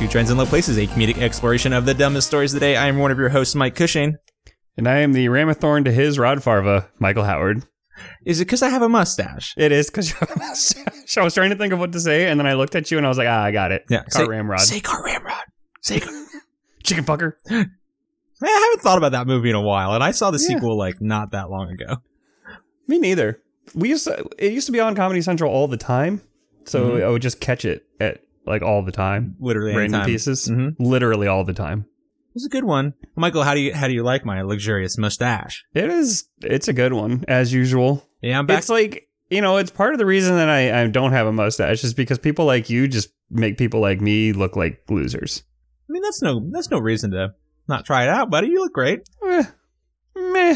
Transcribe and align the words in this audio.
To 0.00 0.08
Trends 0.08 0.30
in 0.30 0.38
Low 0.38 0.46
Places, 0.46 0.78
a 0.78 0.86
comedic 0.86 1.18
exploration 1.18 1.74
of 1.74 1.84
the 1.84 1.92
dumbest 1.92 2.26
stories 2.28 2.54
of 2.54 2.60
the 2.60 2.64
day. 2.66 2.74
I 2.76 2.86
am 2.88 2.98
one 2.98 3.10
of 3.10 3.18
your 3.18 3.28
hosts, 3.28 3.54
Mike 3.54 3.74
Cushing. 3.74 4.16
And 4.78 4.88
I 4.88 5.00
am 5.00 5.12
the 5.12 5.26
Ramathorn 5.26 5.84
to 5.84 5.92
his 5.92 6.18
Rod 6.18 6.42
Farva, 6.42 6.88
Michael 6.98 7.24
Howard. 7.24 7.64
Is 8.24 8.40
it 8.40 8.46
because 8.46 8.62
I 8.62 8.70
have 8.70 8.80
a 8.80 8.88
mustache? 8.88 9.52
It 9.58 9.72
is 9.72 9.90
because 9.90 10.08
you 10.10 10.16
have 10.20 10.30
a 10.30 10.38
mustache. 10.38 11.18
I 11.18 11.22
was 11.22 11.34
trying 11.34 11.50
to 11.50 11.56
think 11.56 11.74
of 11.74 11.78
what 11.78 11.92
to 11.92 12.00
say, 12.00 12.30
and 12.30 12.40
then 12.40 12.46
I 12.46 12.54
looked 12.54 12.74
at 12.74 12.90
you 12.90 12.96
and 12.96 13.04
I 13.06 13.10
was 13.10 13.18
like, 13.18 13.28
ah, 13.28 13.42
I 13.42 13.50
got 13.50 13.72
it. 13.72 13.84
Yeah, 13.90 14.04
Car 14.04 14.22
say, 14.24 14.28
Ramrod. 14.28 14.60
Say 14.60 14.80
car 14.80 15.04
ramrod. 15.04 15.42
Say 15.82 16.00
car. 16.00 16.12
Chicken 16.82 17.04
fucker. 17.04 17.32
I 17.50 17.56
haven't 18.48 18.80
thought 18.82 18.96
about 18.96 19.12
that 19.12 19.26
movie 19.26 19.50
in 19.50 19.56
a 19.56 19.60
while, 19.60 19.92
and 19.92 20.02
I 20.02 20.12
saw 20.12 20.30
the 20.30 20.38
Yeah. 20.38 20.54
sequel 20.54 20.78
like 20.78 21.02
not 21.02 21.32
that 21.32 21.50
long 21.50 21.70
ago. 21.70 21.96
Me 22.88 22.98
neither. 22.98 23.42
We 23.74 23.90
used 23.90 24.04
to, 24.04 24.26
it 24.38 24.52
used 24.52 24.66
to 24.66 24.72
be 24.72 24.80
on 24.80 24.94
Comedy 24.96 25.20
Central 25.20 25.52
all 25.52 25.68
the 25.68 25.76
time. 25.76 26.22
So 26.64 26.92
Mhm. 26.92 27.04
I 27.04 27.08
would 27.10 27.22
just 27.22 27.40
catch 27.40 27.66
it 27.66 27.84
at 28.00 28.22
like 28.46 28.62
all 28.62 28.82
the 28.82 28.92
time. 28.92 29.36
Literally, 29.40 29.74
Random 29.74 29.94
anytime. 29.96 30.06
pieces. 30.06 30.48
Mhm. 30.48 30.76
Literally 30.78 31.26
all 31.26 31.44
the 31.44 31.52
time. 31.54 31.80
It 31.80 32.34
was 32.34 32.46
a 32.46 32.48
good 32.48 32.64
one, 32.64 32.94
Michael. 33.16 33.42
How 33.42 33.54
do 33.54 33.60
you 33.60 33.74
how 33.74 33.88
do 33.88 33.92
you 33.92 34.02
like 34.04 34.24
my 34.24 34.42
luxurious 34.42 34.96
mustache? 34.96 35.64
It 35.74 35.90
is, 35.90 36.24
it's 36.42 36.68
a 36.68 36.72
good 36.72 36.92
one, 36.92 37.24
as 37.26 37.52
usual. 37.52 38.06
Yeah, 38.22 38.38
I'm 38.38 38.46
back. 38.46 38.58
It's 38.58 38.68
like, 38.68 39.08
you 39.30 39.40
know, 39.40 39.56
it's 39.56 39.70
part 39.72 39.94
of 39.94 39.98
the 39.98 40.06
reason 40.06 40.36
that 40.36 40.48
I, 40.48 40.82
I 40.82 40.86
don't 40.86 41.10
have 41.12 41.26
a 41.26 41.32
mustache 41.32 41.82
is 41.82 41.92
because 41.92 42.18
people 42.18 42.44
like 42.44 42.70
you 42.70 42.86
just 42.86 43.08
make 43.30 43.58
people 43.58 43.80
like 43.80 44.00
me 44.00 44.32
look 44.32 44.54
like 44.56 44.80
losers. 44.88 45.42
I 45.88 45.92
mean, 45.92 46.02
that's 46.02 46.22
no 46.22 46.48
that's 46.52 46.70
no 46.70 46.78
reason 46.78 47.10
to 47.12 47.34
not 47.68 47.84
try 47.84 48.04
it 48.04 48.08
out, 48.08 48.30
buddy. 48.30 48.46
You 48.48 48.60
look 48.60 48.72
great. 48.72 49.00
Eh, 49.26 49.42
meh. 50.16 50.54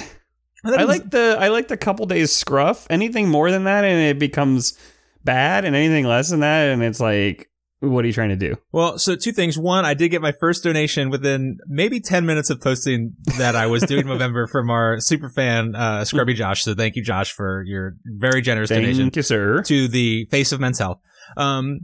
thought 0.63 0.79
I 0.81 0.85
like 0.85 1.11
the 1.11 1.37
I 1.41 1.49
like 1.49 1.67
the 1.67 1.77
couple 1.77 2.07
days 2.07 2.31
scruff. 2.31 2.87
Anything 2.89 3.29
more 3.29 3.51
than 3.51 3.65
that, 3.65 3.85
and 3.85 4.01
it 4.01 4.21
becomes 4.21 4.79
bad, 5.25 5.65
and 5.65 5.75
anything 5.75 6.05
less 6.05 6.31
than 6.31 6.41
that, 6.41 6.69
and 6.69 6.83
it's 6.85 7.01
like, 7.01 7.49
what 7.89 8.05
are 8.05 8.07
you 8.09 8.13
trying 8.13 8.31
to 8.31 8.37
do? 8.37 8.57
Well, 8.73 8.99
so 8.99 9.17
two 9.17 9.33
things. 9.33 9.59
One, 9.59 9.85
I 9.85 9.95
did 9.95 10.09
get 10.11 10.21
my 10.23 10.33
first 10.41 10.63
donation 10.65 11.11
within 11.11 11.59
maybe 11.67 12.01
10 12.01 12.27
minutes 12.27 12.51
of 12.51 12.61
posting 12.61 13.15
that 13.39 13.55
I 13.57 13.67
was 13.67 13.83
doing 13.83 14.07
November 14.09 14.47
from 14.47 14.71
our 14.71 15.01
super 15.01 15.29
fan, 15.31 15.75
uh, 15.75 16.05
Scrubby 16.05 16.35
Josh. 16.35 16.63
So 16.65 16.75
thank 16.75 16.97
you, 16.97 17.03
Josh, 17.03 17.33
for 17.33 17.63
your 17.67 17.97
very 18.05 18.41
generous 18.43 18.71
donation 18.71 19.05
Thank 19.05 19.17
you, 19.17 19.23
sir. 19.23 19.63
to 19.63 19.89
the 19.89 20.27
face 20.31 20.53
of 20.53 20.61
men's 20.61 20.79
health. 20.79 21.01
Um, 21.37 21.81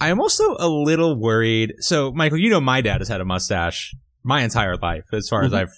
I 0.00 0.10
am 0.10 0.20
also 0.20 0.56
a 0.58 0.68
little 0.68 1.20
worried. 1.20 1.74
So, 1.80 2.12
Michael, 2.12 2.38
you 2.38 2.50
know, 2.50 2.60
my 2.60 2.80
dad 2.80 3.00
has 3.00 3.08
had 3.08 3.20
a 3.20 3.24
mustache 3.24 3.94
my 4.24 4.42
entire 4.42 4.76
life, 4.76 5.04
as 5.12 5.28
far 5.28 5.42
as 5.44 5.52
Mhm. 5.52 5.56
I've, 5.58 5.72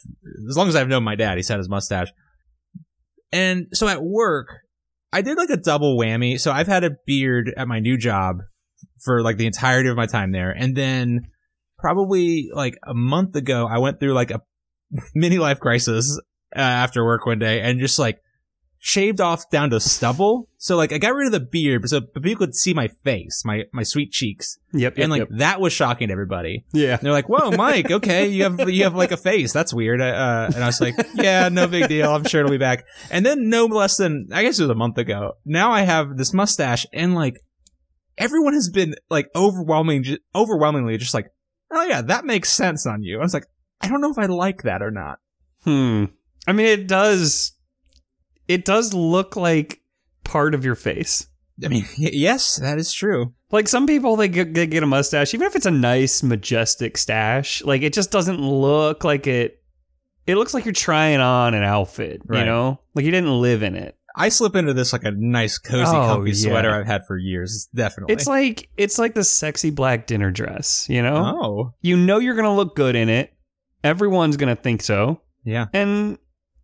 as 0.51 0.57
long 0.57 0.69
as 0.69 0.77
I've 0.77 0.89
known 0.89 1.05
my 1.05 1.15
dad, 1.15 1.37
he's 1.37 1.49
had 1.49 1.59
his 1.59 1.69
mustache. 1.69 2.09
And 3.33 3.67
so 3.73 3.87
at 3.89 4.03
work, 4.03 4.49
I 5.13 5.23
did 5.23 5.37
like 5.37 5.51
a 5.51 5.57
double 5.57 5.97
whammy. 5.99 6.39
So 6.39 6.51
I've 6.53 6.67
had 6.67 6.85
a 6.85 6.91
beard 7.07 7.53
at 7.57 7.69
my 7.69 7.79
new 7.81 7.97
job 7.97 8.39
for 9.03 9.23
like 9.23 9.37
the 9.37 9.47
entirety 9.47 9.89
of 9.89 9.97
my 9.97 10.07
time 10.07 10.33
there. 10.33 10.51
And 10.51 10.77
then 10.77 11.29
probably 11.79 12.51
like 12.53 12.79
a 12.87 12.95
month 12.95 13.37
ago, 13.37 13.67
I 13.71 13.79
went 13.79 14.01
through 14.01 14.13
like 14.13 14.31
a 14.31 14.43
mini 15.15 15.39
life 15.39 15.61
crisis 15.61 16.19
uh, 16.55 16.59
after 16.61 17.05
work 17.05 17.27
one 17.27 17.39
day 17.39 17.61
and 17.61 17.81
just 17.81 17.99
like 17.99 18.21
shaved 18.83 19.21
off 19.21 19.49
down 19.51 19.71
to 19.71 19.79
stubble. 19.79 20.49
So 20.57 20.77
like 20.77 20.93
I 20.93 20.99
got 20.99 21.15
rid 21.15 21.27
of 21.27 21.33
the 21.33 21.41
beard, 21.41 21.89
so 21.89 22.01
but 22.01 22.23
people 22.23 22.47
could 22.47 22.55
see 22.55 22.75
my 22.75 22.89
face, 22.89 23.43
my 23.45 23.65
my 23.73 23.83
sweet 23.83 24.11
cheeks, 24.11 24.59
Yep, 24.73 24.97
yep, 24.97 25.03
and 25.03 25.11
like 25.11 25.21
yep. 25.21 25.29
that 25.33 25.61
was 25.61 25.73
shocking 25.73 26.09
to 26.09 26.13
everybody. 26.13 26.65
yeah. 26.73 26.95
And 26.95 27.01
they're 27.01 27.13
like, 27.13 27.29
"Whoa, 27.29 27.51
Mike, 27.51 27.91
okay, 27.91 28.29
you 28.29 28.43
have 28.45 28.69
you 28.71 28.85
have 28.85 28.95
like 28.95 29.13
a 29.13 29.17
face. 29.17 29.53
That's 29.53 29.73
weird." 29.75 30.01
Uh, 30.01 30.51
and 30.55 30.63
I 30.65 30.67
was 30.67 30.81
like, 30.81 30.95
"Yeah, 31.15 31.49
no 31.51 31.67
big 31.67 31.89
deal. 31.89 32.11
I'm 32.15 32.25
sure 32.25 32.41
it'll 32.41 32.51
be 32.51 32.59
back." 32.59 32.87
And 33.11 33.25
then 33.25 33.49
no 33.51 33.67
less 33.67 33.97
than 33.99 34.29
I 34.33 34.43
guess 34.43 34.59
it 34.59 34.63
was 34.63 34.71
a 34.71 34.75
month 34.75 34.97
ago. 34.99 35.35
Now 35.45 35.73
I 35.73 35.83
have 35.83 36.17
this 36.17 36.33
mustache, 36.33 36.87
and 36.93 37.15
like 37.15 37.39
everyone 38.19 38.55
has 38.55 38.69
been 38.69 38.95
like 39.11 39.29
overwhelming, 39.35 40.03
ju- 40.03 40.19
overwhelmingly 40.35 40.97
just 40.99 41.15
like, 41.15 41.31
"Oh 41.73 41.83
yeah, 41.85 42.03
that 42.03 42.25
makes 42.25 42.53
sense 42.53 42.87
on 42.87 43.03
you." 43.03 43.19
I 43.19 43.23
was 43.23 43.35
like, 43.35 43.47
I 43.81 43.89
don't 43.89 44.01
know 44.01 44.11
if 44.11 44.19
I 44.19 44.27
like 44.27 44.63
that 44.63 44.83
or 44.83 44.91
not. 44.91 45.19
Hmm. 45.65 46.07
I 46.47 46.53
mean, 46.53 46.67
it 46.67 46.89
does. 46.89 47.53
It 48.49 48.65
does 48.65 48.93
look 48.95 49.37
like 49.37 49.81
part 50.25 50.55
of 50.55 50.65
your 50.65 50.75
face. 50.75 51.27
I 51.65 51.69
mean, 51.69 51.85
y- 51.99 52.11
yes, 52.13 52.57
that 52.57 52.79
is 52.79 52.93
true. 52.93 53.35
Like 53.53 53.69
some 53.69 53.87
people, 53.87 54.17
they 54.17 54.29
get, 54.29 54.55
they 54.55 54.67
get 54.67 54.83
a 54.83 54.87
mustache, 54.87 55.35
even 55.35 55.47
if 55.47 55.57
it's 55.57 55.67
a 55.67 55.71
nice, 55.71 56.23
majestic 56.23 56.97
stash. 56.97 57.63
Like 57.63 57.83
it 57.83 57.93
just 57.93 58.11
doesn't 58.11 58.41
look 58.41 59.05
like 59.05 59.27
it. 59.27 59.63
It 60.27 60.37
looks 60.37 60.55
like 60.55 60.65
you're 60.65 60.73
trying 60.73 61.21
on 61.21 61.55
an 61.55 61.63
outfit. 61.65 62.23
Right. 62.27 62.41
You 62.41 62.45
know, 62.47 62.81
like 62.95 63.05
you 63.05 63.11
didn't 63.11 63.41
live 63.41 63.63
in 63.63 63.75
it. 63.75 63.97
I 64.17 64.29
slip 64.29 64.57
into 64.57 64.73
this 64.75 64.93
like 64.93 65.05
a 65.05 65.13
nice, 65.13 65.59
cozy, 65.59 65.83
Oh, 65.97 66.07
comfy 66.15 66.31
yeah. 66.31 66.51
sweater 66.51 66.71
I've 66.75 66.87
had 66.87 67.07
for 67.07 67.17
years. 67.17 67.69
Definitely. 67.75 68.15
It's 68.15 68.27
like 68.27 68.69
it's 68.77 68.99
like 68.99 69.15
the 69.15 69.25
sexy 69.25 69.71
black 69.71 70.07
dinner 70.07 70.31
dress. 70.31 70.87
You 70.89 71.03
know, 71.03 71.17
oh, 71.41 71.75
you 71.81 71.97
know 71.97 72.19
you're 72.19 72.35
gonna 72.35 72.55
look 72.55 72.75
good 72.75 72.97
in 72.97 73.09
it. 73.09 73.33
Everyone's 73.85 74.37
gonna 74.37 74.57
think 74.57 74.83
so, 74.83 75.23
yeah. 75.45 75.67
and 75.73 76.19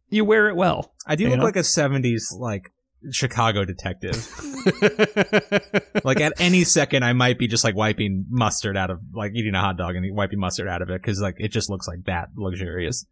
you 0.09 0.25
wear 0.25 0.49
it 0.49 0.57
well. 0.57 0.93
I 1.07 1.17
do 1.17 1.29
look 1.29 1.39
know? 1.39 1.45
like 1.45 1.57
a 1.57 1.61
'70s 1.61 2.33
like 2.39 2.71
Chicago 3.11 3.65
detective. 3.65 4.29
like 6.05 6.21
at 6.21 6.33
any 6.39 6.65
second, 6.65 7.05
I 7.05 7.13
might 7.13 7.39
be 7.39 7.47
just 7.47 7.65
like 7.65 7.75
wiping 7.77 8.27
mustard 8.29 8.77
out 8.77 8.91
of 8.91 9.01
like 9.15 9.33
eating 9.35 9.55
a 9.55 9.61
hot 9.61 9.77
dog 9.77 9.95
and 9.95 10.15
wiping 10.15 10.41
mustard 10.41 10.69
out 10.69 10.83
of 10.83 10.91
it 10.91 11.01
because 11.01 11.21
like 11.21 11.37
it 11.39 11.49
just 11.53 11.71
looks 11.71 11.87
like 11.87 12.05
that 12.07 12.29
luxurious. 12.37 13.07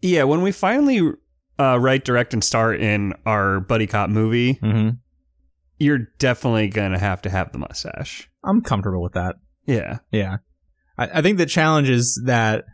yeah, 0.00 0.24
when 0.24 0.42
we 0.42 0.52
finally 0.52 1.12
uh, 1.60 1.76
write, 1.78 2.04
direct, 2.04 2.32
and 2.32 2.42
star 2.42 2.72
in 2.74 3.12
our 3.26 3.60
buddy 3.60 3.86
cop 3.86 4.08
movie, 4.10 4.54
Mm-hmm. 4.54 4.90
you're 5.78 6.06
definitely 6.18 6.68
gonna 6.68 6.98
have 6.98 7.22
to 7.22 7.30
have 7.30 7.52
the 7.52 7.58
mustache. 7.58 8.28
I'm 8.44 8.60
comfortable 8.62 9.02
with 9.02 9.12
that. 9.14 9.36
Yeah. 9.66 9.98
Yeah, 10.10 10.38
I, 10.98 11.18
I 11.18 11.22
think 11.22 11.38
the 11.38 11.46
challenge 11.46 11.88
is 11.90 12.20
that 12.26 12.64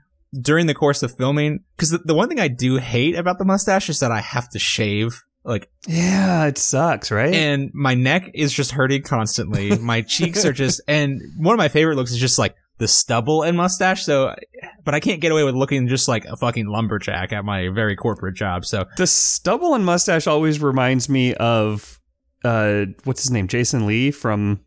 during 0.41 0.67
the 0.67 0.75
course 0.75 1.03
of 1.03 1.17
filming, 1.17 1.61
because 1.77 1.91
the, 1.91 1.99
the 1.99 2.15
one 2.15 2.29
thing 2.29 2.41
I 2.41 2.49
do 2.49 2.77
hate 2.77 3.17
about 3.17 3.39
the 3.39 3.45
mustache 3.45 3.89
is 3.89 4.01
that 4.01 4.11
I 4.13 4.21
have 4.21 4.49
to 4.51 4.59
shave 4.59 5.23
like 5.45 5.69
Yeah, 5.87 6.47
it 6.47 6.59
sucks, 6.59 7.11
right? 7.11 7.33
and 7.35 7.71
my 7.73 7.95
neck 7.95 8.31
is 8.35 8.53
just 8.53 8.73
hurting 8.73 9.03
constantly. 9.03 9.77
My 9.79 10.03
cheeks 10.03 10.45
are 10.45 10.53
just, 10.53 10.81
and 10.89 11.21
one 11.39 11.55
of 11.55 11.59
my 11.59 11.69
favorite 11.69 11.95
looks 11.97 12.11
is 12.13 12.19
just 12.19 12.39
like 12.39 12.55
the 12.79 12.89
stubble 12.89 13.43
and 13.43 13.57
mustache. 13.57 14.05
So, 14.05 14.35
but 14.85 14.95
I 14.95 15.01
can't 15.01 15.21
get 15.21 15.33
away 15.33 15.45
with 15.45 15.55
looking 15.55 15.89
just 15.89 16.09
like 16.09 16.25
a 16.27 16.37
fucking 16.37 16.67
lumberjack 16.67 17.33
at 17.33 17.45
my 17.45 17.69
very 17.69 17.97
corporate 17.97 18.35
job. 18.37 18.65
So, 18.65 18.85
the 18.97 19.07
stubble 19.07 19.75
and 19.75 19.85
mustache 19.85 20.27
always 20.27 20.61
reminds 20.61 21.09
me 21.09 21.35
of 21.35 22.01
uh 22.45 22.85
what's 23.05 23.23
his 23.23 23.31
name? 23.31 23.49
Jason 23.49 23.87
Lee 23.87 24.11
from 24.11 24.61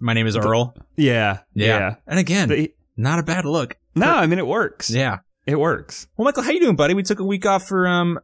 my 0.00 0.12
name 0.12 0.26
is 0.26 0.36
Earl. 0.36 0.76
Yeah. 0.96 1.38
Yeah. 1.54 1.96
And 2.06 2.18
again, 2.18 2.48
The- 2.48 2.74
not 2.96 3.18
a 3.18 3.22
bad 3.22 3.44
look. 3.44 3.76
no, 3.94 4.12
I 4.12 4.26
mean 4.26 4.38
it 4.38 4.46
works. 4.46 4.90
Yeah. 4.90 5.18
It 5.46 5.58
works. 5.58 6.06
Well, 6.16 6.24
Michael, 6.24 6.42
how 6.42 6.50
you 6.50 6.60
doing, 6.60 6.74
buddy? 6.76 6.94
We 6.94 7.02
took 7.02 7.20
a 7.20 7.24
week 7.24 7.44
off 7.44 7.68
for, 7.68 7.86
um, 7.86 8.18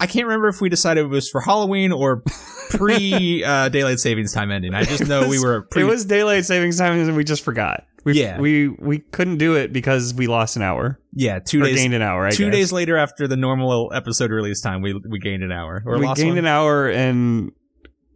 I 0.00 0.06
can't 0.06 0.26
remember 0.26 0.48
if 0.48 0.60
we 0.62 0.68
decided 0.70 1.04
it 1.04 1.08
was 1.08 1.28
for 1.28 1.40
Halloween 1.42 1.92
or 1.92 2.22
pre 2.70 3.44
uh, 3.44 3.68
daylight 3.68 3.98
savings 3.98 4.32
time 4.32 4.50
ending. 4.50 4.74
I 4.74 4.84
just 4.84 5.06
know 5.06 5.28
we 5.28 5.38
were 5.42 5.62
pre. 5.70 5.82
it 5.82 5.84
was 5.84 6.04
daylight 6.06 6.44
savings 6.46 6.78
time 6.78 6.98
and 6.98 7.14
we 7.16 7.24
just 7.24 7.44
forgot. 7.44 7.84
We, 8.06 8.12
Yeah. 8.20 8.40
We 8.40 8.68
we 8.68 9.00
couldn't 9.00 9.36
do 9.38 9.54
it 9.56 9.72
because 9.72 10.14
we 10.14 10.26
lost 10.28 10.56
an 10.56 10.62
hour. 10.62 10.98
yeah, 11.12 11.40
two 11.40 11.60
or 11.60 11.64
days. 11.66 11.74
gained 11.76 11.92
an 11.92 12.02
hour, 12.02 12.26
I 12.26 12.30
two 12.30 12.44
guess. 12.44 12.52
days 12.54 12.72
later 12.72 12.96
after 12.96 13.26
the 13.28 13.36
normal 13.36 13.90
episode 13.92 14.30
release 14.30 14.60
time, 14.62 14.80
we 14.80 14.94
we 14.94 15.18
gained 15.18 15.42
an 15.42 15.52
hour. 15.52 15.82
Or 15.84 15.98
we 15.98 16.06
gained 16.14 16.30
one? 16.30 16.38
an 16.38 16.46
hour 16.46 16.88
and 16.88 17.50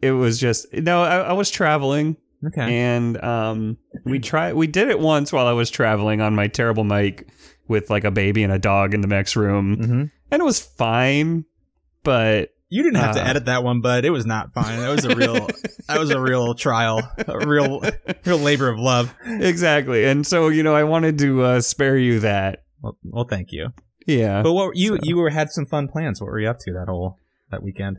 it 0.01 0.12
was 0.12 0.39
just 0.39 0.73
no, 0.73 1.03
I, 1.03 1.17
I 1.19 1.33
was 1.33 1.51
traveling 1.51 2.17
Okay. 2.47 2.62
and 2.75 3.23
um 3.23 3.77
we 4.04 4.19
tried 4.31 4.54
we 4.54 4.66
did 4.66 4.89
it 4.89 4.98
once 5.01 5.31
while 5.33 5.47
I 5.47 5.53
was 5.53 5.69
traveling 5.71 6.21
on 6.22 6.34
my 6.34 6.47
terrible 6.47 6.84
mic 6.84 7.28
with 7.69 7.91
like 7.91 8.04
a 8.04 8.10
baby 8.10 8.43
and 8.43 8.53
a 8.53 8.59
dog 8.59 8.95
in 8.95 9.01
the 9.03 9.09
next 9.09 9.36
room. 9.36 9.77
Mm-hmm. 9.77 10.04
And 10.33 10.41
it 10.41 10.45
was 10.45 10.60
fine, 10.60 11.45
but 12.04 12.54
You 12.71 12.83
didn't 12.84 12.99
have 13.01 13.17
to 13.17 13.21
Uh. 13.22 13.27
edit 13.28 13.45
that 13.47 13.65
one, 13.65 13.81
but 13.81 14.05
it 14.05 14.11
was 14.11 14.25
not 14.25 14.53
fine. 14.53 14.78
That 14.78 14.89
was 14.91 15.05
a 15.05 15.15
real 15.15 15.49
that 15.89 15.99
was 15.99 16.11
a 16.11 16.21
real 16.21 16.55
trial, 16.55 17.03
a 17.27 17.47
real 17.47 17.83
real 18.25 18.39
labor 18.39 18.69
of 18.69 18.78
love. 18.78 19.13
exactly. 19.27 20.05
And 20.05 20.27
so, 20.27 20.49
you 20.49 20.63
know, 20.63 20.75
I 20.75 20.84
wanted 20.84 21.19
to 21.19 21.43
uh, 21.43 21.61
spare 21.61 21.99
you 21.99 22.21
that. 22.21 22.63
Well, 22.81 22.97
well 23.05 23.25
thank 23.25 23.51
you. 23.53 23.72
Yeah. 24.07 24.43
But 24.43 24.53
what 24.53 24.77
you 24.77 24.95
So- 24.97 25.01
you 25.03 25.17
were 25.17 25.31
had 25.31 25.51
some 25.51 25.67
fun 25.67 25.89
plans. 25.89 26.21
What 26.21 26.28
were 26.31 26.39
you 26.41 26.49
up 26.49 26.59
to 26.61 26.72
that 26.72 26.87
whole 26.89 27.19
that 27.51 27.63
weekend? 27.63 27.99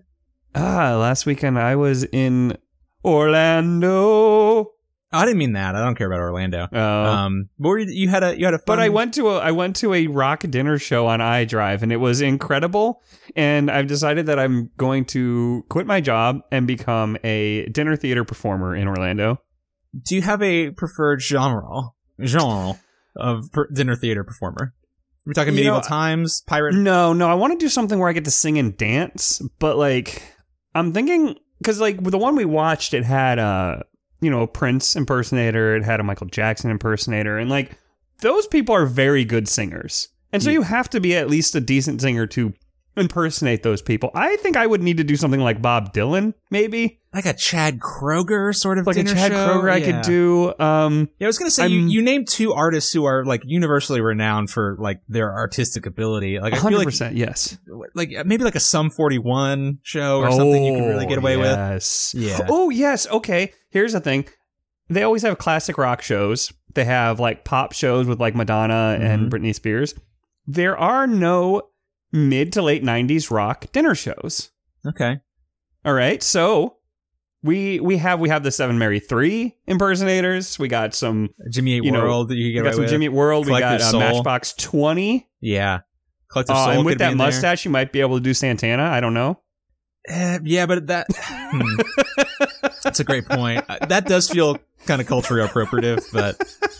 Ah, 0.55 0.95
last 0.97 1.25
weekend 1.25 1.59
I 1.59 1.75
was 1.75 2.03
in 2.05 2.57
Orlando. 3.05 4.70
Oh, 5.13 5.19
I 5.19 5.25
didn't 5.25 5.39
mean 5.39 5.53
that. 5.53 5.75
I 5.75 5.83
don't 5.83 5.95
care 5.95 6.07
about 6.07 6.21
Orlando. 6.21 6.69
Oh. 6.71 7.03
Um, 7.03 7.49
were 7.59 7.77
you, 7.77 7.91
you 7.91 8.09
had 8.09 8.23
a 8.23 8.37
you 8.37 8.45
had 8.45 8.53
a 8.53 8.59
fun. 8.59 8.65
but 8.65 8.79
I 8.79 8.87
went 8.89 9.13
to 9.15 9.29
a 9.29 9.39
I 9.39 9.51
went 9.51 9.75
to 9.77 9.93
a 9.93 10.07
rock 10.07 10.43
dinner 10.49 10.77
show 10.77 11.07
on 11.07 11.19
I-Drive 11.19 11.83
and 11.83 11.91
it 11.91 11.97
was 11.97 12.21
incredible. 12.21 13.01
And 13.35 13.69
I've 13.69 13.87
decided 13.87 14.27
that 14.27 14.39
I'm 14.39 14.71
going 14.77 15.03
to 15.05 15.65
quit 15.69 15.85
my 15.85 15.99
job 15.99 16.39
and 16.51 16.65
become 16.65 17.17
a 17.25 17.65
dinner 17.67 17.97
theater 17.97 18.23
performer 18.23 18.73
in 18.73 18.87
Orlando. 18.87 19.41
Do 20.05 20.15
you 20.15 20.21
have 20.21 20.41
a 20.41 20.71
preferred 20.71 21.21
genre 21.21 21.89
genre 22.23 22.79
of 23.17 23.51
per, 23.51 23.67
dinner 23.67 23.97
theater 23.97 24.23
performer? 24.23 24.73
We're 25.25 25.33
talking 25.33 25.53
You 25.53 25.57
medieval 25.57 25.79
know, 25.79 25.87
times, 25.87 26.41
pirate. 26.47 26.73
No, 26.73 27.11
no, 27.11 27.27
I 27.27 27.33
want 27.33 27.51
to 27.51 27.63
do 27.63 27.69
something 27.69 27.99
where 27.99 28.09
I 28.09 28.13
get 28.13 28.25
to 28.25 28.31
sing 28.31 28.57
and 28.57 28.77
dance, 28.77 29.41
but 29.59 29.77
like 29.77 30.23
I'm 30.73 30.93
thinking 30.93 31.35
cuz 31.65 31.81
like 31.81 32.01
the 32.01 32.17
one 32.17 32.37
we 32.37 32.45
watched 32.45 32.93
it 32.93 33.03
had 33.03 33.37
uh 33.37 33.79
you 34.21 34.29
know, 34.29 34.41
a 34.41 34.47
Prince 34.47 34.95
impersonator, 34.95 35.75
it 35.75 35.83
had 35.83 35.99
a 35.99 36.03
Michael 36.03 36.27
Jackson 36.27 36.71
impersonator, 36.71 37.37
and 37.37 37.49
like 37.49 37.71
those 38.21 38.47
people 38.47 38.73
are 38.75 38.85
very 38.85 39.25
good 39.25 39.47
singers. 39.47 40.07
And 40.31 40.41
so 40.41 40.49
Yeah. 40.49 40.53
you 40.59 40.61
have 40.61 40.89
to 40.91 40.99
be 41.01 41.15
at 41.15 41.29
least 41.29 41.55
a 41.55 41.59
decent 41.59 42.01
singer 42.01 42.25
to 42.27 42.53
impersonate 42.95 43.63
those 43.63 43.81
people. 43.81 44.11
I 44.13 44.35
think 44.37 44.55
I 44.55 44.67
would 44.67 44.81
need 44.83 44.97
to 44.97 45.03
do 45.03 45.15
something 45.15 45.39
like 45.41 45.61
Bob 45.61 45.93
Dylan, 45.93 46.33
maybe. 46.49 47.00
Like 47.13 47.25
a 47.25 47.33
Chad 47.33 47.79
Kroeger 47.79 48.55
sort 48.55 48.77
of 48.77 48.85
thing. 48.85 48.95
Like 49.05 49.05
a 49.05 49.13
Chad 49.13 49.31
show? 49.33 49.37
Kroeger 49.61 49.69
I 49.69 49.81
could 49.81 50.01
do. 50.03 50.53
Um 50.59 51.09
Yeah, 51.19 51.25
I 51.25 51.29
was 51.29 51.37
gonna 51.37 51.51
say 51.51 51.67
you, 51.67 51.79
I'm- 51.81 51.87
you 51.89 52.01
named 52.01 52.27
two 52.29 52.53
artists 52.53 52.93
who 52.93 53.03
are 53.03 53.25
like 53.25 53.41
universally 53.45 53.99
renowned 53.99 54.49
for 54.49 54.77
like 54.79 55.01
their 55.09 55.33
artistic 55.33 55.85
ability. 55.85 56.39
Like 56.39 56.53
I 56.53 56.59
feel 56.59 56.77
like 56.77 56.87
percent, 56.87 57.15
yes. 57.17 57.57
like 57.95 58.11
maybe 58.25 58.43
like 58.45 58.55
a 58.55 58.61
Sum 58.61 58.89
Forty 58.89 59.17
One 59.17 59.79
show 59.83 60.19
or 60.21 60.31
something 60.31 60.63
you 60.63 60.73
can 60.73 60.87
really 60.87 61.05
get 61.05 61.17
away 61.17 61.35
with. 61.35 61.47
yes. 61.51 62.13
Yeah. 62.17 62.47
Oh 62.49 62.69
yes. 62.69 63.07
Okay. 63.07 63.51
Here's 63.71 63.91
the 63.93 63.99
thing. 63.99 64.25
They 64.89 65.03
always 65.03 65.21
have 65.23 65.37
classic 65.37 65.77
rock 65.77 66.01
shows. 66.01 66.51
They 66.75 66.85
have 66.85 67.19
like 67.19 67.43
pop 67.43 67.73
shows 67.73 68.07
with 68.07 68.21
like 68.21 68.35
Madonna 68.35 68.97
and 69.01 69.29
Mhm. 69.29 69.29
Britney 69.29 69.53
Spears. 69.53 69.93
There 70.47 70.77
are 70.77 71.07
no 71.07 71.63
mid 72.13 72.53
to 72.53 72.61
late 72.61 72.83
'90s 72.83 73.29
rock 73.31 73.65
dinner 73.73 73.95
shows. 73.95 74.51
Okay. 74.87 75.19
All 75.83 75.93
right. 75.93 76.21
So 76.23 76.77
we 77.43 77.79
we 77.79 77.97
have 77.97 78.19
we 78.19 78.29
have 78.29 78.43
the 78.43 78.51
Seven 78.51 78.77
Mary 78.77 78.99
Three 78.99 79.55
impersonators. 79.67 80.59
We 80.59 80.67
got 80.67 80.93
some 80.93 81.29
Jimmy 81.49 81.77
Eat 81.77 81.83
You 81.85 81.91
know, 81.91 82.01
World 82.01 82.29
that 82.29 82.35
you 82.35 82.45
we 82.45 82.53
could 82.53 82.59
get 82.59 82.63
got 82.65 82.73
some 82.75 82.81
with. 82.83 82.89
Jimmy 82.91 83.05
Eat 83.05 83.09
World. 83.09 83.45
We 83.45 83.51
got 83.59 83.79
Collective 83.79 83.95
uh, 83.95 83.99
Matchbox 83.99 84.53
Twenty. 84.53 85.27
Yeah. 85.39 85.79
Collective 86.31 86.55
Uh, 86.55 86.65
Soul 86.65 86.73
and 86.73 86.85
with 86.85 86.99
that 86.99 87.11
in 87.13 87.17
there. 87.17 87.27
mustache, 87.27 87.65
you 87.65 87.71
might 87.71 87.91
be 87.91 87.99
able 88.01 88.17
to 88.17 88.23
do 88.23 88.33
Santana. 88.33 88.83
I 88.83 88.99
don't 89.01 89.13
know. 89.13 89.39
Eh, 90.07 90.39
yeah, 90.43 90.65
but 90.65 90.87
that 90.87 91.07
hmm, 91.11 91.79
that's 92.83 92.99
a 92.99 93.03
great 93.03 93.25
point. 93.25 93.63
Uh, 93.69 93.85
That 93.85 94.05
does 94.07 94.29
feel 94.29 94.57
kind 94.87 94.99
of 95.01 95.07
culturally 95.07 95.47
appropriative, 95.47 96.03
but 96.11 96.37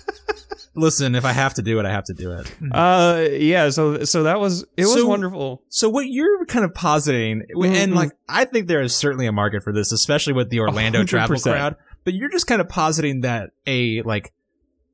listen, 0.75 1.15
if 1.15 1.25
I 1.25 1.31
have 1.33 1.53
to 1.55 1.61
do 1.61 1.79
it, 1.79 1.85
I 1.85 1.91
have 1.91 2.05
to 2.05 2.13
do 2.13 2.31
it. 2.33 2.53
Uh, 2.71 3.27
yeah. 3.31 3.69
So 3.69 4.03
so 4.05 4.23
that 4.23 4.39
was 4.39 4.63
it 4.77 4.83
was 4.85 4.93
So- 4.93 5.07
wonderful. 5.07 5.63
So 5.69 5.89
what 5.89 6.07
you're 6.07 6.45
kind 6.45 6.63
of 6.65 6.73
positing, 6.73 7.41
and 7.49 7.91
Mhm. 7.91 7.95
like 7.95 8.11
I 8.29 8.45
think 8.45 8.67
there 8.67 8.81
is 8.81 8.95
certainly 8.95 9.25
a 9.27 9.31
market 9.31 9.63
for 9.63 9.73
this, 9.73 9.91
especially 9.91 10.33
with 10.33 10.49
the 10.49 10.59
Orlando 10.59 11.03
travel 11.03 11.35
100%. 11.35 11.43
crowd. 11.53 11.75
But 12.03 12.13
you're 12.13 12.29
just 12.29 12.47
kind 12.47 12.61
of 12.61 12.69
positing 12.69 13.21
that 13.21 13.51
a 13.67 14.01
like 14.03 14.33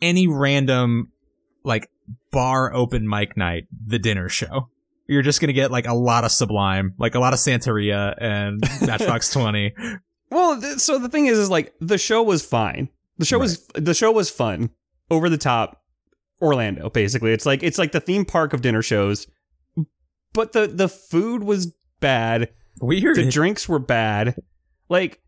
any 0.01 0.27
random 0.27 1.11
like 1.63 1.89
bar 2.31 2.73
open 2.73 3.07
mic 3.07 3.35
night, 3.37 3.67
the 3.85 3.99
dinner 3.99 4.29
show. 4.29 4.69
You're 5.07 5.21
just 5.21 5.39
gonna 5.39 5.53
get 5.53 5.71
like 5.71 5.87
a 5.87 5.93
lot 5.93 6.23
of 6.25 6.31
Sublime, 6.31 6.93
like 6.97 7.15
a 7.15 7.19
lot 7.19 7.33
of 7.33 7.39
Santeria 7.39 8.13
and 8.19 8.61
Matchbox 8.85 9.31
Twenty. 9.31 9.73
Well, 10.29 10.59
th- 10.59 10.79
so 10.79 10.97
the 10.99 11.07
thing 11.09 11.27
is, 11.27 11.37
is 11.37 11.49
like 11.49 11.73
the 11.79 11.97
show 11.97 12.23
was 12.23 12.43
fine. 12.45 12.89
The 13.17 13.25
show 13.25 13.39
was 13.39 13.65
the 13.73 13.93
show 13.93 14.11
was 14.11 14.29
fun, 14.29 14.69
over 15.09 15.29
the 15.29 15.37
top, 15.37 15.81
Orlando. 16.41 16.89
Basically, 16.89 17.31
it's 17.31 17.45
like 17.45 17.63
it's 17.63 17.77
like 17.77 17.91
the 17.91 17.99
theme 17.99 18.25
park 18.25 18.53
of 18.53 18.61
dinner 18.61 18.81
shows, 18.81 19.27
but 20.33 20.53
the 20.53 20.67
the 20.67 20.89
food 20.89 21.43
was 21.43 21.73
bad. 21.99 22.49
Weird. 22.81 23.17
The 23.17 23.29
drinks 23.29 23.67
were 23.67 23.79
bad. 23.79 24.35
Like, 24.89 25.21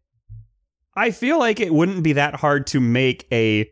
I 0.96 1.12
feel 1.12 1.40
like 1.40 1.60
it 1.60 1.74
wouldn't 1.74 2.04
be 2.04 2.14
that 2.14 2.36
hard 2.36 2.68
to 2.68 2.80
make 2.80 3.28
a 3.32 3.70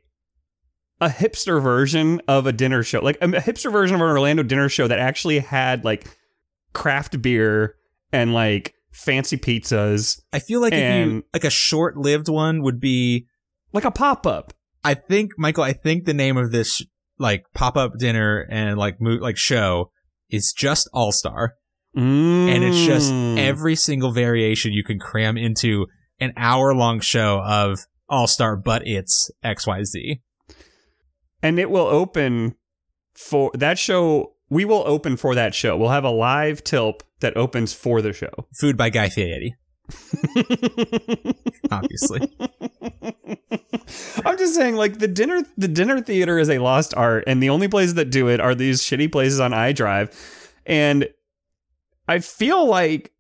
a 1.00 1.10
hipster 1.10 1.62
version 1.62 2.22
of 2.28 2.48
a 2.48 2.52
dinner 2.52 2.82
show, 2.82 3.00
like 3.02 3.18
um, 3.22 3.34
a 3.34 3.40
hipster 3.40 3.72
version 3.72 3.96
of 3.96 4.02
an 4.02 4.08
Orlando 4.08 4.44
dinner 4.44 4.68
show 4.68 4.88
that 4.88 5.00
actually 5.00 5.40
had 5.40 5.86
like 5.86 6.08
craft 6.74 7.22
beer 7.22 7.76
and 8.12 8.34
like 8.34 8.74
fancy 8.92 9.38
pizzas, 9.38 10.20
I 10.34 10.40
feel 10.40 10.60
like 10.60 10.74
if 10.74 11.06
you 11.06 11.24
like 11.34 11.44
a 11.44 11.50
short 11.52 11.98
lived 11.98 12.30
one 12.30 12.64
would 12.64 12.80
be. 12.80 13.28
like 13.74 13.86
a 13.86 13.92
pop 13.92 14.26
up. 14.26 14.54
I 14.88 14.94
think 14.94 15.32
Michael. 15.38 15.64
I 15.64 15.74
think 15.74 16.06
the 16.06 16.14
name 16.14 16.38
of 16.38 16.52
this 16.52 16.82
like 17.20 17.44
pop 17.54 17.76
up 17.78 17.94
dinner 17.98 18.46
and 18.50 18.78
like 18.78 19.02
mo- 19.02 19.18
like 19.22 19.38
show 19.38 19.92
is 20.30 20.54
just 20.58 20.90
All 20.94 21.12
Star. 21.12 21.54
and 21.96 22.64
it's 22.64 22.86
just 22.86 23.12
Mm. 23.12 23.40
every 23.40 23.76
single 23.76 24.12
variation 24.12 24.72
you 24.72 24.84
can 24.84 25.00
cram 25.00 25.36
into 25.36 25.88
an 26.20 26.32
hour 26.38 26.76
long 26.76 27.00
show 27.00 27.42
of 27.44 27.80
All 28.08 28.28
Star, 28.28 28.56
but 28.56 28.86
it's 28.86 29.32
XYZ. 29.44 30.22
and 31.42 31.60
it 31.60 31.70
will 31.70 31.88
open 31.88 32.56
for 33.16 33.52
that 33.56 33.78
show. 33.80 34.34
We 34.50 34.64
will 34.66 34.84
open 34.86 35.18
for 35.18 35.34
that 35.36 35.54
show. 35.56 35.76
We'll 35.76 35.90
have 35.90 36.04
a 36.04 36.10
live 36.12 36.64
tilp 36.64 37.02
that 37.20 37.36
opens 37.36 37.74
for 37.74 38.02
the 38.02 38.14
show. 38.14 38.48
Food 38.60 38.78
by 38.78 38.90
Guy 38.90 39.10
Fieri, 39.10 39.56
obviously. 41.72 42.22
I'm 44.26 44.38
just 44.38 44.56
saying, 44.56 44.76
like 44.76 45.00
the 45.00 45.08
dinner, 45.08 45.44
the 45.58 45.68
dinner 45.68 46.02
theater 46.02 46.40
is 46.40 46.50
a 46.50 46.60
lost 46.60 46.94
art, 46.96 47.24
and 47.28 47.42
the 47.42 47.50
only 47.50 47.68
places 47.68 47.96
that 47.96 48.10
do 48.10 48.28
it 48.28 48.40
are 48.40 48.56
these 48.56 48.82
shitty 48.82 49.12
places 49.12 49.40
on 49.40 49.54
I-Drive, 49.54 50.14
and 50.66 51.08
I 52.08 52.20
feel 52.20 52.66
like 52.66 53.14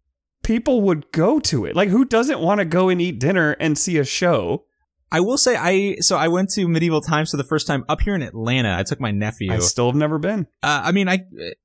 people 0.43 0.81
would 0.81 1.11
go 1.11 1.39
to 1.41 1.65
it. 1.65 1.75
Like, 1.75 1.89
who 1.89 2.05
doesn't 2.05 2.39
want 2.39 2.59
to 2.59 2.65
go 2.65 2.89
and 2.89 3.01
eat 3.01 3.19
dinner 3.19 3.51
and 3.59 3.77
see 3.77 3.97
a 3.97 4.05
show? 4.05 4.65
I 5.11 5.21
will 5.21 5.37
say, 5.37 5.55
I 5.55 5.97
so 6.01 6.17
I 6.17 6.27
went 6.27 6.49
to 6.51 6.67
Medieval 6.67 7.01
Times 7.01 7.31
for 7.31 7.37
the 7.37 7.43
first 7.43 7.65
time 7.65 7.85
up 7.87 8.01
here 8.01 8.15
in 8.15 8.21
Atlanta. 8.21 8.77
I 8.77 8.83
took 8.83 8.99
my 8.99 9.11
nephew. 9.11 9.53
I 9.53 9.59
still 9.59 9.87
have 9.87 9.95
never 9.95 10.19
been. 10.19 10.47
Uh, 10.61 10.81
I 10.85 10.91
mean, 10.91 11.07
I 11.07 11.19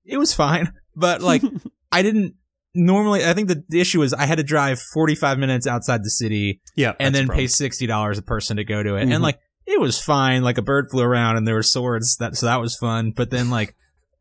it 0.05 0.17
was 0.17 0.33
fine, 0.33 0.73
but 0.95 1.23
like 1.23 1.43
I 1.93 2.03
didn't 2.03 2.37
normally. 2.75 3.25
I 3.25 3.35
think 3.35 3.49
the, 3.49 3.81
issue 3.81 4.03
is 4.03 4.13
I 4.15 4.27
had 4.27 4.39
to 4.39 4.45
drive 4.45 4.81
45 4.81 5.39
minutes 5.39 5.67
outside 5.67 6.03
the 6.03 6.11
city 6.11 6.61
Yeah, 6.77 6.95
and 6.99 7.15
then 7.15 7.29
pay 7.29 7.47
sixty 7.47 7.87
dollars 7.87 8.19
a 8.19 8.23
person 8.23 8.57
to 8.57 8.65
go 8.65 8.83
to 8.83 8.97
it. 8.97 9.07
Mhm. 9.07 9.15
And 9.15 9.23
like 9.23 9.39
it 9.67 9.81
was 9.81 10.01
fine. 10.01 10.43
Like 10.43 10.59
a 10.59 10.63
bird 10.63 10.89
flew 10.91 11.03
around 11.03 11.37
and 11.37 11.47
there 11.47 11.55
were 11.55 11.63
swords. 11.63 12.17
That 12.17 12.37
so 12.37 12.47
that 12.47 12.61
was 12.61 12.77
fun. 12.77 13.13
But 13.15 13.31
then 13.31 13.51
like, 13.51 13.75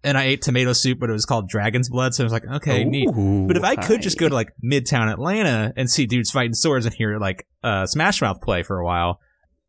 and 0.03 0.17
I 0.17 0.23
ate 0.23 0.41
tomato 0.41 0.73
soup, 0.73 0.99
but 0.99 1.09
it 1.09 1.13
was 1.13 1.25
called 1.25 1.47
dragon's 1.49 1.89
blood. 1.89 2.13
So 2.13 2.23
I 2.23 2.25
was 2.25 2.33
like, 2.33 2.45
okay, 2.45 2.83
neat. 2.83 3.09
But 3.13 3.57
if 3.57 3.63
I 3.63 3.75
could 3.75 4.01
just 4.01 4.17
go 4.17 4.29
to 4.29 4.33
like 4.35 4.49
Midtown 4.63 5.11
Atlanta 5.11 5.73
and 5.75 5.89
see 5.89 6.05
dudes 6.05 6.31
fighting 6.31 6.53
swords 6.53 6.85
and 6.85 6.93
hear 6.95 7.17
like 7.17 7.47
uh, 7.63 7.85
Smash 7.85 8.21
Mouth 8.21 8.41
play 8.41 8.63
for 8.63 8.79
a 8.79 8.85
while, 8.85 9.19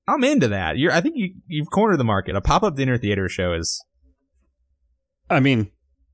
I'm 0.09 0.25
into 0.25 0.49
that. 0.49 0.79
You're, 0.79 0.93
I 0.93 1.01
think 1.01 1.15
you 1.17 1.35
you've 1.47 1.71
cornered 1.71 1.99
the 1.99 2.05
market. 2.05 2.35
A 2.37 2.41
pop 2.41 2.63
up 2.63 2.77
dinner 2.77 2.99
theater 2.99 3.29
show 3.29 3.53
is. 3.53 3.83
I 5.31 5.41
mean, 5.41 5.71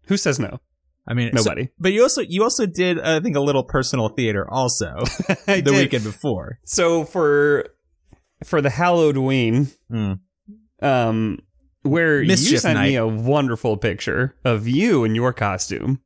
who 0.06 0.16
says 0.16 0.38
no? 0.38 0.60
I 1.08 1.14
mean, 1.14 1.30
so- 1.36 1.42
Nobody. 1.42 1.70
but 1.78 1.92
you 1.92 2.02
also 2.02 2.20
you 2.20 2.42
also 2.42 2.66
did 2.66 3.00
I 3.00 3.18
think 3.20 3.34
a 3.36 3.40
little 3.40 3.64
personal 3.64 4.10
theater 4.10 4.46
also 4.48 4.94
the 5.46 5.62
did. 5.64 5.66
weekend 5.70 6.04
before. 6.04 6.58
So 6.64 7.04
for 7.04 7.66
for 8.44 8.60
the 8.60 8.70
Halloween, 8.70 9.68
Mm. 9.90 10.20
um, 10.82 11.38
where 11.82 12.20
you 12.20 12.28
Mischief 12.28 12.60
sent 12.60 12.78
me 12.78 12.96
a 12.96 13.06
wonderful 13.06 13.76
picture 13.76 14.34
of 14.44 14.68
you 14.68 15.04
in 15.04 15.14
your 15.14 15.32
costume, 15.32 16.00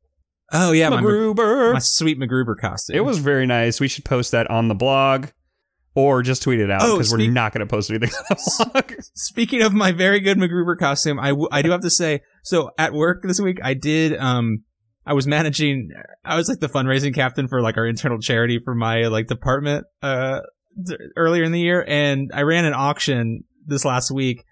Oh 0.51 0.71
yeah, 0.71 0.89
my, 0.89 1.01
MacGruber. 1.01 1.73
my 1.73 1.79
sweet 1.79 2.19
MacGruber 2.19 2.55
costume. 2.57 2.95
It 2.95 3.03
was 3.03 3.17
very 3.19 3.45
nice. 3.45 3.79
We 3.81 3.87
should 3.87 4.05
post 4.05 4.31
that 4.31 4.49
on 4.49 4.67
the 4.67 4.75
blog. 4.75 5.27
Or 5.95 6.23
just 6.23 6.41
tweet 6.41 6.59
it 6.59 6.71
out 6.71 6.81
Oh, 6.81 6.93
because 6.97 7.11
we're 7.13 7.29
not 7.29 7.53
going 7.53 7.59
to 7.59 7.67
post 7.69 7.91
anything 7.91 8.09
on 8.09 8.23
the 8.29 8.71
blog. 8.73 8.93
Speaking 9.13 9.61
of 9.61 9.73
my 9.73 9.91
very 9.91 10.21
good 10.21 10.39
MacGruber 10.39 10.75
costume, 10.75 11.19
I, 11.19 11.29
w- 11.29 11.47
I 11.51 11.61
do 11.61 11.69
have 11.69 11.81
to 11.81 11.91
say, 11.91 12.21
so 12.43 12.71
at 12.79 12.93
work 12.93 13.21
this 13.21 13.39
week, 13.39 13.59
I 13.63 13.75
did, 13.75 14.17
um, 14.17 14.63
I 15.05 15.13
was 15.13 15.27
managing, 15.27 15.89
I 16.23 16.35
was 16.37 16.47
like 16.49 16.59
the 16.59 16.69
fundraising 16.69 17.13
captain 17.13 17.47
for 17.47 17.61
like 17.61 17.77
our 17.77 17.85
internal 17.85 18.19
charity 18.19 18.59
for 18.63 18.73
my 18.73 19.07
like 19.07 19.27
department, 19.27 19.85
uh, 20.01 20.39
th- 20.87 20.99
earlier 21.17 21.43
in 21.43 21.51
the 21.51 21.59
year. 21.59 21.83
And 21.87 22.31
I 22.33 22.41
ran 22.43 22.65
an 22.65 22.73
auction 22.73 23.43
this 23.65 23.83
last 23.85 24.11
week. 24.11 24.45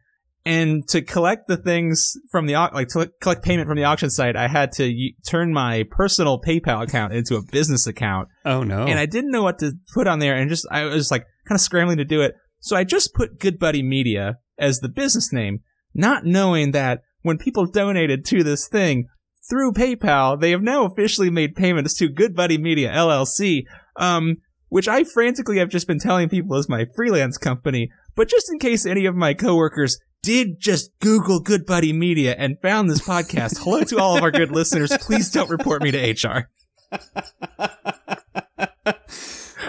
And 0.44 0.88
to 0.90 1.04
collect 1.04 1.48
the 1.48 1.56
things 1.58 2.14
from 2.32 2.48
the, 2.48 2.54
like 2.54 2.88
to 2.90 3.12
collect 3.22 3.44
payment 3.44 3.68
from 3.68 3.78
the 3.78 3.84
auction 3.84 4.10
site, 4.10 4.36
I 4.36 4.48
had 4.48 4.72
to 4.74 4.86
y- 4.88 5.12
turn 5.28 5.54
my 5.54 5.86
personal 5.92 6.42
PayPal 6.42 6.82
account 6.82 7.14
into 7.14 7.36
a 7.36 7.44
business 7.44 7.86
account 7.86 8.28
Oh 8.44 8.64
no! 8.64 8.86
and 8.88 8.98
I 8.98 9.06
didn't 9.06 9.30
know 9.30 9.44
what 9.44 9.60
to 9.60 9.74
put 9.94 10.08
on 10.08 10.18
there, 10.18 10.36
and 10.36 10.50
just 10.50 10.66
I 10.72 10.86
was 10.86 11.12
like 11.12 11.28
kind 11.48 11.56
of 11.56 11.62
scrambling 11.62 11.98
to 11.98 12.06
do 12.06 12.22
it. 12.22 12.34
So 12.60 12.76
I 12.76 12.84
just 12.84 13.14
put 13.14 13.40
Good 13.40 13.60
Buddy 13.60 13.84
Media 13.84 14.40
as 14.58 14.80
the 14.80 14.90
business 14.90 15.32
name, 15.32 15.60
not 15.94 16.26
knowing 16.26 16.72
that 16.72 17.02
when 17.22 17.38
people 17.38 17.68
donated 17.68 18.26
to 18.26 18.44
this 18.44 18.68
thing 18.68 19.10
through 19.52 19.74
PayPal, 19.74 20.40
they 20.40 20.52
have 20.52 20.62
now 20.62 20.86
officially 20.86 21.30
made 21.30 21.56
payments 21.56 21.94
to 21.96 22.08
Good 22.08 22.34
Buddy 22.34 22.58
Media 22.58 22.90
LLC, 22.90 23.66
um, 23.98 24.38
which 24.70 24.88
I 24.88 25.04
frantically 25.04 25.58
have 25.58 25.68
just 25.68 25.88
been 25.88 26.00
telling 26.00 26.30
people 26.30 26.56
is 26.56 26.70
my 26.70 26.86
freelance 26.96 27.38
company. 27.38 27.92
But 28.16 28.30
just 28.30 28.50
in 28.50 28.60
case 28.60 28.86
any 28.86 29.06
of 29.06 29.14
my 29.14 29.34
coworkers 29.34 30.00
did 30.24 30.58
just 30.58 30.98
Google 31.02 31.42
Good 31.42 31.66
Buddy 31.66 31.92
Media 31.92 32.34
and 32.38 32.62
found 32.62 32.90
this 32.90 33.02
podcast, 33.02 33.62
hello 33.62 33.84
to 33.84 34.00
all 34.00 34.16
of 34.16 34.24
our 34.24 34.32
good 34.32 34.52
listeners. 34.52 34.96
Please 35.02 35.30
don't 35.30 35.50
report 35.50 35.84
me 35.84 35.92
to 35.92 36.12
HR. 36.12 36.50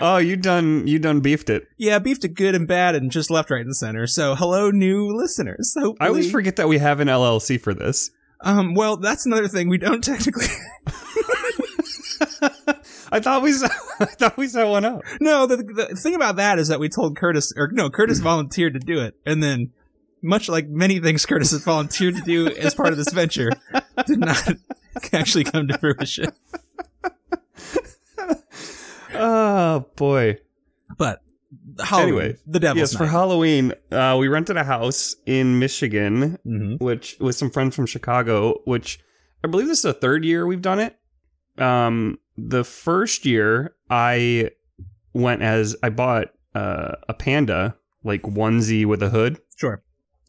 oh, 0.01 0.19
you 0.19 0.37
done 0.37 0.87
you 0.87 1.01
done 1.01 1.21
beefed 1.21 1.51
it. 1.51 1.65
Yeah, 1.77 1.99
beefed 1.99 2.25
it 2.25 2.35
good 2.35 2.55
and 2.55 2.69
bad 2.69 2.95
and 2.95 3.11
just 3.11 3.33
left, 3.33 3.51
right, 3.51 3.65
and 3.65 3.75
center. 3.75 4.07
So, 4.07 4.37
hello, 4.37 4.71
new 4.71 5.09
listeners. 5.13 5.75
Hopefully, 5.77 6.07
I 6.07 6.07
always 6.07 6.31
forget 6.31 6.55
that 6.55 6.69
we 6.69 6.79
have 6.79 7.01
an 7.01 7.09
LLC 7.09 7.61
for 7.61 7.75
this. 7.75 8.13
Um, 8.43 8.75
well, 8.75 8.97
that's 8.97 9.25
another 9.25 9.49
thing 9.49 9.69
we 9.69 9.79
don't 9.79 10.03
technically. 10.05 10.47
I 13.15 13.21
thought 13.21 13.43
we 13.43 13.53
set, 13.53 13.71
I 14.01 14.05
thought 14.07 14.37
we 14.37 14.49
set 14.49 14.67
one 14.67 14.85
up. 14.85 15.03
No, 15.21 15.47
the, 15.47 15.57
the 15.57 15.97
thing 15.97 16.15
about 16.15 16.37
that 16.37 16.59
is 16.59 16.69
that 16.69 16.81
we 16.81 16.89
told 16.89 17.17
Curtis, 17.17 17.53
or 17.57 17.71
no, 17.73 17.91
Curtis 17.91 18.19
volunteered 18.21 18.75
to 18.75 18.81
do 18.81 19.01
it, 19.01 19.15
and 19.27 19.43
then, 19.43 19.73
much 20.23 20.49
like 20.49 20.69
many 20.69 21.01
things 21.01 21.27
Curtis 21.27 21.51
has 21.51 21.65
volunteered 21.65 22.17
to 22.17 22.23
do 22.23 22.49
as 22.49 22.75
part 22.75 22.91
of 22.91 22.97
this 22.97 23.13
venture, 23.13 23.51
did 24.07 24.21
not 24.21 24.49
actually 25.13 25.45
come 25.45 25.67
to 25.67 25.77
fruition. 25.79 26.33
Oh 29.15 29.87
boy. 29.97 30.39
But 30.99 31.22
Halloween, 31.81 32.09
Anyway, 32.21 32.37
the 32.47 32.61
devil's 32.61 32.93
yes, 32.93 32.97
for 32.97 33.07
Halloween, 33.07 33.73
uh, 33.91 34.17
we 34.19 34.29
rented 34.29 34.57
a 34.57 34.65
house 34.65 35.15
in 35.27 35.59
Michigan, 35.59 36.39
Mhm. 36.47 36.81
which 36.81 37.17
with 37.21 37.35
some 37.37 37.51
friends 37.51 37.75
from 37.77 37.87
Chicago, 37.87 38.61
which 38.65 39.01
I 39.45 39.49
believe 39.49 39.67
this 39.69 39.79
is 39.79 39.83
the 39.83 39.93
third 39.95 40.25
year 40.25 40.47
we've 40.47 40.63
done 40.63 40.79
it. 40.81 40.97
Um, 41.59 42.19
the 42.37 42.65
first 42.65 43.25
year 43.27 43.75
I 43.91 44.51
went 45.13 45.43
as 45.43 45.77
I 45.83 45.91
bought 45.91 46.29
uh, 46.55 46.97
a 47.09 47.15
panda 47.15 47.77
like 48.05 48.23
onesie 48.23 48.85
with 48.85 49.03
a 49.03 49.09
hood. 49.11 49.39
Sure. 49.57 49.83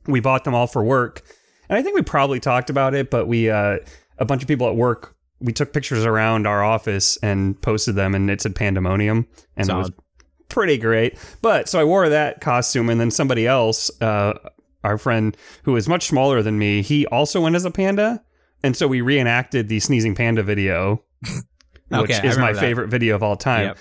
We 0.07 0.19
bought 0.19 0.43
them 0.45 0.53
all 0.55 0.67
for 0.67 0.83
work, 0.83 1.21
and 1.69 1.77
I 1.77 1.81
think 1.81 1.95
we 1.95 2.01
probably 2.01 2.39
talked 2.39 2.69
about 2.69 2.93
it, 2.93 3.09
but 3.09 3.27
we 3.27 3.49
uh, 3.49 3.77
a 4.17 4.25
bunch 4.25 4.41
of 4.41 4.47
people 4.47 4.67
at 4.69 4.75
work. 4.75 5.15
We 5.39 5.51
took 5.51 5.73
pictures 5.73 6.05
around 6.05 6.47
our 6.47 6.63
office 6.63 7.17
and 7.23 7.61
posted 7.61 7.95
them, 7.95 8.15
and 8.15 8.29
it 8.29 8.41
said 8.41 8.55
pandemonium, 8.55 9.27
and 9.57 9.69
it 9.69 9.73
was 9.75 9.87
Solid. 9.87 9.93
Pretty 10.53 10.77
great. 10.77 11.17
But 11.41 11.67
so 11.67 11.79
I 11.79 11.83
wore 11.83 12.07
that 12.09 12.41
costume, 12.41 12.89
and 12.89 12.99
then 12.99 13.11
somebody 13.11 13.47
else, 13.47 13.89
uh, 14.01 14.33
our 14.83 14.97
friend 14.97 15.35
who 15.63 15.75
is 15.75 15.87
much 15.89 16.07
smaller 16.07 16.41
than 16.41 16.57
me, 16.57 16.81
he 16.81 17.05
also 17.07 17.41
went 17.41 17.55
as 17.55 17.65
a 17.65 17.71
panda, 17.71 18.23
and 18.63 18.75
so 18.77 18.87
we 18.87 19.01
reenacted 19.01 19.67
the 19.67 19.79
sneezing 19.79 20.15
panda 20.15 20.43
video, 20.43 21.03
which 21.89 22.11
Okay, 22.11 22.27
is 22.27 22.37
my 22.37 22.53
that. 22.53 22.59
favorite 22.59 22.87
video 22.89 23.15
of 23.15 23.23
all 23.23 23.35
time. 23.35 23.67
Yep. 23.67 23.77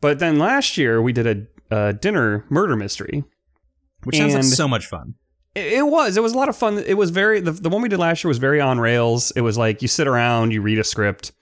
But 0.00 0.18
then 0.18 0.38
last 0.38 0.76
year 0.78 1.02
we 1.02 1.12
did 1.12 1.26
a, 1.70 1.76
a 1.76 1.92
dinner 1.92 2.44
murder 2.48 2.76
mystery. 2.76 3.24
Which 4.04 4.16
sounds 4.16 4.34
like 4.34 4.44
so 4.44 4.66
much 4.66 4.86
fun. 4.86 5.14
It, 5.54 5.72
it 5.74 5.86
was. 5.86 6.16
It 6.16 6.22
was 6.22 6.32
a 6.32 6.36
lot 6.38 6.48
of 6.48 6.56
fun. 6.56 6.78
It 6.78 6.94
was 6.94 7.10
very 7.10 7.40
the, 7.40 7.52
the 7.52 7.68
one 7.68 7.82
we 7.82 7.88
did 7.90 7.98
last 7.98 8.24
year 8.24 8.28
was 8.28 8.38
very 8.38 8.60
on 8.60 8.80
rails. 8.80 9.30
It 9.32 9.42
was 9.42 9.58
like 9.58 9.82
you 9.82 9.88
sit 9.88 10.06
around, 10.08 10.52
you 10.52 10.62
read 10.62 10.78
a 10.78 10.84
script, 10.84 11.32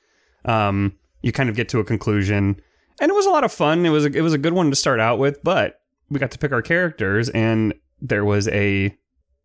um, 0.44 0.92
you 1.22 1.30
kind 1.30 1.48
of 1.48 1.54
get 1.54 1.68
to 1.68 1.78
a 1.78 1.84
conclusion, 1.84 2.60
and 3.00 3.10
it 3.10 3.14
was 3.14 3.26
a 3.26 3.30
lot 3.30 3.44
of 3.44 3.52
fun. 3.52 3.84
It 3.86 3.90
was 3.90 4.04
a, 4.06 4.12
it 4.12 4.20
was 4.22 4.32
a 4.32 4.38
good 4.38 4.52
one 4.52 4.70
to 4.70 4.76
start 4.76 5.00
out 5.00 5.18
with, 5.18 5.42
but 5.42 5.80
we 6.10 6.18
got 6.18 6.30
to 6.32 6.38
pick 6.38 6.52
our 6.52 6.62
characters, 6.62 7.28
and 7.30 7.74
there 8.00 8.24
was 8.24 8.48
a 8.48 8.96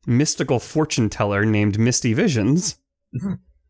mystical 0.06 0.60
fortune 0.60 1.10
teller 1.10 1.46
named 1.46 1.80
Misty 1.80 2.14
Visions, 2.14 2.78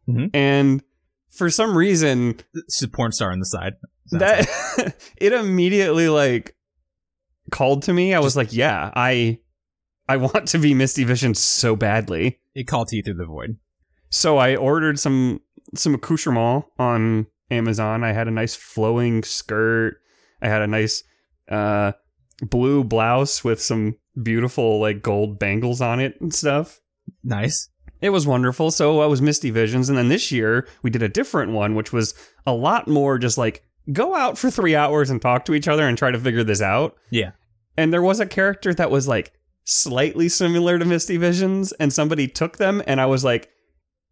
Mhm. 0.07 0.29
and 0.33 0.83
for 1.31 1.49
some 1.49 1.77
reason 1.77 2.39
She's 2.71 2.83
a 2.83 2.87
porn 2.87 3.11
star 3.11 3.31
on 3.31 3.39
the 3.39 3.45
side. 3.45 3.73
Sounds 4.07 4.19
that 4.21 4.47
like. 4.77 4.95
it 5.17 5.33
immediately 5.33 6.09
like 6.09 6.55
called 7.51 7.83
to 7.83 7.93
me. 7.93 8.13
I 8.13 8.19
was 8.19 8.35
like, 8.35 8.53
yeah, 8.53 8.91
I 8.95 9.39
I 10.07 10.17
want 10.17 10.47
to 10.49 10.57
be 10.59 10.73
Misty 10.73 11.03
Visions 11.03 11.39
so 11.39 11.75
badly. 11.75 12.39
it 12.55 12.65
called 12.67 12.89
to 12.89 12.95
you 12.95 13.03
through 13.03 13.13
the 13.15 13.25
void. 13.25 13.57
So 14.09 14.37
I 14.37 14.55
ordered 14.55 14.99
some 14.99 15.39
some 15.75 15.95
accoutrement 15.95 16.65
on 16.77 17.25
Amazon. 17.53 18.03
I 18.03 18.11
had 18.11 18.27
a 18.27 18.31
nice 18.31 18.55
flowing 18.55 19.23
skirt. 19.23 20.01
I 20.41 20.49
had 20.49 20.61
a 20.61 20.67
nice 20.67 21.03
uh 21.49 21.93
blue 22.41 22.83
blouse 22.83 23.43
with 23.43 23.61
some 23.61 23.97
beautiful 24.21 24.79
like 24.79 25.01
gold 25.01 25.39
bangles 25.39 25.81
on 25.81 25.99
it 25.99 26.19
and 26.19 26.33
stuff. 26.33 26.79
Nice. 27.23 27.69
It 28.01 28.09
was 28.09 28.27
wonderful. 28.27 28.71
So 28.71 28.99
I 29.01 29.05
was 29.05 29.21
Misty 29.21 29.49
Visions 29.49 29.89
and 29.89 29.97
then 29.97 30.09
this 30.09 30.31
year 30.31 30.67
we 30.81 30.89
did 30.89 31.03
a 31.03 31.09
different 31.09 31.51
one 31.51 31.75
which 31.75 31.93
was 31.93 32.13
a 32.45 32.53
lot 32.53 32.87
more 32.87 33.17
just 33.17 33.37
like 33.37 33.63
go 33.91 34.15
out 34.15 34.37
for 34.37 34.49
3 34.49 34.75
hours 34.75 35.09
and 35.09 35.21
talk 35.21 35.45
to 35.45 35.53
each 35.53 35.67
other 35.67 35.87
and 35.87 35.97
try 35.97 36.11
to 36.11 36.19
figure 36.19 36.43
this 36.43 36.61
out. 36.61 36.95
Yeah. 37.09 37.31
And 37.77 37.91
there 37.91 38.01
was 38.01 38.19
a 38.19 38.25
character 38.25 38.73
that 38.73 38.91
was 38.91 39.07
like 39.07 39.33
slightly 39.65 40.29
similar 40.29 40.77
to 40.77 40.85
Misty 40.85 41.17
Visions, 41.17 41.71
and 41.73 41.91
somebody 41.91 42.27
took 42.27 42.57
them, 42.57 42.83
and 42.85 42.99
I 42.99 43.05
was 43.05 43.23
like, 43.23 43.49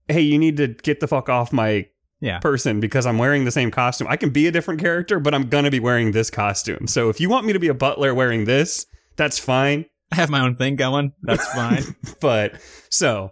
hey, 0.08 0.22
you 0.22 0.38
need 0.38 0.58
to 0.58 0.68
get 0.68 1.00
the 1.00 1.08
fuck 1.08 1.30
off 1.30 1.54
my 1.54 1.88
Yeah. 2.22 2.38
person 2.40 2.80
because 2.80 3.06
I'm 3.06 3.18
wearing 3.18 3.44
the 3.46 3.52
same 3.52 3.72
costume. 3.72 4.08
I 4.10 4.16
can 4.16 4.30
be 4.30 4.48
a 4.48 4.52
different 4.52 4.80
character, 4.80 5.20
but 5.20 5.34
I'm 5.34 5.50
gonna 5.50 5.72
be 5.72 5.80
wearing 5.80 6.12
this 6.12 6.30
costume. 6.30 6.88
So 6.88 7.10
if 7.10 7.20
you 7.20 7.30
want 7.30 7.46
me 7.48 7.54
to 7.54 7.60
be 7.60 7.68
a 7.68 7.74
butler 7.74 8.14
wearing 8.14 8.46
this, 8.46 8.86
that's 9.18 9.40
fine. 9.40 9.86
I 10.12 10.16
have 10.18 10.30
my 10.30 10.40
own 10.42 10.56
thing 10.56 10.76
going. 10.76 11.14
That's 11.24 11.46
fine. 11.54 11.84
But 12.22 12.56
so, 12.90 13.32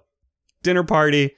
dinner 0.64 0.84
party, 0.84 1.36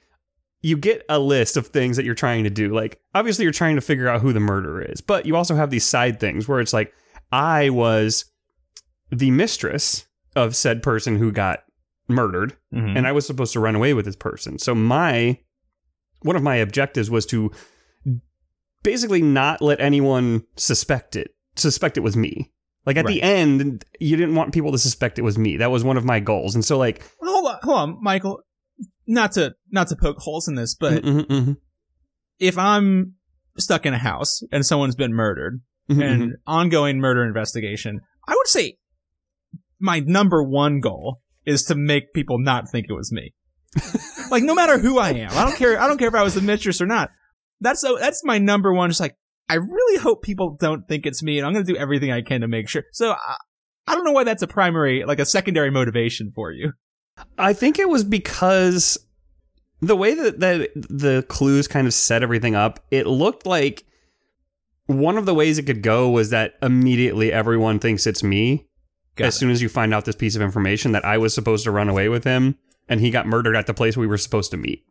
you 0.62 0.76
get 0.76 1.04
a 1.08 1.18
list 1.18 1.56
of 1.56 1.66
things 1.66 1.96
that 1.96 2.04
you're 2.06 2.14
trying 2.14 2.44
to 2.44 2.50
do. 2.50 2.72
Like, 2.72 3.00
obviously, 3.14 3.42
you're 3.44 3.52
trying 3.52 3.74
to 3.74 3.80
figure 3.82 4.08
out 4.08 4.20
who 4.22 4.32
the 4.32 4.40
murderer 4.40 4.80
is, 4.82 5.00
but 5.00 5.26
you 5.26 5.36
also 5.36 5.54
have 5.56 5.70
these 5.70 5.84
side 5.84 6.20
things 6.20 6.46
where 6.48 6.60
it's 6.60 6.72
like, 6.72 6.92
I 7.32 7.68
was 7.70 8.24
the 9.10 9.30
mistress 9.32 10.06
of 10.36 10.54
said 10.56 10.82
person 10.82 11.16
who 11.16 11.32
got 11.32 11.64
murdered, 12.08 12.56
Mhm. 12.72 12.96
and 12.96 13.06
I 13.06 13.12
was 13.12 13.26
supposed 13.26 13.52
to 13.54 13.60
run 13.60 13.74
away 13.74 13.92
with 13.94 14.04
this 14.06 14.16
person. 14.16 14.58
So, 14.58 14.74
my 14.74 15.38
one 16.22 16.36
of 16.36 16.42
my 16.42 16.56
objectives 16.56 17.10
was 17.10 17.26
to 17.26 17.50
basically 18.82 19.22
not 19.22 19.60
let 19.60 19.80
anyone 19.80 20.44
suspect 20.56 21.16
it, 21.16 21.34
suspect 21.56 21.96
it 21.96 22.00
was 22.00 22.16
me. 22.16 22.50
Like 22.84 22.96
at 22.96 23.06
the 23.06 23.22
end, 23.22 23.84
you 24.00 24.16
didn't 24.16 24.34
want 24.34 24.52
people 24.52 24.72
to 24.72 24.78
suspect 24.78 25.18
it 25.18 25.22
was 25.22 25.38
me. 25.38 25.58
That 25.58 25.70
was 25.70 25.84
one 25.84 25.96
of 25.96 26.04
my 26.04 26.18
goals. 26.18 26.56
And 26.56 26.64
so, 26.64 26.78
like, 26.78 27.00
hold 27.22 27.46
on, 27.46 27.58
hold 27.62 27.78
on, 27.78 27.98
Michael. 28.02 28.42
Not 29.06 29.32
to 29.32 29.54
not 29.70 29.88
to 29.88 29.96
poke 29.96 30.18
holes 30.18 30.48
in 30.48 30.56
this, 30.56 30.74
but 30.74 31.02
Mhm, 31.02 31.26
mhm, 31.26 31.56
if 32.38 32.58
I'm 32.58 33.14
stuck 33.56 33.86
in 33.86 33.94
a 33.94 33.98
house 33.98 34.42
and 34.50 34.66
someone's 34.66 34.96
been 34.96 35.12
murdered 35.12 35.60
mhm, 35.88 36.02
and 36.02 36.22
mhm. 36.22 36.34
ongoing 36.46 36.98
murder 36.98 37.24
investigation, 37.24 38.00
I 38.26 38.34
would 38.36 38.48
say 38.48 38.78
my 39.78 40.00
number 40.00 40.42
one 40.42 40.80
goal 40.80 41.20
is 41.44 41.64
to 41.64 41.74
make 41.74 42.12
people 42.14 42.38
not 42.38 42.68
think 42.70 42.86
it 42.88 42.94
was 42.94 43.12
me. 43.12 43.34
like 44.30 44.42
no 44.42 44.54
matter 44.54 44.78
who 44.78 44.98
I 44.98 45.10
am, 45.10 45.30
I 45.32 45.44
don't 45.44 45.56
care. 45.56 45.80
I 45.80 45.86
don't 45.88 45.98
care 45.98 46.08
if 46.08 46.14
I 46.14 46.22
was 46.22 46.34
the 46.34 46.40
mistress 46.40 46.80
or 46.80 46.86
not. 46.86 47.10
That's 47.60 47.80
so. 47.80 47.98
That's 47.98 48.24
my 48.24 48.38
number 48.38 48.72
one. 48.72 48.90
Just 48.90 49.00
like 49.00 49.16
I 49.48 49.54
really 49.54 49.98
hope 49.98 50.22
people 50.22 50.56
don't 50.58 50.86
think 50.88 51.06
it's 51.06 51.22
me, 51.22 51.38
and 51.38 51.46
I'm 51.46 51.52
going 51.52 51.64
to 51.64 51.72
do 51.72 51.78
everything 51.78 52.10
I 52.10 52.22
can 52.22 52.40
to 52.42 52.48
make 52.48 52.68
sure. 52.68 52.84
So 52.92 53.12
I, 53.12 53.36
I 53.86 53.94
don't 53.94 54.04
know 54.04 54.12
why 54.12 54.24
that's 54.24 54.42
a 54.42 54.46
primary, 54.48 55.04
like 55.04 55.18
a 55.18 55.26
secondary 55.26 55.70
motivation 55.70 56.30
for 56.34 56.52
you. 56.52 56.72
I 57.38 57.52
think 57.52 57.78
it 57.78 57.88
was 57.88 58.04
because 58.04 58.98
the 59.80 59.96
way 59.96 60.14
that, 60.14 60.40
that 60.40 60.70
the 60.74 61.24
clues 61.28 61.68
kind 61.68 61.86
of 61.86 61.94
set 61.94 62.22
everything 62.22 62.54
up, 62.54 62.80
it 62.90 63.06
looked 63.06 63.46
like 63.46 63.84
one 64.86 65.18
of 65.18 65.26
the 65.26 65.34
ways 65.34 65.58
it 65.58 65.64
could 65.64 65.82
go 65.82 66.08
was 66.08 66.30
that 66.30 66.54
immediately 66.62 67.32
everyone 67.32 67.78
thinks 67.78 68.06
it's 68.06 68.22
me 68.22 68.66
Got 69.16 69.26
as 69.26 69.34
it. 69.34 69.38
soon 69.38 69.50
as 69.50 69.60
you 69.60 69.68
find 69.68 69.92
out 69.92 70.04
this 70.04 70.16
piece 70.16 70.36
of 70.36 70.42
information 70.42 70.92
that 70.92 71.04
I 71.04 71.18
was 71.18 71.34
supposed 71.34 71.64
to 71.64 71.70
run 71.70 71.88
away 71.88 72.08
with 72.08 72.24
him 72.24 72.56
and 72.88 73.00
he 73.00 73.10
got 73.10 73.26
murdered 73.26 73.56
at 73.56 73.66
the 73.66 73.74
place 73.74 73.96
we 73.96 74.06
were 74.06 74.18
supposed 74.18 74.50
to 74.52 74.56
meet. 74.56 74.84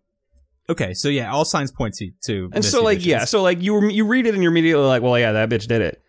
Okay, 0.69 0.93
so 0.93 1.09
yeah, 1.09 1.31
all 1.31 1.43
signs 1.45 1.71
point 1.71 1.95
to 1.95 2.11
to. 2.23 2.49
And 2.53 2.63
so 2.63 2.83
like 2.83 3.05
yeah, 3.05 3.25
so 3.25 3.41
like 3.41 3.61
you 3.61 3.89
you 3.89 4.05
read 4.05 4.25
it 4.27 4.33
and 4.33 4.41
you're 4.43 4.51
immediately 4.51 4.85
like, 4.85 5.01
well 5.01 5.17
yeah, 5.19 5.31
that 5.33 5.49
bitch 5.49 5.67
did 5.67 5.81
it. 5.81 6.01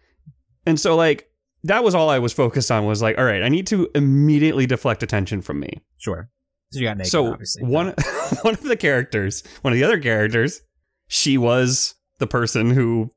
And 0.66 0.78
so 0.78 0.94
like 0.96 1.28
that 1.64 1.82
was 1.84 1.94
all 1.94 2.08
I 2.10 2.18
was 2.18 2.32
focused 2.32 2.70
on 2.70 2.86
was 2.86 3.02
like, 3.02 3.18
all 3.18 3.24
right, 3.24 3.42
I 3.42 3.48
need 3.48 3.66
to 3.68 3.88
immediately 3.94 4.66
deflect 4.66 5.02
attention 5.02 5.42
from 5.42 5.60
me. 5.60 5.80
sure. 5.98 6.28
So 6.70 6.78
you 6.80 6.86
got 6.86 6.96
naked, 6.96 7.10
so 7.10 7.32
obviously. 7.32 7.64
one 7.64 7.88
one 8.42 8.54
of 8.54 8.62
the 8.62 8.76
characters, 8.76 9.42
one 9.60 9.72
of 9.74 9.78
the 9.78 9.84
other 9.84 10.00
characters, 10.00 10.62
she 11.08 11.36
was 11.36 11.94
the 12.18 12.26
person 12.26 12.70
who 12.70 13.12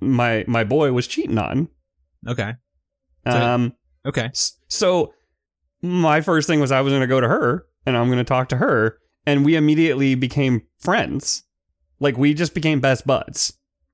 my 0.00 0.44
my 0.48 0.64
boy 0.64 0.92
was 0.92 1.06
cheating 1.06 1.38
on. 1.38 1.68
Okay. 2.28 2.52
So- 3.30 3.30
Um, 3.40 3.74
Okay. 4.06 4.30
so 4.68 5.12
my 5.82 6.20
first 6.20 6.46
thing 6.46 6.60
was 6.60 6.70
I 6.72 6.80
was 6.80 6.90
going 6.92 7.00
to 7.02 7.06
go 7.06 7.20
to 7.20 7.28
her 7.28 7.64
and 7.86 7.96
I'm 7.96 8.06
going 8.06 8.18
to 8.18 8.24
talk 8.24 8.48
to 8.50 8.56
her, 8.56 8.98
and 9.26 9.44
we 9.44 9.56
immediately 9.56 10.14
became 10.14 10.62
friends. 10.78 11.42
Like 12.00 12.16
we 12.18 12.34
just 12.34 12.54
became 12.54 12.80
best 12.80 13.06
buds. 13.06 13.52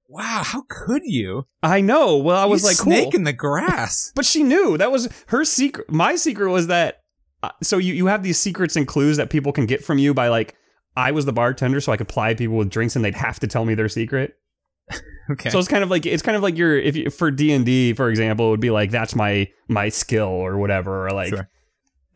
Wow. 0.08 0.42
How 0.44 0.62
could 0.68 1.02
you? 1.04 1.46
I 1.62 1.80
know. 1.80 2.16
Well, 2.16 2.36
I 2.36 2.44
was 2.46 2.62
You 2.62 2.68
like, 2.68 2.76
snake 2.78 3.04
cool. 3.12 3.16
in 3.16 3.24
the 3.24 3.32
grass. 3.32 4.10
But 4.16 4.24
she 4.24 4.42
knew 4.42 4.76
that 4.76 4.90
was 4.90 5.08
her 5.28 5.44
secret. 5.44 5.90
My 5.90 6.16
secret 6.16 6.50
was 6.50 6.66
that. 6.66 7.02
Uh, 7.42 7.50
so 7.62 7.78
you 7.78 7.94
you 7.94 8.06
have 8.06 8.22
these 8.22 8.36
secrets 8.38 8.76
and 8.76 8.86
clues 8.86 9.16
that 9.18 9.30
people 9.30 9.52
can 9.52 9.66
get 9.66 9.84
from 9.84 9.98
you 9.98 10.12
by 10.12 10.28
like 10.28 10.56
I 10.96 11.12
was 11.12 11.24
the 11.26 11.32
bartender, 11.32 11.80
so 11.80 11.92
I 11.92 11.96
could 11.96 12.08
ply 12.08 12.34
people 12.34 12.56
with 12.56 12.70
drinks, 12.70 12.96
and 12.96 13.04
they'd 13.04 13.14
have 13.14 13.38
to 13.40 13.46
tell 13.46 13.64
me 13.64 13.74
their 13.74 13.88
secret. 13.88 14.34
okay. 15.30 15.50
So 15.50 15.58
it's 15.58 15.68
kind 15.68 15.84
of 15.84 15.90
like 15.90 16.04
it's 16.04 16.22
kind 16.22 16.36
of 16.36 16.42
like 16.42 16.56
your 16.58 16.76
if 16.76 16.96
you, 16.96 17.08
for 17.10 17.30
D 17.30 17.52
and 17.52 17.64
D, 17.64 17.92
for 17.92 18.10
example, 18.10 18.48
it 18.48 18.50
would 18.50 18.60
be 18.60 18.70
like 18.70 18.90
that's 18.90 19.14
my 19.14 19.48
my 19.68 19.88
skill 19.90 20.26
or 20.28 20.58
whatever, 20.58 21.06
or 21.06 21.12
like 21.12 21.28
Sure. 21.28 21.48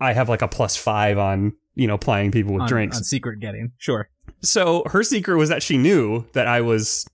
I 0.00 0.12
have 0.12 0.28
like 0.28 0.42
a 0.42 0.48
plus 0.48 0.76
five 0.76 1.16
on 1.18 1.52
you 1.74 1.86
know 1.86 1.98
plying 1.98 2.30
people 2.30 2.52
with 2.54 2.62
on, 2.62 2.68
drinks. 2.68 2.96
on 2.96 3.04
secret 3.04 3.40
getting. 3.40 3.72
Sure. 3.78 4.08
so 4.42 4.82
her 4.86 5.02
secret 5.02 5.36
was 5.36 5.48
that 5.48 5.62
she 5.62 5.76
knew 5.78 6.24
that 6.32 6.46
I 6.46 6.60
was 6.60 7.06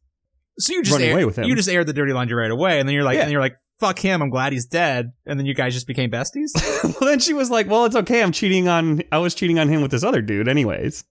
So 0.59 0.73
you 0.75 0.83
just 0.83 0.93
Running 0.93 1.09
air, 1.09 1.15
away 1.15 1.25
with 1.25 1.37
him. 1.37 1.45
You 1.45 1.55
just 1.57 1.69
aired 1.69 1.87
the 1.87 1.93
dirty 1.93 2.13
laundry 2.13 2.37
right 2.37 2.51
away, 2.51 2.79
and 2.81 2.89
then 2.89 2.95
you're 2.95 3.05
like, 3.05 3.17
Yeah. 3.17 3.23
and 3.23 3.33
you're 3.33 3.41
like, 3.41 3.57
fuck 3.79 3.99
him. 3.99 4.21
I'm 4.23 4.29
glad 4.31 4.53
he's 4.53 4.67
dead. 4.67 5.13
And 5.27 5.39
then 5.39 5.47
you 5.47 5.55
guys 5.55 5.73
just 5.73 5.87
became 5.87 6.11
besties. 6.11 6.51
well 7.01 7.09
then 7.11 7.19
she 7.19 7.33
was 7.33 7.51
like, 7.51 7.67
well, 7.69 7.87
it's 7.87 7.97
okay. 7.97 8.23
I'm 8.23 8.33
cheating 8.33 8.69
on 8.69 9.03
I 9.11 9.19
was 9.19 9.35
cheating 9.35 9.59
on 9.59 9.69
him 9.69 9.81
with 9.83 9.91
this 9.91 10.05
other 10.05 10.21
dude, 10.23 10.49
anyways. 10.49 11.05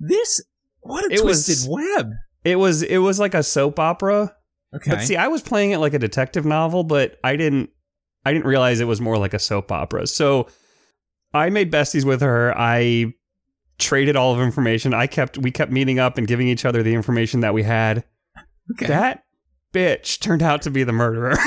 this 0.00 0.40
what 0.80 1.04
a 1.10 1.14
It 1.14 1.20
twisted 1.20 1.68
was- 1.68 1.68
web. 1.96 2.10
It 2.44 2.56
was 2.56 2.82
it 2.82 2.98
was 2.98 3.18
like 3.20 3.34
a 3.34 3.42
soap 3.42 3.78
opera 3.78 4.34
Okay. 4.74 4.90
But 4.90 5.02
see, 5.02 5.16
I 5.16 5.28
was 5.28 5.42
playing 5.42 5.72
it 5.72 5.78
like 5.78 5.92
a 5.94 5.98
detective 5.98 6.46
novel, 6.46 6.82
but 6.82 7.18
I 7.22 7.36
didn't 7.36 7.70
I 8.24 8.32
didn't 8.32 8.46
realize 8.46 8.80
it 8.80 8.86
was 8.86 9.00
more 9.02 9.18
like 9.18 9.34
a 9.34 9.38
soap 9.38 9.70
opera. 9.70 10.06
So 10.06 10.48
I 11.34 11.50
made 11.50 11.72
besties 11.72 12.04
with 12.04 12.20
her. 12.20 12.56
I 12.56 13.14
traded 13.78 14.16
all 14.16 14.34
of 14.34 14.40
information. 14.40 14.94
I 14.94 15.06
kept 15.06 15.38
we 15.38 15.50
kept 15.50 15.72
meeting 15.72 15.98
up 15.98 16.18
and 16.18 16.26
giving 16.26 16.48
each 16.48 16.64
other 16.64 16.82
the 16.82 16.94
information 16.94 17.40
that 17.40 17.54
we 17.54 17.62
had. 17.62 18.04
okay. 18.72 18.86
That 18.86 19.24
bitch 19.72 20.20
turned 20.20 20.42
out 20.42 20.62
to 20.62 20.70
be 20.70 20.84
the 20.84 20.92
murderer. 20.92 21.34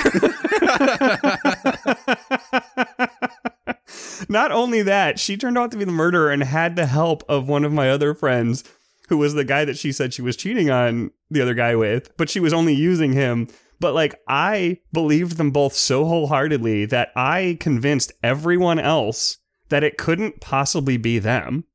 Not 4.30 4.52
only 4.52 4.82
that, 4.82 5.20
she 5.20 5.38
turned 5.38 5.58
out 5.58 5.72
to 5.72 5.78
be 5.78 5.86
the 5.86 5.92
murderer 5.92 6.32
and 6.32 6.44
had 6.44 6.76
the 6.76 6.86
help 6.86 7.24
of 7.30 7.48
one 7.48 7.64
of 7.64 7.72
my 7.72 7.90
other 7.90 8.14
friends 8.14 8.64
who 9.08 9.18
was 9.18 9.34
the 9.34 9.44
guy 9.44 9.66
that 9.66 9.78
she 9.78 9.92
said 9.92 10.14
she 10.14 10.22
was 10.22 10.36
cheating 10.36 10.70
on 10.70 11.12
the 11.30 11.42
other 11.42 11.54
guy 11.54 11.76
with, 11.76 12.16
but 12.18 12.30
she 12.30 12.40
was 12.40 12.54
only 12.54 12.74
using 12.74 13.14
him. 13.14 13.48
But 13.80 13.94
like, 13.94 14.20
I 14.28 14.80
believed 14.94 15.38
them 15.38 15.52
both 15.52 15.74
so 15.74 16.06
wholeheartedly 16.06 16.86
that 16.86 17.12
I 17.16 17.58
convinced 17.60 18.14
everyone 18.24 18.80
else 18.80 19.38
that 19.70 19.84
it 19.84 19.98
couldn't 19.98 20.42
possibly 20.42 20.98
be 20.98 21.20
them. 21.20 21.66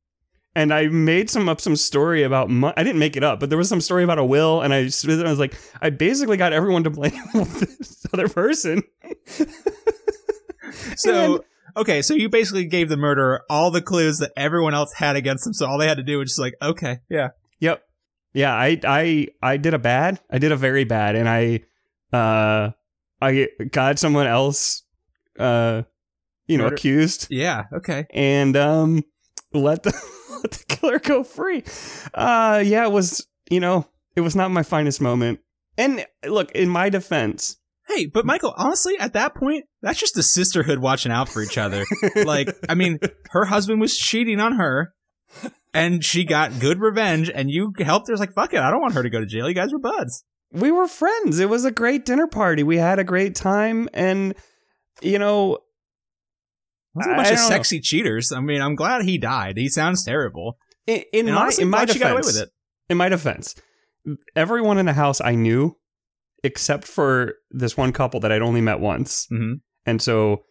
And 0.55 0.75
I 0.75 0.89
made 0.89 1.31
some 1.31 1.49
up 1.49 1.61
some 1.61 1.77
story 1.77 2.25
about 2.25 2.51
mo- 2.51 2.73
I 2.77 2.83
didn't 2.83 2.99
make 2.99 3.17
it 3.17 3.23
up, 3.23 3.39
but 3.39 3.51
there 3.51 3.59
was 3.59 3.69
some 3.69 3.81
story 3.81 4.03
about 4.03 4.19
a 4.19 4.25
will, 4.25 4.63
and 4.63 4.75
I 4.75 4.83
was 4.83 5.39
like, 5.39 5.55
I 5.81 5.91
basically 5.91 6.37
got 6.37 6.53
everyone 6.53 6.83
to 6.85 6.91
blame 6.91 7.13
this 7.35 8.05
other 8.13 8.29
person. 8.29 8.83
so 10.97 11.45
okay, 11.77 12.03
so 12.03 12.15
you 12.15 12.29
basically 12.29 12.65
gave 12.65 12.89
the 12.89 12.97
murderer 12.97 13.43
all 13.49 13.71
the 13.71 13.81
clues 13.81 14.19
that 14.19 14.33
everyone 14.37 14.75
else 14.75 14.93
had 14.95 15.15
against 15.15 15.47
him. 15.47 15.53
So 15.53 15.67
all 15.67 15.79
they 15.79 15.87
had 15.87 15.99
to 15.99 16.03
do 16.03 16.19
was 16.19 16.31
just 16.31 16.41
like, 16.41 16.55
okay, 16.61 16.99
yeah, 17.09 17.29
Yep. 17.61 17.83
Yeah, 18.33 18.55
I 18.55 18.81
I 18.85 19.29
I 19.43 19.57
did 19.57 19.75
a 19.75 19.79
bad. 19.79 20.21
I 20.31 20.39
did 20.39 20.53
a 20.53 20.57
very 20.57 20.85
bad 20.85 21.17
and 21.17 21.29
I 21.29 21.61
uh 22.13 22.71
I 23.21 23.49
got 23.71 23.99
someone 23.99 24.27
else 24.27 24.83
uh 25.39 25.83
you 26.51 26.59
know 26.59 26.65
Murder- 26.65 26.75
accused 26.75 27.27
yeah, 27.31 27.65
okay. 27.73 28.07
and 28.11 28.57
um 28.57 29.05
let 29.53 29.83
the 29.83 29.93
let 30.43 30.51
the 30.53 30.65
killer 30.69 30.99
go 30.99 31.23
free. 31.25 31.63
Uh 32.13 32.63
yeah, 32.65 32.85
it 32.85 32.93
was, 32.93 33.27
you 33.51 33.61
know, 33.61 33.87
it 34.17 34.21
was 34.21 34.35
not 34.35 34.51
my 34.51 34.63
finest 34.63 35.01
moment. 35.01 35.41
And 35.79 36.05
look, 36.27 36.51
in 36.53 36.69
my 36.69 36.89
defense, 36.91 37.57
Hey, 37.89 38.07
but 38.07 38.25
Michael, 38.25 38.55
honestly, 38.57 38.97
at 39.01 39.15
that 39.15 39.35
point, 39.35 39.65
that's 39.83 39.99
just 39.99 40.17
a 40.17 40.23
sisterhood 40.23 40.79
watching 40.79 41.11
out 41.11 41.29
for 41.29 41.43
each 41.43 41.59
other. 41.59 41.85
like, 42.25 42.49
I 42.69 42.75
mean, 42.77 43.01
her 43.31 43.47
husband 43.47 43.81
was 43.81 43.97
cheating 43.97 44.39
on 44.39 44.53
her, 44.53 44.95
and 45.75 46.05
she 46.05 46.23
got 46.25 46.61
good 46.61 46.81
revenge, 46.81 47.29
and 47.35 47.51
you 47.51 47.73
helped 47.81 48.07
her. 48.07 48.13
It's 48.13 48.21
like, 48.21 48.33
fuck 48.33 48.55
it, 48.55 48.61
I 48.61 48.71
don't 48.71 48.81
want 48.81 48.95
her 48.95 49.03
to 49.03 49.11
go 49.11 49.19
to 49.19 49.27
jail. 49.27 49.49
You 49.49 49.57
guys 49.57 49.73
were 49.73 49.81
buds. 49.81 50.23
we 50.53 50.71
were 50.71 50.87
friends. 50.87 51.41
It 51.41 51.49
was 51.49 51.65
a 51.65 51.73
great 51.73 52.05
dinner 52.05 52.29
party. 52.29 52.63
We 52.63 52.77
had 52.77 53.01
a 53.01 53.05
great 53.05 53.35
time 53.35 53.89
and 53.93 54.35
you 55.03 55.19
know, 55.19 55.59
Those 56.95 57.07
are 57.07 57.13
a 57.13 57.17
bunch 57.17 57.29
I 57.29 57.31
of 57.33 57.37
don't 57.39 57.49
know. 57.51 57.57
sexy 57.57 57.81
cheaters. 57.81 58.33
I 58.33 58.41
mean, 58.41 58.61
I'm 58.61 58.75
glad 58.75 59.03
he 59.05 59.17
died. 59.19 59.57
He 59.57 59.69
sounds 59.69 60.05
terrible. 60.05 60.59
in, 60.87 61.05
in 61.13 61.27
my 61.27 61.33
honestly, 61.43 61.63
in 61.63 61.71
my 61.71 61.81
defense, 61.85 61.93
she 61.93 61.99
got 62.01 62.13
away 62.13 62.21
with 62.25 62.37
it. 62.39 62.49
in 62.89 62.97
my 62.97 63.09
defense, 63.09 63.55
everyone 64.37 64.79
in 64.79 64.87
the 64.87 64.93
house 64.93 65.21
I 65.21 65.35
knew, 65.35 65.77
except 66.43 66.85
for 66.87 67.35
this 67.51 67.77
one 67.77 67.93
couple 67.93 68.21
that 68.21 68.33
I'd 68.33 68.43
only 68.43 68.61
met 68.61 68.81
once, 68.81 69.27
hmm 69.31 69.55
and 69.87 70.01
so 70.03 70.45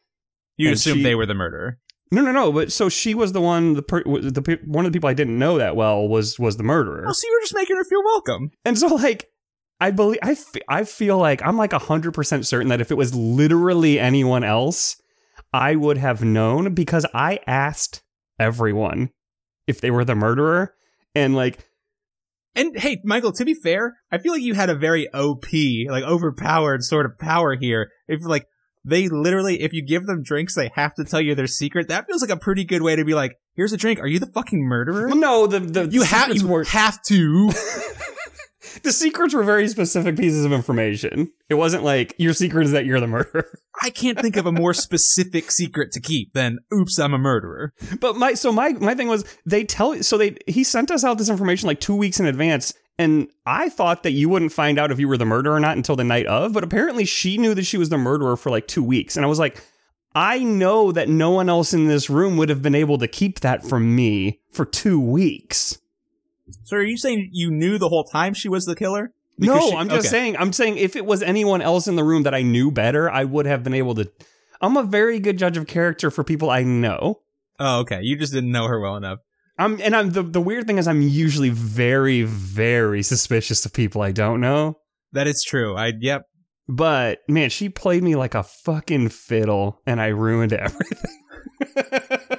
You 0.58 0.68
And 0.70 0.76
assumed 0.76 0.98
she- 0.98 1.04
they 1.04 1.16
were 1.16 1.26
the 1.26 1.34
murderer. 1.36 1.78
no, 2.12 2.22
no, 2.22 2.32
no. 2.32 2.52
But 2.52 2.72
so 2.72 2.90
she 2.90 3.14
was 3.14 3.32
the 3.34 3.42
one, 3.42 3.74
the 3.74 3.82
per, 3.84 4.04
the 4.04 4.60
one 4.66 4.86
of 4.86 4.92
the 4.92 4.96
people 4.98 5.10
I 5.10 5.14
didn't 5.14 5.38
know 5.38 5.58
that 5.58 5.76
well 5.76 6.08
was 6.08 6.40
was 6.40 6.58
the 6.58 6.64
murderer, 6.64 7.06
Oh, 7.08 7.12
so 7.12 7.28
you 7.28 7.34
were 7.38 7.42
just 7.44 7.56
making 7.56 7.76
her 7.76 7.84
feel 7.84 8.04
welcome. 8.04 8.52
and 8.66 8.78
so 8.78 8.88
like. 8.88 9.28
I 9.82 9.92
believe 9.92 10.20
I, 10.22 10.36
I 10.68 10.84
feel 10.84 11.18
like 11.18 11.42
I'm 11.42 11.56
like 11.56 11.72
100% 11.72 12.46
certain 12.46 12.68
that 12.68 12.82
if 12.82 12.92
it 12.92 12.96
was 12.98 13.16
literally 13.16 13.98
anyone 13.98 14.44
else, 14.44 14.98
I 15.54 15.76
would 15.76 15.98
have 15.98 16.24
known 16.24 16.74
because 16.74 17.06
I 17.14 17.40
asked 17.48 18.04
everyone 18.40 19.10
if 19.68 19.82
they 19.82 19.92
were 19.92 20.06
the 20.06 20.16
murderer 20.16 20.76
and 21.16 21.36
like 21.36 21.60
And 22.56 22.78
hey, 22.78 23.02
Michael, 23.04 23.32
to 23.34 23.46
be 23.46 23.54
fair, 23.54 23.98
I 24.12 24.18
feel 24.18 24.34
like 24.34 24.42
you 24.42 24.54
had 24.54 24.70
a 24.70 24.76
very 24.76 25.08
OP, 25.14 25.46
like 25.88 26.04
overpowered 26.04 26.84
sort 26.84 27.06
of 27.06 27.18
power 27.20 27.56
here. 27.56 27.90
If 28.08 28.22
like 28.24 28.46
they 28.86 29.08
literally, 29.08 29.62
if 29.62 29.74
you 29.74 29.86
give 29.86 30.06
them 30.06 30.24
drinks, 30.24 30.56
they 30.56 30.72
have 30.76 30.96
to 30.96 31.04
tell 31.04 31.22
you 31.22 31.36
their 31.36 31.48
secret. 31.48 31.90
That 31.90 32.08
feels 32.08 32.22
like 32.22 32.32
a 32.32 32.38
pretty 32.38 32.64
good 32.64 32.82
way 32.82 32.96
to 32.96 33.04
be 33.04 33.14
like, 33.14 33.36
"Here's 33.56 33.74
a 33.74 33.78
drink. 33.78 34.00
Are 34.00 34.08
you 34.08 34.20
the 34.20 34.32
fucking 34.34 34.62
murderer?" 34.62 35.08
Well, 35.08 35.18
no, 35.18 35.48
the 35.48 35.60
the 35.60 35.88
You 35.90 36.04
have 36.04 36.36
you 36.36 36.48
were 36.48 36.64
have 36.64 37.02
to. 37.04 37.52
the 38.84 38.92
secrets 38.92 39.34
were 39.34 39.44
very 39.44 39.68
specific 39.68 40.18
pieces 40.18 40.46
of 40.46 40.52
information. 40.52 41.32
It 41.50 41.56
wasn't 41.56 41.84
like 41.84 42.16
your 42.18 42.34
secret 42.34 42.66
is 42.66 42.72
that 42.72 42.86
you're 42.86 43.00
the 43.00 43.08
murderer. 43.08 43.46
I 43.82 43.90
can't 43.90 44.20
think 44.20 44.36
of 44.36 44.46
a 44.46 44.52
more 44.52 44.74
specific 44.74 45.52
secret 45.52 45.92
to 45.94 46.00
keep 46.00 46.34
than 46.34 46.60
"Oops, 46.74 46.98
I'm 47.00 47.14
a 47.14 47.18
murderer." 47.18 47.74
But 48.00 48.16
my 48.16 48.34
so 48.34 48.52
my 48.52 48.70
my 48.74 48.96
thing 48.96 49.08
was 49.08 49.26
they 49.46 49.64
tell 49.64 50.02
so 50.04 50.18
they 50.18 50.38
he 50.48 50.64
sent 50.64 50.92
us 50.92 51.04
out 51.04 51.18
this 51.18 51.30
information 51.30 51.68
like 51.68 51.80
two 51.80 51.96
weeks 51.96 52.20
in 52.20 52.26
advance. 52.26 52.74
And 52.98 53.30
I 53.46 53.70
thought 53.70 54.04
that 54.04 54.12
you 54.12 54.28
wouldn't 54.28 54.52
find 54.52 54.78
out 54.78 54.92
if 54.92 55.00
you 55.00 55.08
were 55.08 55.16
the 55.16 55.26
murderer 55.26 55.56
or 55.56 55.60
not 55.62 55.78
until 55.78 55.96
the 55.96 56.04
night 56.04 56.26
of, 56.26 56.52
but 56.52 56.66
apparently 56.66 57.06
she 57.06 57.38
knew 57.38 57.54
that 57.54 57.64
she 57.64 57.78
was 57.78 57.88
the 57.88 57.98
murderer 57.98 58.36
for 58.36 58.50
like 58.50 58.68
two 58.68 58.84
weeks. 58.84 59.16
And 59.16 59.26
I 59.26 59.30
was 59.30 59.40
like, 59.40 59.64
I 60.16 60.40
know 60.40 60.92
that 60.92 61.08
no 61.08 61.30
one 61.30 61.48
else 61.48 61.74
in 61.74 61.88
this 61.88 62.10
room 62.10 62.36
would 62.36 62.50
have 62.50 62.62
been 62.62 62.76
able 62.76 62.98
to 62.98 63.08
keep 63.08 63.40
that 63.40 63.64
from 63.64 63.96
me 63.96 64.42
for 64.52 64.66
two 64.66 65.00
weeks. 65.00 65.78
So 66.64 66.78
are 66.78 66.84
you 66.84 66.98
saying 66.98 67.30
you 67.32 67.52
knew 67.52 67.78
the 67.78 67.90
whole 67.90 68.04
time 68.04 68.34
she 68.34 68.50
was 68.50 68.66
the 68.66 68.76
killer? 68.76 69.14
Because 69.38 69.62
no, 69.62 69.70
she- 69.70 69.76
I'm 69.76 69.90
just 69.90 70.08
okay. 70.08 70.10
saying. 70.10 70.38
I'm 70.38 70.54
saying 70.54 70.78
if 70.78 70.96
it 70.96 71.06
was 71.06 71.24
anyone 71.24 71.62
else 71.62 71.88
in 71.88 71.96
the 71.96 72.04
room 72.04 72.24
that 72.24 72.34
I 72.34 72.42
knew 72.42 72.72
better, 72.72 73.10
I 73.10 73.24
would 73.24 73.46
have 73.46 73.64
been 73.64 73.74
able 73.74 73.96
to. 73.96 74.12
I'm 74.62 74.76
a 74.76 74.84
very 74.84 75.20
good 75.20 75.38
judge 75.38 75.56
of 75.56 75.68
character 75.68 76.12
for 76.12 76.24
people 76.24 76.50
I 76.50 76.64
know. 76.64 77.22
Oh, 77.60 77.80
okay. 77.80 78.00
You 78.02 78.18
just 78.18 78.34
didn't 78.34 78.52
know 78.52 78.68
her 78.68 78.80
well 78.80 78.96
enough. 78.96 79.20
I'm 79.58 79.82
and 79.82 79.96
I'm 79.96 80.12
the 80.12 80.24
the 80.24 80.42
weird 80.42 80.68
thing 80.68 80.78
is 80.78 80.88
I'm 80.88 81.02
usually 81.02 81.50
very 81.50 82.24
very 82.24 83.04
suspicious 83.04 83.66
of 83.66 83.74
people 83.74 84.02
I 84.02 84.12
don't 84.14 84.40
know. 84.40 84.78
That 85.12 85.28
is 85.28 85.44
true. 85.44 85.76
I 85.76 85.94
yep. 86.00 86.24
But 86.70 87.20
man, 87.28 87.50
she 87.50 87.68
played 87.68 88.04
me 88.04 88.16
like 88.16 88.36
a 88.36 88.44
fucking 88.44 89.10
fiddle, 89.10 89.82
and 89.86 90.00
I 90.00 90.08
ruined 90.08 90.54
everything. 90.54 91.12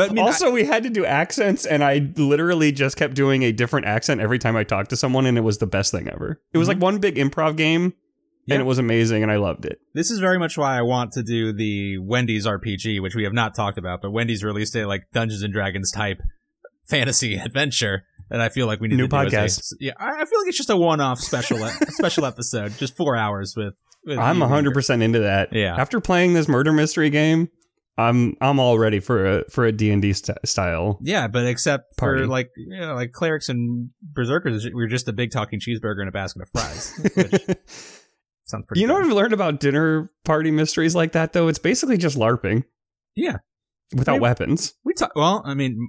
But 0.00 0.10
I 0.10 0.12
mean, 0.14 0.24
also, 0.24 0.50
we 0.50 0.64
had 0.64 0.84
to 0.84 0.90
do 0.90 1.04
accents, 1.04 1.66
and 1.66 1.84
I 1.84 2.10
literally 2.16 2.72
just 2.72 2.96
kept 2.96 3.12
doing 3.12 3.42
a 3.42 3.52
different 3.52 3.86
accent 3.86 4.22
every 4.22 4.38
time 4.38 4.56
I 4.56 4.64
talked 4.64 4.88
to 4.90 4.96
someone, 4.96 5.26
and 5.26 5.36
it 5.36 5.42
was 5.42 5.58
the 5.58 5.66
best 5.66 5.92
thing 5.92 6.08
ever. 6.08 6.40
It 6.54 6.58
was 6.58 6.68
mm-hmm. 6.68 6.80
like 6.80 6.82
one 6.82 6.98
big 7.00 7.16
improv 7.16 7.56
game, 7.56 7.92
Yeah. 8.46 8.54
and 8.54 8.62
it 8.62 8.64
was 8.64 8.78
amazing, 8.78 9.22
and 9.22 9.30
I 9.30 9.36
loved 9.36 9.66
it. 9.66 9.78
This 9.92 10.10
is 10.10 10.18
very 10.18 10.38
much 10.38 10.56
why 10.56 10.78
I 10.78 10.80
want 10.80 11.12
to 11.12 11.22
do 11.22 11.52
the 11.52 11.98
Wendy's 11.98 12.46
RPG, 12.46 13.02
which 13.02 13.14
we 13.14 13.24
have 13.24 13.34
not 13.34 13.54
talked 13.54 13.76
about, 13.76 14.00
but 14.00 14.10
Wendy's 14.10 14.42
released 14.42 14.74
a 14.74 14.86
like 14.86 15.02
Dungeons 15.12 15.42
and 15.42 15.52
Dragons 15.52 15.90
type 15.90 16.22
fantasy 16.88 17.34
adventure 17.44 18.04
and 18.30 18.40
I 18.40 18.48
feel 18.48 18.66
like 18.66 18.80
we 18.80 18.88
need 18.88 18.96
New 18.96 19.08
to 19.08 19.08
do 19.08 19.16
a- 19.16 19.26
podcast. 19.26 19.74
yeah, 19.80 19.92
I 19.98 20.22
I 20.22 20.24
feel 20.24 20.38
like 20.40 20.48
it's 20.48 20.56
just 20.56 20.70
a 20.70 20.76
one-off 20.76 21.20
special 21.20 21.58
special 21.88 22.24
episode, 22.24 22.76
just 22.78 22.96
four 22.96 23.16
hours 23.16 23.54
with. 23.56 23.74
with 24.04 24.18
I'm 24.18 24.38
you, 24.38 24.46
hundred 24.46 24.70
Reaper. 24.70 24.74
percent 24.78 25.02
into 25.02 25.20
that. 25.20 25.52
Yeah. 25.52 25.76
After 25.76 26.00
playing 26.00 26.34
this 26.34 26.48
murder 26.48 26.72
mystery 26.72 27.10
game, 27.10 27.48
I'm 28.00 28.36
I'm 28.40 28.58
all 28.58 28.78
ready 28.78 29.00
for 29.00 29.26
a 29.38 29.44
for 29.50 29.64
a 29.66 29.72
D 29.72 29.90
and 29.90 30.00
D 30.02 30.12
style. 30.12 30.98
Yeah, 31.02 31.28
but 31.28 31.46
except 31.46 31.96
Party. 31.96 32.22
for 32.22 32.26
like 32.26 32.50
you 32.56 32.80
know, 32.80 32.94
like 32.94 33.12
clerics 33.12 33.48
and 33.48 33.90
berserkers, 34.02 34.66
we 34.74 34.82
are 34.84 34.88
just 34.88 35.06
a 35.08 35.12
big 35.12 35.30
talking 35.30 35.60
cheeseburger 35.60 36.00
and 36.00 36.08
a 36.08 36.12
basket 36.12 36.42
of 36.42 36.48
fries. 36.50 36.94
Sounds 38.46 38.64
pretty. 38.66 38.80
you 38.80 38.86
know 38.86 38.94
what. 38.94 39.04
I've 39.04 39.12
learned 39.12 39.32
about 39.32 39.60
dinner 39.60 40.10
party 40.24 40.50
mysteries 40.50 40.94
like 40.94 41.12
that 41.12 41.32
though? 41.32 41.48
It's 41.48 41.58
basically 41.58 41.96
just 41.96 42.16
LARPing. 42.18 42.64
Yeah. 43.14 43.36
Without 43.94 44.14
Yeah. 44.14 44.20
weapons. 44.20 44.74
we 44.84 44.94
talk. 44.94 45.12
Well, 45.14 45.42
I 45.44 45.54
mean, 45.54 45.88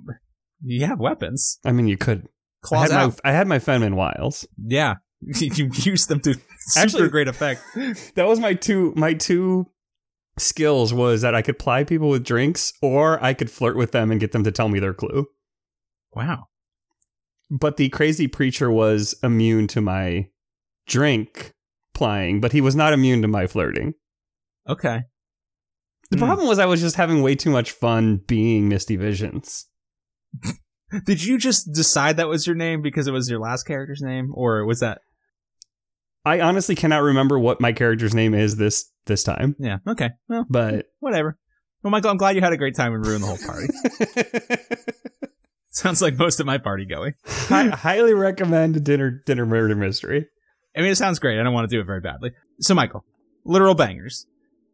you 0.64 0.86
have 0.86 1.00
weapons. 1.00 1.60
I 1.66 1.72
mean, 1.72 1.88
you 1.88 1.98
could. 1.98 2.28
I 2.72 2.78
had, 2.82 2.92
out. 2.92 3.20
my, 3.24 3.30
I 3.32 3.34
had 3.34 3.48
my 3.48 3.58
Fenman 3.58 3.96
Wiles. 3.96 4.48
Yeah, 4.64 4.96
you 5.22 5.72
use 5.74 6.06
them 6.06 6.20
to 6.22 6.34
super 6.60 6.84
Actually- 6.84 7.10
great 7.10 7.28
effect. 7.28 7.62
That 8.16 8.28
was 8.28 8.40
my 8.40 8.54
two 8.54 8.94
my 8.96 9.14
two 9.14 9.66
skills 10.38 10.94
was 10.94 11.22
that 11.22 11.36
I 11.36 11.42
could 11.42 11.60
ply 11.60 11.84
people 11.84 12.10
with 12.10 12.24
drinks 12.24 12.74
or 12.82 13.24
I 13.24 13.34
could 13.34 13.52
flirt 13.52 13.76
with 13.78 13.92
them 13.92 14.12
and 14.12 14.20
get 14.20 14.32
them 14.32 14.44
to 14.44 14.52
tell 14.52 14.70
me 14.70 14.80
their 14.80 14.94
clue. 14.94 15.28
Wow. 16.14 16.46
But 17.50 17.78
the 17.78 17.90
crazy 17.90 18.28
preacher 18.28 18.72
was 18.72 19.16
immune 19.24 19.68
to 19.68 19.82
my 19.82 20.28
drink 20.88 21.52
plying, 21.94 22.40
but 22.42 22.54
he 22.54 22.62
was 22.62 22.76
not 22.76 22.94
immune 22.94 23.22
to 23.22 23.28
my 23.28 23.46
flirting. 23.48 23.94
Okay. 24.68 25.02
The 26.10 26.18
Hmm. 26.18 26.24
problem 26.24 26.48
was 26.48 26.60
I 26.60 26.66
was 26.66 26.82
just 26.82 26.96
having 26.96 27.22
way 27.22 27.36
too 27.36 27.50
much 27.50 27.72
fun 27.72 28.22
being 28.28 28.68
Misty 28.70 28.96
Visions. 28.96 29.68
Did 31.06 31.24
you 31.24 31.38
just 31.38 31.72
decide 31.74 32.18
that 32.18 32.28
was 32.28 32.46
your 32.46 32.56
name 32.56 32.82
because 32.82 33.08
it 33.08 33.12
was 33.14 33.30
your 33.30 33.40
last 33.40 33.64
character's 33.64 34.02
name, 34.02 34.32
or 34.34 34.66
was 34.66 34.80
that? 34.82 35.00
I 36.26 36.40
honestly 36.42 36.76
cannot 36.76 37.02
remember 37.04 37.40
what 37.40 37.60
my 37.62 37.74
character's 37.74 38.14
name 38.14 38.34
is 38.34 38.56
this 38.58 38.92
this 39.06 39.24
time, 39.24 39.56
Yeah. 39.58 39.78
Okay. 39.88 40.12
Well, 40.28 40.46
but 40.50 40.86
whatever. 41.00 41.38
Well, 41.82 41.90
Michael, 41.92 42.12
I'm 42.12 42.18
glad 42.18 42.36
you 42.36 42.42
had 42.42 42.54
a 42.54 42.58
great 42.58 42.76
time 42.76 42.94
and 42.94 43.04
ruined 43.06 43.24
the 43.24 43.28
whole 43.28 43.38
party. 43.38 43.68
Sounds 45.70 46.02
like 46.02 46.18
most 46.18 46.40
of 46.40 46.46
my 46.46 46.58
party 46.58 46.86
going. 46.86 47.14
I 47.50 47.70
highly 47.70 48.14
recommend 48.14 48.84
dinner 48.84 49.10
dinner 49.26 49.46
murder 49.46 49.76
mystery. 49.76 50.28
I 50.76 50.82
mean, 50.82 50.92
it 50.92 50.98
sounds 50.98 51.20
great. 51.20 51.40
I 51.40 51.44
don't 51.44 51.54
want 51.54 51.70
to 51.70 51.76
do 51.76 51.80
it 51.82 51.86
very 51.86 52.02
badly. 52.02 52.32
So, 52.60 52.74
Michael, 52.76 53.04
literal 53.46 53.74
bangers. 53.74 54.26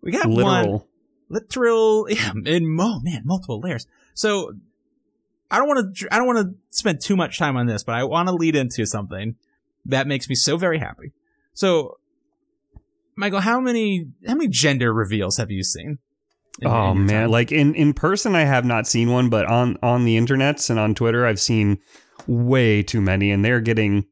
We 0.01 0.11
got 0.11 0.27
one 0.27 0.35
Literal. 0.35 0.87
literal, 1.29 2.07
yeah, 2.09 2.31
in 2.45 2.67
mo 2.67 2.99
man, 2.99 3.21
multiple 3.25 3.59
layers. 3.59 3.87
So, 4.15 4.53
I 5.49 5.57
don't 5.59 5.67
want 5.67 5.95
to, 5.97 6.07
I 6.13 6.17
don't 6.17 6.27
want 6.27 6.39
to 6.39 6.55
spend 6.71 7.01
too 7.01 7.15
much 7.15 7.37
time 7.39 7.57
on 7.57 7.67
this, 7.67 7.83
but 7.83 7.95
I 7.95 8.03
want 8.03 8.27
to 8.27 8.33
lead 8.35 8.55
into 8.55 8.85
something 8.85 9.35
that 9.85 10.07
makes 10.07 10.27
me 10.29 10.35
so 10.35 10.57
very 10.57 10.79
happy. 10.79 11.13
So, 11.57 11.97
Michael, 13.15 13.39
how 13.39 13.59
many, 13.59 14.05
how 14.27 14.35
many 14.35 14.47
gender 14.47 14.93
reveals 14.93 15.37
have 15.37 15.49
you 15.49 15.63
seen? 15.63 15.97
in- 16.61 16.67
Oh 16.67 16.91
in 16.91 17.05
man, 17.07 17.21
time? 17.23 17.31
like 17.31 17.51
in 17.51 17.73
in 17.75 17.93
person, 17.93 18.35
I 18.35 18.41
have 18.45 18.63
not 18.65 18.87
seen 18.87 19.09
one, 19.11 19.29
but 19.29 19.45
on 19.47 19.77
on 19.83 20.05
the 20.05 20.17
internets 20.17 20.69
and 20.69 20.79
on 20.79 20.93
Twitter, 20.95 21.25
I've 21.25 21.39
seen 21.39 21.77
way 22.27 22.81
too 22.83 23.01
many, 23.01 23.31
and 23.31 23.43
they're 23.45 23.59
getting 23.61 24.05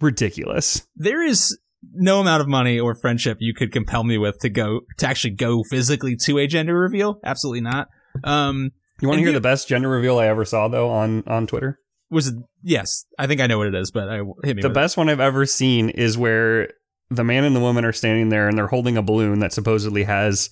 ridiculous. 0.00 0.86
there 0.96 1.22
is 1.22 1.58
no 1.92 2.20
amount 2.20 2.40
of 2.42 2.48
money 2.48 2.78
or 2.80 2.94
friendship 2.94 3.38
you 3.40 3.54
could 3.54 3.70
compel 3.72 4.02
me 4.04 4.18
with 4.18 4.38
to 4.40 4.48
go 4.48 4.80
to 4.98 5.06
actually 5.06 5.30
go 5.34 5.62
physically 5.70 6.16
to 6.16 6.38
a 6.38 6.46
gender 6.48 6.76
reveal. 6.78 7.20
Absolutely 7.24 7.60
not. 7.60 7.86
Um, 8.24 8.70
You 9.00 9.06
want 9.08 9.18
to 9.18 9.22
hear 9.22 9.28
you- 9.28 9.34
the 9.34 9.40
best 9.40 9.68
gender 9.68 9.88
reveal 9.88 10.18
I 10.18 10.26
ever 10.26 10.44
saw 10.44 10.66
though 10.68 10.90
on 10.90 11.22
on 11.28 11.46
Twitter? 11.46 11.78
Was 12.10 12.28
it, 12.28 12.36
yes, 12.62 13.04
I 13.18 13.26
think 13.26 13.40
I 13.40 13.46
know 13.46 13.58
what 13.58 13.68
it 13.68 13.74
is, 13.74 13.90
but 13.90 14.08
I 14.08 14.18
hit 14.44 14.56
me. 14.56 14.62
The 14.62 14.68
with 14.68 14.72
it. 14.72 14.74
best 14.74 14.96
one 14.96 15.08
I've 15.08 15.20
ever 15.20 15.46
seen 15.46 15.90
is 15.90 16.16
where 16.16 16.70
the 17.10 17.24
man 17.24 17.44
and 17.44 17.54
the 17.54 17.60
woman 17.60 17.84
are 17.84 17.92
standing 17.92 18.28
there 18.28 18.48
and 18.48 18.56
they're 18.56 18.66
holding 18.66 18.96
a 18.96 19.02
balloon 19.02 19.40
that 19.40 19.52
supposedly 19.52 20.04
has 20.04 20.50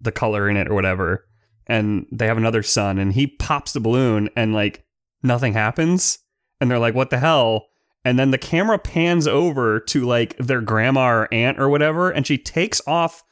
the 0.00 0.12
color 0.12 0.48
in 0.48 0.56
it 0.56 0.68
or 0.68 0.74
whatever. 0.74 1.26
And 1.66 2.06
they 2.10 2.26
have 2.26 2.36
another 2.36 2.62
son 2.62 2.98
and 2.98 3.12
he 3.12 3.26
pops 3.26 3.72
the 3.72 3.80
balloon 3.80 4.28
and 4.36 4.52
like 4.52 4.84
nothing 5.22 5.52
happens. 5.52 6.18
And 6.60 6.70
they're 6.70 6.78
like, 6.78 6.94
what 6.94 7.10
the 7.10 7.18
hell? 7.18 7.66
And 8.04 8.18
then 8.18 8.32
the 8.32 8.38
camera 8.38 8.78
pans 8.78 9.28
over 9.28 9.78
to 9.80 10.04
like 10.04 10.36
their 10.38 10.60
grandma 10.60 11.08
or 11.08 11.28
aunt 11.32 11.60
or 11.60 11.68
whatever. 11.68 12.10
And 12.10 12.26
she 12.26 12.36
takes 12.36 12.80
off 12.86 13.22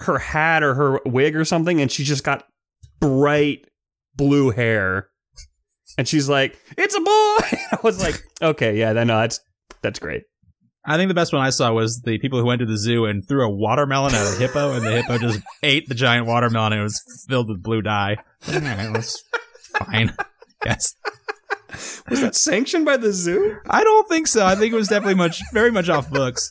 her 0.00 0.18
hat 0.18 0.62
or 0.62 0.74
her 0.74 1.00
wig 1.06 1.34
or 1.34 1.44
something. 1.44 1.80
And 1.80 1.90
she's 1.90 2.08
just 2.08 2.24
got 2.24 2.44
bright 3.00 3.66
blue 4.14 4.50
hair. 4.50 5.08
And 5.98 6.06
she's 6.06 6.28
like, 6.28 6.56
it's 6.78 6.94
a 6.94 7.00
boy. 7.00 7.10
I 7.72 7.78
was 7.82 8.00
like, 8.00 8.22
okay, 8.40 8.78
yeah, 8.78 8.92
then 8.92 9.08
no, 9.08 9.20
that's 9.20 9.40
that's 9.82 9.98
great. 9.98 10.22
I 10.84 10.96
think 10.96 11.08
the 11.08 11.14
best 11.14 11.32
one 11.32 11.42
I 11.42 11.50
saw 11.50 11.72
was 11.72 12.00
the 12.00 12.18
people 12.18 12.38
who 12.38 12.46
went 12.46 12.60
to 12.60 12.66
the 12.66 12.78
zoo 12.78 13.04
and 13.04 13.26
threw 13.26 13.44
a 13.44 13.50
watermelon 13.50 14.14
at 14.14 14.32
a 14.32 14.38
hippo, 14.38 14.72
and 14.72 14.86
the 14.86 14.92
hippo 15.02 15.18
just 15.18 15.40
ate 15.62 15.88
the 15.88 15.94
giant 15.94 16.26
watermelon, 16.26 16.72
and 16.72 16.80
it 16.80 16.84
was 16.84 17.02
filled 17.28 17.48
with 17.48 17.62
blue 17.62 17.82
dye. 17.82 18.16
All 18.46 18.54
right, 18.54 18.92
that's 18.92 19.22
fine. 19.76 20.14
Yes, 20.64 20.94
Was 22.08 22.20
that 22.20 22.34
sanctioned 22.34 22.84
by 22.84 22.96
the 22.96 23.12
zoo? 23.12 23.58
I 23.68 23.84
don't 23.84 24.08
think 24.08 24.26
so. 24.28 24.46
I 24.46 24.54
think 24.54 24.72
it 24.72 24.76
was 24.76 24.88
definitely 24.88 25.14
much, 25.16 25.42
very 25.52 25.70
much 25.70 25.88
off 25.88 26.10
books. 26.10 26.50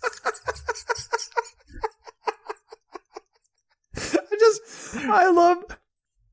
I 3.96 4.36
just, 4.40 4.96
I 4.98 5.30
love, 5.30 5.64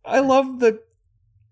I 0.04 0.20
love 0.20 0.60
the, 0.60 0.80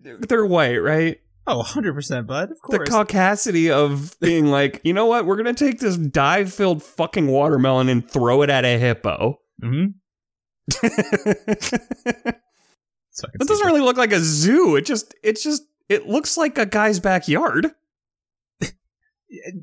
they're 0.01 0.47
white, 0.47 0.79
right? 0.79 1.19
Oh, 1.47 1.59
100 1.59 1.95
percent, 1.95 2.27
bud. 2.27 2.51
Of 2.51 2.61
course. 2.61 2.89
The 2.89 2.95
caucasity 2.95 3.71
of 3.71 4.19
being 4.21 4.47
like, 4.47 4.81
you 4.85 4.93
know 4.93 5.07
what? 5.07 5.27
We're 5.27 5.37
gonna 5.37 5.55
take 5.55 5.81
this 5.81 5.97
dye-filled 5.97 6.83
fucking 6.83 7.27
watermelon 7.27 7.89
and 7.89 8.09
throw 8.09 8.43
it 8.43 8.51
at 8.51 8.65
a 8.65 8.79
hippo. 8.79 9.41
mm-hmm. 9.63 9.87
it 13.35 13.49
doesn't 13.49 13.67
really 13.67 13.81
look 13.81 13.97
like 13.97 14.13
a 14.13 14.21
zoo. 14.21 14.77
It 14.77 14.87
just, 14.87 15.15
it 15.23 15.41
just, 15.41 15.65
it 15.89 16.07
looks 16.07 16.37
like 16.37 16.57
a 16.59 16.67
guy's 16.67 17.01
backyard. 17.01 17.73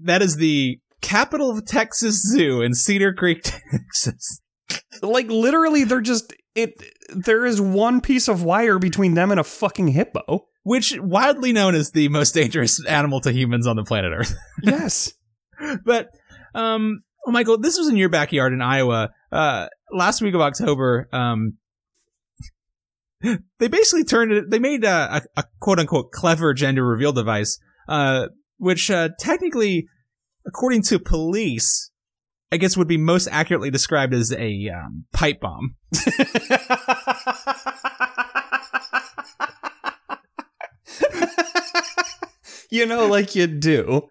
That 0.04 0.22
is 0.22 0.36
the 0.36 0.80
capital 1.02 1.50
of 1.52 1.66
Texas 1.66 2.22
Zoo 2.22 2.62
in 2.62 2.74
Cedar 2.74 3.14
Creek, 3.14 3.44
Texas. 3.72 4.42
Like 5.02 5.28
literally, 5.28 5.84
they're 5.84 6.02
just 6.02 6.34
it. 6.56 6.74
There 7.10 7.46
is 7.46 7.62
one 7.62 8.02
piece 8.02 8.28
of 8.28 8.44
wire 8.44 8.80
between 8.80 9.14
them 9.14 9.32
and 9.32 9.40
a 9.40 9.44
fucking 9.44 9.90
hippo. 9.90 10.48
Which 10.70 10.96
widely 11.00 11.52
known 11.52 11.74
as 11.74 11.90
the 11.94 12.10
most 12.10 12.36
dangerous 12.36 12.86
animal 12.86 13.22
to 13.22 13.32
humans 13.32 13.66
on 13.66 13.76
the 13.76 13.84
planet 13.84 14.12
Earth. 14.16 14.36
Yes. 14.62 15.14
but 15.84 16.10
um 16.54 17.02
well, 17.26 17.34
Michael, 17.34 17.58
this 17.58 17.76
was 17.76 17.90
in 17.90 17.98
your 17.98 18.10
backyard 18.10 18.54
in 18.54 18.62
Iowa. 18.62 19.10
Uh 19.32 19.66
last 19.92 20.22
week 20.22 20.36
of 20.36 20.42
October, 20.42 21.10
um 21.12 21.58
they 23.58 23.68
basically 23.68 24.04
turned 24.04 24.32
it 24.32 24.52
they 24.52 24.60
made 24.60 24.84
a, 24.84 25.16
a, 25.16 25.22
a 25.38 25.44
quote 25.60 25.80
unquote 25.80 26.12
clever 26.12 26.54
gender 26.54 26.86
reveal 26.86 27.14
device, 27.14 27.58
uh 27.88 28.28
which 28.58 28.92
uh 28.92 29.10
technically 29.18 29.88
according 30.46 30.84
to 30.84 31.00
police 31.00 31.90
I 32.52 32.58
guess 32.58 32.78
would 32.78 32.88
be 32.88 32.98
most 32.98 33.28
accurately 33.32 33.72
described 33.72 34.14
as 34.14 34.32
a 34.32 34.70
um, 34.70 35.06
pipe 35.14 35.40
bomb. 35.40 35.76
you 42.70 42.86
know, 42.86 43.08
like 43.16 43.36
you 43.36 43.48
do. 43.48 44.10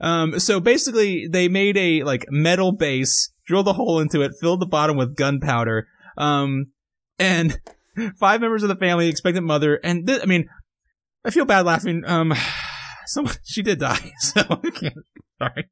Um, 0.00 0.38
so 0.38 0.60
basically, 0.60 1.26
they 1.26 1.48
made 1.48 1.76
a 1.76 2.04
like 2.04 2.26
metal 2.30 2.72
base, 2.72 3.32
drilled 3.46 3.68
a 3.68 3.72
hole 3.72 3.98
into 4.00 4.22
it, 4.22 4.32
filled 4.40 4.60
the 4.60 4.66
bottom 4.66 4.96
with 4.96 5.16
gunpowder, 5.16 5.88
um, 6.16 6.66
and 7.18 7.58
five 8.18 8.40
members 8.40 8.62
of 8.62 8.68
the 8.68 8.76
family, 8.76 9.08
expectant 9.08 9.46
mother, 9.46 9.80
and 9.82 10.06
th- 10.06 10.20
I 10.22 10.26
mean, 10.26 10.48
I 11.24 11.30
feel 11.30 11.44
bad 11.44 11.66
laughing. 11.66 12.02
Um, 12.06 12.32
someone 13.06 13.34
she 13.44 13.62
did 13.62 13.80
die, 13.80 14.12
so 14.20 14.40
I 14.48 14.70
can't. 14.70 14.94
Sorry, 15.38 15.68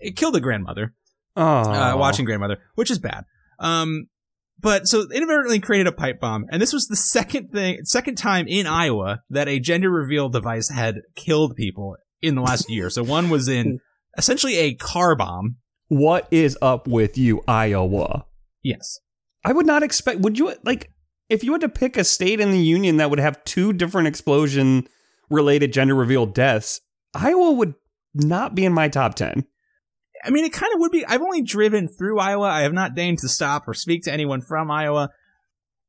it 0.00 0.16
killed 0.16 0.36
a 0.36 0.40
grandmother. 0.40 0.94
Oh, 1.38 1.42
Uh, 1.44 1.96
watching 1.98 2.24
grandmother, 2.24 2.58
which 2.74 2.90
is 2.90 2.98
bad. 2.98 3.24
Um, 3.58 4.06
but 4.60 4.88
so 4.88 5.06
inadvertently 5.12 5.60
created 5.60 5.86
a 5.86 5.92
pipe 5.92 6.20
bomb, 6.20 6.46
and 6.50 6.60
this 6.60 6.72
was 6.72 6.88
the 6.88 6.96
second 6.96 7.50
thing, 7.52 7.84
second 7.84 8.16
time 8.16 8.46
in 8.48 8.66
Iowa 8.66 9.22
that 9.30 9.48
a 9.48 9.60
gender 9.60 9.90
reveal 9.90 10.28
device 10.28 10.70
had 10.70 11.02
killed 11.14 11.56
people 11.56 11.96
in 12.22 12.34
the 12.34 12.42
last 12.42 12.70
year. 12.70 12.90
So 12.90 13.02
one 13.02 13.28
was 13.28 13.48
in 13.48 13.80
essentially 14.18 14.56
a 14.56 14.74
car 14.74 15.14
bomb. 15.14 15.56
What 15.88 16.26
is 16.30 16.58
up 16.62 16.88
with 16.88 17.16
you, 17.16 17.42
Iowa? 17.46 18.24
Yes. 18.62 18.98
I 19.44 19.52
would 19.52 19.66
not 19.66 19.82
expect. 19.82 20.20
Would 20.20 20.38
you 20.38 20.54
like 20.64 20.90
if 21.28 21.44
you 21.44 21.52
had 21.52 21.60
to 21.60 21.68
pick 21.68 21.96
a 21.96 22.04
state 22.04 22.40
in 22.40 22.50
the 22.50 22.58
union 22.58 22.96
that 22.96 23.10
would 23.10 23.20
have 23.20 23.44
two 23.44 23.72
different 23.72 24.08
explosion 24.08 24.88
related 25.30 25.72
gender 25.72 25.94
reveal 25.94 26.26
deaths? 26.26 26.80
Iowa 27.14 27.52
would 27.52 27.74
not 28.14 28.54
be 28.54 28.64
in 28.64 28.72
my 28.72 28.88
top 28.88 29.14
ten. 29.14 29.46
I 30.26 30.30
mean, 30.30 30.44
it 30.44 30.52
kind 30.52 30.72
of 30.74 30.80
would 30.80 30.90
be. 30.90 31.06
I've 31.06 31.22
only 31.22 31.42
driven 31.42 31.86
through 31.88 32.18
Iowa. 32.18 32.48
I 32.48 32.62
have 32.62 32.72
not 32.72 32.94
deigned 32.94 33.18
to 33.20 33.28
stop 33.28 33.68
or 33.68 33.74
speak 33.74 34.02
to 34.04 34.12
anyone 34.12 34.40
from 34.40 34.70
Iowa. 34.70 35.10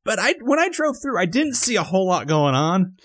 But 0.04 0.18
I, 0.20 0.34
when 0.40 0.58
I 0.58 0.68
drove 0.68 0.96
through, 1.02 1.18
I 1.20 1.26
didn't 1.26 1.54
see 1.54 1.76
a 1.76 1.82
whole 1.82 2.06
lot 2.06 2.28
going 2.28 2.54
on. 2.54 2.96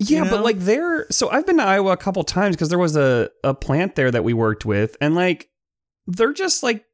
Yeah, 0.00 0.24
You 0.24 0.30
but 0.30 0.44
like 0.44 0.58
there, 0.58 1.06
so 1.10 1.28
I've 1.30 1.46
been 1.46 1.56
to 1.56 1.64
Iowa 1.64 1.92
a 1.92 1.96
couple 1.96 2.22
times 2.24 2.54
because 2.54 2.68
there 2.68 2.78
was 2.78 2.96
a 2.96 3.30
a 3.42 3.54
plant 3.54 3.96
there 3.96 4.10
that 4.10 4.24
we 4.24 4.32
worked 4.32 4.64
with, 4.64 4.96
and 5.00 5.14
like 5.14 5.48
they're 6.06 6.32
just 6.32 6.62
like 6.62 6.84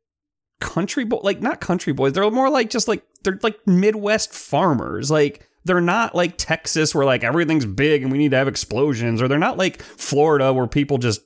country 0.60 1.04
boy, 1.04 1.20
like 1.22 1.40
not 1.40 1.60
country 1.60 1.92
boys. 1.92 2.12
They're 2.12 2.30
more 2.30 2.48
like 2.48 2.70
just 2.70 2.88
like 2.88 3.02
they're 3.22 3.38
like 3.42 3.58
Midwest 3.66 4.32
farmers. 4.32 5.10
Like 5.10 5.46
they're 5.64 5.80
not 5.80 6.14
like 6.14 6.38
Texas 6.38 6.94
where 6.94 7.04
like 7.04 7.24
everything's 7.24 7.66
big 7.66 8.02
and 8.02 8.12
we 8.12 8.18
need 8.18 8.30
to 8.30 8.36
have 8.38 8.48
explosions, 8.48 9.20
or 9.20 9.28
they're 9.28 9.38
not 9.38 9.58
like 9.58 9.82
Florida 9.82 10.52
where 10.52 10.66
people 10.66 10.96
just 10.98 11.20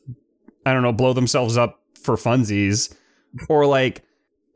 I 0.66 0.72
don't 0.72 0.82
know 0.82 0.92
blow 0.92 1.12
themselves 1.12 1.56
up 1.56 1.80
for 2.02 2.16
funsies, 2.16 2.94
or 3.48 3.66
like 3.66 4.02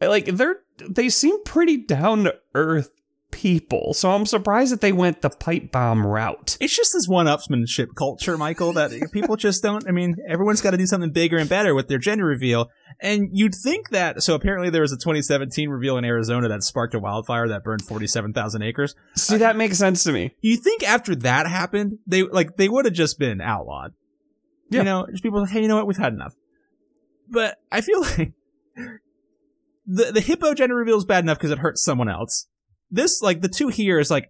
like 0.01 0.27
they're 0.27 0.57
they 0.89 1.09
seem 1.09 1.43
pretty 1.45 1.77
down 1.77 2.25
to 2.25 2.35
earth 2.55 2.91
people. 3.33 3.95
So 3.95 4.13
I'm 4.13 4.27
surprised 4.27 4.73
that 4.73 4.81
they 4.81 4.93
went 4.93 5.23
the 5.23 5.31
pipe 5.31 5.73
bomb 5.73 6.07
route. 6.07 6.57
It's 6.61 6.77
just 6.77 6.93
this 6.93 7.09
one-upsmanship 7.09 7.97
culture, 7.97 8.39
Michael, 8.39 8.75
that 8.75 8.93
people 9.13 9.37
just 9.37 9.63
don't. 9.63 9.89
I 9.89 9.91
mean, 9.91 10.17
everyone's 10.29 10.61
got 10.61 10.71
to 10.71 10.77
do 10.77 10.87
something 10.87 11.11
bigger 11.11 11.39
and 11.39 11.49
better 11.49 11.75
with 11.75 11.89
their 11.89 11.99
gender 11.99 12.25
reveal. 12.25 12.71
And 13.01 13.31
you'd 13.33 13.55
think 13.55 13.89
that. 13.89 14.23
So 14.23 14.35
apparently, 14.35 14.71
there 14.71 14.83
was 14.83 14.93
a 14.93 14.97
2017 14.97 15.69
reveal 15.69 15.97
in 15.97 16.05
Arizona 16.05 16.49
that 16.49 16.63
sparked 16.63 16.95
a 16.95 17.01
wildfire 17.01 17.49
that 17.49 17.65
burned 17.65 17.83
47,000 17.83 18.63
acres. 18.63 18.95
See, 19.17 19.39
that 19.39 19.57
makes 19.57 19.79
sense 19.79 20.05
to 20.05 20.13
me. 20.13 20.37
You 20.41 20.57
think 20.57 20.85
after 20.85 21.17
that 21.17 21.49
happened, 21.49 21.99
they 22.07 22.23
like 22.23 22.57
they 22.57 22.69
would 22.69 22.85
have 22.85 22.95
just 22.95 23.19
been 23.19 23.41
outlawed. 23.41 23.93
Yeah. 24.71 24.81
You 24.81 24.85
know, 24.85 25.07
just 25.11 25.23
people. 25.23 25.45
Hey, 25.47 25.63
you 25.63 25.69
know 25.69 25.77
what? 25.77 25.87
We've 25.87 25.97
had 25.97 26.13
enough. 26.13 26.35
But 27.29 27.59
I 27.71 27.81
feel 27.81 28.01
like 28.19 28.35
the 29.87 30.13
the 30.13 30.21
hippo 30.21 30.55
gender 30.55 30.75
reveal 30.75 30.99
is 30.99 31.05
bad 31.05 31.25
enough 31.25 31.39
because 31.39 31.51
it 31.51 31.59
hurts 31.59 31.83
someone 31.83 32.09
else. 32.09 32.47
This 32.91 33.23
like 33.23 33.41
the 33.41 33.49
two 33.49 33.69
here 33.69 33.99
is 33.99 34.11
like 34.11 34.29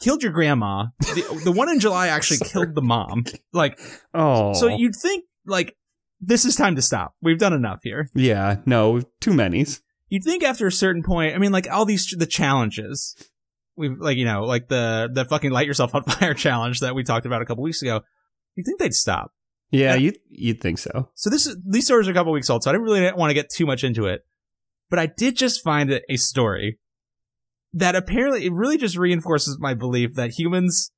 killed 0.00 0.22
your 0.22 0.32
grandma. 0.32 0.86
The, 1.00 1.42
the 1.44 1.52
one 1.52 1.68
in 1.68 1.80
July 1.80 2.08
actually 2.08 2.38
killed 2.48 2.74
the 2.74 2.82
mom. 2.82 3.24
Like 3.52 3.78
Oh, 4.12 4.52
so 4.54 4.66
you'd 4.68 4.96
think 4.96 5.24
like 5.46 5.76
this 6.20 6.44
is 6.44 6.56
time 6.56 6.76
to 6.76 6.82
stop. 6.82 7.14
We've 7.20 7.38
done 7.38 7.52
enough 7.52 7.80
here. 7.82 8.08
yeah, 8.14 8.56
no, 8.66 9.02
too 9.20 9.32
many's. 9.32 9.82
You'd 10.08 10.24
think 10.24 10.44
after 10.44 10.66
a 10.66 10.72
certain 10.72 11.02
point, 11.02 11.34
I 11.34 11.38
mean, 11.38 11.52
like 11.52 11.70
all 11.70 11.84
these 11.84 12.14
the 12.16 12.26
challenges, 12.26 13.16
we've 13.76 13.98
like 13.98 14.18
you 14.18 14.24
know 14.24 14.44
like 14.44 14.68
the 14.68 15.08
the 15.12 15.24
fucking 15.24 15.50
light 15.50 15.66
yourself 15.66 15.94
on 15.94 16.02
fire 16.08 16.34
challenge 16.34 16.80
that 16.80 16.94
we 16.94 17.02
talked 17.02 17.26
about 17.26 17.40
a 17.42 17.46
couple 17.46 17.64
weeks 17.64 17.82
ago. 17.82 18.02
You 18.54 18.64
think 18.64 18.78
they'd 18.78 18.94
stop? 18.94 19.32
Yeah, 19.72 19.94
you 19.94 20.12
you'd 20.28 20.60
think 20.60 20.78
so. 20.78 21.08
So 21.14 21.30
this 21.30 21.46
is, 21.46 21.56
these 21.66 21.86
stories 21.86 22.06
are 22.06 22.10
a 22.10 22.14
couple 22.14 22.30
weeks 22.32 22.50
old, 22.50 22.62
so 22.62 22.70
I 22.70 22.74
didn't 22.74 22.84
really 22.84 23.10
want 23.12 23.30
to 23.30 23.34
get 23.34 23.48
too 23.50 23.66
much 23.66 23.82
into 23.82 24.06
it. 24.06 24.20
But 24.90 24.98
I 24.98 25.06
did 25.06 25.36
just 25.36 25.64
find 25.64 25.90
a, 25.90 26.00
a 26.10 26.16
story 26.16 26.78
that 27.72 27.96
apparently 27.96 28.44
it 28.44 28.52
really 28.52 28.76
just 28.76 28.98
reinforces 28.98 29.58
my 29.58 29.72
belief 29.72 30.14
that 30.14 30.30
humans 30.30 30.92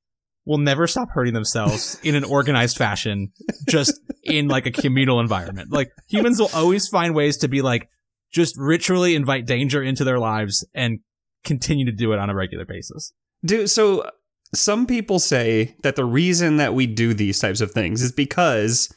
will 0.44 0.58
never 0.58 0.88
stop 0.88 1.08
hurting 1.12 1.34
themselves 1.34 2.00
in 2.02 2.16
an 2.16 2.24
organized 2.24 2.76
fashion, 2.76 3.32
just 3.68 3.98
in 4.24 4.48
like 4.48 4.66
a 4.66 4.72
communal 4.72 5.20
environment. 5.20 5.72
Like 5.72 5.92
humans 6.08 6.40
will 6.40 6.50
always 6.52 6.88
find 6.88 7.14
ways 7.14 7.38
to 7.38 7.48
be 7.48 7.62
like 7.62 7.88
just 8.32 8.56
ritually 8.58 9.14
invite 9.14 9.46
danger 9.46 9.80
into 9.82 10.02
their 10.02 10.18
lives 10.18 10.66
and 10.74 10.98
continue 11.44 11.86
to 11.86 11.92
do 11.92 12.12
it 12.12 12.18
on 12.18 12.28
a 12.28 12.34
regular 12.34 12.64
basis. 12.64 13.12
Dude, 13.44 13.70
so 13.70 14.10
some 14.56 14.86
people 14.86 15.18
say 15.18 15.76
that 15.82 15.96
the 15.96 16.04
reason 16.04 16.56
that 16.58 16.74
we 16.74 16.86
do 16.86 17.14
these 17.14 17.38
types 17.38 17.60
of 17.60 17.70
things 17.70 18.02
is 18.02 18.12
because 18.12 18.92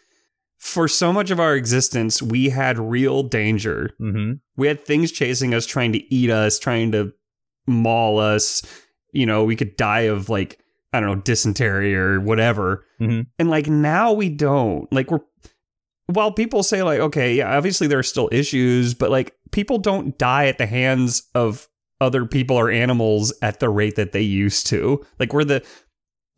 for 0.57 0.87
so 0.87 1.13
much 1.13 1.31
of 1.31 1.39
our 1.39 1.55
existence, 1.55 2.21
we 2.21 2.49
had 2.49 2.79
real 2.79 3.23
danger. 3.23 3.91
Mm-hmm. 4.01 4.33
We 4.55 4.67
had 4.67 4.83
things 4.83 5.11
chasing 5.11 5.53
us, 5.53 5.65
trying 5.65 5.93
to 5.93 6.13
eat 6.13 6.29
us, 6.29 6.57
trying 6.59 6.91
to 6.93 7.13
maul 7.67 8.19
us. 8.19 8.63
You 9.11 9.25
know, 9.25 9.43
we 9.43 9.55
could 9.55 9.75
die 9.77 10.01
of 10.01 10.29
like, 10.29 10.59
I 10.93 10.99
don't 10.99 11.09
know, 11.09 11.21
dysentery 11.21 11.95
or 11.95 12.19
whatever. 12.19 12.85
Mhm. 12.99 13.27
And 13.37 13.49
like 13.49 13.67
now 13.67 14.13
we 14.13 14.29
don't. 14.29 14.91
Like 14.91 15.11
we're 15.11 15.21
while 16.07 16.31
people 16.31 16.63
say 16.63 16.83
like, 16.83 16.99
okay, 16.99 17.35
yeah, 17.35 17.55
obviously 17.55 17.87
there 17.87 17.99
are 17.99 18.03
still 18.03 18.29
issues, 18.31 18.93
but 18.93 19.11
like 19.11 19.35
people 19.51 19.77
don't 19.77 20.17
die 20.17 20.47
at 20.47 20.57
the 20.57 20.65
hands 20.65 21.23
of 21.35 21.67
other 21.99 22.25
people 22.25 22.55
or 22.57 22.69
animals 22.69 23.33
at 23.41 23.59
the 23.59 23.69
rate 23.69 23.95
that 23.95 24.11
they 24.11 24.21
used 24.21 24.67
to. 24.67 25.05
Like 25.19 25.33
we're 25.33 25.43
the 25.43 25.65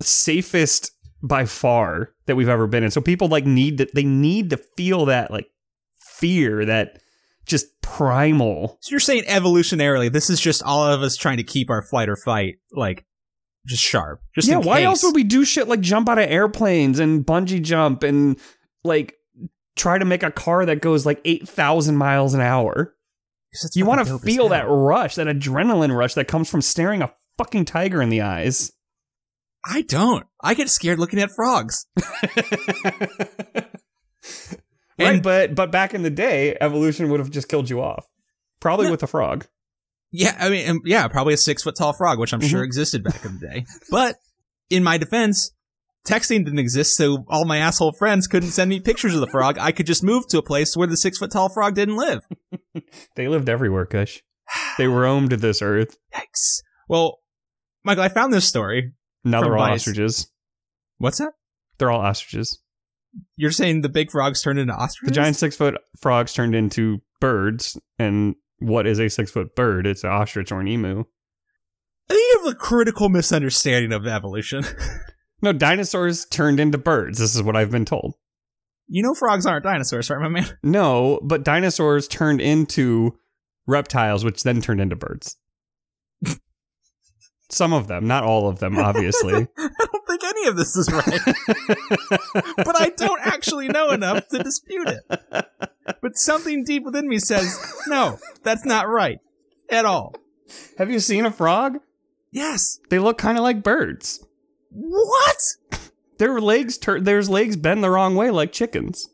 safest 0.02 0.92
by 1.22 1.46
far 1.46 2.14
that 2.26 2.36
we've 2.36 2.50
ever 2.50 2.68
been 2.68 2.84
in. 2.84 2.92
So 2.92 3.02
people 3.02 3.28
like 3.28 3.46
need 3.46 3.78
that 3.80 3.94
they 3.94 4.04
need 4.04 4.50
to 4.52 4.58
feel 4.58 5.06
that 5.06 5.32
like 5.32 5.48
fear, 6.00 6.66
that 6.66 7.02
just 7.46 7.68
primal. 7.82 8.78
So 8.82 8.92
you're 8.92 9.00
saying 9.00 9.24
evolutionarily, 9.24 10.12
this 10.12 10.30
is 10.30 10.40
just 10.40 10.64
all 10.64 10.86
of 10.86 11.02
us 11.02 11.18
trying 11.18 11.38
to 11.38 11.44
keep 11.44 11.70
our 11.70 11.82
flight 11.82 12.08
or 12.10 12.16
fight 12.16 12.56
like 12.72 13.06
just 13.66 13.84
sharp. 13.84 14.22
Just 14.36 14.48
yeah, 14.48 14.58
why 14.58 14.78
case. 14.80 14.86
else 14.86 15.04
would 15.04 15.16
we 15.16 15.24
do 15.24 15.44
shit 15.44 15.68
like 15.68 15.82
jump 15.82 16.08
out 16.08 16.20
of 16.20 16.30
airplanes 16.30 17.00
and 17.00 17.26
bungee 17.26 17.62
jump 17.62 18.04
and 18.04 18.40
like 18.84 19.16
try 19.76 19.98
to 19.98 20.06
make 20.06 20.24
a 20.24 20.32
car 20.32 20.66
that 20.66 20.82
goes 20.82 21.06
like 21.06 21.20
8,000 21.26 21.98
miles 21.98 22.34
an 22.34 22.42
hour? 22.42 22.96
You 23.74 23.86
want 23.86 24.06
to 24.08 24.20
feel 24.20 24.50
that 24.50 24.66
rush, 24.68 25.16
that 25.16 25.28
adrenaline 25.28 25.96
rush 25.96 26.14
that 26.14 26.28
comes 26.28 26.50
from 26.50 26.62
staring 26.62 27.02
a 27.02 27.12
fucking 27.38 27.66
tiger 27.66 28.02
in 28.02 28.10
the 28.10 28.22
eyes. 28.22 28.72
I 29.66 29.82
don't. 29.82 30.26
I 30.42 30.54
get 30.54 30.70
scared 30.70 31.00
looking 31.00 31.20
at 31.20 31.32
frogs. 31.36 31.86
right, 33.58 33.66
And- 34.98 35.24
but 35.24 35.56
but 35.56 35.72
back 35.72 35.94
in 35.94 36.04
the 36.04 36.10
day, 36.10 36.58
evolution 36.60 37.10
would 37.10 37.20
have 37.20 37.30
just 37.32 37.50
killed 37.50 37.70
you 37.70 37.82
off. 37.82 38.06
Probably 38.60 38.86
No. 38.86 38.92
with 38.92 39.04
a 39.04 39.08
frog. 39.08 39.48
Yeah, 40.12 40.36
I 40.40 40.50
mean, 40.50 40.82
yeah, 40.86 41.08
probably 41.08 41.34
a 41.36 41.38
six 41.38 41.64
foot 41.64 41.76
tall 41.78 41.94
frog, 41.94 42.20
which 42.20 42.34
I'm 42.34 42.40
Mm-hmm. 42.40 42.50
sure 42.50 42.64
existed 42.64 43.04
back 43.04 43.24
in 43.26 43.40
the 43.40 43.48
day. 43.48 43.66
But 43.92 44.16
in 44.70 44.84
my 44.84 44.98
defense, 44.98 45.52
texting 46.10 46.44
didn't 46.44 46.60
exist, 46.60 46.96
so 46.96 47.26
all 47.30 47.46
my 47.46 47.58
asshole 47.58 47.94
friends 47.94 48.28
couldn't 48.28 48.50
send 48.50 48.70
me 48.70 48.80
pictures 48.80 49.14
of 49.14 49.22
the 49.22 49.28
frog. 49.28 49.58
I 49.60 49.72
could 49.72 49.86
just 49.86 50.04
move 50.04 50.28
to 50.28 50.40
a 50.40 50.44
place 50.44 50.76
where 50.76 50.88
the 50.88 50.98
six 50.98 51.18
foot 51.18 51.32
tall 51.32 51.50
frog 51.50 51.76
didn't 51.76 51.98
live. 51.98 52.22
They 53.16 53.28
lived 53.28 53.50
everywhere, 53.50 53.86
Kush. 53.86 54.22
They 54.78 54.88
roamed 54.88 55.32
this 55.34 55.62
earth. 55.62 55.98
Yikes. 56.16 56.62
Well, 56.88 57.20
Michael, 57.84 58.04
I 58.04 58.10
found 58.10 58.32
this 58.32 58.48
story. 58.48 58.94
Now 59.24 59.42
they're 59.42 59.58
all 59.58 59.66
Vice. 59.66 59.82
ostriches. 59.82 60.32
What's 60.98 61.18
that? 61.18 61.34
They're 61.78 61.92
all 61.92 62.00
ostriches. 62.02 62.60
You're 63.36 63.52
saying 63.52 63.82
the 63.82 63.90
big 63.90 64.12
frogs 64.12 64.42
turned 64.42 64.60
into 64.60 64.74
ostriches? 64.74 65.10
The 65.10 65.16
giant 65.16 65.36
six 65.36 65.56
foot 65.56 65.76
frogs 66.00 66.34
turned 66.34 66.56
into 66.56 67.00
birds, 67.20 67.78
and 67.98 68.36
what 68.60 68.88
is 68.88 69.00
a 69.00 69.10
six 69.10 69.30
foot 69.30 69.56
bird? 69.56 69.86
It's 69.86 70.04
an 70.04 70.12
ostrich 70.12 70.52
or 70.52 70.62
an 70.62 70.68
emu. 70.68 71.04
I 72.10 72.14
think 72.14 72.34
you 72.34 72.42
have 72.44 72.54
a 72.54 72.56
critical 72.58 73.10
misunderstanding 73.10 73.92
of 73.94 74.08
evolution. 74.08 74.64
No, 75.42 75.54
dinosaurs 75.54 76.26
turned 76.26 76.60
into 76.60 76.78
birds. 76.78 77.20
This 77.20 77.36
is 77.36 77.44
what 77.44 77.56
I've 77.56 77.72
been 77.72 77.86
told. 77.86 78.16
you 78.88 79.02
know 79.04 79.14
frogs 79.14 79.46
aren't 79.46 79.64
dinosaurs, 79.64 80.10
right, 80.10 80.20
my 80.22 80.28
man? 80.30 80.58
No, 80.64 81.20
but 81.24 81.44
dinosaurs 81.44 82.08
turned 82.08 82.42
into 82.42 83.18
reptiles, 83.68 84.26
which 84.26 84.44
then 84.44 84.62
turned 84.62 84.82
into 84.82 84.96
birds. 84.96 85.38
Some 87.52 87.74
of 87.74 87.88
them, 87.88 88.06
not 88.06 88.24
all 88.24 88.48
of 88.48 88.60
them, 88.60 88.78
obviously. 88.80 89.34
I 89.34 89.70
don't 89.80 90.08
think 90.08 90.24
any 90.24 90.48
of 90.48 90.56
this 90.56 90.76
is 90.76 90.92
right. 90.92 91.20
but 92.58 92.80
I 92.80 92.92
don't 92.96 93.22
actually 93.26 93.68
know 93.70 93.90
enough 93.90 94.28
to 94.28 94.38
dispute 94.44 94.88
it. 94.88 95.02
But 96.02 96.16
something 96.16 96.64
deep 96.64 96.84
within 96.84 97.08
me 97.08 97.18
says, 97.18 97.58
no, 97.88 98.20
that's 98.44 98.66
not 98.66 98.88
right. 98.88 99.18
At 99.72 99.86
all. 99.86 100.14
Have 100.78 100.92
you 100.92 101.00
seen 101.00 101.26
a 101.26 101.32
frog? 101.32 101.80
Yes. 102.32 102.80
They 102.92 103.00
look 103.00 103.18
kind 103.18 103.38
of 103.38 103.44
like 103.44 103.64
birds. 103.64 104.24
What? 104.70 105.38
Their 106.18 106.40
legs 106.40 106.78
turn. 106.78 107.04
Their 107.04 107.22
legs 107.24 107.56
bend 107.56 107.84
the 107.84 107.90
wrong 107.90 108.16
way, 108.16 108.30
like 108.30 108.52
chickens. 108.52 109.10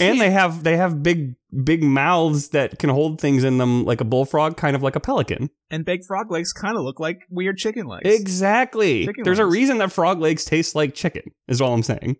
And 0.00 0.20
they 0.20 0.30
have 0.30 0.64
they 0.64 0.76
have 0.76 1.02
big 1.02 1.34
big 1.62 1.82
mouths 1.82 2.48
that 2.50 2.78
can 2.78 2.90
hold 2.90 3.20
things 3.20 3.44
in 3.44 3.58
them, 3.58 3.84
like 3.84 4.00
a 4.00 4.04
bullfrog, 4.04 4.56
kind 4.56 4.74
of 4.74 4.82
like 4.82 4.96
a 4.96 5.00
pelican. 5.00 5.50
and 5.70 5.84
big 5.84 6.04
frog 6.04 6.30
legs 6.30 6.52
kind 6.52 6.76
of 6.76 6.84
look 6.84 6.98
like 6.98 7.26
weird 7.28 7.58
chicken 7.58 7.86
legs. 7.86 8.02
Exactly. 8.06 9.06
Chicken 9.06 9.24
There's 9.24 9.38
a 9.38 9.46
reason 9.46 9.78
that 9.78 9.92
frog 9.92 10.20
legs 10.20 10.44
taste 10.44 10.74
like 10.74 10.94
chicken. 10.94 11.22
Is 11.48 11.60
all 11.60 11.74
I'm 11.74 11.82
saying. 11.82 12.16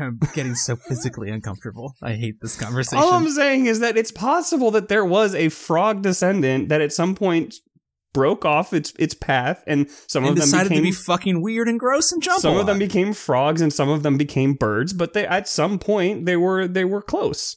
I'm 0.00 0.20
getting 0.34 0.54
so 0.54 0.76
physically 0.76 1.30
uncomfortable. 1.30 1.94
I 2.02 2.12
hate 2.12 2.40
this 2.40 2.56
conversation. 2.56 3.02
All 3.02 3.14
I'm 3.14 3.28
saying 3.30 3.66
is 3.66 3.80
that 3.80 3.96
it's 3.96 4.12
possible 4.12 4.70
that 4.72 4.88
there 4.88 5.04
was 5.04 5.34
a 5.34 5.48
frog 5.48 6.02
descendant 6.02 6.68
that 6.68 6.80
at 6.80 6.92
some 6.92 7.14
point 7.14 7.56
broke 8.12 8.44
off 8.44 8.72
its 8.72 8.92
its 8.98 9.14
path, 9.14 9.62
and 9.66 9.88
some 10.06 10.24
and 10.24 10.30
of 10.30 10.36
them 10.36 10.44
decided 10.44 10.68
became 10.70 10.84
to 10.84 10.88
be 10.90 10.92
fucking 10.92 11.42
weird 11.42 11.68
and 11.68 11.78
gross 11.78 12.12
and 12.12 12.22
jump. 12.22 12.40
some 12.40 12.56
of 12.56 12.66
them 12.66 12.78
became 12.78 13.12
frogs, 13.12 13.60
and 13.60 13.72
some 13.72 13.88
of 13.88 14.02
them 14.02 14.16
became 14.16 14.54
birds. 14.54 14.92
But 14.92 15.12
they 15.12 15.26
at 15.26 15.48
some 15.48 15.78
point 15.78 16.26
they 16.26 16.36
were 16.36 16.66
they 16.66 16.84
were 16.84 17.02
close. 17.02 17.56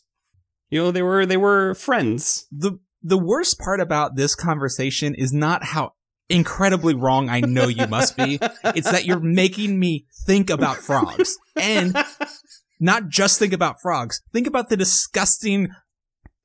You 0.70 0.84
know, 0.84 0.92
they 0.92 1.02
were 1.02 1.26
they 1.26 1.38
were 1.38 1.76
friends. 1.76 2.48
the 2.52 2.80
the 3.04 3.18
worst 3.18 3.60
part 3.60 3.82
about 3.82 4.16
this 4.16 4.36
conversation 4.36 5.16
is 5.16 5.34
not 5.34 5.64
how 5.64 5.94
incredibly 6.30 6.94
wrong 6.94 7.30
I 7.30 7.42
know 7.42 7.68
you 7.68 7.88
must 7.88 8.16
be. 8.16 8.40
It's 8.64 8.90
that 8.90 9.06
you're 9.06 9.20
making 9.20 9.80
me 9.80 10.06
think 10.26 10.50
about 10.50 10.78
frogs 10.78 11.38
and 11.56 11.96
not 12.80 13.10
just 13.10 13.40
think 13.40 13.54
about 13.54 13.82
frogs. 13.82 14.22
Think 14.32 14.48
about 14.48 14.70
the 14.70 14.78
disgusting 14.78 15.70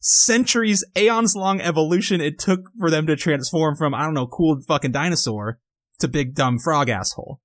centuries, 0.06 0.84
aeons 0.96 1.34
long 1.34 1.60
evolution 1.60 2.20
it 2.20 2.38
took 2.38 2.60
for 2.78 2.90
them 2.90 3.06
to 3.06 3.16
transform 3.16 3.76
from 3.76 3.94
I 3.94 4.04
don't 4.04 4.14
know, 4.14 4.26
cool 4.26 4.60
fucking 4.66 4.92
dinosaur 4.92 5.58
to 5.98 6.08
big 6.08 6.34
dumb 6.34 6.58
frog 6.58 6.88
asshole. 6.88 7.40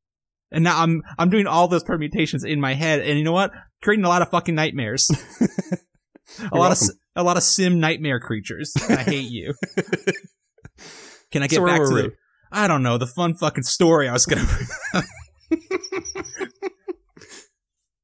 And 0.52 0.63
now 0.63 0.82
I'm 0.82 1.02
I'm 1.17 1.30
doing 1.30 1.47
all 1.47 1.67
those 1.67 1.84
permutations 1.84 2.43
in 2.43 2.60
my 2.60 2.74
head, 2.74 3.00
and 3.02 3.17
you 3.17 3.24
know 3.24 3.32
what? 3.32 3.52
Creating 3.82 4.06
a 4.06 4.10
lot 4.10 4.21
of 4.21 4.30
fucking 4.30 4.54
nightmares. 4.54 5.10
a 5.39 6.56
lot 6.56 6.71
of 6.71 6.80
welcome. 6.80 6.88
s- 6.88 6.91
a 7.15 7.24
lot 7.24 7.38
of 7.38 7.43
sim 7.43 7.80
nightmare 7.80 8.19
creatures. 8.19 8.74
I 8.89 8.97
hate 8.97 9.30
you. 9.32 9.54
Can 11.32 11.43
I 11.43 11.47
get 11.47 11.56
So 11.58 11.65
back 11.65 11.82
to 11.82 11.88
the 11.88 12.13
I 12.52 12.67
don't 12.67 12.84
know 12.84 12.97
the 12.97 13.08
fun 13.08 13.34
fucking 13.34 13.63
story 13.63 14.10
I 14.10 14.13
was 14.13 14.26
gonna. 14.26 14.45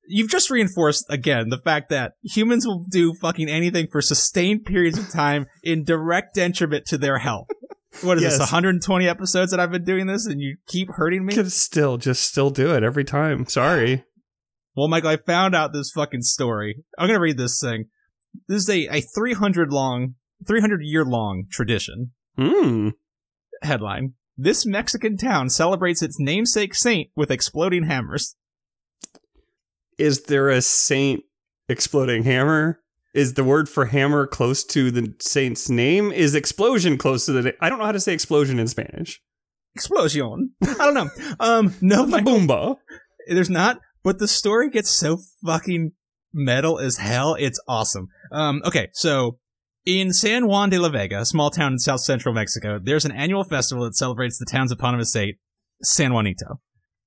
You've 0.08 0.30
just 0.30 0.50
reinforced 0.50 1.06
again 1.10 1.50
the 1.50 1.60
fact 1.60 1.89
that 1.89 2.13
humans 2.24 2.65
will 2.65 2.86
do 2.89 3.13
fucking 3.13 3.50
anything 3.50 3.88
for 3.91 4.02
sustained 4.02 4.65
periods 4.65 4.98
of 4.98 5.10
time 5.10 5.48
in 5.63 5.84
direct 5.84 6.36
detriment 6.36 6.86
to 6.88 6.98
their 6.98 7.17
health. 7.20 7.48
What 8.02 8.17
is 8.17 8.24
this? 8.24 8.39
120 8.39 9.08
episodes 9.08 9.52
that 9.52 9.60
I've 9.60 9.72
been 9.72 9.84
doing 9.84 10.08
this, 10.08 10.26
and 10.26 10.39
you 10.39 10.58
keep 10.67 10.89
hurting 10.91 11.26
me. 11.26 11.34
Could 11.34 11.52
still 11.52 11.98
just 11.98 12.24
still 12.24 12.50
do 12.50 12.74
it 12.74 12.84
every 12.84 13.04
time. 13.04 13.48
Sorry. 13.48 14.04
Well, 14.76 14.88
Michael, 14.88 15.10
I 15.10 15.17
found 15.17 15.56
out 15.56 15.74
this 15.74 15.91
fucking 15.91 16.22
story. 16.22 16.84
I'm 16.98 17.08
gonna 17.08 17.20
read 17.20 17.38
this 17.38 17.60
thing. 17.60 17.86
This 18.48 18.63
is 18.63 18.70
a, 18.70 18.98
a 18.98 19.02
300 19.02 19.72
long, 19.72 20.15
300 20.48 20.82
year 20.84 21.04
long 21.04 21.46
tradition. 21.50 22.12
Hmm. 22.38 22.89
Headline: 23.63 24.13
This 24.38 24.65
Mexican 24.65 25.17
town 25.17 25.50
celebrates 25.50 26.04
its 26.04 26.20
namesake 26.20 26.76
saint 26.76 27.10
with 27.15 27.32
exploding 27.32 27.86
hammers. 27.86 28.36
Is 29.97 30.23
there 30.23 30.49
a 30.49 30.62
saint 30.62 31.23
exploding 31.69 32.23
hammer? 32.23 32.79
Is 33.13 33.33
the 33.33 33.43
word 33.43 33.67
for 33.67 33.86
hammer 33.86 34.27
close 34.27 34.63
to 34.65 34.91
the 34.91 35.13
saint's 35.19 35.69
name? 35.69 36.12
Is 36.12 36.36
explosion 36.36 36.97
close 36.97 37.25
to 37.25 37.31
the? 37.31 37.41
na- 37.41 37.51
I 37.62 37.69
don't 37.69 37.79
know 37.79 37.86
how 37.86 37.91
to 37.91 37.99
say 37.99 38.13
explosion 38.13 38.60
in 38.60 38.67
Spanish. 38.67 39.21
Explosion. 39.75 40.51
I 40.63 40.73
don't 40.91 40.93
know. 40.93 41.10
Um, 41.39 41.73
no, 41.81 42.05
Michael, 42.05 42.39
boomba. 42.39 42.77
there's 43.27 43.49
not. 43.49 43.79
But 44.03 44.19
the 44.19 44.27
story 44.27 44.69
gets 44.69 44.89
so 44.89 45.17
fucking 45.45 45.93
metal 46.33 46.79
as 46.79 46.97
hell. 46.97 47.36
It's 47.36 47.60
awesome. 47.67 48.07
Um, 48.31 48.62
okay, 48.65 48.89
so 48.93 49.39
in 49.86 50.13
San 50.13 50.47
Juan 50.47 50.69
de 50.69 50.79
la 50.79 50.89
Vega, 50.89 51.21
a 51.21 51.25
small 51.25 51.49
town 51.49 51.73
in 51.73 51.79
south 51.79 52.01
central 52.01 52.33
Mexico, 52.36 52.79
there's 52.81 53.05
an 53.05 53.12
annual 53.12 53.43
festival 53.43 53.83
that 53.86 53.95
celebrates 53.95 54.38
the 54.38 54.45
town's 54.45 54.71
eponymous 54.71 55.12
saint, 55.12 55.38
San 55.81 56.13
Juanito. 56.13 56.60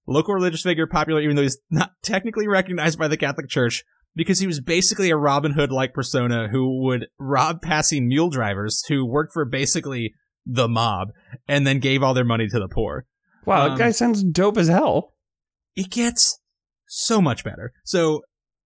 Local 0.07 0.35
religious 0.35 0.63
figure, 0.63 0.87
popular 0.87 1.21
even 1.21 1.37
though 1.37 1.43
he's 1.43 1.59
not 1.71 1.93
technically 2.03 2.47
recognized 2.49 2.99
by 2.99 3.09
the 3.09 3.17
Catholic 3.17 3.49
Church 3.49 3.85
because 4.17 4.41
he 4.41 4.47
was 4.47 4.61
basically 4.61 5.11
a 5.11 5.17
Robin 5.17 5.53
Hood 5.53 5.71
like 5.71 5.95
persona 5.95 6.49
who 6.49 6.83
would 6.85 7.07
rob 7.19 7.63
passing 7.63 8.09
mule 8.09 8.29
drivers 8.31 8.85
who 8.89 9.07
worked 9.07 9.33
for 9.33 9.45
basically 9.45 10.15
the 10.45 10.69
mob 10.69 11.09
and 11.47 11.67
then 11.67 11.79
gave 11.79 12.03
all 12.03 12.15
their 12.15 12.25
money 12.25 12.49
to 12.49 12.59
the 12.59 12.69
poor. 12.69 13.07
Wow, 13.47 13.67
Um, 13.67 13.71
that 13.71 13.79
guy 13.79 13.91
sounds 13.93 14.23
dope 14.25 14.57
as 14.59 14.69
hell. 14.69 15.15
It 15.77 15.91
gets 15.91 16.41
so 16.87 17.21
much 17.23 17.45
better. 17.45 17.73
So, 17.85 18.23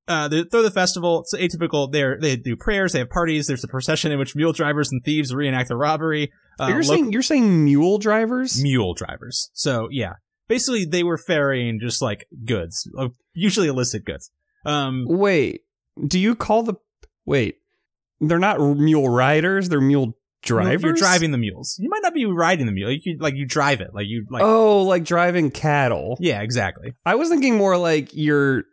uh, 0.09 0.29
they 0.29 0.45
throw 0.45 0.63
the 0.63 0.71
festival. 0.71 1.21
It's 1.21 1.35
atypical. 1.57 1.91
They 1.91 2.05
they 2.21 2.37
do 2.37 2.57
prayers. 2.57 2.93
They 2.93 2.99
have 2.99 3.09
parties. 3.11 3.47
There's 3.47 3.65
a 3.65 3.69
procession 3.69 4.13
in 4.13 4.19
which 4.19 4.35
mule 4.37 4.53
drivers 4.53 4.91
and 4.93 5.03
thieves 5.03 5.35
reenact 5.35 5.69
the 5.69 5.77
robbery. 5.77 6.31
Uh, 6.61 6.67
you're 6.69 6.83
local- 6.83 6.95
saying 6.95 7.13
you're 7.13 7.23
saying 7.23 7.65
mule 7.65 7.99
drivers? 7.99 8.63
mule 8.63 8.93
drivers. 8.95 9.51
So 9.55 9.89
yeah, 9.91 10.15
basically 10.49 10.85
they 10.85 11.03
were 11.03 11.19
ferrying 11.19 11.79
just 11.81 12.03
like 12.03 12.27
goods, 12.45 12.89
uh, 12.99 13.09
usually 13.33 13.69
illicit 13.69 14.05
goods. 14.05 14.31
Um, 14.65 15.05
Wait, 15.07 15.63
do 16.07 16.19
you 16.19 16.35
call 16.35 16.63
the 16.63 16.75
wait? 17.27 17.57
They're 18.21 18.39
not 18.39 18.61
mule 18.61 19.09
riders. 19.09 19.69
They're 19.69 19.81
mule 19.81 20.17
drivers. 20.43 20.83
You're 20.83 20.95
driving 20.95 21.31
the 21.31 21.39
mules. 21.39 21.77
You 21.79 21.89
might 21.89 22.03
not 22.03 22.15
be 22.15 22.25
riding 22.25 22.67
the 22.67 22.73
mule. 22.73 22.91
You 22.91 23.01
could, 23.01 23.21
like 23.21 23.35
you 23.35 23.47
drive 23.47 23.81
it. 23.81 23.91
Like 23.95 24.07
you 24.07 24.27
like. 24.31 24.43
oh, 24.43 24.83
like 24.83 25.05
driving 25.05 25.51
cattle. 25.51 26.17
Yeah, 26.21 26.41
exactly. 26.43 26.95
I 27.05 27.15
was 27.17 27.29
thinking 27.29 27.57
more 27.57 27.77
like 27.77 28.11
you're 28.15 28.65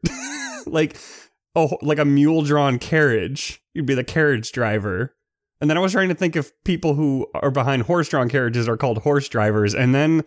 like 0.65 0.97
oh 1.55 1.77
like 1.81 1.99
a 1.99 2.05
mule 2.05 2.43
drawn 2.43 2.79
carriage. 2.79 3.61
You'd 3.73 3.85
be 3.85 3.95
the 3.95 4.03
carriage 4.03 4.51
driver. 4.51 5.15
And 5.59 5.69
then 5.69 5.77
I 5.77 5.81
was 5.81 5.91
trying 5.91 6.09
to 6.09 6.15
think 6.15 6.35
if 6.35 6.51
people 6.63 6.95
who 6.95 7.27
are 7.35 7.51
behind 7.51 7.83
horse 7.83 8.09
drawn 8.09 8.29
carriages 8.29 8.67
are 8.67 8.77
called 8.77 8.97
horse 8.99 9.27
drivers. 9.27 9.75
And 9.75 9.93
then 9.93 10.23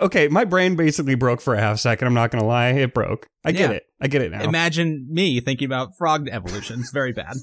okay, 0.00 0.28
my 0.28 0.44
brain 0.44 0.76
basically 0.76 1.14
broke 1.14 1.40
for 1.40 1.54
a 1.54 1.60
half 1.60 1.78
second. 1.78 2.08
I'm 2.08 2.14
not 2.14 2.30
gonna 2.30 2.46
lie, 2.46 2.68
it 2.68 2.94
broke. 2.94 3.28
I 3.44 3.52
get 3.52 3.72
it. 3.72 3.84
I 4.00 4.08
get 4.08 4.22
it 4.22 4.32
now. 4.32 4.42
Imagine 4.42 5.06
me 5.10 5.40
thinking 5.40 5.66
about 5.66 5.96
frog 5.96 6.28
evolution. 6.28 6.80
It's 6.80 6.92
very 6.92 7.12
bad. 7.12 7.36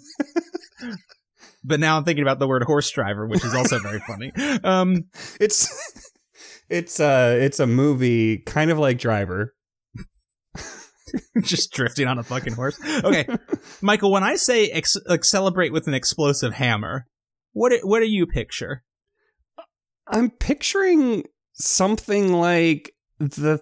but 1.64 1.80
now 1.80 1.98
I'm 1.98 2.04
thinking 2.04 2.24
about 2.24 2.40
the 2.40 2.48
word 2.48 2.64
horse 2.64 2.90
driver, 2.92 3.28
which 3.28 3.44
is 3.44 3.54
also 3.54 3.80
very 3.80 4.00
funny. 4.00 4.32
Um, 4.64 5.06
it's 5.40 6.12
it's 6.70 7.00
uh 7.00 7.38
it's 7.40 7.60
a 7.60 7.68
movie 7.68 8.40
kind 8.40 8.72
of 8.72 8.80
like 8.80 8.98
Driver. 8.98 9.54
just 11.42 11.74
drifting 11.74 12.08
on 12.08 12.18
a 12.18 12.24
fucking 12.24 12.54
horse. 12.54 12.80
Okay, 13.04 13.28
Michael. 13.82 14.12
When 14.12 14.24
I 14.24 14.36
say 14.36 14.70
ex- 14.70 14.98
like 15.08 15.26
celebrate 15.26 15.74
with 15.74 15.88
an 15.88 15.94
explosive 15.94 16.54
hammer, 16.54 17.08
what 17.54 17.74
what 17.84 18.00
do 18.00 18.10
you 18.10 18.26
picture? 18.26 18.84
I'm 20.08 20.30
picturing 20.30 21.24
something 21.54 22.34
like 22.34 22.94
the 23.20 23.62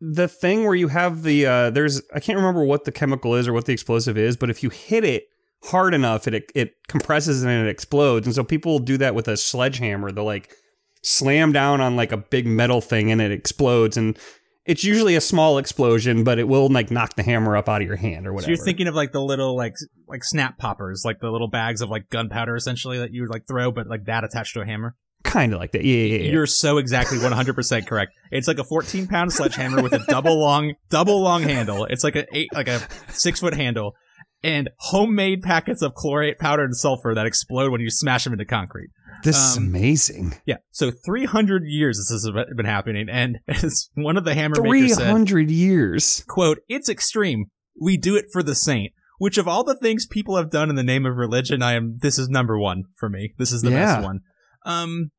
the 0.00 0.28
thing 0.28 0.64
where 0.64 0.74
you 0.74 0.88
have 0.88 1.22
the 1.22 1.46
uh 1.46 1.70
there's 1.70 2.00
I 2.14 2.20
can't 2.20 2.36
remember 2.38 2.64
what 2.64 2.84
the 2.84 2.92
chemical 2.92 3.34
is 3.34 3.46
or 3.46 3.52
what 3.52 3.66
the 3.66 3.72
explosive 3.72 4.16
is, 4.16 4.36
but 4.36 4.50
if 4.50 4.62
you 4.62 4.70
hit 4.70 5.04
it 5.04 5.24
hard 5.64 5.92
enough 5.92 6.26
it 6.26 6.50
it 6.54 6.74
compresses 6.88 7.42
and 7.42 7.50
it 7.50 7.68
explodes. 7.68 8.26
And 8.26 8.34
so 8.34 8.42
people 8.42 8.78
do 8.78 8.96
that 8.98 9.14
with 9.14 9.28
a 9.28 9.36
sledgehammer. 9.36 10.10
They'll 10.10 10.24
like 10.24 10.54
slam 11.02 11.52
down 11.52 11.80
on 11.80 11.96
like 11.96 12.12
a 12.12 12.16
big 12.16 12.46
metal 12.46 12.80
thing 12.80 13.10
and 13.10 13.20
it 13.20 13.30
explodes 13.30 13.96
and 13.96 14.18
it's 14.66 14.84
usually 14.84 15.16
a 15.16 15.20
small 15.20 15.58
explosion, 15.58 16.22
but 16.22 16.38
it 16.38 16.46
will 16.46 16.68
like 16.68 16.90
knock 16.90 17.16
the 17.16 17.22
hammer 17.22 17.56
up 17.56 17.68
out 17.68 17.80
of 17.80 17.88
your 17.88 17.96
hand 17.96 18.26
or 18.26 18.30
So 18.30 18.34
whatever. 18.34 18.50
you're 18.52 18.64
thinking 18.64 18.86
of 18.86 18.94
like 18.94 19.12
the 19.12 19.20
little 19.20 19.56
like 19.56 19.74
like 20.06 20.22
snap 20.22 20.58
poppers, 20.58 21.02
like 21.04 21.20
the 21.20 21.30
little 21.30 21.48
bags 21.48 21.80
of 21.80 21.90
like 21.90 22.08
gunpowder 22.10 22.54
essentially 22.56 22.98
that 22.98 23.12
you 23.12 23.22
would 23.22 23.30
like 23.30 23.46
throw, 23.48 23.72
but 23.72 23.86
like 23.86 24.04
that 24.04 24.22
attached 24.22 24.54
to 24.54 24.60
a 24.60 24.66
hammer. 24.66 24.94
Kind 25.22 25.52
of 25.52 25.58
like 25.60 25.72
that. 25.72 25.84
Yeah, 25.84 26.04
yeah, 26.04 26.18
yeah. 26.24 26.30
You're 26.32 26.46
so 26.46 26.78
exactly 26.78 27.18
100% 27.18 27.86
correct. 27.86 28.12
It's 28.30 28.48
like 28.48 28.58
a 28.58 28.64
14 28.64 29.06
pound 29.06 29.32
sledgehammer 29.32 29.82
with 29.82 29.92
a 29.92 30.04
double 30.08 30.38
long, 30.40 30.74
double 30.88 31.22
long 31.22 31.42
handle. 31.42 31.84
It's 31.84 32.04
like 32.04 32.16
a 32.16 32.26
eight, 32.36 32.48
like 32.52 32.68
a 32.68 32.80
six 33.08 33.40
foot 33.40 33.54
handle 33.54 33.94
and 34.42 34.70
homemade 34.78 35.42
packets 35.42 35.82
of 35.82 35.92
chlorate 35.94 36.38
powder 36.38 36.64
and 36.64 36.74
sulfur 36.74 37.14
that 37.14 37.26
explode 37.26 37.70
when 37.70 37.80
you 37.80 37.90
smash 37.90 38.24
them 38.24 38.32
into 38.32 38.44
concrete. 38.46 38.88
this 39.22 39.36
is 39.36 39.56
um, 39.58 39.64
amazing. 39.64 40.34
Yeah. 40.46 40.56
So 40.70 40.90
300 40.90 41.62
years 41.66 41.98
this 41.98 42.08
has 42.10 42.30
been 42.56 42.66
happening. 42.66 43.08
And 43.10 43.38
as 43.48 43.90
one 43.94 44.16
of 44.16 44.24
the 44.24 44.34
hammer 44.34 44.60
makers 44.62 44.94
said, 44.94 45.04
300 45.04 45.50
years. 45.50 46.24
quote, 46.28 46.58
it's 46.68 46.88
extreme. 46.88 47.46
We 47.78 47.96
do 47.96 48.16
it 48.16 48.26
for 48.32 48.42
the 48.42 48.54
saint. 48.54 48.92
Which 49.18 49.36
of 49.36 49.46
all 49.46 49.64
the 49.64 49.76
things 49.76 50.06
people 50.06 50.38
have 50.38 50.50
done 50.50 50.70
in 50.70 50.76
the 50.76 50.82
name 50.82 51.04
of 51.04 51.18
religion, 51.18 51.62
I 51.62 51.74
am, 51.74 51.98
this 52.00 52.18
is 52.18 52.30
number 52.30 52.58
one 52.58 52.84
for 52.96 53.10
me. 53.10 53.34
This 53.36 53.52
is 53.52 53.60
the 53.60 53.70
Yeah. 53.70 53.96
best 53.96 54.04
one. 54.04 54.20
Um, 54.64 55.10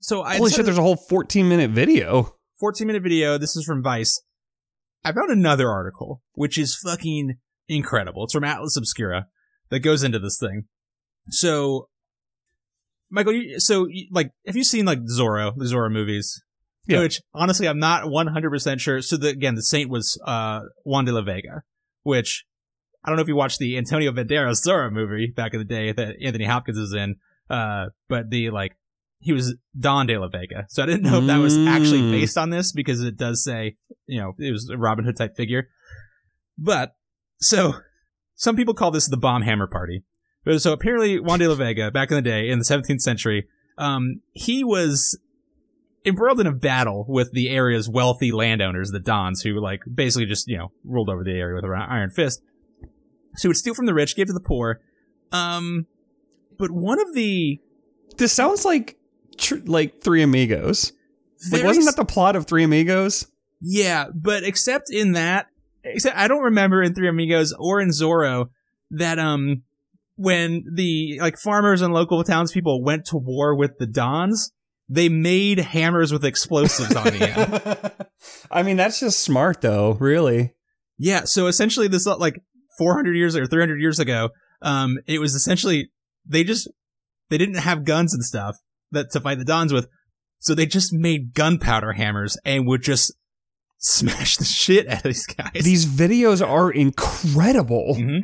so 0.00 0.22
I 0.22 0.36
Holy 0.36 0.50
shit, 0.50 0.64
there's 0.64 0.78
a 0.78 0.82
whole 0.82 0.96
14 0.96 1.48
minute 1.48 1.70
video. 1.70 2.36
14 2.60 2.86
minute 2.86 3.02
video. 3.02 3.38
This 3.38 3.56
is 3.56 3.64
from 3.64 3.82
Vice. 3.82 4.22
I 5.04 5.12
found 5.12 5.30
another 5.30 5.70
article, 5.70 6.22
which 6.32 6.58
is 6.58 6.76
fucking 6.76 7.36
incredible. 7.68 8.24
It's 8.24 8.32
from 8.32 8.44
Atlas 8.44 8.76
Obscura 8.76 9.26
that 9.70 9.80
goes 9.80 10.02
into 10.02 10.18
this 10.18 10.38
thing. 10.38 10.64
So, 11.30 11.88
Michael, 13.10 13.32
you, 13.34 13.60
so 13.60 13.88
like, 14.10 14.30
have 14.46 14.56
you 14.56 14.64
seen 14.64 14.86
like 14.86 15.00
Zorro, 15.04 15.54
the 15.56 15.64
Zorro 15.64 15.90
movies? 15.90 16.42
Yeah. 16.86 17.00
Which 17.00 17.20
honestly, 17.34 17.68
I'm 17.68 17.78
not 17.78 18.04
100% 18.04 18.80
sure. 18.80 19.02
So 19.02 19.16
the, 19.16 19.28
again, 19.28 19.54
the 19.54 19.62
saint 19.62 19.90
was, 19.90 20.18
uh, 20.26 20.60
Juan 20.84 21.04
de 21.04 21.12
la 21.12 21.22
Vega, 21.22 21.62
which 22.02 22.44
I 23.04 23.10
don't 23.10 23.16
know 23.16 23.22
if 23.22 23.28
you 23.28 23.36
watched 23.36 23.58
the 23.58 23.76
Antonio 23.76 24.10
Banderas 24.10 24.66
Zorro 24.66 24.90
movie 24.90 25.32
back 25.34 25.52
in 25.52 25.60
the 25.60 25.64
day 25.64 25.92
that 25.92 26.16
Anthony 26.22 26.46
Hopkins 26.46 26.78
is 26.78 26.94
in. 26.94 27.16
Uh, 27.50 27.86
but 28.08 28.30
the 28.30 28.50
like, 28.50 28.76
he 29.20 29.32
was 29.32 29.56
Don 29.78 30.06
de 30.06 30.16
la 30.18 30.28
Vega. 30.28 30.66
So 30.68 30.82
I 30.82 30.86
didn't 30.86 31.02
know 31.02 31.18
if 31.18 31.26
that 31.26 31.38
was 31.38 31.56
actually 31.56 32.02
Mm. 32.02 32.10
based 32.12 32.38
on 32.38 32.50
this 32.50 32.72
because 32.72 33.02
it 33.02 33.16
does 33.16 33.42
say, 33.42 33.76
you 34.06 34.20
know, 34.20 34.34
it 34.38 34.52
was 34.52 34.70
a 34.70 34.76
Robin 34.76 35.04
Hood 35.04 35.16
type 35.16 35.34
figure. 35.36 35.68
But 36.56 36.92
so 37.40 37.74
some 38.34 38.54
people 38.56 38.74
call 38.74 38.90
this 38.90 39.08
the 39.08 39.16
bomb 39.16 39.42
hammer 39.42 39.66
party. 39.66 40.04
But 40.44 40.60
So 40.60 40.72
apparently 40.72 41.18
Juan 41.18 41.40
de 41.40 41.48
la 41.48 41.54
Vega 41.56 41.90
back 41.90 42.10
in 42.10 42.14
the 42.16 42.22
day 42.22 42.48
in 42.48 42.58
the 42.58 42.64
17th 42.64 43.00
century, 43.00 43.48
um, 43.76 44.20
he 44.32 44.62
was 44.62 45.18
embroiled 46.06 46.40
in 46.40 46.46
a 46.46 46.52
battle 46.52 47.04
with 47.08 47.32
the 47.32 47.48
area's 47.50 47.88
wealthy 47.88 48.30
landowners, 48.30 48.90
the 48.92 49.00
Dons, 49.00 49.42
who 49.42 49.60
like 49.60 49.80
basically 49.92 50.26
just, 50.26 50.46
you 50.48 50.56
know, 50.56 50.70
ruled 50.84 51.10
over 51.10 51.24
the 51.24 51.32
area 51.32 51.56
with 51.56 51.64
an 51.64 51.72
iron 51.72 52.10
fist. 52.10 52.40
So 53.34 53.42
he 53.42 53.48
would 53.48 53.56
steal 53.56 53.74
from 53.74 53.86
the 53.86 53.94
rich, 53.94 54.14
give 54.16 54.28
to 54.28 54.32
the 54.32 54.40
poor. 54.40 54.80
Um, 55.32 55.86
but 56.58 56.70
one 56.70 57.00
of 57.00 57.14
the 57.14 57.60
This 58.16 58.32
sounds 58.32 58.64
like 58.64 58.96
tr- 59.38 59.56
like 59.64 60.02
Three 60.02 60.22
Amigos. 60.22 60.92
Like, 61.52 61.64
wasn't 61.64 61.86
that 61.86 61.96
the 61.96 62.04
plot 62.04 62.36
of 62.36 62.46
Three 62.46 62.64
Amigos? 62.64 63.26
Yeah, 63.60 64.06
but 64.14 64.44
except 64.44 64.90
in 64.90 65.12
that, 65.12 65.46
except 65.84 66.16
I 66.16 66.28
don't 66.28 66.42
remember 66.44 66.82
in 66.82 66.94
Three 66.94 67.08
Amigos 67.08 67.54
or 67.58 67.80
in 67.80 67.90
Zorro 67.90 68.50
that 68.90 69.18
um 69.18 69.62
when 70.16 70.64
the 70.74 71.18
like 71.20 71.38
farmers 71.38 71.80
and 71.80 71.94
local 71.94 72.22
townspeople 72.24 72.82
went 72.82 73.06
to 73.06 73.16
war 73.16 73.54
with 73.54 73.78
the 73.78 73.86
Dons, 73.86 74.52
they 74.88 75.08
made 75.08 75.58
hammers 75.58 76.12
with 76.12 76.24
explosives 76.24 76.94
on 76.94 77.04
the 77.04 77.92
end. 77.94 78.08
I 78.50 78.62
mean, 78.62 78.76
that's 78.76 79.00
just 79.00 79.20
smart, 79.20 79.60
though. 79.60 79.92
Really. 79.92 80.54
Yeah, 80.98 81.24
so 81.24 81.46
essentially 81.46 81.86
this 81.86 82.06
like 82.06 82.42
400 82.76 83.16
years 83.16 83.36
or 83.36 83.46
300 83.46 83.80
years 83.80 84.00
ago, 84.00 84.30
um 84.62 84.98
it 85.06 85.20
was 85.20 85.34
essentially 85.34 85.90
they 86.26 86.44
just 86.44 86.68
they 87.30 87.38
didn't 87.38 87.56
have 87.56 87.84
guns 87.84 88.14
and 88.14 88.24
stuff 88.24 88.56
that 88.90 89.10
to 89.12 89.20
fight 89.20 89.38
the 89.38 89.44
Dons 89.44 89.72
with, 89.72 89.88
so 90.38 90.54
they 90.54 90.66
just 90.66 90.92
made 90.92 91.34
gunpowder 91.34 91.92
hammers 91.92 92.36
and 92.44 92.66
would 92.66 92.82
just 92.82 93.12
smash 93.78 94.36
the 94.36 94.44
shit 94.44 94.88
out 94.88 94.98
of 94.98 95.02
these 95.04 95.26
guys. 95.26 95.62
These 95.64 95.86
videos 95.86 96.46
are 96.46 96.70
incredible. 96.70 97.94
hmm 97.96 98.18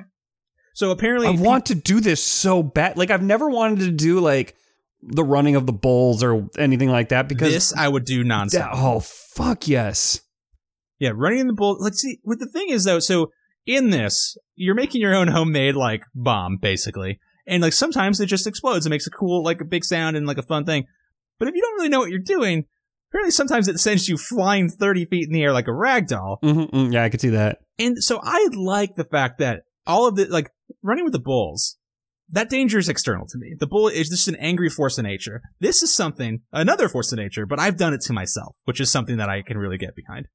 So 0.75 0.91
apparently, 0.91 1.29
I 1.29 1.31
want 1.33 1.67
to 1.67 1.75
do 1.75 2.01
this 2.01 2.23
so 2.23 2.63
bad. 2.63 2.97
Like, 2.97 3.11
I've 3.11 3.23
never 3.23 3.49
wanted 3.49 3.81
to 3.81 3.91
do 3.93 4.21
like 4.21 4.55
the 5.03 5.23
running 5.25 5.55
of 5.55 5.67
the 5.67 5.73
bulls 5.73 6.23
or 6.23 6.49
anything 6.59 6.89
like 6.89 7.11
that 7.11 7.29
because 7.29 7.53
this 7.53 7.75
I 7.77 7.87
would 7.89 8.05
do 8.05 8.25
nonstop. 8.25 8.51
that- 8.53 8.71
oh 8.73 9.01
fuck 9.01 9.69
yes. 9.69 10.21
Yeah, 10.99 11.11
running 11.15 11.41
in 11.41 11.47
the 11.49 11.53
bull. 11.53 11.77
Like, 11.81 11.95
see, 11.95 12.21
what 12.23 12.39
the 12.39 12.47
thing 12.49 12.71
is 12.71 12.85
though, 12.85 13.01
so 13.01 13.31
in 13.67 13.91
this, 13.91 14.37
you're 14.55 14.75
making 14.77 15.01
your 15.03 15.15
own 15.15 15.29
homemade 15.29 15.75
like 15.75 16.03
bomb, 16.15 16.57
basically, 16.57 17.19
and 17.47 17.63
like 17.63 17.73
sometimes 17.73 18.21
it 18.21 18.27
just 18.27 18.47
explodes 18.47 18.87
and 18.87 18.91
makes 18.91 19.07
a 19.07 19.11
cool 19.11 19.43
like 19.43 19.61
a 19.61 19.65
big 19.65 19.85
sound 19.85 20.17
and 20.17 20.27
like 20.27 20.39
a 20.39 20.43
fun 20.43 20.65
thing. 20.65 20.85
But 21.39 21.49
if 21.49 21.55
you 21.55 21.63
don't 21.63 21.75
really 21.75 21.89
know 21.89 22.01
what 22.01 22.11
you're 22.11 22.19
doing, 22.19 22.65
apparently 23.11 23.33
sometimes 23.33 23.69
it 23.69 23.79
sends 23.79 24.09
you 24.09 24.17
flying 24.17 24.69
30 24.69 25.07
feet 25.07 25.27
in 25.27 25.33
the 25.33 25.43
air 25.43 25.53
like 25.53 25.69
a 25.69 25.75
rag 25.75 26.07
doll. 26.07 26.39
Mm-hmm, 26.43 26.77
mm, 26.77 26.93
yeah, 26.93 27.05
I 27.05 27.09
could 27.09 27.21
see 27.21 27.31
that. 27.31 27.59
And 27.79 28.03
so 28.03 28.21
I 28.23 28.49
like 28.55 28.95
the 28.95 29.05
fact 29.05 29.39
that 29.39 29.63
all 29.87 30.07
of 30.07 30.17
the 30.17 30.27
like 30.27 30.51
running 30.83 31.05
with 31.05 31.13
the 31.13 31.21
bulls. 31.21 31.77
That 32.31 32.49
danger 32.49 32.79
is 32.79 32.89
external 32.89 33.27
to 33.27 33.39
me. 33.39 33.55
The 33.59 33.67
bull 33.67 33.89
is 33.89 34.09
just 34.09 34.29
an 34.29 34.37
angry 34.37 34.71
force 34.71 34.97
of 34.97 35.05
nature. 35.05 35.43
This 35.61 35.83
is 35.83 35.95
something, 35.95 36.41
another 36.53 36.89
force 36.89 37.13
of 37.13 37.19
nature, 37.19 37.45
but 37.45 37.61
I've 37.61 37.77
done 37.77 37.93
it 37.93 38.01
to 38.03 38.15
myself, 38.15 38.57
which 38.65 38.81
is 38.81 38.91
something 38.91 39.19
that 39.19 39.29
I 39.29 39.43
can 39.43 39.59
really 39.59 39.77
get 39.77 39.95
behind. 39.95 40.29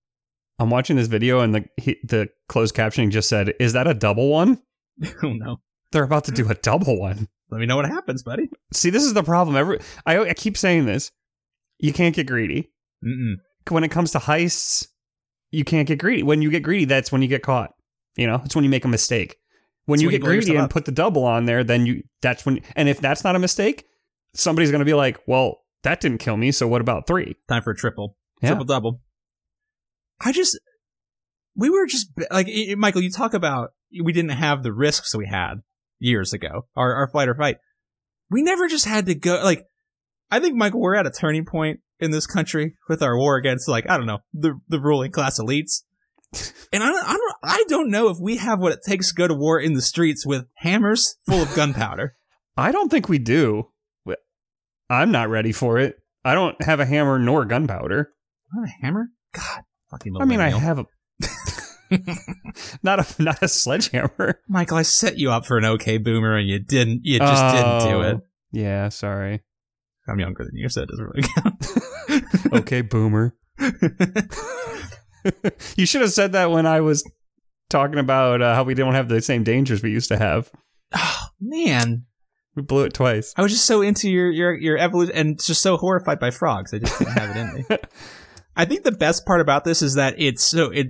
I'm 0.59 0.69
watching 0.69 0.97
this 0.97 1.07
video 1.07 1.39
and 1.39 1.55
the 1.55 1.65
he, 1.77 1.97
the 2.03 2.27
closed 2.47 2.75
captioning 2.75 3.09
just 3.09 3.27
said, 3.27 3.53
"Is 3.59 3.73
that 3.73 3.87
a 3.87 3.93
double 3.93 4.29
one?" 4.29 4.61
oh 5.23 5.33
no. 5.33 5.61
They're 5.91 6.03
about 6.03 6.25
to 6.25 6.31
do 6.31 6.49
a 6.49 6.53
double 6.55 6.99
one. 6.99 7.27
Let 7.49 7.59
me 7.59 7.65
know 7.65 7.75
what 7.75 7.85
happens, 7.85 8.21
buddy. 8.23 8.49
See, 8.73 8.89
this 8.91 9.03
is 9.03 9.13
the 9.13 9.23
problem. 9.23 9.55
Every 9.55 9.79
I, 10.05 10.19
I 10.19 10.33
keep 10.33 10.55
saying 10.57 10.85
this. 10.85 11.11
You 11.79 11.93
can't 11.93 12.13
get 12.15 12.27
greedy 12.27 12.69
Mm-mm. 13.03 13.35
when 13.69 13.83
it 13.83 13.89
comes 13.89 14.11
to 14.11 14.19
heists. 14.19 14.87
you 15.51 15.63
can't 15.63 15.87
get 15.87 15.97
greedy. 15.97 16.21
When 16.23 16.41
you 16.41 16.51
get 16.51 16.61
greedy, 16.61 16.85
that's 16.85 17.11
when 17.11 17.21
you 17.21 17.27
get 17.27 17.41
caught. 17.41 17.73
You 18.15 18.27
know, 18.27 18.41
it's 18.45 18.53
when 18.53 18.63
you 18.63 18.69
make 18.69 18.85
a 18.85 18.89
mistake. 18.89 19.37
When 19.85 19.97
That's 19.97 20.03
you 20.03 20.07
when 20.09 20.11
get 20.11 20.21
you 20.21 20.41
greedy 20.41 20.55
and 20.57 20.69
put 20.69 20.85
the 20.85 20.91
double 20.91 21.23
on 21.23 21.45
there, 21.45 21.63
then 21.63 21.85
you 21.85 22.03
that's 22.21 22.45
when 22.45 22.59
and 22.75 22.87
if 22.87 22.99
that's 22.99 23.23
not 23.23 23.35
a 23.35 23.39
mistake, 23.39 23.85
somebody's 24.35 24.69
going 24.69 24.79
to 24.79 24.85
be 24.85 24.93
like, 24.93 25.17
"Well, 25.25 25.61
that 25.83 26.01
didn't 26.01 26.19
kill 26.19 26.37
me, 26.37 26.51
so 26.51 26.67
what 26.67 26.81
about 26.81 27.07
3?" 27.07 27.35
Time 27.47 27.63
for 27.63 27.71
a 27.71 27.75
triple. 27.75 28.15
Yeah. 28.41 28.49
Triple 28.49 28.65
double. 28.65 29.01
I 30.21 30.31
just, 30.33 30.59
we 31.55 31.69
were 31.69 31.85
just, 31.87 32.09
like, 32.29 32.47
Michael, 32.77 33.01
you 33.01 33.09
talk 33.09 33.33
about 33.33 33.71
we 34.03 34.11
didn't 34.11 34.31
have 34.31 34.63
the 34.63 34.73
risks 34.73 35.15
we 35.15 35.25
had 35.25 35.61
years 35.99 36.33
ago, 36.33 36.67
our, 36.75 36.95
our 36.95 37.09
fight 37.09 37.29
or 37.29 37.35
fight. 37.35 37.57
We 38.29 38.41
never 38.41 38.67
just 38.67 38.85
had 38.85 39.05
to 39.07 39.15
go, 39.15 39.41
like, 39.43 39.65
I 40.31 40.39
think, 40.39 40.55
Michael, 40.55 40.81
we're 40.81 40.95
at 40.95 41.07
a 41.07 41.11
turning 41.11 41.45
point 41.45 41.79
in 41.99 42.11
this 42.11 42.27
country 42.27 42.75
with 42.87 43.01
our 43.01 43.17
war 43.17 43.37
against, 43.37 43.67
like, 43.67 43.89
I 43.89 43.97
don't 43.97 44.05
know, 44.05 44.19
the, 44.33 44.59
the 44.67 44.79
ruling 44.79 45.11
class 45.11 45.39
elites. 45.39 45.83
And 46.71 46.83
I 46.83 46.91
don't, 46.91 47.03
I 47.03 47.13
don't, 47.13 47.35
I 47.41 47.63
don't 47.67 47.89
know 47.89 48.09
if 48.09 48.17
we 48.21 48.37
have 48.37 48.59
what 48.59 48.71
it 48.71 48.81
takes 48.85 49.09
to 49.09 49.15
go 49.15 49.27
to 49.27 49.33
war 49.33 49.59
in 49.59 49.73
the 49.73 49.81
streets 49.81 50.27
with 50.27 50.45
hammers 50.57 51.15
full 51.25 51.41
of 51.41 51.55
gunpowder. 51.55 52.13
I 52.57 52.71
don't 52.71 52.89
think 52.89 53.09
we 53.09 53.17
do. 53.17 53.71
I'm 54.89 55.11
not 55.11 55.29
ready 55.29 55.51
for 55.51 55.77
it. 55.77 55.95
I 56.25 56.33
don't 56.33 56.61
have 56.63 56.79
a 56.79 56.85
hammer 56.85 57.19
nor 57.19 57.45
gunpowder. 57.45 58.11
Not 58.53 58.67
a 58.67 58.71
hammer? 58.81 59.09
God, 59.33 59.61
fucking 59.91 60.13
I 60.19 60.25
mean, 60.25 60.41
I 60.41 60.49
have 60.49 60.79
a 60.79 60.85
not 62.83 62.99
a 62.99 63.21
not 63.23 63.41
a 63.41 63.47
sledgehammer. 63.47 64.39
Michael, 64.47 64.77
I 64.77 64.81
set 64.83 65.17
you 65.17 65.31
up 65.31 65.45
for 65.45 65.57
an 65.57 65.65
okay 65.65 65.97
boomer 65.97 66.35
and 66.35 66.47
you 66.47 66.59
didn't. 66.59 67.01
You 67.03 67.19
just 67.19 67.55
didn't 67.55 67.79
do 67.89 68.01
it. 68.01 68.15
Oh, 68.17 68.21
Yeah, 68.51 68.89
sorry. 68.89 69.41
I'm 70.07 70.19
younger 70.19 70.43
than 70.43 70.55
you, 70.55 70.69
so 70.69 70.81
it 70.81 70.89
doesn't 70.89 71.05
really 71.05 71.27
count. 71.35 71.67
Okay, 72.61 72.81
boomer. 72.81 73.35
you 75.75 75.85
should 75.85 76.01
have 76.01 76.11
said 76.11 76.31
that 76.31 76.49
when 76.51 76.65
I 76.65 76.81
was 76.81 77.03
talking 77.69 77.99
about 77.99 78.41
uh, 78.41 78.55
how 78.55 78.63
we 78.63 78.73
don't 78.73 78.95
have 78.95 79.09
the 79.09 79.21
same 79.21 79.43
dangers 79.43 79.83
we 79.83 79.91
used 79.91 80.07
to 80.09 80.17
have. 80.17 80.49
oh, 80.95 81.27
man, 81.39 82.05
We 82.55 82.63
blew 82.63 82.85
it 82.85 82.93
twice. 82.93 83.33
I 83.37 83.43
was 83.43 83.51
just 83.51 83.65
so 83.65 83.81
into 83.81 84.09
your 84.09 84.31
your 84.31 84.57
your 84.57 84.77
evolution 84.77 85.15
and 85.15 85.39
just 85.43 85.61
so 85.61 85.77
horrified 85.77 86.19
by 86.19 86.31
frogs. 86.31 86.73
I 86.73 86.79
just 86.79 86.97
didn't 86.97 87.13
have 87.13 87.35
it 87.35 87.39
in 87.39 87.53
me. 87.53 87.65
I 88.55 88.65
think 88.65 88.83
the 88.83 88.91
best 88.91 89.25
part 89.25 89.39
about 89.41 89.63
this 89.63 89.81
is 89.83 89.93
that 89.95 90.15
it's 90.17 90.43
so 90.43 90.71
it 90.71 90.87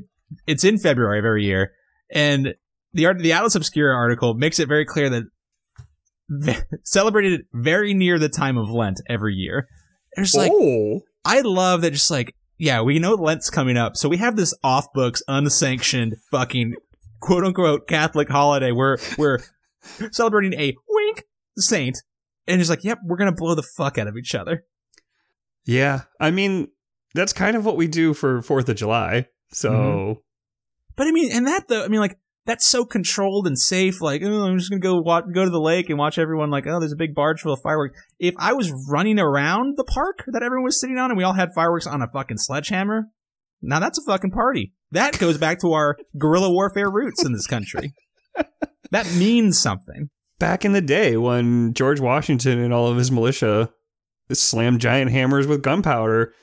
it's 0.47 0.63
in 0.63 0.77
February 0.77 1.19
of 1.19 1.25
every 1.25 1.45
year, 1.45 1.71
and 2.11 2.55
the 2.93 3.05
art 3.05 3.19
the 3.19 3.33
Atlas 3.33 3.55
Obscura 3.55 3.95
article 3.95 4.33
makes 4.33 4.59
it 4.59 4.67
very 4.67 4.85
clear 4.85 5.09
that 5.09 6.65
celebrated 6.83 7.41
very 7.53 7.93
near 7.93 8.19
the 8.19 8.29
time 8.29 8.57
of 8.57 8.69
Lent 8.69 9.01
every 9.07 9.35
year. 9.35 9.67
There's 10.15 10.35
like 10.35 10.51
oh, 10.53 11.01
I 11.25 11.41
love 11.41 11.81
that 11.81 11.91
just 11.91 12.11
like, 12.11 12.35
yeah, 12.57 12.81
we 12.81 12.99
know 12.99 13.13
Lent's 13.13 13.49
coming 13.49 13.77
up, 13.77 13.95
so 13.95 14.09
we 14.09 14.17
have 14.17 14.35
this 14.35 14.53
off 14.63 14.87
books, 14.93 15.21
unsanctioned 15.27 16.15
fucking 16.31 16.75
quote 17.19 17.43
unquote 17.43 17.87
Catholic 17.87 18.29
holiday 18.29 18.71
where 18.71 18.97
we're 19.17 19.39
celebrating 20.11 20.59
a 20.59 20.75
wink 20.87 21.23
saint. 21.57 22.01
And 22.47 22.59
it's 22.59 22.69
like, 22.69 22.83
yep, 22.83 22.99
we're 23.03 23.17
gonna 23.17 23.31
blow 23.31 23.53
the 23.55 23.63
fuck 23.77 23.97
out 23.97 24.07
of 24.07 24.17
each 24.17 24.33
other. 24.33 24.65
yeah. 25.65 26.01
I 26.19 26.31
mean, 26.31 26.69
that's 27.13 27.33
kind 27.33 27.55
of 27.55 27.65
what 27.65 27.77
we 27.77 27.87
do 27.87 28.13
for 28.13 28.41
Fourth 28.41 28.69
of 28.69 28.75
July. 28.75 29.27
So 29.51 29.71
Mhm. 29.71 30.17
But 30.95 31.07
I 31.07 31.11
mean, 31.11 31.31
and 31.31 31.47
that 31.47 31.67
though, 31.67 31.83
I 31.83 31.87
mean, 31.87 31.99
like 31.99 32.17
that's 32.45 32.65
so 32.65 32.83
controlled 32.83 33.45
and 33.47 33.57
safe. 33.59 34.01
Like, 34.01 34.21
oh, 34.23 34.43
I'm 34.43 34.57
just 34.57 34.69
gonna 34.71 34.79
go 34.81 34.99
watch, 34.99 35.25
go 35.33 35.45
to 35.45 35.51
the 35.51 35.61
lake 35.61 35.89
and 35.89 35.99
watch 35.99 36.17
everyone. 36.17 36.49
Like, 36.49 36.65
oh, 36.67 36.79
there's 36.79 36.91
a 36.93 36.97
big 36.97 37.13
barge 37.13 37.41
full 37.41 37.53
of 37.53 37.61
fireworks. 37.61 37.99
If 38.19 38.33
I 38.39 38.53
was 38.53 38.71
running 38.89 39.19
around 39.19 39.77
the 39.77 39.83
park 39.83 40.23
that 40.27 40.41
everyone 40.43 40.65
was 40.65 40.79
sitting 40.79 40.97
on, 40.97 41.11
and 41.11 41.17
we 41.17 41.23
all 41.23 41.33
had 41.33 41.49
fireworks 41.53 41.85
on 41.87 42.01
a 42.01 42.07
fucking 42.07 42.37
sledgehammer, 42.37 43.05
now 43.61 43.79
that's 43.79 43.99
a 43.99 44.01
fucking 44.03 44.31
party. 44.31 44.73
That 44.91 45.19
goes 45.19 45.37
back 45.37 45.59
to 45.61 45.73
our 45.73 45.97
guerrilla 46.17 46.51
warfare 46.51 46.89
roots 46.89 47.23
in 47.23 47.33
this 47.33 47.45
country. 47.45 47.93
that 48.91 49.11
means 49.13 49.59
something. 49.59 50.09
back 50.39 50.63
in 50.65 50.71
the 50.71 50.81
day 50.81 51.17
when 51.17 51.73
George 51.73 51.99
Washington 51.99 52.59
and 52.59 52.73
all 52.73 52.87
of 52.87 52.97
his 52.97 53.11
militia 53.11 53.69
slammed 54.31 54.79
giant 54.81 55.11
hammers 55.11 55.45
with 55.47 55.61
gunpowder, 55.61 56.33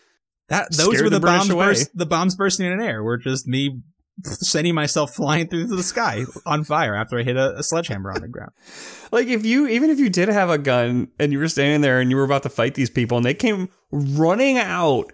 That 0.48 0.72
those 0.72 1.02
were 1.02 1.10
the 1.10 1.18
the, 1.18 1.26
bombs. 1.26 1.48
Burst, 1.48 1.96
the 1.96 2.06
bombs 2.06 2.36
bursting 2.36 2.70
in 2.70 2.80
air 2.80 3.02
were 3.02 3.18
just 3.18 3.46
me 3.46 3.80
sending 4.22 4.74
myself 4.74 5.14
flying 5.14 5.48
through 5.48 5.66
the 5.66 5.82
sky 5.82 6.24
on 6.44 6.64
fire 6.64 6.94
after 6.94 7.18
I 7.18 7.22
hit 7.22 7.36
a, 7.36 7.58
a 7.58 7.62
sledgehammer 7.62 8.12
on 8.12 8.20
the 8.20 8.28
ground. 8.28 8.52
like 9.12 9.26
if 9.28 9.44
you 9.44 9.66
even 9.66 9.90
if 9.90 9.98
you 9.98 10.08
did 10.08 10.28
have 10.28 10.50
a 10.50 10.58
gun 10.58 11.08
and 11.18 11.32
you 11.32 11.38
were 11.38 11.48
standing 11.48 11.80
there 11.80 12.00
and 12.00 12.10
you 12.10 12.16
were 12.16 12.24
about 12.24 12.44
to 12.44 12.48
fight 12.48 12.74
these 12.74 12.90
people 12.90 13.16
and 13.16 13.26
they 13.26 13.34
came 13.34 13.68
running 13.90 14.58
out, 14.58 15.12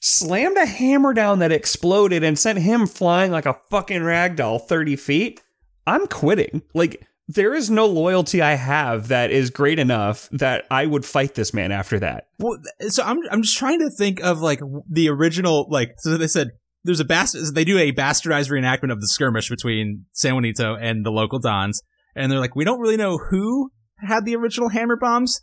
slammed 0.00 0.58
a 0.58 0.66
hammer 0.66 1.14
down 1.14 1.38
that 1.38 1.52
exploded 1.52 2.22
and 2.22 2.38
sent 2.38 2.58
him 2.58 2.86
flying 2.86 3.32
like 3.32 3.46
a 3.46 3.58
fucking 3.70 4.02
ragdoll 4.02 4.60
30 4.60 4.96
feet, 4.96 5.42
I'm 5.86 6.06
quitting. 6.06 6.62
Like 6.74 7.06
there 7.28 7.54
is 7.54 7.70
no 7.70 7.86
loyalty 7.86 8.42
I 8.42 8.54
have 8.54 9.08
that 9.08 9.30
is 9.30 9.50
great 9.50 9.78
enough 9.78 10.28
that 10.32 10.66
I 10.70 10.86
would 10.86 11.04
fight 11.04 11.34
this 11.34 11.54
man 11.54 11.72
after 11.72 11.98
that. 12.00 12.28
Well, 12.38 12.58
so 12.88 13.02
I'm 13.02 13.18
I'm 13.30 13.42
just 13.42 13.56
trying 13.56 13.80
to 13.80 13.90
think 13.90 14.20
of 14.20 14.40
like 14.40 14.60
the 14.90 15.08
original 15.08 15.66
like 15.70 15.94
so 15.98 16.16
they 16.16 16.26
said 16.26 16.50
there's 16.84 17.00
a 17.00 17.04
bast 17.04 17.36
they 17.54 17.64
do 17.64 17.78
a 17.78 17.92
bastardized 17.92 18.50
reenactment 18.50 18.92
of 18.92 19.00
the 19.00 19.08
skirmish 19.08 19.48
between 19.48 20.04
San 20.12 20.34
Juanito 20.34 20.76
and 20.76 21.04
the 21.04 21.10
local 21.10 21.38
Dons 21.38 21.82
and 22.14 22.30
they're 22.30 22.40
like 22.40 22.54
we 22.54 22.64
don't 22.64 22.80
really 22.80 22.96
know 22.96 23.18
who 23.30 23.70
had 23.98 24.24
the 24.24 24.36
original 24.36 24.68
hammer 24.68 24.96
bombs 24.96 25.40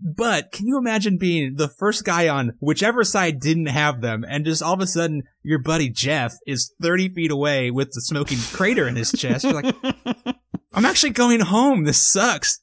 but 0.00 0.52
can 0.52 0.66
you 0.66 0.78
imagine 0.78 1.18
being 1.18 1.54
the 1.56 1.68
first 1.68 2.04
guy 2.04 2.28
on 2.28 2.52
whichever 2.60 3.02
side 3.02 3.40
didn't 3.40 3.66
have 3.66 4.00
them 4.00 4.24
and 4.28 4.44
just 4.44 4.62
all 4.62 4.74
of 4.74 4.80
a 4.80 4.86
sudden 4.86 5.22
your 5.42 5.58
buddy 5.58 5.88
Jeff 5.88 6.34
is 6.46 6.72
30 6.82 7.14
feet 7.14 7.30
away 7.30 7.70
with 7.70 7.88
the 7.92 8.02
smoking 8.02 8.38
crater 8.52 8.86
in 8.86 8.94
his 8.94 9.10
chest 9.10 9.44
you're 9.44 9.54
like 9.54 9.74
I'm 10.78 10.86
actually 10.86 11.10
going 11.10 11.40
home 11.40 11.84
this 11.84 12.02
sucks 12.02 12.60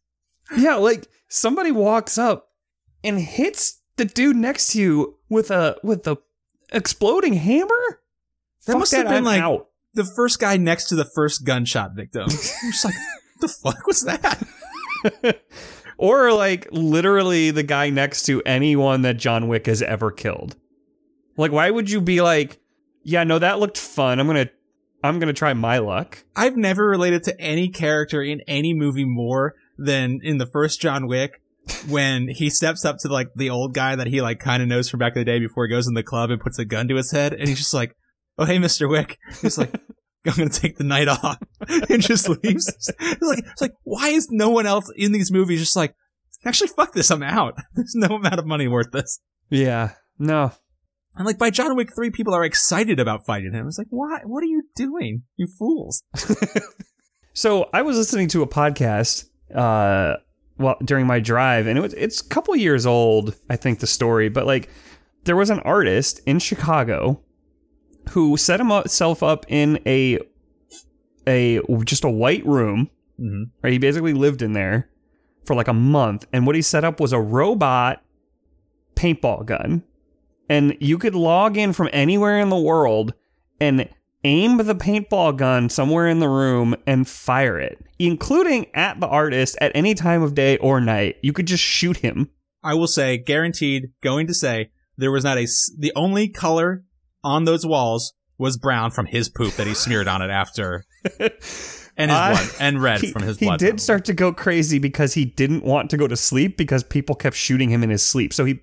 Yeah, 0.55 0.75
like 0.75 1.07
somebody 1.29 1.71
walks 1.71 2.17
up 2.17 2.47
and 3.03 3.19
hits 3.19 3.81
the 3.97 4.05
dude 4.05 4.35
next 4.35 4.71
to 4.73 4.79
you 4.79 5.17
with 5.29 5.51
a 5.51 5.77
with 5.83 6.07
a 6.07 6.17
exploding 6.73 7.33
hammer. 7.33 7.99
That 8.65 8.73
Fuck 8.73 8.79
must 8.79 8.91
have 8.93 9.05
been 9.05 9.13
I'm 9.17 9.23
like- 9.23 9.41
out. 9.41 9.67
the 9.93 10.03
first 10.05 10.39
guy 10.39 10.57
next 10.57 10.89
to 10.89 10.95
the 10.95 11.05
first 11.15 11.45
gunshot 11.45 11.95
victim. 11.95 12.23
I'm 12.23 12.29
just 12.29 12.85
like, 12.85 12.95
what 12.95 13.41
the 13.41 13.47
fuck 13.47 13.85
was 13.87 14.01
that? 14.01 14.47
or 15.97 16.33
like 16.33 16.67
literally 16.71 17.51
the 17.51 17.63
guy 17.63 17.89
next 17.89 18.23
to 18.23 18.41
anyone 18.45 19.01
that 19.03 19.17
John 19.17 19.47
Wick 19.47 19.67
has 19.67 19.81
ever 19.81 20.11
killed. 20.11 20.55
Like, 21.37 21.51
why 21.51 21.69
would 21.69 21.89
you 21.91 22.01
be 22.01 22.21
like, 22.21 22.59
yeah, 23.03 23.23
no, 23.23 23.39
that 23.39 23.59
looked 23.59 23.77
fun. 23.77 24.19
I'm 24.19 24.27
gonna 24.27 24.49
I'm 25.05 25.19
gonna 25.19 25.33
try 25.33 25.53
my 25.53 25.77
luck. 25.77 26.23
I've 26.35 26.57
never 26.57 26.87
related 26.87 27.23
to 27.23 27.39
any 27.39 27.69
character 27.69 28.21
in 28.21 28.41
any 28.47 28.73
movie 28.73 29.05
more 29.05 29.53
than 29.77 30.19
in 30.23 30.37
the 30.37 30.47
first 30.47 30.81
John 30.81 31.07
Wick 31.07 31.41
when 31.87 32.27
he 32.27 32.49
steps 32.49 32.85
up 32.85 32.97
to 32.99 33.07
like 33.07 33.29
the 33.35 33.49
old 33.49 33.73
guy 33.73 33.95
that 33.95 34.07
he 34.07 34.21
like 34.21 34.39
kind 34.39 34.61
of 34.61 34.69
knows 34.69 34.89
from 34.89 34.99
back 34.99 35.15
in 35.15 35.21
the 35.21 35.25
day 35.25 35.39
before 35.39 35.65
he 35.65 35.69
goes 35.69 35.87
in 35.87 35.93
the 35.93 36.03
club 36.03 36.29
and 36.29 36.41
puts 36.41 36.59
a 36.59 36.65
gun 36.65 36.87
to 36.87 36.95
his 36.95 37.11
head 37.11 37.33
and 37.33 37.47
he's 37.47 37.59
just 37.59 37.73
like, 37.73 37.95
"Oh 38.37 38.45
hey, 38.45 38.59
Mister 38.59 38.87
Wick," 38.87 39.17
he's 39.41 39.57
like. 39.57 39.73
I'm 40.27 40.33
gonna 40.33 40.49
take 40.49 40.77
the 40.77 40.83
night 40.83 41.07
off 41.07 41.37
and 41.69 42.01
just 42.01 42.27
leaves. 42.27 42.67
It's 42.67 42.89
like, 43.21 43.45
it's 43.45 43.61
like, 43.61 43.73
why 43.83 44.07
is 44.07 44.29
no 44.31 44.49
one 44.49 44.65
else 44.65 44.91
in 44.95 45.11
these 45.11 45.31
movies 45.31 45.59
just 45.59 45.75
like, 45.75 45.93
actually, 46.43 46.69
fuck 46.69 46.93
this, 46.93 47.11
I'm 47.11 47.21
out. 47.21 47.55
There's 47.75 47.93
no 47.93 48.15
amount 48.15 48.39
of 48.39 48.47
money 48.47 48.67
worth 48.67 48.91
this. 48.91 49.19
Yeah, 49.51 49.91
no. 50.17 50.51
And 51.17 51.25
like 51.25 51.37
by 51.37 51.49
John 51.49 51.75
Wick 51.75 51.93
3, 51.95 52.09
people 52.11 52.33
are 52.33 52.43
excited 52.43 52.99
about 52.99 53.25
fighting 53.25 53.53
him. 53.53 53.67
It's 53.67 53.77
like, 53.77 53.87
why? 53.89 54.19
What 54.25 54.43
are 54.43 54.47
you 54.47 54.63
doing? 54.75 55.23
You 55.37 55.47
fools. 55.47 56.03
So 57.37 57.69
I 57.73 57.81
was 57.81 57.97
listening 57.97 58.29
to 58.29 58.43
a 58.43 58.47
podcast 58.47 59.25
uh 59.53 60.15
well 60.57 60.77
during 60.85 61.05
my 61.05 61.19
drive 61.19 61.67
and 61.67 61.77
it 61.77 61.81
was 61.81 61.93
it's 61.93 62.21
a 62.21 62.29
couple 62.29 62.55
years 62.55 62.85
old, 62.85 63.35
I 63.49 63.57
think 63.57 63.79
the 63.79 63.87
story, 63.87 64.29
but 64.29 64.45
like 64.45 64.69
there 65.25 65.35
was 65.35 65.49
an 65.49 65.59
artist 65.59 66.21
in 66.25 66.39
Chicago 66.39 67.21
who 68.11 68.37
set 68.37 68.61
himself 68.61 69.21
up 69.21 69.45
in 69.49 69.79
a 69.85 70.17
a 71.27 71.59
just 71.83 72.05
a 72.05 72.09
white 72.09 72.45
room, 72.45 72.89
Mm-hmm. 73.19 73.43
right? 73.61 73.73
He 73.73 73.79
basically 73.79 74.13
lived 74.13 74.41
in 74.41 74.53
there 74.53 74.89
for 75.45 75.55
like 75.57 75.67
a 75.67 75.73
month 75.73 76.25
and 76.31 76.45
what 76.47 76.55
he 76.55 76.61
set 76.61 76.85
up 76.85 77.01
was 77.01 77.11
a 77.11 77.19
robot 77.19 78.01
paintball 78.95 79.45
gun. 79.45 79.83
And 80.49 80.77
you 80.79 80.97
could 80.97 81.15
log 81.15 81.57
in 81.57 81.73
from 81.73 81.89
anywhere 81.91 82.39
in 82.39 82.49
the 82.49 82.57
world 82.57 83.13
and 83.59 83.89
aim 84.23 84.57
the 84.57 84.75
paintball 84.75 85.37
gun 85.37 85.69
somewhere 85.69 86.07
in 86.07 86.19
the 86.19 86.27
room 86.27 86.75
and 86.87 87.07
fire 87.07 87.59
it, 87.59 87.79
including 87.99 88.65
at 88.73 88.99
the 88.99 89.07
artist 89.07 89.55
at 89.61 89.71
any 89.75 89.93
time 89.93 90.23
of 90.23 90.33
day 90.33 90.57
or 90.57 90.81
night. 90.81 91.15
You 91.21 91.31
could 91.31 91.47
just 91.47 91.63
shoot 91.63 91.97
him. 91.97 92.29
I 92.63 92.73
will 92.73 92.87
say, 92.87 93.17
guaranteed, 93.17 93.91
going 94.01 94.25
to 94.27 94.33
say, 94.33 94.71
there 94.97 95.11
was 95.11 95.23
not 95.23 95.37
a. 95.37 95.47
The 95.77 95.93
only 95.95 96.27
color 96.29 96.83
on 97.23 97.45
those 97.45 97.65
walls 97.65 98.13
was 98.37 98.57
brown 98.57 98.91
from 98.91 99.05
his 99.05 99.29
poop 99.29 99.53
that 99.55 99.67
he 99.67 99.73
smeared 99.73 100.07
on 100.07 100.21
it 100.21 100.29
after, 100.29 100.83
and 101.97 102.11
his 102.11 102.19
I- 102.19 102.31
blood, 102.33 102.49
and 102.59 102.81
red 102.81 103.01
he, 103.01 103.11
from 103.11 103.23
his 103.23 103.37
blood. 103.37 103.61
he 103.61 103.67
did 103.67 103.79
start 103.79 104.05
to 104.05 104.13
go 104.13 104.31
crazy 104.33 104.79
because 104.79 105.13
he 105.13 105.25
didn't 105.25 105.63
want 105.63 105.89
to 105.91 105.97
go 105.97 106.07
to 106.07 106.15
sleep 106.17 106.57
because 106.57 106.83
people 106.83 107.15
kept 107.15 107.35
shooting 107.35 107.69
him 107.69 107.83
in 107.83 107.89
his 107.89 108.03
sleep. 108.03 108.33
So 108.33 108.45
he 108.45 108.59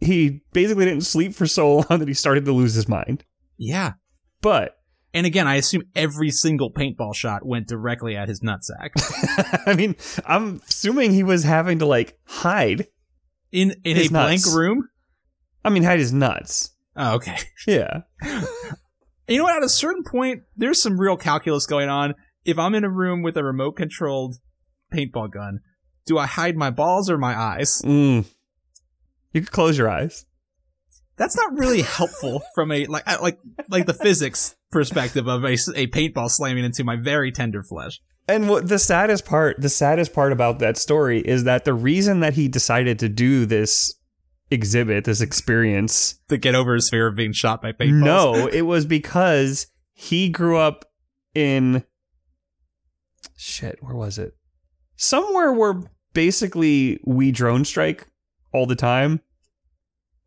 he 0.00 0.42
basically 0.52 0.84
didn't 0.84 1.04
sleep 1.04 1.34
for 1.34 1.46
so 1.46 1.76
long 1.90 1.98
that 1.98 2.08
he 2.08 2.14
started 2.14 2.44
to 2.44 2.52
lose 2.52 2.74
his 2.74 2.88
mind. 2.88 3.24
Yeah. 3.58 3.94
But 4.42 4.76
And 5.14 5.26
again, 5.26 5.46
I 5.48 5.54
assume 5.56 5.82
every 5.94 6.30
single 6.30 6.70
paintball 6.72 7.14
shot 7.14 7.44
went 7.44 7.66
directly 7.68 8.16
at 8.16 8.28
his 8.28 8.40
nutsack. 8.40 8.90
I 9.66 9.74
mean, 9.74 9.96
I'm 10.26 10.60
assuming 10.68 11.12
he 11.12 11.22
was 11.22 11.42
having 11.44 11.78
to 11.80 11.86
like 11.86 12.18
hide. 12.26 12.86
In 13.52 13.74
in 13.84 13.96
His 13.96 14.08
a 14.08 14.10
blank 14.10 14.42
room? 14.46 14.88
I 15.64 15.70
mean, 15.70 15.82
hide 15.84 15.98
his 15.98 16.12
nuts. 16.12 16.70
Oh, 16.96 17.14
okay. 17.14 17.36
Yeah. 17.66 18.02
You 19.28 19.38
know 19.38 19.42
what? 19.44 19.56
At 19.56 19.64
a 19.64 19.68
certain 19.68 20.04
point, 20.04 20.42
there's 20.56 20.80
some 20.80 21.00
real 21.00 21.16
calculus 21.16 21.66
going 21.66 21.88
on. 21.88 22.14
If 22.46 22.58
I'm 22.58 22.74
in 22.74 22.84
a 22.84 22.88
room 22.88 23.22
with 23.22 23.36
a 23.36 23.44
remote 23.44 23.72
controlled 23.72 24.36
paintball 24.94 25.32
gun, 25.32 25.60
do 26.06 26.16
I 26.16 26.26
hide 26.26 26.56
my 26.56 26.70
balls 26.70 27.10
or 27.10 27.18
my 27.18 27.38
eyes? 27.38 27.82
Mm. 27.84 28.24
You 29.32 29.40
could 29.40 29.50
close 29.50 29.76
your 29.76 29.90
eyes. 29.90 30.24
That's 31.16 31.36
not 31.36 31.58
really 31.58 31.82
helpful 31.82 32.42
from 32.54 32.70
a 32.70 32.86
like 32.86 33.06
like 33.20 33.38
like 33.68 33.86
the 33.86 33.94
physics 33.94 34.54
perspective 34.70 35.26
of 35.26 35.44
a, 35.44 35.52
a 35.74 35.86
paintball 35.88 36.30
slamming 36.30 36.64
into 36.64 36.84
my 36.84 36.96
very 36.96 37.32
tender 37.32 37.62
flesh. 37.62 38.00
And 38.28 38.48
what 38.48 38.68
the 38.68 38.78
saddest 38.78 39.24
part, 39.24 39.60
the 39.60 39.68
saddest 39.68 40.12
part 40.12 40.32
about 40.32 40.58
that 40.58 40.76
story 40.76 41.20
is 41.20 41.44
that 41.44 41.64
the 41.64 41.74
reason 41.74 42.20
that 42.20 42.34
he 42.34 42.48
decided 42.48 42.98
to 42.98 43.08
do 43.08 43.46
this 43.46 43.94
exhibit, 44.50 45.04
this 45.04 45.20
experience, 45.20 46.20
To 46.28 46.36
get 46.36 46.54
over 46.54 46.74
his 46.74 46.90
fear 46.90 47.06
of 47.06 47.16
being 47.16 47.32
shot 47.32 47.62
by 47.62 47.72
paintballs. 47.72 48.02
no, 48.02 48.46
it 48.52 48.62
was 48.62 48.84
because 48.84 49.68
he 49.92 50.28
grew 50.28 50.56
up 50.58 50.84
in 51.34 51.84
shit, 53.36 53.78
where 53.80 53.94
was 53.94 54.18
it? 54.18 54.34
Somewhere 54.96 55.52
where 55.52 55.82
basically 56.14 57.00
we 57.04 57.30
drone 57.30 57.64
strike 57.64 58.06
all 58.52 58.66
the 58.66 58.76
time. 58.76 59.20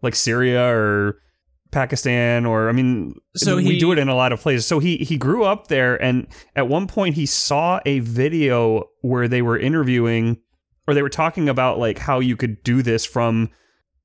Like 0.01 0.16
Syria 0.16 0.64
or 0.74 1.20
Pakistan 1.72 2.45
or 2.45 2.70
I 2.70 2.72
mean 2.72 3.14
So 3.36 3.57
we 3.57 3.64
he- 3.64 3.80
do 3.80 3.91
it 3.91 3.99
in 3.99 4.07
a 4.07 4.16
lot 4.16 4.32
of 4.32 4.39
places. 4.39 4.66
So 4.66 4.80
he 4.80 4.97
he 4.97 5.18
grew 5.18 5.43
up 5.43 5.68
there 5.68 6.01
and 6.01 6.28
at 6.55 6.68
one 6.68 6.88
point 6.88 7.16
he 7.16 7.26
saw 7.26 7.80
a 7.86 7.99
video 7.99 8.86
where 9.01 9.28
they 9.28 9.41
were 9.41 9.57
interviewing 9.57 10.38
or 10.88 10.93
they 10.93 11.01
were 11.01 11.10
talking 11.10 11.49
about 11.49 11.78
like 11.78 11.97
how 11.97 12.20
you 12.20 12.36
could 12.38 12.64
do 12.64 12.82
this 12.82 13.05
from 13.05 13.49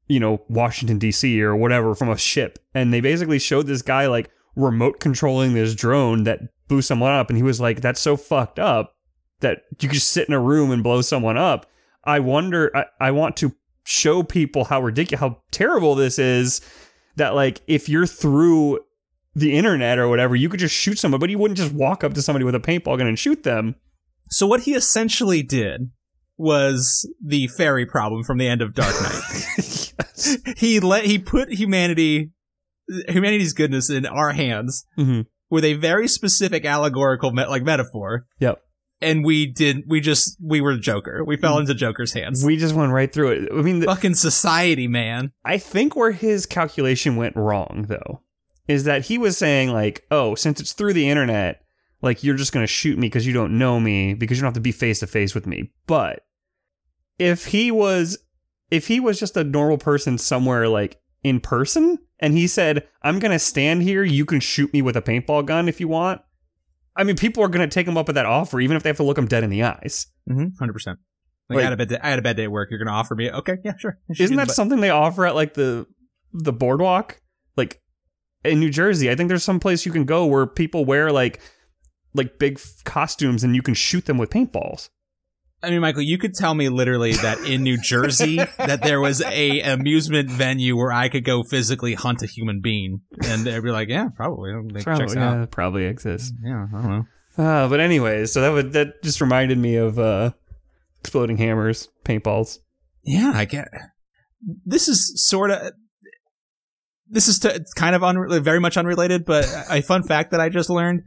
you 0.09 0.21
know 0.21 0.43
Washington 0.49 0.99
DC 0.99 1.41
or 1.41 1.55
whatever 1.57 1.95
from 1.95 2.11
a 2.11 2.19
ship 2.19 2.59
and 2.75 2.93
they 2.93 3.01
basically 3.01 3.39
showed 3.39 3.67
this 3.67 3.83
guy 3.83 4.07
like 4.09 4.31
remote 4.57 5.01
controlling 5.01 5.55
this 5.55 5.75
drone 5.75 6.25
that 6.25 6.41
blew 6.69 6.83
someone 6.83 7.13
up 7.13 7.29
and 7.31 7.37
he 7.37 7.43
was 7.43 7.61
like 7.61 7.81
that's 7.81 8.01
so 8.01 8.17
fucked 8.17 8.59
up 8.59 8.94
that 9.45 9.65
you 9.79 9.89
could 9.89 9.95
just 9.95 10.09
sit 10.09 10.27
in 10.27 10.35
a 10.35 10.41
room 10.41 10.71
and 10.71 10.83
blow 10.83 11.03
someone 11.03 11.37
up. 11.37 11.67
I 12.03 12.19
wonder 12.19 12.71
I, 12.75 12.87
I 13.01 13.11
want 13.11 13.37
to 13.39 13.55
show 13.85 14.23
people 14.23 14.65
how 14.65 14.81
ridiculous 14.81 15.21
how 15.21 15.43
terrible 15.51 15.95
this 15.95 16.19
is 16.19 16.63
that 17.17 17.35
like 17.35 17.61
if 17.67 17.89
you're 17.89 18.07
through 18.07 18.81
the 19.35 19.57
internet 19.57 19.99
or 19.99 20.09
whatever, 20.09 20.35
you 20.35 20.49
could 20.49 20.61
just 20.61 20.75
shoot 20.75 20.99
someone, 20.99 21.21
but 21.21 21.29
you 21.29 21.39
wouldn't 21.39 21.59
just 21.59 21.73
walk 21.73 22.03
up 22.03 22.15
to 22.15 22.23
somebody 22.23 22.45
with 22.45 22.55
a 22.55 22.61
paintball 22.61 22.99
gun 22.99 23.07
and 23.07 23.19
shoot 23.19 23.43
them. 23.43 23.75
So 24.31 24.47
what 24.47 24.63
he 24.63 24.75
essentially 24.75 25.43
did 25.43 25.91
was 26.37 27.09
the 27.23 27.47
ferry 27.49 27.85
problem 27.85 28.25
from 28.25 28.39
the 28.39 28.49
end 28.49 28.63
of 28.63 28.75
Dark 28.75 28.95
Knight. 29.03 29.93
he 30.57 30.81
let 30.81 31.05
he 31.05 31.19
put 31.19 31.53
humanity 31.53 32.31
humanity's 33.09 33.53
goodness 33.53 33.91
in 33.91 34.07
our 34.07 34.33
hands 34.33 34.87
hmm 34.97 35.23
with 35.51 35.65
a 35.65 35.75
very 35.75 36.09
specific 36.09 36.65
allegorical 36.65 37.31
me- 37.31 37.47
like 37.47 37.63
metaphor. 37.63 38.27
Yep. 38.41 38.61
And 39.05 39.25
we 39.25 39.47
did 39.47 39.85
we 39.87 40.01
just 40.01 40.37
we 40.41 40.61
were 40.61 40.77
Joker. 40.77 41.23
We 41.25 41.37
fell 41.37 41.57
mm. 41.57 41.61
into 41.61 41.75
Joker's 41.75 42.13
hands. 42.13 42.45
We 42.45 42.57
just 42.57 42.75
went 42.75 42.93
right 42.93 43.13
through 43.13 43.31
it. 43.33 43.49
I 43.53 43.63
mean, 43.63 43.81
the, 43.81 43.87
Fucking 43.87 44.15
society, 44.15 44.89
man. 44.89 45.33
I 45.45 45.59
think 45.59 45.95
where 45.95 46.13
his 46.13 46.47
calculation 46.47 47.17
went 47.17 47.37
wrong, 47.37 47.87
though, 47.89 48.23
is 48.67 48.85
that 48.85 49.07
he 49.07 49.19
was 49.19 49.37
saying, 49.37 49.71
like, 49.71 50.07
oh, 50.11 50.35
since 50.35 50.61
it's 50.61 50.73
through 50.73 50.95
the 50.95 51.09
internet, 51.09 51.63
like, 52.03 52.25
you're 52.25 52.37
just 52.37 52.53
going 52.53 52.65
to 52.65 52.73
shoot 52.73 52.99
me 52.99 53.07
because 53.09 53.27
you 53.27 53.33
don't 53.33 53.59
know 53.59 53.79
me, 53.79 54.15
because 54.15 54.39
you 54.39 54.43
don't 54.43 54.49
have 54.49 54.55
to 54.55 54.61
be 54.61 54.73
face 54.73 55.01
to 55.01 55.07
face 55.07 55.35
with 55.35 55.47
me. 55.47 55.71
But 55.87 56.25
if 57.19 57.47
he 57.47 57.71
was, 57.71 58.19
if 58.71 58.89
he 58.89 59.01
was 59.01 59.21
just 59.21 59.37
a 59.37 59.45
normal 59.45 59.79
person 59.79 60.19
somewhere, 60.19 60.69
like, 60.69 61.01
in 61.23 61.41
person, 61.41 61.99
and 62.21 62.37
he 62.37 62.47
said, 62.47 62.87
I'm 63.03 63.19
going 63.19 63.33
to 63.33 63.39
stand 63.39 63.83
here, 63.83 64.05
you 64.05 64.25
can 64.25 64.41
shoot 64.41 64.73
me 64.73 64.83
with 64.83 64.97
a 64.97 65.03
paintball 65.03 65.47
gun 65.47 65.69
if 65.69 65.81
you 65.81 65.89
want. 65.89 66.23
I 66.97 67.05
mean, 67.05 67.17
people 67.17 67.43
are 67.43 67.49
going 67.49 67.69
to 67.69 67.73
take 67.73 67.87
him 67.89 67.97
up 67.97 68.07
with 68.07 68.15
that 68.17 68.27
offer, 68.27 68.61
even 68.61 68.77
if 68.77 68.83
they 68.83 68.89
have 68.89 68.97
to 68.99 69.03
look 69.03 69.19
him 69.19 69.27
dead 69.27 69.43
in 69.45 69.51
the 69.51 69.63
eyes. 69.65 70.07
Mm-hmm. 70.31 70.57
Hundred 70.59 70.73
percent. 70.75 70.99
Like, 71.51 71.57
Like- 71.57 71.63
I 71.63 71.65
had 71.65 71.73
a 71.73 71.77
bad 71.77 71.89
day, 71.89 71.99
I 72.03 72.11
had 72.11 72.19
a 72.19 72.23
bad 72.23 72.37
day 72.37 72.45
at 72.45 72.51
work. 72.51 72.71
You're 72.71 72.79
gonna 72.79 72.97
offer 72.97 73.15
me? 73.15 73.31
Okay, 73.31 73.57
yeah, 73.65 73.77
sure. 73.77 73.99
Isn't 74.19 74.37
that 74.37 74.47
But- 74.49 74.55
something 74.57 74.81
they 74.81 74.91
offer 74.91 75.27
at 75.27 75.35
like 75.35 75.55
the 75.55 75.87
the 76.33 76.53
boardwalk? 76.53 77.21
Like 77.57 77.81
in 78.45 78.61
New 78.61 78.71
Jersey, 78.71 79.11
I 79.11 79.15
think 79.15 79.29
there's 79.29 79.45
some 79.45 79.61
place 79.61 79.85
you 79.87 79.93
can 79.93 80.05
go 80.05 80.27
where 80.27 80.47
people 80.47 80.85
wear 80.85 81.11
like 81.13 81.41
like 82.15 82.39
big 82.39 82.59
f- 82.59 82.85
costumes 82.85 83.43
and 83.43 83.55
you 83.57 83.63
can 83.63 83.75
shoot 83.75 84.07
them 84.07 84.19
with 84.19 84.31
paintballs. 84.31 84.89
I 85.65 85.71
mean, 85.71 85.81
Michael, 85.81 86.03
you 86.03 86.19
could 86.19 86.35
tell 86.35 86.55
me 86.55 86.69
literally 86.69 87.13
that 87.15 87.39
in 87.41 87.63
New 87.63 87.79
Jersey 87.79 88.37
that 88.59 88.83
there 88.83 89.01
was 89.01 89.23
a 89.23 89.61
amusement 89.61 90.31
venue 90.31 90.77
where 90.77 90.93
I 90.93 91.09
could 91.09 91.25
go 91.25 91.43
physically 91.43 91.95
hunt 91.95 92.23
a 92.23 92.27
human 92.27 92.61
being, 92.61 93.01
and 93.25 93.45
they'd 93.45 93.63
be 93.63 93.71
like, 93.71 93.89
"Yeah, 93.89 94.09
probably, 94.15 94.53
it 94.53 94.73
checks 94.75 94.85
Probably, 94.85 95.19
out." 95.19 95.39
yeah, 95.39 95.47
probably 95.51 95.85
exists. 95.85 96.33
Yeah, 96.43 96.67
I 96.73 96.83
don't 96.83 96.91
know. 96.91 97.05
Uh, 97.37 97.69
but 97.69 97.81
anyways, 97.81 98.33
so 98.33 98.41
that 98.41 98.53
would 98.53 98.73
that 98.73 99.03
just 99.03 99.21
reminded 99.21 99.59
me 99.59 99.77
of 99.77 99.99
uh, 99.99 100.33
exploding 101.01 101.37
hammers, 101.37 101.89
paintballs. 102.05 102.59
Yeah, 103.03 103.33
I 103.35 103.45
get. 103.45 103.69
This 104.65 104.89
is 104.89 105.23
sort 105.23 105.51
of. 105.51 105.73
This 107.09 107.29
is 107.29 107.39
to, 107.41 107.65
kind 107.77 107.95
of 107.95 108.03
unre- 108.03 108.43
very 108.43 108.61
much 108.61 108.77
unrelated, 108.77 109.25
but 109.25 109.47
a 109.69 109.83
fun 109.83 110.03
fact 110.03 110.31
that 110.31 110.41
I 110.41 110.49
just 110.49 110.71
learned. 110.71 111.03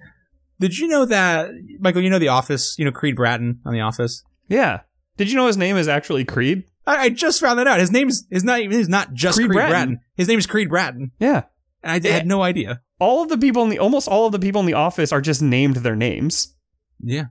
Did 0.60 0.78
you 0.78 0.88
know 0.88 1.06
that 1.06 1.50
Michael? 1.80 2.02
You 2.02 2.10
know 2.10 2.20
The 2.20 2.30
Office. 2.30 2.76
You 2.78 2.86
know 2.86 2.92
Creed 2.92 3.16
Bratton 3.16 3.62
on 3.66 3.74
The 3.74 3.82
Office. 3.82 4.24
Yeah. 4.48 4.82
Did 5.18 5.30
you 5.30 5.36
know 5.36 5.48
his 5.48 5.58
name 5.58 5.78
is 5.78 5.88
actually 5.88 6.26
Creed? 6.26 6.64
I, 6.86 6.98
I 7.06 7.10
just 7.10 7.40
found 7.42 7.60
that 7.60 7.68
out. 7.68 7.80
His 7.80 7.92
name's 7.92 8.26
is 8.32 8.44
not 8.44 8.60
even 8.62 8.80
is 8.80 8.88
not 8.90 9.14
just 9.14 9.38
Creed 9.38 9.48
Creed, 9.50 9.56
Bratton. 9.58 9.72
Bratton. 9.72 10.00
His 10.16 10.28
name 10.28 10.40
is 10.40 10.46
Creed 10.48 10.70
Bratton, 10.70 11.12
Yeah. 11.20 11.44
and 11.84 11.92
I 11.92 12.00
d- 12.00 12.10
had 12.10 12.28
no 12.28 12.42
idea. 12.44 12.82
All 13.00 13.24
of 13.24 13.30
the 13.30 13.38
people 13.38 13.64
in 13.64 13.70
the 13.70 13.80
almost 13.80 14.08
all 14.08 14.26
of 14.26 14.32
the 14.32 14.40
people 14.40 14.62
in 14.62 14.68
the 14.68 14.74
office 14.74 15.12
are 15.12 15.22
just 15.22 15.42
named 15.42 15.78
their 15.78 15.96
names. 15.96 16.56
Yeah, 17.00 17.26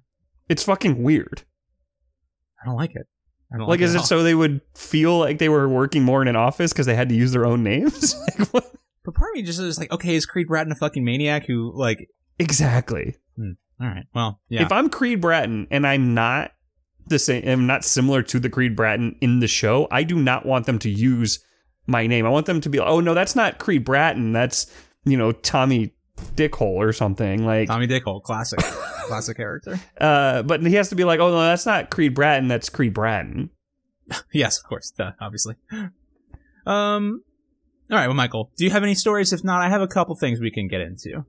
It's 0.49 0.63
fucking 0.63 1.03
weird. 1.03 1.43
I 2.63 2.67
don't 2.67 2.77
like 2.77 2.95
it. 2.95 3.07
I 3.53 3.59
don't 3.59 3.69
Like, 3.69 3.81
like, 3.81 3.85
is 3.85 3.95
at 3.95 4.03
it 4.03 4.05
so 4.07 4.23
they 4.23 4.35
would 4.35 4.61
feel 4.75 5.19
like 5.19 5.39
they 5.39 5.49
were 5.49 5.69
working 5.69 6.03
more 6.03 6.21
in 6.23 6.29
an 6.29 6.37
office 6.37 6.73
because 6.73 6.87
they 6.87 6.95
had 6.97 7.09
to 7.09 7.15
use 7.15 7.33
their 7.33 7.47
own 7.47 7.63
names? 7.63 8.15
like, 8.39 8.49
what? 8.49 8.73
But 9.05 9.15
part 9.15 9.31
of 9.31 9.37
me 9.37 9.43
just 9.43 9.61
is 9.61 9.79
like, 9.79 9.93
okay, 9.93 10.15
is 10.17 10.27
Creed 10.27 10.49
Bratton 10.49 10.73
a 10.73 10.75
fucking 10.75 11.05
maniac 11.05 11.47
who 11.47 11.73
like? 11.75 12.09
Exactly. 12.39 13.17
Hmm. 13.37 13.53
All 13.81 13.87
right, 13.89 14.05
well, 14.15 14.41
yeah. 14.49 14.63
If 14.63 14.73
I'm 14.73 14.89
Creed 14.89 15.21
Bratton 15.21 15.67
and 15.71 15.87
I'm 15.87 16.15
not 16.15 16.51
the 17.07 17.19
same, 17.19 17.49
I'm 17.49 17.67
not 17.67 17.85
similar 17.85 18.23
to 18.25 18.41
the 18.41 18.51
Creed 18.51 18.77
Bratton 18.77 19.17
in 19.21 19.41
the 19.41 19.49
show, 19.49 19.89
I 19.91 20.03
do 20.03 20.17
not 20.17 20.47
want 20.47 20.67
them 20.67 20.79
to 20.81 20.91
use 20.91 21.41
my 21.87 22.07
name. 22.07 22.27
I 22.27 22.31
want 22.31 22.47
them 22.47 22.61
to 22.61 22.69
be 22.69 22.79
like, 22.79 22.89
oh 22.89 23.01
no, 23.01 23.15
that's 23.15 23.37
not 23.37 23.59
Creed 23.59 23.85
Bratton. 23.85 24.33
That's 24.33 24.67
you 25.05 25.17
know 25.17 25.33
Tommy 25.33 25.95
Dickhole 26.35 26.63
or 26.63 26.93
something 26.93 27.45
like. 27.45 27.69
Tommy 27.69 27.87
Dickhole, 27.87 28.23
classic, 28.23 28.59
classic 29.07 29.37
character. 29.37 29.79
Uh, 30.01 30.43
but 30.43 30.65
he 30.65 30.75
has 30.75 30.89
to 30.89 30.95
be 30.95 31.05
like, 31.05 31.21
oh 31.21 31.31
no, 31.31 31.41
that's 31.41 31.67
not 31.67 31.91
Creed 31.91 32.15
Bratton. 32.15 32.49
That's 32.49 32.69
Creed 32.69 32.95
Bratton. 32.95 33.51
Yes, 34.33 34.59
of 34.59 34.65
course, 34.65 34.93
duh, 34.97 35.13
obviously. 35.21 35.57
Um, 36.65 37.25
all 37.91 37.99
right, 37.99 38.07
well, 38.07 38.15
Michael, 38.15 38.53
do 38.57 38.65
you 38.65 38.71
have 38.71 38.85
any 38.85 38.95
stories? 38.95 39.33
If 39.33 39.43
not, 39.43 39.63
I 39.63 39.69
have 39.69 39.81
a 39.81 39.89
couple 39.89 40.15
things 40.15 40.39
we 40.39 40.53
can 40.53 40.69
get 40.69 40.81
into. 40.81 41.25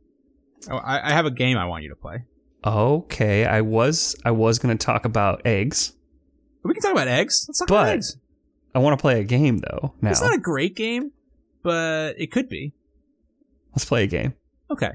Oh, 0.69 0.77
I, 0.77 1.09
I 1.09 1.13
have 1.13 1.25
a 1.25 1.31
game 1.31 1.57
I 1.57 1.65
want 1.65 1.81
you 1.81 1.89
to 1.89 1.95
play. 1.95 2.25
Okay, 2.65 3.45
I 3.45 3.61
was 3.61 4.15
I 4.25 4.31
was 4.31 4.59
gonna 4.59 4.75
talk 4.77 5.05
about 5.05 5.41
eggs. 5.45 5.93
We 6.63 6.73
can 6.73 6.81
talk 6.83 6.91
about 6.91 7.07
eggs. 7.07 7.45
Let's 7.47 7.59
talk 7.59 7.67
But- 7.67 7.73
about 7.75 7.93
eggs. 7.93 8.17
I 8.75 8.79
want 8.79 8.97
to 8.97 9.01
play 9.01 9.19
a 9.19 9.23
game 9.23 9.59
though. 9.59 9.93
Now 10.01 10.11
It's 10.11 10.21
not 10.21 10.35
a 10.35 10.39
great 10.39 10.75
game, 10.75 11.11
but 11.63 12.15
it 12.19 12.31
could 12.31 12.47
be. 12.49 12.73
let's 13.71 13.85
play 13.85 14.03
a 14.03 14.07
game. 14.07 14.33
Okay. 14.69 14.91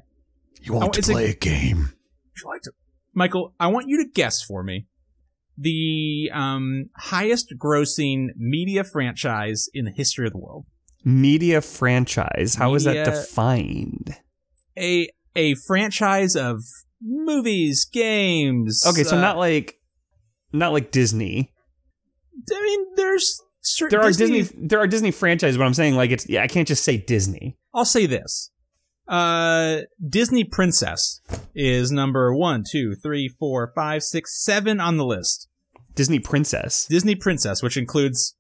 You 0.63 0.75
want 0.75 0.93
to 0.93 0.99
it's 1.01 1.09
a- 1.09 1.13
play 1.13 1.31
a 1.31 1.35
game? 1.35 1.79
Would 1.79 2.43
you 2.43 2.49
like 2.49 2.63
to? 2.63 2.73
Michael, 3.15 3.55
I 3.59 3.67
want 3.69 3.89
you 3.89 3.99
to 4.05 4.09
guess 4.13 4.43
for 4.43 4.63
me 4.63 4.87
the 5.59 6.31
um, 6.33 6.91
highest 6.97 7.55
grossing 7.59 8.29
media 8.37 8.85
franchise 8.85 9.69
in 9.75 9.85
the 9.85 9.91
history 9.91 10.27
of 10.27 10.33
the 10.33 10.39
world. 10.39 10.65
Media 11.05 11.61
franchise. 11.61 12.55
How 12.55 12.75
is 12.75 12.85
that 12.85 13.05
defined? 13.05 14.17
A 14.79 15.09
a 15.35 15.55
franchise 15.55 16.37
of 16.37 16.61
movies, 17.03 17.85
games. 17.85 18.85
Okay, 18.87 19.05
so 19.05 19.17
uh, 19.17 19.21
not 19.21 19.37
like 19.37 19.79
not 20.53 20.73
like 20.73 20.91
Disney. 20.91 21.53
I 22.51 22.63
mean, 22.63 22.87
there's 22.97 23.41
There 23.91 24.01
are 24.01 24.13
Disney, 24.13 24.43
there 24.57 24.81
are 24.81 24.87
Disney 24.87 25.11
franchises, 25.11 25.57
but 25.57 25.65
I'm 25.65 25.75
saying 25.75 25.95
like 25.95 26.11
it's 26.11 26.29
yeah, 26.29 26.43
I 26.43 26.49
can't 26.49 26.69
just 26.69 26.85
say 26.85 26.97
Disney. 26.97 27.57
I'll 27.75 27.85
say 27.85 28.07
this. 28.07 28.51
Uh, 29.09 29.81
Disney 30.09 30.45
Princess 30.45 31.21
is 31.55 31.91
number 31.91 32.35
one, 32.35 32.65
two, 32.69 32.95
three, 32.95 33.29
four, 33.29 33.73
five, 33.75 34.03
six, 34.03 34.43
seven 34.43 34.81
on 34.81 34.97
the 34.97 35.05
list. 35.05 35.49
Disney 35.95 36.19
Princess. 36.19 36.87
Disney 36.87 37.15
Princess, 37.15 37.63
which 37.63 37.77
includes 37.77 38.37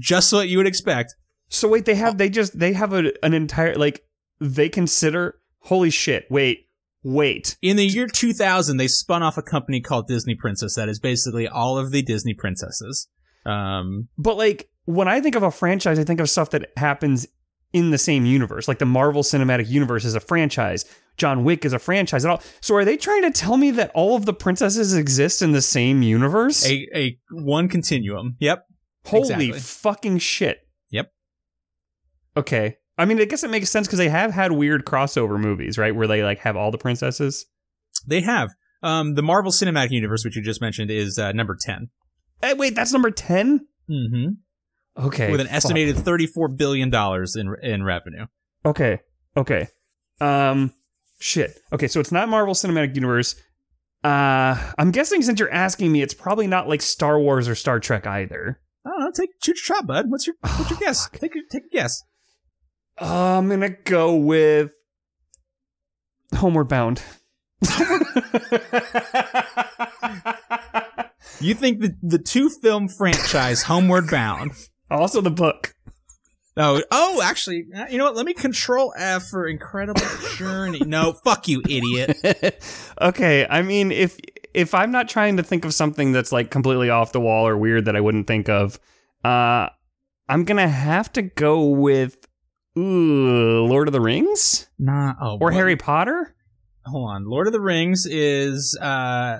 just 0.00 0.32
what 0.32 0.48
you 0.48 0.58
would 0.58 0.66
expect. 0.66 1.14
So 1.48 1.68
wait, 1.68 1.84
they 1.84 1.94
have 1.94 2.18
they 2.18 2.28
just 2.28 2.58
they 2.58 2.72
have 2.72 2.92
a, 2.92 3.12
an 3.24 3.34
entire 3.34 3.74
like 3.74 4.02
they 4.40 4.68
consider 4.68 5.38
Holy 5.62 5.90
shit! 5.90 6.26
Wait, 6.30 6.67
wait. 7.02 7.56
In 7.62 7.76
the 7.76 7.86
year 7.86 8.06
2000, 8.06 8.76
they 8.76 8.88
spun 8.88 9.22
off 9.22 9.38
a 9.38 9.42
company 9.42 9.80
called 9.80 10.08
Disney 10.08 10.34
Princess 10.34 10.74
that 10.74 10.88
is 10.88 10.98
basically 10.98 11.48
all 11.48 11.78
of 11.78 11.90
the 11.90 12.02
Disney 12.02 12.34
princesses. 12.34 13.08
Um, 13.46 14.08
But 14.18 14.36
like 14.36 14.68
when 14.84 15.08
I 15.08 15.20
think 15.20 15.34
of 15.34 15.42
a 15.42 15.50
franchise, 15.50 15.98
I 15.98 16.04
think 16.04 16.20
of 16.20 16.30
stuff 16.30 16.50
that 16.50 16.70
happens 16.76 17.26
in 17.72 17.90
the 17.90 17.98
same 17.98 18.24
universe. 18.24 18.68
Like 18.68 18.78
the 18.78 18.86
Marvel 18.86 19.22
Cinematic 19.22 19.68
Universe 19.68 20.04
is 20.04 20.14
a 20.14 20.20
franchise. 20.20 20.84
John 21.16 21.44
Wick 21.44 21.64
is 21.64 21.72
a 21.72 21.78
franchise 21.78 22.24
at 22.24 22.30
all. 22.30 22.42
So 22.60 22.74
are 22.76 22.84
they 22.84 22.96
trying 22.96 23.22
to 23.22 23.30
tell 23.30 23.56
me 23.56 23.70
that 23.72 23.90
all 23.94 24.16
of 24.16 24.24
the 24.24 24.32
princesses 24.32 24.94
exist 24.94 25.42
in 25.42 25.52
the 25.52 25.62
same 25.62 26.02
universe? 26.02 26.66
a, 26.66 26.88
a 26.94 27.18
one 27.30 27.68
continuum. 27.68 28.36
Yep. 28.38 28.64
Holy 29.04 29.48
exactly. 29.48 29.52
fucking 29.52 30.18
shit. 30.18 30.60
Yep. 30.90 31.12
Okay. 32.36 32.76
I 32.98 33.04
mean, 33.04 33.20
I 33.20 33.24
guess 33.24 33.44
it 33.44 33.50
makes 33.50 33.70
sense 33.70 33.86
because 33.86 33.98
they 33.98 34.08
have 34.08 34.32
had 34.32 34.52
weird 34.52 34.84
crossover 34.84 35.38
movies, 35.40 35.78
right? 35.78 35.94
Where 35.94 36.06
they 36.08 36.22
like 36.24 36.38
have 36.40 36.56
all 36.56 36.70
the 36.70 36.78
princesses. 36.78 37.46
They 38.06 38.20
have. 38.22 38.50
Um, 38.82 39.14
the 39.14 39.22
Marvel 39.22 39.50
Cinematic 39.52 39.90
Universe, 39.90 40.24
which 40.24 40.36
you 40.36 40.42
just 40.42 40.60
mentioned, 40.60 40.90
is 40.90 41.18
uh, 41.18 41.32
number 41.32 41.56
10. 41.60 41.88
Hey, 42.42 42.54
wait, 42.54 42.74
that's 42.74 42.92
number 42.92 43.10
10? 43.10 43.66
Mm-hmm. 43.90 45.04
Okay. 45.06 45.30
With 45.30 45.40
an 45.40 45.46
fuck. 45.46 45.56
estimated 45.56 45.96
$34 45.96 46.56
billion 46.56 46.92
in, 46.92 47.54
in 47.62 47.82
revenue. 47.84 48.26
Okay. 48.66 48.98
Okay. 49.36 49.68
Um 50.20 50.72
shit. 51.20 51.56
Okay, 51.72 51.86
so 51.86 52.00
it's 52.00 52.10
not 52.10 52.28
Marvel 52.28 52.54
Cinematic 52.54 52.94
Universe. 52.96 53.36
Uh 54.04 54.72
I'm 54.78 54.90
guessing 54.90 55.22
since 55.22 55.38
you're 55.38 55.52
asking 55.52 55.92
me, 55.92 56.02
it's 56.02 56.14
probably 56.14 56.46
not 56.48 56.68
like 56.68 56.82
Star 56.82 57.18
Wars 57.20 57.48
or 57.48 57.54
Star 57.54 57.78
Trek 57.80 58.06
either. 58.06 58.60
I 58.84 58.90
don't 58.90 59.00
know. 59.00 59.10
Take 59.12 59.30
shoot 59.42 59.56
your 59.56 59.76
shot, 59.76 59.86
bud. 59.86 60.06
What's 60.08 60.26
your 60.26 60.36
what's 60.40 60.70
your 60.70 60.76
Oh, 60.78 60.80
guess? 60.84 61.06
fuck. 61.06 61.18
Take 61.20 61.36
a, 61.36 61.40
take 61.50 61.64
a 61.66 61.68
guess. 61.68 62.02
Uh, 63.00 63.38
I'm 63.38 63.48
gonna 63.48 63.70
go 63.84 64.16
with 64.16 64.72
Homeward 66.34 66.68
Bound. 66.68 67.02
You 71.40 71.54
think 71.54 71.80
the 71.80 71.94
the 72.02 72.18
two 72.18 72.50
film 72.50 72.88
franchise 72.88 73.62
Homeward 73.62 74.10
Bound? 74.10 74.52
also 74.90 75.20
the 75.20 75.30
book. 75.30 75.74
Oh, 76.56 76.82
oh, 76.90 77.22
actually, 77.22 77.66
uh, 77.76 77.86
you 77.88 77.98
know 77.98 78.04
what? 78.04 78.16
Let 78.16 78.26
me 78.26 78.34
control 78.34 78.92
F 78.96 79.28
for 79.28 79.46
Incredible 79.46 80.02
Journey. 80.34 80.80
No, 80.80 81.12
fuck 81.12 81.46
you, 81.46 81.62
idiot. 81.68 82.64
okay, 83.00 83.46
I 83.48 83.62
mean 83.62 83.92
if 83.92 84.18
if 84.54 84.74
I'm 84.74 84.90
not 84.90 85.08
trying 85.08 85.36
to 85.36 85.44
think 85.44 85.64
of 85.64 85.72
something 85.72 86.10
that's 86.10 86.32
like 86.32 86.50
completely 86.50 86.90
off 86.90 87.12
the 87.12 87.20
wall 87.20 87.46
or 87.46 87.56
weird 87.56 87.84
that 87.84 87.94
I 87.94 88.00
wouldn't 88.00 88.26
think 88.26 88.48
of, 88.48 88.80
uh 89.24 89.68
I'm 90.28 90.44
gonna 90.44 90.68
have 90.68 91.12
to 91.12 91.22
go 91.22 91.66
with 91.66 92.26
ooh, 92.78 93.66
Lord 93.66 93.88
of 93.88 93.92
the 93.92 94.00
Rings 94.00 94.68
Nah, 94.78 95.14
oh, 95.20 95.34
or 95.34 95.38
what? 95.46 95.54
Harry 95.54 95.76
Potter. 95.76 96.34
Hold 96.86 97.10
on. 97.10 97.24
Lord 97.26 97.46
of 97.46 97.52
the 97.52 97.60
Rings 97.60 98.06
is 98.06 98.76
uh 98.80 99.38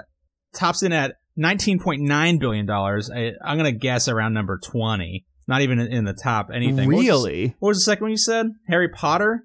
tops 0.54 0.82
in 0.82 0.92
at 0.92 1.16
19.9 1.38 2.40
billion 2.40 2.66
dollars. 2.66 3.10
I'm 3.10 3.56
gonna 3.56 3.72
guess 3.72 4.08
around 4.08 4.34
number 4.34 4.58
20. 4.58 5.24
Not 5.46 5.62
even 5.62 5.80
in 5.80 6.04
the 6.04 6.12
top 6.12 6.50
anything. 6.52 6.88
What 6.88 6.96
was 6.98 7.06
Really? 7.06 7.56
What 7.58 7.68
was 7.68 7.78
the 7.78 7.84
second 7.84 8.04
one 8.04 8.10
you 8.10 8.18
said? 8.18 8.48
Harry 8.66 8.88
Potter? 8.88 9.44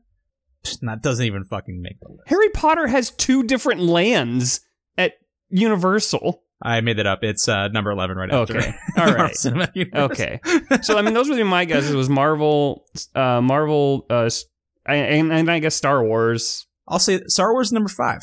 That 0.81 1.01
doesn't 1.01 1.25
even 1.25 1.43
fucking 1.43 1.81
make 1.81 1.99
the 2.01 2.09
list. 2.09 2.23
Harry 2.27 2.49
Potter 2.49 2.87
has 2.87 3.11
two 3.11 3.43
different 3.43 3.81
lands 3.81 4.61
at 4.97 5.13
Universal. 5.49 6.41
I 6.65 6.79
made 6.81 6.97
that 6.97 7.05
up. 7.05 7.23
It's 7.23 7.47
uh, 7.49 7.67
number 7.67 7.91
11 7.91 8.15
right 8.17 8.31
after. 8.31 8.57
Okay. 8.57 8.73
All 8.97 9.13
right. 9.13 9.35
Okay. 9.93 10.39
So 10.81 10.97
I 10.97 11.01
mean, 11.01 11.13
those 11.13 11.27
would 11.29 11.35
be 11.35 11.43
my 11.43 11.65
guesses. 11.65 11.93
Was 11.95 12.09
Marvel, 12.09 12.85
uh, 13.13 13.41
Marvel, 13.41 14.05
uh, 14.09 14.29
and, 14.85 15.31
and 15.33 15.51
I 15.51 15.59
guess 15.59 15.75
Star 15.75 16.03
Wars 16.03 16.65
I'll 16.87 16.99
say 16.99 17.21
Star 17.27 17.53
Wars 17.53 17.71
number 17.71 17.89
five. 17.89 18.21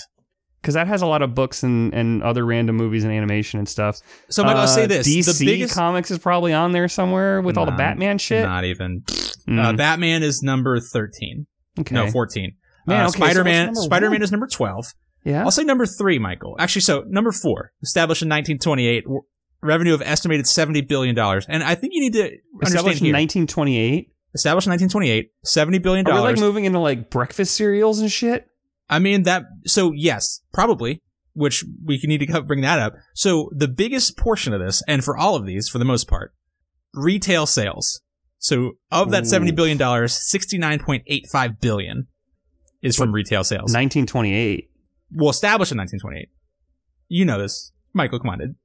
because 0.61 0.75
that 0.75 0.87
has 0.87 1.01
a 1.03 1.07
lot 1.07 1.23
of 1.23 1.35
books 1.35 1.63
and, 1.63 1.93
and 1.95 2.23
other 2.23 2.45
random 2.45 2.77
movies 2.77 3.05
and 3.05 3.13
animation 3.13 3.59
and 3.59 3.69
stuff. 3.69 4.01
So 4.31 4.43
Michael, 4.45 4.63
I'll 4.63 4.69
say 4.69 4.85
Uh, 4.85 4.89
this: 4.89 5.07
DC 5.09 5.39
the 5.39 5.45
biggest 5.47 5.75
Comics 5.75 6.11
is 6.11 6.19
probably 6.19 6.53
on 6.53 6.73
there 6.73 6.89
somewhere 6.89 7.41
with 7.43 7.57
all 7.57 7.67
the 7.67 7.73
Batman 7.73 8.19
shit. 8.19 8.45
Not 8.45 8.65
even. 8.65 9.03
Mm, 9.49 9.59
Uh, 9.65 9.73
Batman 9.75 10.23
is 10.23 10.43
number 10.43 10.79
13. 10.81 11.47
okay. 11.81 11.95
No, 11.95 12.11
14. 12.11 12.53
Man, 12.87 13.05
uh, 13.05 13.09
okay, 13.09 13.17
Spider-Man. 13.19 13.67
number 13.67 13.81
Spider-Man 13.81 14.23
is 14.23 14.31
number 14.31 14.47
12. 14.47 14.87
Yeah. 15.25 15.45
I'll 15.45 15.51
say 15.51 15.65
number 15.65 15.87
three, 15.87 16.19
Michael. 16.19 16.57
Actually, 16.59 16.83
so 16.83 17.05
number 17.07 17.33
four, 17.33 17.73
established 17.83 18.23
in 18.23 18.29
1928, 18.29 19.05
w- 19.05 19.23
revenue 19.63 19.95
of 19.95 20.03
estimated 20.03 20.47
70 20.47 20.83
billion 20.83 21.15
dollars. 21.15 21.47
And 21.49 21.63
I 21.63 21.75
think 21.75 21.93
you 21.95 22.01
need 22.01 22.13
to 22.15 22.23
understand 22.23 22.43
Established 22.63 23.03
in 23.03 23.13
1928. 23.13 24.13
established 24.35 24.67
in 24.67 24.71
1928, 24.71 25.31
70 25.45 25.79
billion 25.79 26.07
Are 26.07 26.15
we 26.15 26.21
like 26.21 26.39
moving 26.39 26.65
into 26.65 26.79
like 26.79 27.11
breakfast 27.11 27.55
cereals 27.55 27.99
and 27.99 28.11
shit? 28.11 28.47
I 28.89 28.99
mean 28.99 29.25
that. 29.25 29.45
So 29.67 29.93
yes, 29.95 30.41
probably. 30.53 31.01
Which 31.33 31.65
we 31.85 32.01
can 32.01 32.09
need 32.09 32.27
to 32.27 32.43
bring 32.43 32.63
that 32.63 32.81
up. 32.81 32.95
So 33.15 33.51
the 33.55 33.69
biggest 33.69 34.17
portion 34.19 34.53
of 34.53 34.61
this, 34.61 34.83
and 34.89 35.05
for 35.05 35.17
all 35.17 35.37
of 35.37 35.47
these, 35.47 35.69
for 35.69 35.79
the 35.79 35.85
most 35.85 36.09
part, 36.09 36.35
retail 36.93 37.47
sales. 37.47 38.01
So 38.39 38.73
of 38.91 39.13
that 39.13 39.23
Ooh. 39.23 39.27
70 39.27 39.53
billion 39.53 39.79
dollars, 39.79 40.19
69.85 40.35 41.61
billion 41.61 42.09
is 42.83 42.97
from 42.97 43.13
retail 43.13 43.45
sales. 43.45 43.73
1928. 43.73 44.70
Well, 45.13 45.31
established 45.31 45.73
in 45.73 45.79
1928. 45.79 46.29
You 47.09 47.25
know 47.25 47.41
this, 47.41 47.73
Michael. 47.93 48.21
Come 48.21 48.31
on, 48.31 48.57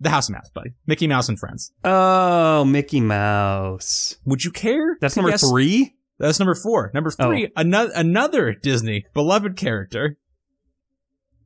the 0.00 0.10
House 0.10 0.28
of 0.28 0.34
Mouse, 0.34 0.50
buddy, 0.50 0.72
Mickey 0.86 1.06
Mouse 1.06 1.28
and 1.28 1.38
Friends. 1.38 1.72
Oh, 1.84 2.64
Mickey 2.64 3.00
Mouse. 3.00 4.16
Would 4.26 4.44
you 4.44 4.50
care? 4.50 4.98
That's 5.00 5.16
number 5.16 5.30
guess- 5.30 5.48
three. 5.48 5.94
That's 6.18 6.38
number 6.38 6.54
four. 6.54 6.90
Number 6.94 7.10
oh. 7.18 7.28
three, 7.28 7.50
another 7.56 7.90
another 7.94 8.52
Disney 8.52 9.06
beloved 9.12 9.56
character, 9.56 10.18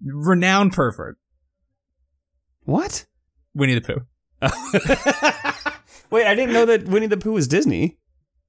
renowned 0.04 0.72
pervert, 0.72 1.16
What? 2.64 3.06
Winnie 3.54 3.78
the 3.78 3.80
Pooh. 3.80 4.02
Wait, 6.10 6.26
I 6.26 6.34
didn't 6.34 6.52
know 6.52 6.66
that 6.66 6.84
Winnie 6.84 7.06
the 7.06 7.16
Pooh 7.16 7.32
was 7.32 7.48
Disney. 7.48 7.96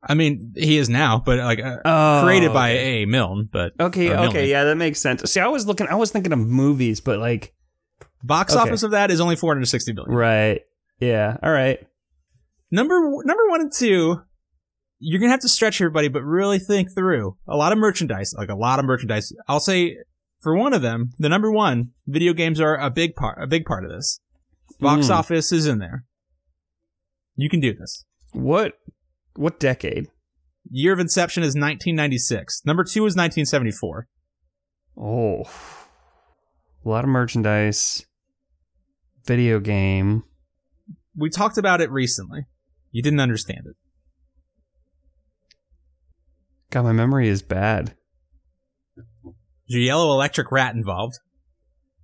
I 0.04 0.14
mean, 0.14 0.54
he 0.56 0.78
is 0.78 0.90
now, 0.90 1.22
but 1.26 1.40
like 1.40 1.60
uh, 1.60 1.78
Oh, 1.84 2.22
created 2.24 2.54
by. 2.54 2.70
A. 2.70 3.06
Milne. 3.06 3.50
But 3.52 3.74
Okay, 3.80 4.14
okay, 4.14 4.34
Milne. 4.34 4.50
yeah, 4.50 4.64
that 4.66 4.76
makes 4.76 5.00
sense. 5.02 5.24
See, 5.32 5.40
I 5.40 5.48
was 5.48 5.66
looking, 5.66 5.88
I 5.88 5.96
was 5.96 6.12
thinking 6.12 6.32
of 6.34 6.40
movies, 6.40 7.02
but 7.02 7.20
like, 7.20 7.54
box 8.24 8.54
Okay. 8.54 8.62
office 8.62 8.84
of 8.84 8.92
that 8.92 9.12
is 9.12 9.20
only 9.20 9.36
460 9.36 9.94
billion. 9.94 10.12
right? 10.16 10.62
Yeah, 11.00 11.38
all 11.42 11.52
right. 11.52 11.80
Number 12.72 12.96
number 13.24 13.48
one 13.50 13.62
and 13.62 13.72
two, 13.74 14.22
you're 15.00 15.20
gonna 15.20 15.32
have 15.32 15.40
to 15.42 15.50
stretch 15.50 15.80
everybody, 15.82 16.08
but 16.10 16.24
really 16.24 16.60
think 16.60 16.94
through. 16.94 17.38
A 17.48 17.56
lot 17.56 17.72
of 17.72 17.78
merchandise, 17.78 18.34
like 18.38 18.50
a 18.50 18.56
lot 18.56 18.80
of 18.80 18.86
merchandise. 18.86 19.32
I'll 19.48 19.60
say 19.60 19.98
for 20.42 20.56
one 20.56 20.74
of 20.74 20.82
them, 20.82 21.12
the 21.18 21.30
number 21.30 21.52
one, 21.52 21.92
video 22.06 22.34
games 22.34 22.60
are 22.62 22.76
a 22.78 22.90
big 22.90 23.16
part, 23.16 23.42
a 23.42 23.48
big 23.48 23.66
part 23.66 23.84
of 23.86 23.92
this. 23.92 24.20
Box 24.80 25.08
Mm. 25.08 25.12
office 25.16 25.52
is 25.52 25.66
in 25.66 25.80
there. 25.80 26.06
You 27.36 27.50
can 27.50 27.60
do 27.60 27.74
this. 27.74 28.06
What? 28.34 28.74
What 29.38 29.60
decade? 29.60 30.08
Year 30.70 30.92
of 30.94 31.00
inception 31.00 31.44
is 31.44 31.50
1996. 31.50 32.64
Number 32.66 32.84
two 32.84 33.06
is 33.06 33.16
1974. 33.16 34.08
Oh, 35.00 35.44
a 36.86 36.90
lot 36.90 37.04
of 37.04 37.10
merchandise. 37.10 38.06
Video 39.26 39.60
game. 39.60 40.24
We 41.16 41.30
talked 41.30 41.58
about 41.58 41.82
it 41.82 41.92
recently. 41.92 42.46
You 42.92 43.04
didn't 43.04 43.20
understand 43.20 43.62
it. 43.68 43.76
God, 46.72 46.84
my 46.84 46.92
memory 46.92 47.28
is 47.28 47.42
bad. 47.42 47.96
Is 48.98 49.04
your 49.68 49.82
yellow 49.82 50.12
electric 50.14 50.52
rat 50.52 50.76
involved? 50.76 51.20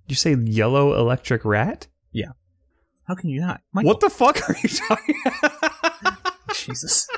Did 0.06 0.12
you 0.12 0.16
say 0.16 0.34
yellow 0.36 0.94
electric 0.98 1.44
rat? 1.44 1.86
Yeah. 2.12 2.32
How 3.08 3.14
can 3.14 3.30
you 3.30 3.40
not? 3.40 3.60
Michael, 3.72 3.88
What 3.88 4.00
the 4.00 4.10
fuck 4.10 4.48
are 4.48 4.56
you 4.62 4.68
talking? 4.68 5.14
Jesus. 6.54 7.08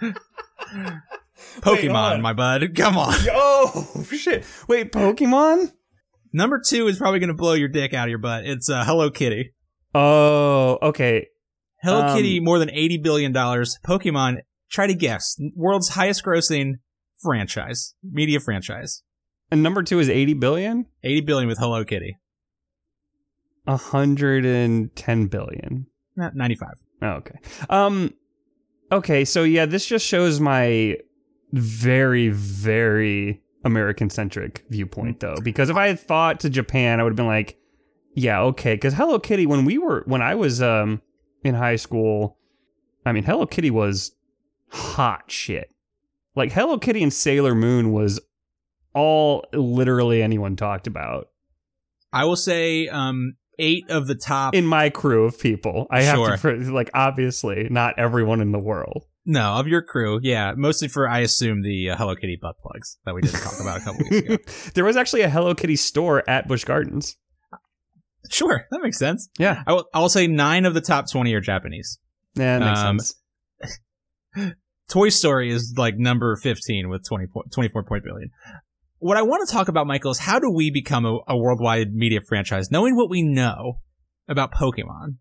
hold 0.00 1.78
Pokemon, 1.78 2.14
on. 2.14 2.22
my 2.22 2.32
bud. 2.32 2.74
Come 2.76 2.96
on. 2.98 3.14
oh 3.32 4.04
shit! 4.10 4.44
Wait, 4.68 4.92
Pokemon? 4.92 5.72
Number 6.32 6.60
two 6.64 6.88
is 6.88 6.98
probably 6.98 7.20
going 7.20 7.28
to 7.28 7.34
blow 7.34 7.54
your 7.54 7.68
dick 7.68 7.94
out 7.94 8.04
of 8.06 8.10
your 8.10 8.18
butt. 8.18 8.44
It's 8.44 8.68
uh, 8.68 8.84
Hello 8.84 9.10
Kitty. 9.10 9.54
Oh, 9.94 10.78
okay. 10.82 11.28
Hello 11.82 12.02
Um, 12.08 12.16
Kitty, 12.16 12.38
more 12.40 12.58
than 12.58 12.68
$80 12.68 13.02
billion. 13.02 13.32
Pokemon, 13.32 14.38
try 14.70 14.86
to 14.86 14.94
guess. 14.94 15.36
World's 15.56 15.88
highest 15.90 16.22
grossing 16.24 16.74
franchise, 17.22 17.94
media 18.02 18.40
franchise. 18.40 19.02
And 19.50 19.62
number 19.62 19.82
two 19.82 19.98
is 20.00 20.10
eighty 20.10 20.34
billion. 20.34 20.84
80 21.02 21.20
billion 21.22 21.48
with 21.48 21.56
Hello 21.58 21.82
Kitty. 21.84 22.18
A 23.66 23.76
hundred 23.78 24.44
and 24.44 24.94
ten 24.94 25.26
billion. 25.26 25.86
Not 26.16 26.34
95. 26.36 26.68
Oh, 27.00 27.06
okay. 27.08 27.38
Um. 27.70 28.12
Okay, 28.90 29.24
so 29.24 29.42
yeah, 29.42 29.66
this 29.66 29.86
just 29.86 30.06
shows 30.06 30.40
my 30.40 30.96
very, 31.52 32.28
very 32.28 33.42
American 33.64 34.10
centric 34.10 34.64
viewpoint, 34.70 35.20
though. 35.20 35.36
Because 35.42 35.70
if 35.70 35.76
I 35.76 35.88
had 35.88 36.00
thought 36.00 36.40
to 36.40 36.50
Japan, 36.50 37.00
I 37.00 37.02
would 37.02 37.10
have 37.10 37.16
been 37.16 37.26
like, 37.26 37.58
yeah, 38.14 38.40
okay. 38.42 38.74
Because 38.74 38.94
Hello 38.94 39.18
Kitty, 39.18 39.46
when 39.46 39.64
we 39.64 39.78
were, 39.78 40.02
when 40.06 40.22
I 40.22 40.34
was 40.34 40.62
um 40.62 41.02
in 41.44 41.54
high 41.54 41.76
school, 41.76 42.38
I 43.04 43.12
mean, 43.12 43.24
Hello 43.24 43.46
Kitty 43.46 43.70
was 43.70 44.12
hot 44.70 45.24
shit. 45.30 45.70
Like 46.34 46.52
Hello 46.52 46.78
Kitty 46.78 47.02
and 47.02 47.12
Sailor 47.12 47.54
Moon 47.54 47.92
was 47.92 48.20
all 48.94 49.44
literally 49.52 50.22
anyone 50.22 50.56
talked 50.56 50.86
about 50.86 51.28
I 52.12 52.24
will 52.24 52.36
say 52.36 52.88
um, 52.88 53.36
eight 53.58 53.90
of 53.90 54.06
the 54.06 54.14
top. 54.14 54.54
in 54.54 54.66
my 54.66 54.90
crew 54.90 55.24
of 55.24 55.38
people. 55.38 55.86
I 55.90 56.02
have 56.02 56.40
to 56.42 56.56
like 56.72 56.90
obviously 56.94 57.68
not 57.70 57.94
everyone 57.98 58.40
in 58.40 58.52
the 58.52 58.58
world. 58.58 59.04
no, 59.26 59.54
of 59.54 59.66
your 59.68 59.82
crew, 59.82 60.20
yeah, 60.22 60.52
mostly 60.56 60.88
for 60.88 61.08
I 61.08 61.20
assume 61.20 61.62
the 61.62 61.90
uh, 61.90 61.96
Hello 61.96 62.14
Kitty 62.14 62.38
butt 62.40 62.56
plugs 62.62 62.98
that 63.04 63.14
we 63.14 63.20
didn't 63.22 63.40
talk 63.40 63.60
about 63.60 63.80
a 63.80 63.84
couple 63.84 64.04
weeks 64.10 64.16
ago. 64.26 64.70
there 64.74 64.84
was 64.84 64.96
actually 64.96 65.22
a 65.22 65.28
Hello 65.28 65.54
Kitty 65.54 65.76
store 65.76 66.22
at 66.28 66.46
Busch 66.48 66.64
Gardens. 66.64 67.16
Sure, 68.30 68.66
that 68.70 68.80
makes 68.82 68.98
sense. 68.98 69.28
Yeah, 69.38 69.62
I 69.66 69.72
will, 69.72 69.84
I'll 69.94 70.08
say 70.08 70.26
nine 70.26 70.64
of 70.66 70.74
the 70.74 70.80
top 70.80 71.10
twenty 71.10 71.32
are 71.34 71.40
Japanese. 71.40 71.98
yeah, 72.34 72.58
that 72.58 72.64
makes 72.66 72.80
Um, 72.80 72.98
sense. 73.00 74.54
Toy 74.90 75.08
Story 75.10 75.50
is 75.50 75.74
like 75.76 75.98
number 75.98 76.34
15 76.36 76.88
with 76.88 77.06
20 77.06 77.26
po- 77.26 77.44
24 77.52 77.84
point 77.84 78.04
billion. 78.04 78.30
What 78.98 79.16
I 79.16 79.22
want 79.22 79.46
to 79.46 79.52
talk 79.52 79.68
about, 79.68 79.86
Michael, 79.86 80.10
is 80.10 80.18
how 80.18 80.38
do 80.38 80.50
we 80.50 80.70
become 80.70 81.04
a, 81.06 81.18
a 81.28 81.36
worldwide 81.36 81.94
media 81.94 82.20
franchise, 82.20 82.70
knowing 82.70 82.96
what 82.96 83.08
we 83.10 83.22
know 83.22 83.80
about 84.28 84.52
Pokemon 84.52 85.16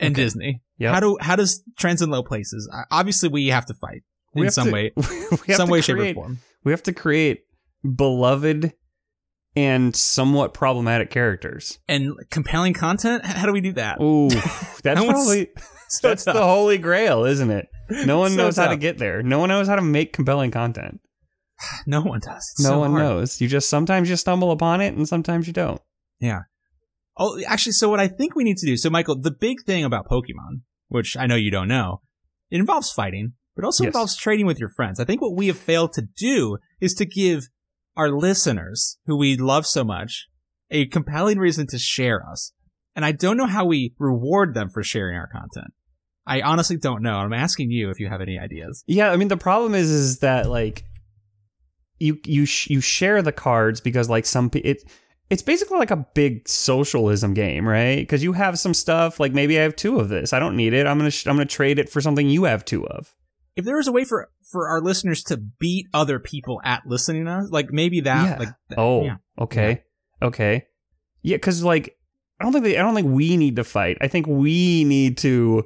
and 0.00 0.14
Okay. 0.14 0.22
Disney? 0.22 0.62
Yep. 0.78 0.94
How 0.94 1.00
do 1.00 1.18
how 1.20 1.36
does 1.36 1.62
trends 1.78 2.02
in 2.02 2.10
low 2.10 2.22
places? 2.22 2.70
Obviously, 2.90 3.28
we 3.28 3.48
have 3.48 3.66
to 3.66 3.74
fight 3.74 4.02
in 4.34 4.50
some 4.50 4.66
to- 4.68 4.72
way, 4.72 4.92
some 5.52 5.68
way, 5.68 5.80
shape, 5.80 5.96
or 5.98 6.14
form. 6.14 6.38
We 6.64 6.72
have 6.72 6.82
to 6.84 6.92
create 6.92 7.42
beloved 7.94 8.72
and 9.54 9.96
somewhat 9.96 10.52
problematic 10.52 11.10
characters. 11.10 11.78
And 11.88 12.12
compelling 12.30 12.74
content. 12.74 13.24
How 13.24 13.46
do 13.46 13.52
we 13.52 13.60
do 13.62 13.72
that? 13.72 14.00
Ooh, 14.00 14.28
that's 14.30 14.80
That 14.82 14.96
probably 14.96 15.48
So 15.88 16.08
that's 16.08 16.24
the 16.24 16.32
holy 16.32 16.78
grail, 16.78 17.24
isn't 17.24 17.50
it? 17.50 17.68
No 17.88 18.18
one 18.18 18.32
So 18.32 18.36
knows 18.38 18.56
how 18.56 18.68
to 18.68 18.76
get 18.76 18.98
there. 18.98 19.22
No 19.22 19.38
one 19.38 19.48
knows 19.48 19.68
how 19.68 19.76
to 19.76 19.82
make 19.82 20.12
compelling 20.12 20.50
content. 20.50 21.00
No 21.86 22.02
one 22.02 22.20
does. 22.20 22.50
It's 22.54 22.62
no 22.62 22.70
so 22.70 22.78
one 22.80 22.90
hard. 22.92 23.02
knows. 23.02 23.40
You 23.40 23.48
just 23.48 23.68
sometimes 23.68 24.10
you 24.10 24.16
stumble 24.16 24.50
upon 24.50 24.80
it 24.80 24.94
and 24.94 25.08
sometimes 25.08 25.46
you 25.46 25.52
don't. 25.52 25.80
Yeah. 26.20 26.40
Oh, 27.18 27.40
actually, 27.46 27.72
so 27.72 27.88
what 27.88 28.00
I 28.00 28.08
think 28.08 28.34
we 28.34 28.44
need 28.44 28.58
to 28.58 28.66
do. 28.66 28.76
So, 28.76 28.90
Michael, 28.90 29.18
the 29.18 29.30
big 29.30 29.62
thing 29.64 29.84
about 29.84 30.06
Pokemon, 30.08 30.60
which 30.88 31.16
I 31.16 31.26
know 31.26 31.34
you 31.34 31.50
don't 31.50 31.68
know, 31.68 32.02
it 32.50 32.58
involves 32.60 32.92
fighting, 32.92 33.32
but 33.54 33.64
also 33.64 33.84
Yes. 33.84 33.88
involves 33.88 34.16
trading 34.16 34.44
with 34.46 34.58
your 34.60 34.68
friends. 34.68 35.00
I 35.00 35.04
think 35.04 35.22
what 35.22 35.34
we 35.34 35.46
have 35.46 35.56
failed 35.58 35.92
to 35.94 36.02
do 36.02 36.58
is 36.80 36.92
to 36.94 37.06
give 37.06 37.48
our 37.96 38.10
listeners, 38.10 38.98
who 39.06 39.16
we 39.16 39.36
love 39.36 39.66
so 39.66 39.82
much, 39.82 40.26
a 40.70 40.86
compelling 40.86 41.38
reason 41.38 41.66
to 41.68 41.78
share 41.78 42.22
us. 42.28 42.52
And 42.94 43.04
I 43.04 43.12
don't 43.12 43.38
know 43.38 43.46
how 43.46 43.64
we 43.64 43.94
reward 43.98 44.52
them 44.52 44.68
for 44.68 44.82
sharing 44.82 45.16
our 45.16 45.26
content. 45.28 45.72
I 46.26 46.42
honestly 46.42 46.76
don't 46.76 47.02
know. 47.02 47.14
I'm 47.14 47.32
asking 47.32 47.70
you 47.70 47.88
if 47.90 47.98
you 48.00 48.08
have 48.08 48.20
any 48.20 48.38
ideas. 48.38 48.82
Yeah, 48.86 49.10
I 49.10 49.16
mean 49.16 49.28
the 49.28 49.36
problem 49.36 49.74
is 49.74 49.90
is 49.90 50.18
that 50.18 50.50
like 50.50 50.84
you 51.98 52.18
you 52.24 52.46
sh- 52.46 52.68
you 52.70 52.80
share 52.80 53.22
the 53.22 53.32
cards 53.32 53.80
because 53.80 54.08
like 54.08 54.26
some 54.26 54.50
pe- 54.50 54.60
it 54.60 54.82
it's 55.30 55.42
basically 55.42 55.78
like 55.78 55.90
a 55.90 56.06
big 56.14 56.48
socialism 56.48 57.34
game, 57.34 57.66
right? 57.66 57.96
Because 57.98 58.22
you 58.22 58.32
have 58.34 58.58
some 58.58 58.74
stuff 58.74 59.18
like 59.18 59.32
maybe 59.32 59.58
I 59.58 59.62
have 59.62 59.74
two 59.76 59.98
of 59.98 60.08
this. 60.08 60.32
I 60.32 60.38
don't 60.38 60.56
need 60.56 60.72
it. 60.72 60.86
I'm 60.86 60.98
gonna 60.98 61.10
sh- 61.10 61.26
I'm 61.26 61.34
gonna 61.36 61.46
trade 61.46 61.78
it 61.78 61.88
for 61.90 62.00
something 62.00 62.28
you 62.28 62.44
have 62.44 62.64
two 62.64 62.86
of. 62.86 63.14
If 63.56 63.64
there 63.64 63.76
was 63.76 63.88
a 63.88 63.92
way 63.92 64.04
for 64.04 64.28
for 64.50 64.68
our 64.68 64.80
listeners 64.80 65.22
to 65.24 65.36
beat 65.38 65.86
other 65.94 66.18
people 66.20 66.60
at 66.64 66.82
listening 66.86 67.24
to 67.24 67.30
us, 67.32 67.50
like 67.50 67.72
maybe 67.72 68.00
that, 68.02 68.24
Yeah. 68.24 68.38
like, 68.38 68.48
that- 68.68 68.78
Oh, 68.78 69.02
yeah. 69.04 69.16
okay, 69.38 69.82
okay, 70.22 70.66
yeah. 71.22 71.36
Because 71.36 71.64
like 71.64 71.96
I 72.38 72.44
don't 72.44 72.52
think 72.52 72.64
they, 72.64 72.76
I 72.78 72.82
don't 72.82 72.94
think 72.94 73.08
we 73.08 73.36
need 73.38 73.56
to 73.56 73.64
fight. 73.64 73.96
I 74.02 74.08
think 74.08 74.26
we 74.26 74.84
need 74.84 75.16
to 75.18 75.64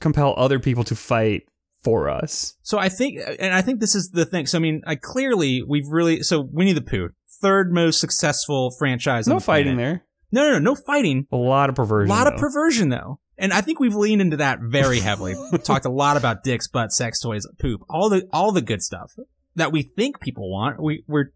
compel 0.00 0.34
other 0.36 0.58
people 0.58 0.82
to 0.84 0.96
fight 0.96 1.42
for 1.84 2.08
us. 2.08 2.56
So 2.62 2.78
I 2.78 2.88
think, 2.88 3.20
and 3.38 3.54
I 3.54 3.62
think 3.62 3.80
this 3.80 3.94
is 3.94 4.10
the 4.10 4.24
thing. 4.24 4.46
So 4.46 4.58
I 4.58 4.60
mean, 4.60 4.82
I 4.86 4.96
clearly 4.96 5.62
we've 5.62 5.86
really 5.88 6.22
so 6.22 6.40
Winnie 6.40 6.72
the 6.72 6.80
Pooh, 6.80 7.10
third 7.40 7.72
most 7.72 8.00
successful 8.00 8.72
franchise. 8.78 9.28
No 9.28 9.34
the 9.34 9.40
fighting 9.40 9.76
planet. 9.76 10.00
there. 10.00 10.06
No, 10.32 10.50
no, 10.50 10.52
no, 10.54 10.70
no 10.70 10.74
fighting. 10.74 11.26
A 11.30 11.36
lot 11.36 11.68
of 11.68 11.76
perversion. 11.76 12.10
A 12.10 12.14
lot 12.14 12.26
of 12.26 12.40
perversion 12.40 12.88
though, 12.88 13.20
and 13.38 13.52
I 13.52 13.60
think 13.60 13.78
we've 13.78 13.94
leaned 13.94 14.22
into 14.22 14.38
that 14.38 14.58
very 14.60 14.98
heavily. 15.00 15.36
We've 15.52 15.62
talked 15.62 15.84
a 15.84 15.92
lot 15.92 16.16
about 16.16 16.42
dicks, 16.42 16.66
butt, 16.66 16.90
sex 16.90 17.20
toys, 17.20 17.46
poop, 17.60 17.82
all 17.88 18.08
the 18.08 18.26
all 18.32 18.50
the 18.50 18.62
good 18.62 18.82
stuff 18.82 19.12
that 19.56 19.70
we 19.70 19.82
think 19.82 20.20
people 20.20 20.50
want. 20.50 20.82
We 20.82 21.04
we're, 21.06 21.26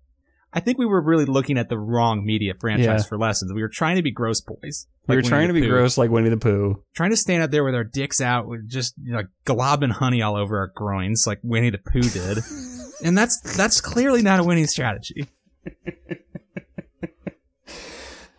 I 0.53 0.61
think 0.61 0.79
we 0.79 0.87
were 0.87 1.01
really 1.03 1.27
looking 1.27 1.59
at 1.59 1.69
the 1.69 1.79
wrong 1.79 2.25
media 2.25 2.55
franchise 2.59 3.03
Yeah. 3.03 3.09
for 3.09 3.19
lessons. 3.19 3.53
We 3.53 3.61
were 3.61 3.69
trying 3.69 3.97
to 3.97 4.03
be 4.03 4.11
gross 4.11 4.41
boys. 4.41 4.87
we 5.07 5.17
were 5.17 5.23
like 5.23 5.25
Winnie 5.25 5.29
trying 5.29 5.49
the 5.49 5.55
to 5.55 5.61
be 5.61 5.67
Pooh. 5.67 5.69
gross 5.73 5.99
like 5.99 6.11
Winnie 6.11 6.31
the 6.31 6.37
Pooh. 6.39 6.83
trying 6.95 7.11
to 7.11 7.17
stand 7.19 7.43
out 7.43 7.51
there 7.51 7.65
with 7.65 7.75
our 7.75 7.85
dicks 7.85 8.21
out, 8.21 8.49
with 8.49 8.69
just 8.69 8.95
you 9.03 9.13
know, 9.13 9.23
globbing 9.45 9.91
honey 9.93 10.23
all 10.23 10.37
over 10.37 10.59
our 10.59 10.73
groins, 10.75 11.25
like 11.27 11.41
Winnie 11.43 11.71
the 11.71 11.79
Pooh 11.79 12.01
did. 12.03 12.39
and 13.05 13.17
that's 13.17 13.41
that's 13.57 13.81
clearly 13.81 14.23
not 14.23 14.41
a 14.41 14.45
winning 14.45 14.67
strategy. 14.67 15.27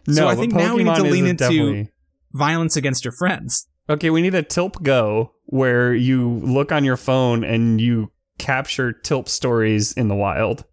No, 0.08 0.14
So 0.16 0.28
I 0.28 0.34
but 0.36 0.40
think 0.42 0.54
now 0.54 0.76
we 0.76 0.84
need 0.84 0.96
to 0.96 1.02
Pokemon 1.04 1.12
lean 1.12 1.26
into- 1.28 1.44
definitely- 1.44 1.92
Violence 2.34 2.76
against 2.76 3.06
your 3.06 3.12
friends. 3.12 3.68
Okay, 3.90 4.10
we 4.10 4.22
need 4.22 4.34
a 4.36 4.44
Tilp 4.44 4.82
Go 4.84 5.34
where 5.46 5.94
you 5.94 6.40
look 6.44 6.72
on 6.72 6.84
your 6.84 6.98
phone 6.98 7.44
and 7.44 7.80
you 7.82 8.12
capture 8.38 8.92
Tilp 8.94 9.28
stories 9.28 9.94
in 9.94 10.08
the 10.08 10.16
wild. 10.16 10.64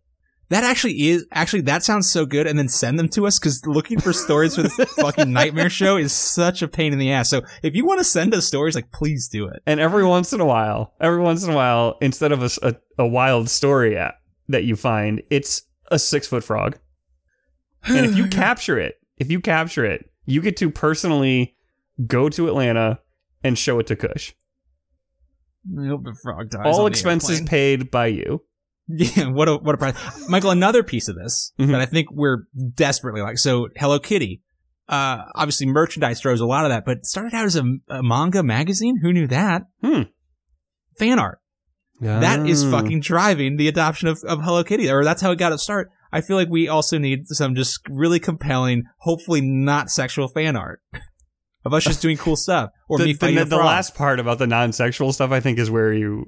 That 0.49 0.63
actually 0.63 1.09
is 1.09 1.27
actually 1.33 1.63
that 1.63 1.83
sounds 1.83 2.11
so 2.11 2.25
good, 2.25 2.47
and 2.47 2.59
then 2.59 2.69
send 2.69 2.99
them 2.99 3.09
to 3.11 3.27
us 3.27 3.39
because 3.39 3.67
looking 3.67 3.99
for 3.99 4.13
stories 4.13 4.55
for 4.55 4.63
this 4.63 4.75
fucking 4.97 5.33
nightmare 5.33 5.71
show 5.71 5.97
is 5.97 6.13
such 6.13 6.63
a 6.63 6.69
pain 6.69 6.93
in 6.93 6.99
the 6.99 7.11
ass. 7.11 7.31
So 7.31 7.43
if 7.63 7.75
you 7.75 7.85
want 7.85 7.99
to 7.99 8.05
send 8.05 8.33
us 8.33 8.47
stories, 8.47 8.75
like 8.75 8.93
please 8.93 9.29
do 9.29 9.49
it. 9.49 9.63
And 9.67 9.81
every 9.81 10.05
once 10.05 10.33
in 10.33 10.41
a 10.41 10.47
while, 10.47 10.95
every 11.01 11.21
once 11.21 11.43
in 11.43 11.51
a 11.51 11.57
while, 11.57 11.97
instead 12.01 12.31
of 12.31 12.43
a 12.63 12.77
a 12.99 13.07
wild 13.07 13.51
story 13.51 13.99
that 14.49 14.65
you 14.65 14.77
find, 14.77 15.23
it's 15.31 15.63
a 15.91 15.99
six 15.99 16.27
foot 16.29 16.45
frog. 16.45 16.79
And 17.85 18.07
if 18.07 18.17
you 18.17 18.27
capture 18.29 18.79
it, 18.79 18.95
if 19.17 19.31
you 19.31 19.41
capture 19.41 19.85
it, 19.85 20.09
you 20.27 20.41
get 20.41 20.57
to 20.59 20.71
personally 20.71 21.57
go 22.07 22.29
to 22.29 22.49
Atlanta 22.49 23.01
and 23.43 23.59
show 23.59 23.79
it 23.79 23.87
to 23.89 23.97
Kush. 23.97 24.33
I 25.79 25.87
hope 25.89 26.05
the 26.05 26.15
frog 26.15 26.51
dies. 26.51 26.63
All 26.65 26.87
expenses 26.87 27.41
airplane. 27.41 27.49
paid 27.49 27.91
by 27.91 28.07
you. 28.07 28.43
Yeah, 29.17 29.31
what 29.31 29.49
a 29.49 29.57
what 29.57 29.75
a 29.75 29.79
prize, 29.79 29.97
Michael. 30.29 30.51
Another 30.51 30.83
piece 30.85 31.09
of 31.09 31.17
this 31.17 31.53
Mhm. 31.59 31.69
that 31.73 31.81
I 31.81 31.87
think 31.87 32.09
we're 32.13 32.45
desperately 32.75 33.21
like. 33.21 33.37
So, 33.39 33.69
Hello 33.77 33.99
Kitty, 33.99 34.43
uh, 34.89 35.23
obviously 35.35 35.67
merchandise 35.67 36.21
draws 36.21 36.41
a 36.41 36.47
lot 36.47 36.65
of 36.65 36.71
that, 36.71 36.85
but 36.85 37.05
started 37.05 37.35
out 37.35 37.45
as 37.47 37.57
a, 37.57 37.65
a 37.89 38.03
manga 38.03 38.43
magazine. 38.45 38.99
Who 39.03 39.13
knew 39.13 39.27
that? 39.27 39.63
Hmm. 39.83 40.03
Fan 40.99 41.19
art 41.19 41.41
that 42.01 42.47
is 42.47 42.63
Oh. 42.65 42.71
fucking 42.71 43.01
driving 43.01 43.57
the 43.57 43.69
adoption 43.69 44.07
of, 44.09 44.19
of 44.25 44.43
Hello 44.43 44.63
Kitty, 44.63 44.91
or 44.91 45.03
that's 45.03 45.21
how 45.23 45.31
it 45.33 45.39
got 45.39 45.53
its 45.53 45.63
start. 45.63 45.91
I 46.13 46.21
feel 46.21 46.37
like 46.37 46.49
we 46.49 46.69
also 46.69 46.99
need 46.99 47.27
some 47.27 47.55
just 47.55 47.81
really 47.89 48.21
compelling, 48.21 48.85
hopefully 49.01 49.41
not 49.41 49.91
sexual 49.91 50.29
fan 50.29 50.57
art 50.57 50.81
of 51.65 51.75
us 51.75 51.83
just 51.85 52.01
doing 52.03 52.17
cool 52.19 52.37
stuff, 52.37 52.71
or 52.89 52.99
the, 52.99 53.05
me 53.07 53.13
the- 53.15 53.19
fighting 53.19 53.49
the, 53.49 53.57
last 53.57 53.95
part 53.97 54.21
about 54.21 54.39
the 54.39 54.47
non-sexual 54.47 55.13
stuff 55.13 55.33
i 55.33 55.41
think 55.41 55.59
is 55.59 55.69
where 55.71 55.93
you 55.93 56.27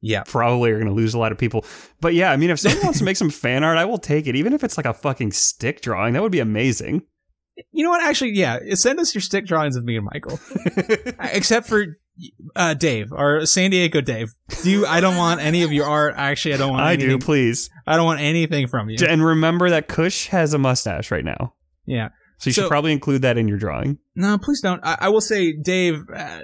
yeah, 0.00 0.22
probably 0.26 0.70
are 0.70 0.76
going 0.76 0.88
to 0.88 0.94
lose 0.94 1.14
a 1.14 1.18
lot 1.18 1.30
of 1.32 1.38
people 1.38 1.64
but 2.00 2.14
yeah 2.14 2.32
i 2.32 2.36
mean 2.36 2.50
if 2.50 2.58
someone 2.58 2.82
wants 2.84 2.98
to 2.98 3.04
make 3.04 3.16
some 3.16 3.30
fan 3.42 3.62
art 3.64 3.76
i 3.78 3.84
will 3.84 3.98
take 3.98 4.26
it 4.26 4.34
even 4.36 4.52
if 4.52 4.64
it's 4.64 4.76
like 4.76 4.86
a 4.86 4.94
fucking 4.94 5.30
stick 5.32 5.80
drawing 5.82 6.14
that 6.14 6.22
would 6.22 6.32
be 6.32 6.40
amazing 6.40 7.02
you 7.72 7.84
know 7.84 7.90
what? 7.90 8.02
Actually, 8.02 8.30
yeah, 8.30 8.58
send 8.72 8.98
us 9.00 9.14
your 9.14 9.20
stick 9.20 9.44
drawings 9.46 9.76
of 9.76 9.84
me 9.84 9.96
and 9.96 10.08
Michael. 10.10 10.40
except 11.32 11.66
for 11.68 11.98
uh, 12.56 12.72
Dave 12.74 13.12
or 13.12 13.44
San 13.44 13.70
Diego 13.70 14.00
Dave. 14.00 14.32
Do 14.62 14.70
you, 14.70 14.86
I 14.86 15.00
don't 15.00 15.16
want 15.16 15.40
any 15.40 15.62
of 15.62 15.72
your 15.72 15.84
art. 15.86 16.14
Actually, 16.16 16.54
I 16.54 16.56
don't 16.56 16.70
want. 16.70 16.82
Any. 16.82 17.04
I 17.04 17.06
do 17.08 17.18
please 17.18 17.68
I 17.86 17.96
don't 17.96 18.06
want 18.06 18.20
anything 18.20 18.66
from 18.66 18.88
you. 18.88 18.96
and 19.06 19.22
remember 19.24 19.70
that 19.70 19.88
kush 19.88 20.28
has 20.28 20.54
a 20.54 20.58
mustache 20.58 21.10
right 21.10 21.24
now 21.24 21.54
yeah. 21.86 22.08
so 22.38 22.48
you 22.48 22.52
So- 22.54 22.62
should 22.62 22.68
probably 22.70 22.92
include 22.92 23.22
that 23.22 23.36
in 23.36 23.46
your 23.46 23.58
drawing 23.58 23.98
No, 24.14 24.38
please 24.38 24.60
don't. 24.62 24.80
I, 24.82 24.96
I 25.02 25.08
will 25.10 25.20
say, 25.20 25.52
Dave. 25.52 26.04
Uh, 26.14 26.42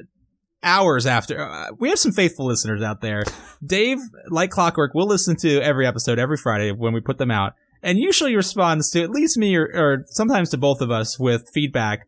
hours 0.62 1.06
after, 1.06 1.40
uh, 1.40 1.68
we 1.78 1.88
have 1.90 1.98
some 1.98 2.12
faithful 2.12 2.46
listeners 2.46 2.82
out 2.82 3.00
there. 3.00 3.24
Dave, 3.64 3.98
like 4.28 4.50
clockwork, 4.50 4.94
will 4.94 5.06
listen 5.06 5.36
to 5.36 5.60
every 5.60 5.86
episode 5.86 6.18
every 6.18 6.36
Friday 6.36 6.72
when 6.72 6.92
we 6.92 7.00
put 7.00 7.18
them 7.18 7.30
out, 7.30 7.54
and 7.82 7.98
usually 7.98 8.34
responds 8.36 8.90
to 8.90 9.02
at 9.02 9.10
least 9.10 9.36
me 9.36 9.56
or, 9.56 9.66
or 9.74 10.04
sometimes 10.08 10.50
to 10.50 10.58
both 10.58 10.80
of 10.80 10.90
us 10.90 11.18
with 11.18 11.48
feedback 11.52 12.06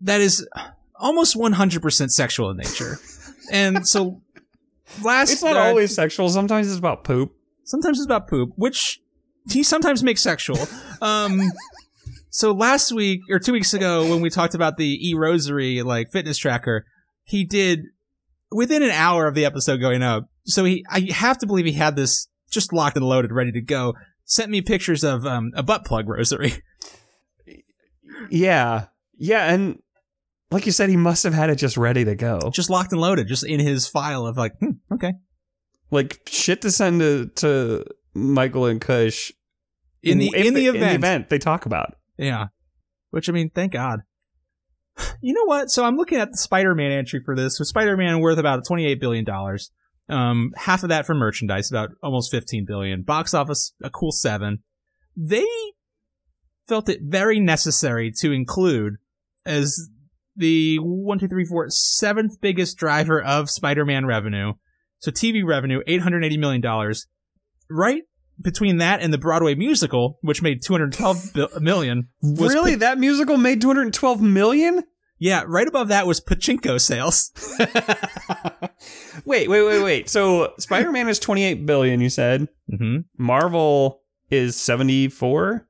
that 0.00 0.20
is 0.20 0.46
almost 0.96 1.36
100% 1.36 2.10
sexual 2.10 2.50
in 2.50 2.56
nature. 2.56 2.98
and 3.50 3.86
so 3.86 4.20
last 5.02 5.32
it's 5.32 5.42
not 5.42 5.56
uh, 5.56 5.60
always 5.60 5.94
sexual 5.94 6.28
sometimes 6.28 6.68
it's 6.68 6.78
about 6.78 7.04
poop 7.04 7.32
sometimes 7.68 7.98
it's 7.98 8.06
about 8.06 8.26
poop, 8.26 8.50
which 8.56 9.00
he 9.50 9.62
sometimes 9.62 10.02
makes 10.02 10.22
sexual. 10.22 10.58
Um, 11.00 11.40
so 12.30 12.52
last 12.52 12.92
week 12.92 13.20
or 13.30 13.38
two 13.38 13.52
weeks 13.52 13.74
ago, 13.74 14.08
when 14.08 14.20
we 14.20 14.30
talked 14.30 14.54
about 14.54 14.76
the 14.76 15.08
e 15.08 15.14
rosary 15.14 15.82
like 15.82 16.10
fitness 16.10 16.38
tracker, 16.38 16.84
he 17.28 17.44
did 17.44 17.80
within 18.50 18.82
an 18.82 18.90
hour 18.90 19.26
of 19.26 19.34
the 19.34 19.44
episode 19.44 19.78
going 19.78 20.02
up. 20.02 20.28
So 20.44 20.64
he, 20.64 20.84
I 20.90 21.08
have 21.12 21.38
to 21.38 21.46
believe 21.46 21.66
he 21.66 21.72
had 21.72 21.94
this 21.94 22.26
just 22.50 22.72
locked 22.72 22.96
and 22.96 23.04
loaded, 23.04 23.32
ready 23.32 23.52
to 23.52 23.60
go. 23.60 23.94
Sent 24.24 24.50
me 24.50 24.62
pictures 24.62 25.04
of 25.04 25.26
um, 25.26 25.52
a 25.54 25.62
butt 25.62 25.84
plug 25.84 26.08
rosary. 26.08 26.54
yeah 28.30 28.86
yeah 29.16 29.52
and 29.52 29.78
like 30.50 30.66
you 30.66 30.72
said 30.72 30.88
he 30.88 30.96
must 30.96 31.22
have 31.22 31.32
had 31.32 31.50
it 31.50 31.54
just 31.56 31.76
ready 31.76 32.04
to 32.04 32.16
go 32.16 32.50
just 32.52 32.68
locked 32.68 32.90
and 32.90 33.00
loaded, 33.00 33.28
just 33.28 33.46
in 33.46 33.60
his 33.60 33.86
file 33.86 34.26
of 34.26 34.36
like, 34.36 34.52
hmm, 34.58 34.72
okay. 34.92 35.12
like 35.90 36.20
shit 36.26 36.62
to 36.62 36.70
send 36.70 37.00
to, 37.00 37.26
to 37.36 37.84
michael 38.14 38.66
and 38.66 38.80
kush 38.80 39.30
in 40.02 40.18
the 40.18 40.32
in 40.34 40.54
the 40.54 40.66
in 40.66 40.76
event. 40.76 40.90
the 40.90 40.94
event 40.94 41.28
they 41.28 41.38
talk 41.38 41.66
about. 41.66 41.94
Yeah. 42.16 42.46
Which 43.10 43.28
I 43.28 43.32
mean, 43.32 43.50
thank 43.50 43.72
God. 43.72 44.00
You 45.20 45.32
know 45.32 45.44
what? 45.44 45.70
So 45.70 45.84
I'm 45.84 45.96
looking 45.96 46.18
at 46.18 46.30
the 46.30 46.38
Spider-Man 46.38 46.92
entry 46.92 47.20
for 47.24 47.34
this. 47.34 47.58
With 47.58 47.68
Spider-Man 47.68 48.20
worth 48.20 48.38
about 48.38 48.64
28 48.66 49.00
billion 49.00 49.24
dollars. 49.24 49.70
Um, 50.08 50.52
half 50.56 50.84
of 50.84 50.88
that 50.88 51.04
for 51.06 51.14
merchandise, 51.14 51.70
about 51.70 51.90
almost 52.02 52.30
15 52.30 52.64
billion. 52.66 53.02
Box 53.02 53.34
office, 53.34 53.74
a 53.82 53.90
cool 53.90 54.10
seven. 54.10 54.62
They 55.16 55.46
felt 56.66 56.88
it 56.88 57.00
very 57.02 57.40
necessary 57.40 58.12
to 58.20 58.32
include 58.32 58.94
as 59.44 59.88
the 60.34 60.76
one, 60.76 61.18
two, 61.18 61.28
three, 61.28 61.44
four, 61.44 61.68
seventh 61.68 62.40
biggest 62.40 62.78
driver 62.78 63.22
of 63.22 63.50
Spider-Man 63.50 64.06
revenue. 64.06 64.54
So 65.00 65.10
TV 65.10 65.44
revenue, 65.44 65.82
880 65.86 66.38
million 66.38 66.60
dollars. 66.60 67.06
Right 67.70 68.02
between 68.40 68.78
that 68.78 69.00
and 69.00 69.12
the 69.12 69.18
Broadway 69.18 69.54
musical, 69.54 70.18
which 70.22 70.42
made 70.42 70.62
212 70.62 71.30
bil- 71.34 71.48
million, 71.60 72.08
really, 72.22 72.72
pa- 72.74 72.80
that 72.80 72.98
musical 72.98 73.36
made 73.36 73.60
212 73.60 74.20
million? 74.20 74.84
yeah, 75.20 75.42
right 75.46 75.66
above 75.66 75.88
that 75.88 76.06
was 76.06 76.20
pachinko 76.20 76.80
sales. 76.80 77.32
wait, 79.24 79.48
wait, 79.48 79.62
wait, 79.62 79.82
wait. 79.82 80.08
So 80.08 80.52
Spider-Man 80.58 81.08
is 81.08 81.18
28 81.18 81.66
billion, 81.66 82.00
you 82.00 82.10
said. 82.10 82.48
Mm-hmm. 82.72 82.98
Marvel 83.16 84.02
is 84.30 84.56
74? 84.56 85.66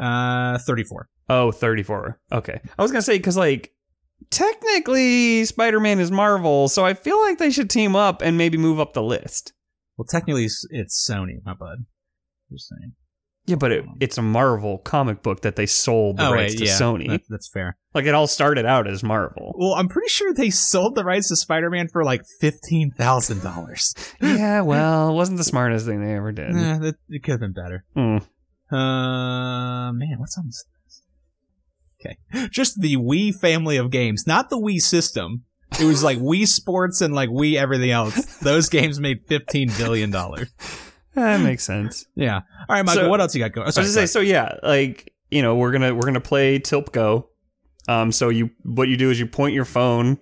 Uh, 0.00 0.58
34. 0.58 1.08
Oh, 1.28 1.50
34. 1.52 2.20
Okay. 2.32 2.60
I 2.78 2.82
was 2.82 2.92
going 2.92 3.00
to 3.00 3.04
say 3.04 3.18
cuz 3.18 3.36
like 3.36 3.72
technically 4.30 5.44
Spider-Man 5.44 5.98
is 5.98 6.10
Marvel, 6.10 6.68
so 6.68 6.84
I 6.84 6.94
feel 6.94 7.20
like 7.22 7.38
they 7.38 7.50
should 7.50 7.70
team 7.70 7.96
up 7.96 8.22
and 8.22 8.38
maybe 8.38 8.58
move 8.58 8.78
up 8.80 8.92
the 8.92 9.02
list. 9.02 9.52
Well, 9.96 10.06
technically, 10.06 10.44
it's 10.70 11.08
Sony, 11.08 11.36
my 11.44 11.54
bud. 11.54 11.86
Just 12.54 12.68
saying. 12.68 12.92
Yeah, 13.46 13.56
but 13.56 13.72
it, 13.72 13.84
it's 14.00 14.16
a 14.16 14.22
Marvel 14.22 14.78
comic 14.78 15.22
book 15.22 15.42
that 15.42 15.56
they 15.56 15.66
sold 15.66 16.16
the 16.16 16.28
oh, 16.28 16.32
rights 16.32 16.54
to 16.54 16.64
yeah, 16.64 16.78
Sony. 16.78 17.08
that- 17.08 17.22
that's 17.28 17.50
fair. 17.52 17.76
like 17.92 18.06
it 18.06 18.14
all 18.14 18.26
started 18.26 18.64
out 18.64 18.88
as 18.88 19.02
Marvel. 19.02 19.54
Well, 19.58 19.74
I'm 19.74 19.88
pretty 19.88 20.08
sure 20.08 20.32
they 20.32 20.48
sold 20.48 20.94
the 20.94 21.04
rights 21.04 21.28
to 21.28 21.36
Spider-Man 21.36 21.88
for 21.88 22.04
like 22.04 22.22
fifteen 22.40 22.90
thousand 22.90 23.42
dollars. 23.42 23.94
yeah, 24.22 24.62
well, 24.62 25.10
it 25.10 25.14
wasn't 25.14 25.36
the 25.36 25.44
smartest 25.44 25.84
thing 25.84 26.02
they 26.02 26.14
ever 26.14 26.32
did. 26.32 26.52
Nah, 26.52 26.78
that 26.78 26.94
it 27.10 27.22
could 27.22 27.32
have 27.32 27.40
been 27.40 27.52
better. 27.52 27.84
Hmm. 27.94 28.74
Uh, 28.74 29.92
man, 29.92 30.16
what's 30.18 30.38
on 30.38 30.46
this? 30.46 30.64
Okay, 32.00 32.48
just 32.50 32.80
the 32.80 32.96
Wii 32.96 33.34
family 33.34 33.76
of 33.76 33.90
games, 33.90 34.26
not 34.26 34.48
the 34.48 34.58
Wii 34.58 34.80
system. 34.80 35.44
It 35.80 35.84
was 35.84 36.02
like 36.04 36.18
Wii 36.18 36.46
Sports 36.46 37.00
and 37.00 37.14
like 37.14 37.28
Wii 37.28 37.56
everything 37.56 37.90
else. 37.90 38.38
Those 38.38 38.68
games 38.70 39.00
made 39.00 39.26
fifteen 39.28 39.70
billion 39.76 40.10
dollars. 40.10 40.48
That 41.14 41.40
makes 41.40 41.62
sense. 41.64 42.06
Yeah. 42.14 42.36
All 42.36 42.42
right, 42.76 42.84
Michael. 42.84 43.02
So- 43.04 43.08
what 43.08 43.20
else 43.20 43.34
you 43.34 43.40
got 43.42 43.52
going? 43.52 43.62
Oh, 43.64 43.66
I 43.66 43.68
was 43.68 43.76
gonna 43.76 43.88
say, 43.88 44.06
so 44.06 44.20
yeah, 44.20 44.56
like 44.62 45.12
you 45.30 45.42
know, 45.42 45.56
we're 45.56 45.72
gonna 45.72 45.94
we're 45.94 46.02
gonna 46.06 46.20
play 46.20 46.58
Tilp 46.58 46.92
Go. 46.92 47.28
Um, 47.88 48.12
so 48.12 48.28
you 48.30 48.50
what 48.62 48.88
you 48.88 48.96
do 48.96 49.10
is 49.10 49.18
you 49.20 49.26
point 49.26 49.54
your 49.54 49.64
phone 49.64 50.18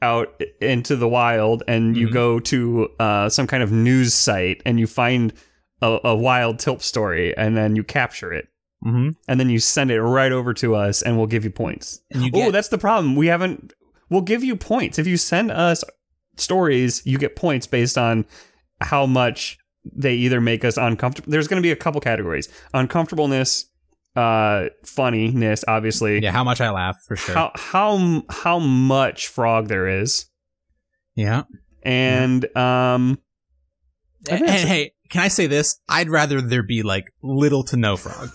out 0.00 0.40
into 0.60 0.96
the 0.96 1.08
wild, 1.08 1.62
and 1.68 1.96
you 1.96 2.08
Mhm. 2.08 2.12
go 2.12 2.40
to 2.40 2.88
uh, 2.98 3.28
some 3.28 3.46
kind 3.46 3.62
of 3.62 3.70
news 3.70 4.14
site, 4.14 4.60
and 4.66 4.80
you 4.80 4.86
find 4.86 5.32
a, 5.80 5.98
a 6.04 6.16
wild 6.16 6.58
Tilp 6.58 6.82
story, 6.82 7.36
and 7.36 7.56
then 7.56 7.76
you 7.76 7.84
capture 7.84 8.32
it, 8.32 8.48
mm-hmm. 8.84 9.10
and 9.28 9.38
then 9.40 9.48
you 9.48 9.58
send 9.60 9.90
it 9.92 10.02
right 10.02 10.32
over 10.32 10.52
to 10.54 10.74
us, 10.74 11.02
and 11.02 11.16
we'll 11.18 11.26
give 11.28 11.44
you 11.44 11.50
points. 11.50 12.00
and 12.10 12.22
you 12.24 12.30
Oh, 12.34 12.50
that's 12.50 12.68
the 12.68 12.78
problem. 12.78 13.14
We 13.14 13.28
haven't. 13.28 13.74
We'll 14.10 14.22
give 14.22 14.42
you 14.42 14.56
points 14.56 14.98
if 14.98 15.06
you 15.06 15.16
send 15.16 15.50
us 15.52 15.84
stories. 16.36 17.02
You 17.04 17.18
get 17.18 17.36
points 17.36 17.66
based 17.66 17.96
on 17.96 18.24
how 18.80 19.06
much 19.06 19.58
they 19.84 20.14
either 20.14 20.40
make 20.40 20.64
us 20.64 20.76
uncomfortable. 20.76 21.30
There's 21.30 21.48
going 21.48 21.62
to 21.62 21.66
be 21.66 21.72
a 21.72 21.76
couple 21.76 22.00
categories: 22.00 22.48
uncomfortableness, 22.74 23.66
uh, 24.16 24.66
funniness, 24.84 25.64
obviously. 25.66 26.22
yeah. 26.22 26.32
How 26.32 26.44
much 26.44 26.60
I 26.60 26.70
laugh 26.70 26.96
for 27.06 27.16
sure. 27.16 27.34
How 27.34 27.52
how 27.54 28.22
how 28.30 28.58
much 28.58 29.28
frog 29.28 29.68
there 29.68 29.88
is, 29.88 30.26
yeah. 31.16 31.44
and 31.82 32.44
um, 32.56 33.18
And, 34.30 34.46
hey, 34.46 34.92
can 35.10 35.22
I 35.22 35.28
say 35.28 35.46
this? 35.46 35.78
I'd 35.88 36.08
rather 36.08 36.40
there 36.40 36.62
be 36.62 36.82
like 36.82 37.04
little 37.22 37.64
to 37.64 37.76
no 37.76 37.96
frog. 37.96 38.30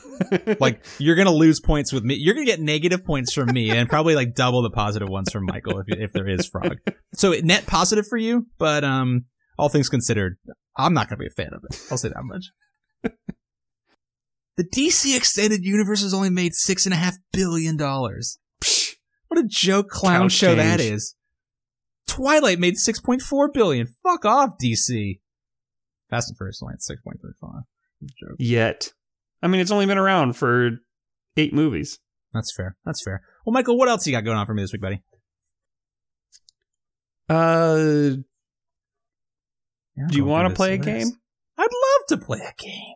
like 0.60 0.84
you're 1.00 1.16
gonna 1.16 1.32
lose 1.32 1.60
points 1.60 1.94
with 1.94 2.04
me. 2.04 2.16
You're 2.16 2.34
gonna 2.34 2.46
get 2.46 2.60
negative 2.60 3.04
points 3.06 3.34
from 3.34 3.52
me, 3.52 3.72
and 3.72 3.88
probably 3.88 4.16
like 4.16 4.36
double 4.36 4.62
the 4.62 4.70
positive 4.70 5.10
ones 5.10 5.32
from 5.32 5.46
Michael 5.46 5.80
if 5.80 5.86
if 5.90 6.14
there 6.14 6.28
is 6.28 6.46
frog. 6.46 6.78
So 7.16 7.32
net 7.32 7.66
positive 7.68 8.06
for 8.08 8.18
you, 8.18 8.48
but 8.60 8.84
um, 8.84 9.26
all 9.58 9.70
things 9.70 9.90
considered, 9.90 10.38
I'm 10.78 10.94
not 10.94 11.10
gonna 11.10 11.20
be 11.20 11.28
a 11.28 11.30
fan 11.30 11.54
of 11.54 11.64
it. 11.70 11.82
I'll 11.92 11.98
say 11.98 12.10
that 12.10 12.24
much. 12.24 12.46
the 14.58 14.64
DC 14.64 15.16
extended 15.16 15.64
universe 15.66 16.02
has 16.04 16.14
only 16.14 16.30
made 16.30 16.54
six 16.54 16.86
and 16.86 16.94
a 16.94 16.98
half 16.98 17.16
billion 17.34 17.78
dollars. 17.78 18.40
What 19.28 19.40
a 19.40 19.48
joke 19.48 19.90
clown 19.90 20.24
Couch 20.24 20.32
show 20.34 20.56
that 20.56 20.80
change. 20.80 20.94
is. 20.94 21.16
Twilight 22.08 22.60
made 22.60 22.78
six 22.78 23.00
point 23.00 23.22
four 23.22 23.52
billion. 23.52 23.88
Fuck 24.04 24.24
off, 24.26 24.52
DC. 24.62 25.20
Fast 26.10 26.30
and 26.30 26.38
Furious 26.38 26.62
only 26.62 26.74
had 26.74 26.82
six 26.82 27.02
point 27.02 27.20
three 27.20 27.34
five. 27.42 27.64
Yet, 28.38 28.94
I 29.42 29.48
mean, 29.48 29.60
it's 29.60 29.72
only 29.72 29.86
been 29.88 29.98
around 29.98 30.34
for 30.34 30.80
eight 31.36 31.54
movies. 31.54 32.00
That's 32.34 32.54
fair. 32.56 32.76
That's 32.86 33.04
fair. 33.04 33.22
Well, 33.46 33.54
Michael, 33.54 33.78
what 33.78 33.90
else 33.90 34.06
you 34.06 34.14
got 34.14 34.24
going 34.24 34.38
on 34.38 34.46
for 34.46 34.54
me 34.54 34.62
this 34.64 34.72
week, 34.72 34.82
buddy? 34.82 35.02
Uh, 37.30 38.22
Yeah, 39.98 40.08
do 40.10 40.18
you 40.18 40.26
want 40.26 40.48
to 40.50 40.56
play 40.56 40.76
a 40.76 40.78
game? 40.78 41.08
I'd 41.58 41.64
love 41.64 42.08
to 42.10 42.18
play 42.26 42.40
a 42.40 42.54
game. 42.62 42.94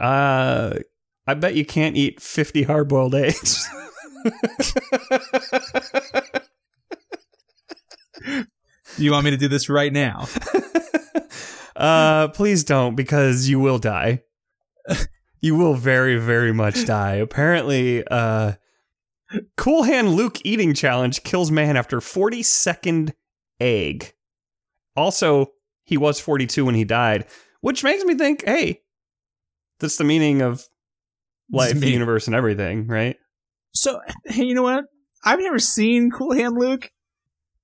Uh, 0.00 0.78
I 1.26 1.34
bet 1.34 1.54
you 1.54 1.64
can't 1.64 1.96
eat 1.96 2.20
50 2.20 2.62
hard 2.62 2.88
boiled 2.88 3.14
eggs. 3.14 3.66
Do 8.96 9.02
you 9.04 9.10
want 9.10 9.24
me 9.24 9.32
to 9.32 9.36
do 9.36 9.48
this 9.48 9.68
right 9.68 9.92
now? 9.92 10.28
uh, 11.76 12.28
please 12.28 12.62
don't, 12.64 12.94
because 12.94 13.48
you 13.48 13.58
will 13.58 13.78
die. 13.78 14.22
You 15.40 15.56
will 15.56 15.74
very, 15.74 16.16
very 16.16 16.52
much 16.52 16.86
die. 16.86 17.16
Apparently, 17.16 18.06
uh, 18.06 18.52
Cool 19.56 19.82
Hand 19.82 20.10
Luke 20.10 20.38
eating 20.44 20.74
challenge 20.74 21.22
kills 21.24 21.50
man 21.50 21.76
after 21.76 22.00
40 22.00 22.42
second 22.44 23.14
egg. 23.58 24.14
Also, 24.96 25.53
he 25.84 25.96
was 25.96 26.20
42 26.20 26.64
when 26.64 26.74
he 26.74 26.84
died, 26.84 27.26
which 27.60 27.84
makes 27.84 28.04
me 28.04 28.14
think, 28.14 28.44
hey, 28.44 28.80
that's 29.78 29.96
the 29.96 30.04
meaning 30.04 30.42
of 30.42 30.64
life, 31.50 31.78
the 31.78 31.90
universe, 31.90 32.26
and 32.26 32.34
everything, 32.34 32.86
right? 32.86 33.16
So, 33.72 34.00
hey, 34.24 34.44
you 34.44 34.54
know 34.54 34.62
what? 34.62 34.84
I've 35.24 35.40
never 35.40 35.58
seen 35.58 36.10
Cool 36.10 36.34
Hand 36.34 36.56
Luke. 36.58 36.90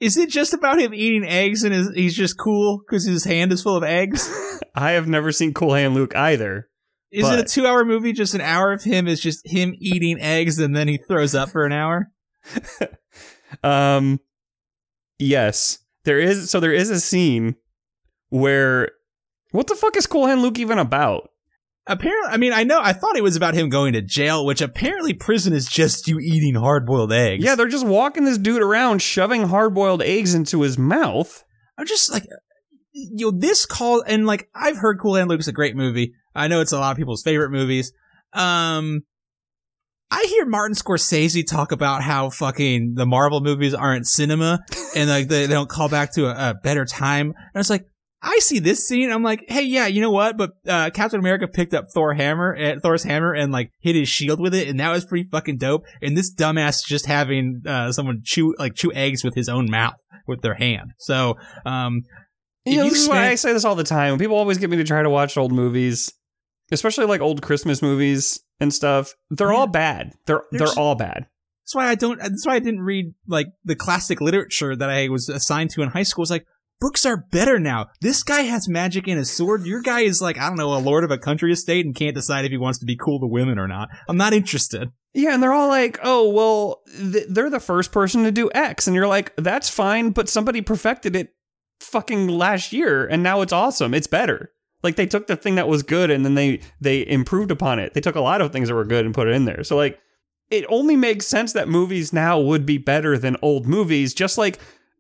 Is 0.01 0.17
it 0.17 0.31
just 0.31 0.55
about 0.55 0.81
him 0.81 0.95
eating 0.95 1.29
eggs 1.29 1.63
and 1.63 1.75
his, 1.75 1.91
he's 1.95 2.17
just 2.17 2.39
cool 2.39 2.79
because 2.79 3.05
his 3.05 3.25
hand 3.25 3.53
is 3.53 3.63
full 3.63 3.77
of 3.77 3.85
eggs? 3.85 4.29
I 4.75 4.93
have 4.93 5.07
never 5.07 5.31
seen 5.31 5.53
Cool 5.53 5.75
Hand 5.75 5.95
Luke 5.95 6.17
either. 6.17 6.69
Is 7.13 7.29
it 7.29 7.41
a 7.41 7.45
two 7.45 7.67
hour 7.67 7.85
movie? 7.85 8.13
Just 8.13 8.35
an 8.35 8.41
hour 8.41 8.73
of 8.73 8.85
him 8.85 9.09
is 9.09 9.21
just 9.21 9.41
him 9.45 9.75
eating 9.79 10.21
eggs 10.21 10.61
and 10.61 10.77
then 10.77 10.87
he 10.87 10.99
throws 11.09 11.35
up 11.35 11.51
for 11.51 11.65
an 11.65 11.73
hour? 11.73 12.11
Um, 13.63 14.21
yes, 15.19 15.79
there 16.05 16.19
is. 16.19 16.51
So 16.51 16.61
there 16.61 16.73
is 16.73 16.91
a 16.91 17.01
scene 17.01 17.57
where 18.31 18.91
what 19.53 19.67
the 19.67 19.75
fuck 19.75 19.97
is 19.97 20.07
Cool 20.07 20.27
Hand 20.27 20.43
Luke 20.43 20.59
even 20.59 20.79
about? 20.79 21.29
Apparently, 21.87 22.31
I 22.31 22.37
mean, 22.37 22.53
I 22.53 22.63
know, 22.63 22.81
I 22.81 22.93
thought 22.93 23.17
it 23.17 23.23
was 23.23 23.37
about 23.37 23.55
him 23.55 23.69
going 23.69 23.95
to 23.95 24.03
jail, 24.03 24.47
which 24.47 24.61
apparently 24.61 25.13
prison 25.13 25.53
is 25.53 25.67
just 25.67 26.07
you 26.07 26.21
eating 26.21 26.55
hard 26.55 26.87
boiled 26.87 27.13
eggs. 27.13 27.43
Yeah, 27.43 27.57
they're 27.57 27.69
just 27.69 27.87
walking 27.87 28.25
this 28.25 28.39
dude 28.39 28.63
around, 28.63 29.03
shoving 29.03 29.49
hard 29.49 29.75
boiled 29.75 30.03
eggs 30.03 30.35
into 30.35 30.63
his 30.63 30.79
mouth. 30.79 31.43
I'm 31.77 31.87
just 31.87 32.13
like, 32.13 32.27
you 32.93 33.27
know, 33.27 33.37
this 33.37 33.67
call, 33.67 34.03
and 34.07 34.27
like, 34.27 34.49
I've 34.55 34.77
heard 34.77 35.01
Cool 35.01 35.17
Hand 35.17 35.31
Luke's 35.31 35.49
a 35.49 35.53
great 35.53 35.75
movie. 35.75 36.13
I 36.35 36.49
know 36.49 36.61
it's 36.61 36.73
a 36.73 36.79
lot 36.79 36.93
of 36.93 36.97
people's 36.97 37.23
favorite 37.23 37.51
movies. 37.51 37.93
Um, 38.35 39.03
I 40.13 40.27
hear 40.29 40.45
Martin 40.45 40.77
Scorsese 40.77 41.47
talk 41.47 41.73
about 41.73 42.03
how 42.03 42.31
fucking 42.31 42.95
the 42.95 43.07
Marvel 43.07 43.41
movies 43.41 43.75
aren't 43.75 44.07
cinema 44.07 44.61
and 44.95 45.09
like 45.09 45.29
they, 45.29 45.47
they 45.47 45.55
don't 45.55 45.69
call 45.69 45.89
back 45.89 46.13
to 46.15 46.27
a, 46.27 46.51
a 46.51 46.55
better 46.55 46.85
time. 46.85 47.29
And 47.29 47.51
I 47.55 47.59
was 47.59 47.71
like, 47.71 47.87
I 48.23 48.39
see 48.41 48.59
this 48.59 48.87
scene. 48.87 49.11
I'm 49.11 49.23
like, 49.23 49.45
hey, 49.49 49.63
yeah, 49.63 49.87
you 49.87 50.03
know 50.03 50.11
what? 50.11 50.37
But 50.37 50.51
uh, 50.69 50.91
Captain 50.91 51.19
America 51.19 51.49
picked 51.49 51.73
up 51.73 51.87
Thor 51.93 52.13
hammer, 52.13 52.55
uh, 52.55 52.79
Thor's 52.81 53.03
hammer, 53.03 53.33
and 53.33 53.51
like 53.51 53.71
hit 53.81 53.97
his 53.97 54.09
shield 54.09 54.41
with 54.41 54.55
it, 54.55 54.69
and 54.69 54.79
that 54.79 54.91
was 54.91 55.07
pretty 55.07 55.29
fucking 55.29 55.57
dope. 55.57 55.85
And 56.03 56.17
this 56.17 56.35
dumbass 56.35 56.85
just 56.85 57.07
having 57.07 57.63
uh, 57.67 57.93
someone 57.93 58.21
chew 58.23 58.55
like 58.59 58.75
chew 58.75 58.93
eggs 58.93 59.25
with 59.25 59.35
his 59.35 59.49
own 59.49 59.71
mouth 59.71 59.97
with 60.27 60.43
their 60.43 60.55
hand. 60.55 60.93
So, 60.99 61.39
um, 61.65 62.03
You 62.67 62.77
know, 62.77 62.85
you 62.85 62.91
this 62.91 63.03
is 63.03 63.09
why 63.09 63.29
I 63.29 63.37
say 63.37 63.55
this 63.55 63.65
all 63.65 63.75
the 63.75 63.85
time. 63.85 64.19
People 64.19 64.37
always 64.37 64.59
get 64.59 64.69
me 64.69 64.77
to 64.77 64.85
try 64.85 65.03
to 65.03 65.11
watch 65.11 65.39
old 65.39 65.53
movies, 65.53 66.13
especially 66.71 67.07
like 67.07 67.23
old 67.23 67.41
Christmas 67.41 67.81
movies 67.81 68.39
and 68.61 68.73
stuff. 68.73 69.15
They're 69.31 69.53
all 69.53 69.67
bad. 69.67 70.13
They're 70.27 70.43
They're 70.51 70.67
they're 70.67 70.79
all 70.79 70.95
bad. 70.95 71.27
That's 71.65 71.75
why 71.75 71.89
I 71.89 71.95
don't. 71.95 72.19
That's 72.19 72.47
why 72.47 72.57
I 72.57 72.59
didn't 72.59 72.81
read 72.81 73.15
like 73.27 73.47
the 73.65 73.77
classic 73.77 74.21
literature 74.21 74.77
that 74.77 74.91
I 74.91 75.09
was 75.09 75.31
assigned 75.31 75.71
to 75.71 75.83
in 75.83 75.89
high 75.89 76.03
school. 76.03 76.23
It's 76.23 76.31
like 76.31 76.45
books 76.81 77.05
are 77.07 77.27
better 77.31 77.59
now. 77.59 77.91
This 78.01 78.23
guy 78.23 78.43
has 78.43 78.69
magic 78.69 79.07
in 79.07 79.19
his 79.19 79.31
sword. 79.31 79.67
Your 79.67 79.83
guy 79.83 80.01
is 80.01 80.21
like, 80.21 80.39
I 80.39 80.49
don't 80.49 80.57
know, 80.57 80.75
a 80.75 80.79
lord 80.79 81.05
of 81.05 81.11
a 81.11 81.19
country 81.19 81.53
estate 81.53 81.85
and 81.87 81.95
can't 81.95 82.15
decide 82.15 82.45
if 82.45 82.51
he 82.51 82.59
wants 82.59 82.79
to 82.79 82.87
be 82.87 82.97
cool 82.97 83.21
to 83.21 83.27
women 83.27 83.59
or 83.59 83.69
not. 83.69 83.91
I'm 84.09 84.17
not 84.17 84.33
interested. 84.33 84.91
Yeah, 85.13 85.35
and 85.35 85.43
they're 85.43 85.53
all 85.53 85.69
like, 85.69 85.99
"Oh, 86.05 86.31
well, 86.31 86.83
th- 86.97 87.27
they're 87.29 87.51
the 87.51 87.59
first 87.59 87.91
person 87.91 88.23
to 88.23 88.31
do 88.31 88.49
X," 88.55 88.87
and 88.87 88.95
you're 88.95 89.09
like, 89.09 89.35
"That's 89.37 89.69
fine," 89.69 90.11
but 90.11 90.29
somebody 90.29 90.61
perfected 90.61 91.17
it 91.17 91.35
fucking 91.81 92.29
last 92.29 92.73
year, 92.73 93.07
and 93.07 93.21
now 93.21 93.41
it's 93.41 93.53
awesome. 93.53 93.93
It's 93.93 94.07
better. 94.07 94.53
Like 94.83 94.97
they 94.97 95.07
took 95.07 95.27
the 95.27 95.37
thing 95.37 95.57
that 95.57 95.69
was 95.69 95.83
good 95.83 96.11
and 96.11 96.25
then 96.25 96.35
they 96.35 96.61
they 96.81 97.07
improved 97.07 97.51
upon 97.51 97.79
it. 97.79 97.95
They 97.95 98.01
took 98.01 98.17
a 98.17 98.21
lot 98.21 98.41
of 98.41 98.53
things 98.53 98.69
that 98.69 98.75
were 98.75 98.85
good 98.85 99.05
and 99.05 99.15
put 99.15 99.29
it 99.29 99.35
in 99.35 99.45
there. 99.45 99.63
So 99.65 99.77
like, 99.77 99.99
it 100.51 100.65
only 100.69 100.97
makes 100.97 101.27
sense 101.27 101.53
that 101.53 101.69
movies 101.69 102.13
now 102.13 102.41
would 102.41 102.65
be 102.65 102.79
better 102.79 103.19
than 103.19 103.37
old 103.43 103.67
movies. 103.67 104.15
Just 104.15 104.39
like 104.39 104.59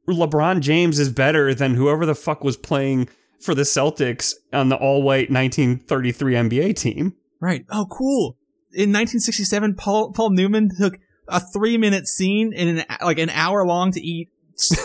LeBron 0.08 0.60
James 0.60 0.98
is 0.98 1.10
better 1.10 1.54
than 1.54 1.74
whoever 1.74 2.04
the 2.06 2.14
fuck 2.14 2.42
was 2.42 2.56
playing 2.56 3.08
for 3.40 3.54
the 3.54 3.62
Celtics 3.62 4.34
on 4.52 4.68
the 4.68 4.76
all 4.76 5.02
white 5.02 5.30
1933 5.30 6.34
NBA 6.34 6.76
team. 6.76 7.14
Right. 7.40 7.64
Oh, 7.70 7.86
cool. 7.90 8.36
In 8.72 8.90
1967, 8.90 9.74
Paul 9.74 10.12
Paul 10.12 10.30
Newman 10.30 10.68
took 10.78 10.98
a 11.28 11.40
three 11.40 11.78
minute 11.78 12.06
scene 12.06 12.52
in 12.52 12.78
an 12.78 12.84
like 13.02 13.18
an 13.18 13.30
hour 13.30 13.66
long 13.66 13.92
to 13.92 14.00
eat 14.00 14.28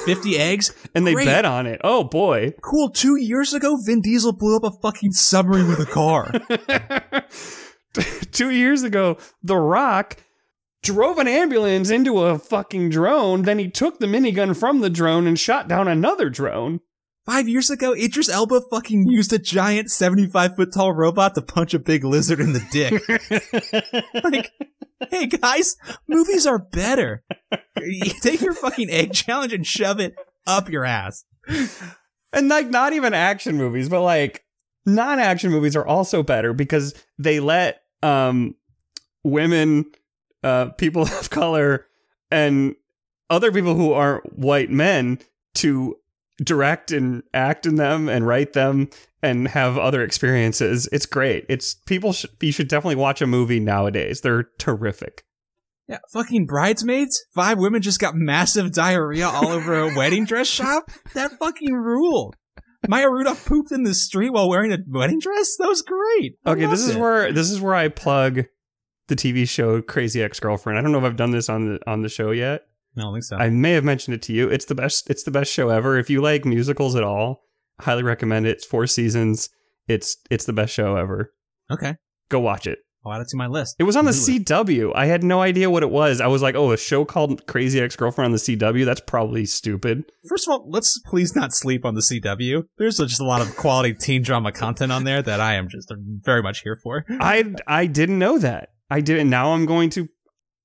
50 0.06 0.38
eggs. 0.40 0.74
And 0.96 1.06
they 1.06 1.14
Great. 1.14 1.26
bet 1.26 1.46
on 1.46 1.68
it. 1.68 1.82
Oh 1.84 2.04
boy. 2.04 2.54
Cool. 2.62 2.90
Two 2.90 3.16
years 3.16 3.54
ago, 3.54 3.78
Vin 3.86 4.02
Diesel 4.02 4.34
blew 4.34 4.56
up 4.56 4.64
a 4.64 4.72
fucking 4.82 5.12
submarine 5.12 5.68
with 5.68 5.80
a 5.80 5.86
car. 5.86 6.32
Two 8.32 8.50
years 8.50 8.84
ago, 8.84 9.18
The 9.44 9.56
Rock 9.56 10.18
drove 10.86 11.18
an 11.18 11.28
ambulance 11.28 11.90
into 11.90 12.20
a 12.22 12.38
fucking 12.38 12.90
drone. 12.92 13.42
Then 13.42 13.60
he 13.60 13.70
took 13.70 14.00
the 14.00 14.06
minigun 14.06 14.56
from 14.56 14.80
the 14.80 14.90
drone 14.90 15.28
and 15.28 15.38
shot 15.38 15.68
down 15.68 15.88
another 15.88 16.30
drone. 16.30 16.80
Five 17.26 17.48
years 17.50 17.72
ago, 17.72 17.94
Idris 17.96 18.30
Elba 18.30 18.62
fucking 18.70 19.08
used 19.08 19.34
a 19.34 19.40
giant 19.40 19.90
75 19.90 20.56
foot 20.56 20.72
tall 20.72 20.94
robot 20.94 21.34
to 21.34 21.42
punch 21.42 21.74
a 21.74 21.80
big 21.80 22.04
lizard 22.04 22.40
in 22.40 22.54
the 22.54 22.64
dick. 22.72 23.02
like, 24.24 24.52
hey 25.10 25.26
guys, 25.26 25.76
movies 26.08 26.46
are 26.46 26.60
better. 26.60 27.24
You 27.78 28.12
Take 28.22 28.42
your 28.42 28.54
fucking 28.54 28.92
egg 28.92 29.14
challenge 29.14 29.54
and 29.54 29.66
shove 29.66 30.00
it 30.00 30.14
up 30.46 30.70
your 30.70 30.86
ass. 30.86 31.26
and 32.32 32.48
like 32.48 32.70
not 32.70 32.94
even 32.94 33.16
action 33.16 33.58
movies, 33.58 33.90
but 33.90 34.02
like 34.02 34.46
non-action 34.86 35.50
movies 35.50 35.76
are 35.76 35.86
also 35.86 36.22
better 36.22 36.54
because 36.54 36.94
they 37.18 37.40
let 37.40 37.82
um 38.04 38.54
women, 39.24 39.86
uh 40.46 40.68
people 40.78 41.02
of 41.20 41.30
color 41.30 41.86
and 42.32 42.76
other 43.30 43.52
people 43.52 43.76
who 43.76 43.92
aren't 43.92 44.38
white 44.38 44.70
men 44.70 45.20
to 45.56 45.96
direct 46.44 46.92
and 46.92 47.24
act 47.34 47.66
in 47.66 47.76
them 47.76 48.08
and 48.10 48.28
write 48.28 48.54
them 48.54 48.90
and 49.24 49.48
have 49.48 49.78
other 49.78 50.04
experiences. 50.04 50.88
It's 50.92 51.06
great. 51.06 51.46
It's 51.50 51.74
people 51.88 52.14
sh- 52.14 52.26
you 52.42 52.52
should 52.52 52.68
definitely 52.68 52.98
watch 52.98 53.22
a 53.22 53.28
movie 53.28 53.60
nowadays. 53.60 54.22
They're 54.22 54.50
terrific. 54.60 55.24
Yeah, 55.88 56.00
fucking 56.12 56.46
bridesmaids. 56.46 57.24
Five 57.34 57.58
women 57.58 57.82
just 57.82 58.00
got 58.00 58.16
massive 58.16 58.72
diarrhea 58.74 59.28
all 59.28 59.48
over 59.50 59.80
a 59.80 59.96
wedding 59.96 60.26
dress 60.26 60.48
shop. 60.48 60.90
That 61.14 61.32
fucking 61.40 61.74
ruled. 61.74 62.36
Maya 62.88 63.10
Rudolph 63.10 63.46
pooped 63.46 63.72
in 63.72 63.84
the 63.84 63.94
street 63.94 64.32
while 64.32 64.50
wearing 64.50 64.72
a 64.72 64.78
wedding 64.88 65.20
dress. 65.20 65.56
That 65.58 65.68
was 65.70 65.82
great. 65.82 66.38
I 66.46 66.52
Okay, 66.52 66.66
this 66.66 66.82
is 66.82 66.96
it. 66.96 67.00
where 67.00 67.32
this 67.32 67.50
is 67.50 67.62
where 67.62 67.74
I 67.76 67.88
plug 67.88 68.46
the 69.08 69.16
TV 69.16 69.48
show 69.48 69.82
Crazy 69.82 70.22
Ex-Girlfriend. 70.22 70.78
I 70.78 70.82
don't 70.82 70.92
know 70.92 70.98
if 71.00 71.04
I've 71.04 71.16
done 71.16 71.32
this 71.32 71.50
on 71.50 71.66
the 71.66 71.80
on 71.90 72.02
the 72.02 72.10
show 72.10 72.32
yet. 72.32 72.62
I 72.98 73.02
don't 73.02 73.14
think 73.14 73.24
so. 73.26 73.36
I 73.38 73.50
may 73.50 73.72
have 73.72 73.84
mentioned 73.84 74.16
it 74.16 74.22
to 74.24 74.34
you. 74.34 74.50
It's 74.50 74.66
the 74.66 74.76
best 74.76 75.10
it's 75.10 75.24
the 75.24 75.32
best 75.32 75.52
show 75.52 75.70
ever. 75.70 75.98
If 75.98 76.10
you 76.10 76.22
like 76.22 76.46
musicals 76.46 76.96
at 76.96 77.04
all, 77.04 77.44
highly 77.80 78.04
recommend 78.04 78.48
it. 78.48 78.52
It's 78.52 78.66
four 78.66 78.88
seasons. 78.88 79.50
It's 79.88 80.18
it's 80.30 80.46
the 80.46 80.54
best 80.54 80.74
show 80.74 80.96
ever. 80.96 81.34
okay, 81.72 81.96
Go 82.30 82.40
watch 82.40 82.66
it. 82.68 82.80
I'll 83.06 83.14
add 83.14 83.22
it 83.22 83.28
to 83.30 83.38
my 83.38 83.46
list. 83.46 83.76
It 83.78 83.84
was 83.84 83.96
on 83.96 84.06
the. 84.06 84.12
CW. 84.12 84.92
I 84.96 85.06
had 85.06 85.24
no 85.24 85.40
idea 85.40 85.70
what 85.70 85.84
it 85.84 85.92
was. 85.92 86.20
I 86.20 86.26
was 86.26 86.42
like, 86.42 86.56
"Oh, 86.56 86.72
a 86.72 86.78
show 86.78 87.06
called 87.06 87.46
Crazy 87.46 87.80
Ex-Girlfriend 87.80 88.26
on 88.26 88.32
the 88.32 88.40
CW? 88.40 88.84
That's 88.84 89.02
probably 89.02 89.46
stupid." 89.46 90.06
First 90.28 90.48
of 90.48 90.54
all, 90.54 90.68
let's 90.72 91.00
please 91.06 91.36
not 91.36 91.54
sleep 91.54 91.86
on 91.86 91.94
the 91.94 92.02
CW. 92.02 92.64
There's 92.80 92.98
just 92.98 93.22
a 93.22 93.26
lot 93.26 93.42
of 93.42 93.56
quality 93.58 93.94
teen 93.94 94.24
drama 94.24 94.52
content 94.52 94.92
on 94.92 95.04
there 95.04 95.22
that 95.22 95.40
I 95.40 95.54
am 95.54 95.70
just 95.70 95.94
very 96.24 96.42
much 96.42 96.62
here 96.62 96.80
for. 96.82 97.06
I 97.20 97.54
I 97.68 97.86
didn't 97.86 98.18
know 98.18 98.40
that. 98.40 98.70
I 98.90 99.02
didn't. 99.02 99.30
Now 99.30 99.54
I'm 99.54 99.66
going 99.66 99.90
to 99.92 100.08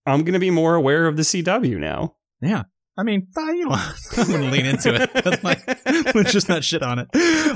I'm 0.07 0.23
going 0.23 0.35
to 0.35 0.41
be 0.41 0.51
more 0.51 0.75
aware 0.75 1.07
of 1.07 1.17
the 1.17 1.23
CW 1.23 1.79
now. 1.79 2.17
Yeah. 2.41 2.65
I 2.97 3.03
mean, 3.03 3.29
you 3.37 3.67
know, 3.67 3.75
I'm 4.17 4.27
going 4.27 4.43
to 4.43 4.51
lean 4.51 4.67
into 4.67 4.95
it. 4.95 5.11
But 5.25 6.15
let's 6.15 6.33
just 6.33 6.49
not 6.49 6.65
shit 6.65 6.83
on 6.83 6.99
it. 6.99 7.09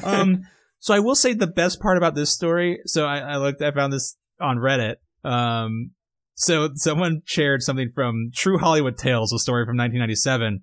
Um, 0.04 0.42
so 0.78 0.94
I 0.94 1.00
will 1.00 1.14
say 1.14 1.34
the 1.34 1.46
best 1.46 1.80
part 1.80 1.96
about 1.96 2.14
this 2.14 2.30
story. 2.30 2.80
So 2.86 3.06
I, 3.06 3.18
I 3.18 3.36
looked, 3.36 3.62
I 3.62 3.70
found 3.70 3.92
this 3.92 4.16
on 4.40 4.58
Reddit. 4.58 4.96
Um, 5.24 5.92
so 6.34 6.70
someone 6.74 7.22
shared 7.24 7.62
something 7.62 7.90
from 7.94 8.30
True 8.34 8.58
Hollywood 8.58 8.96
Tales, 8.96 9.32
a 9.32 9.38
story 9.38 9.64
from 9.64 9.76
1997 9.76 10.62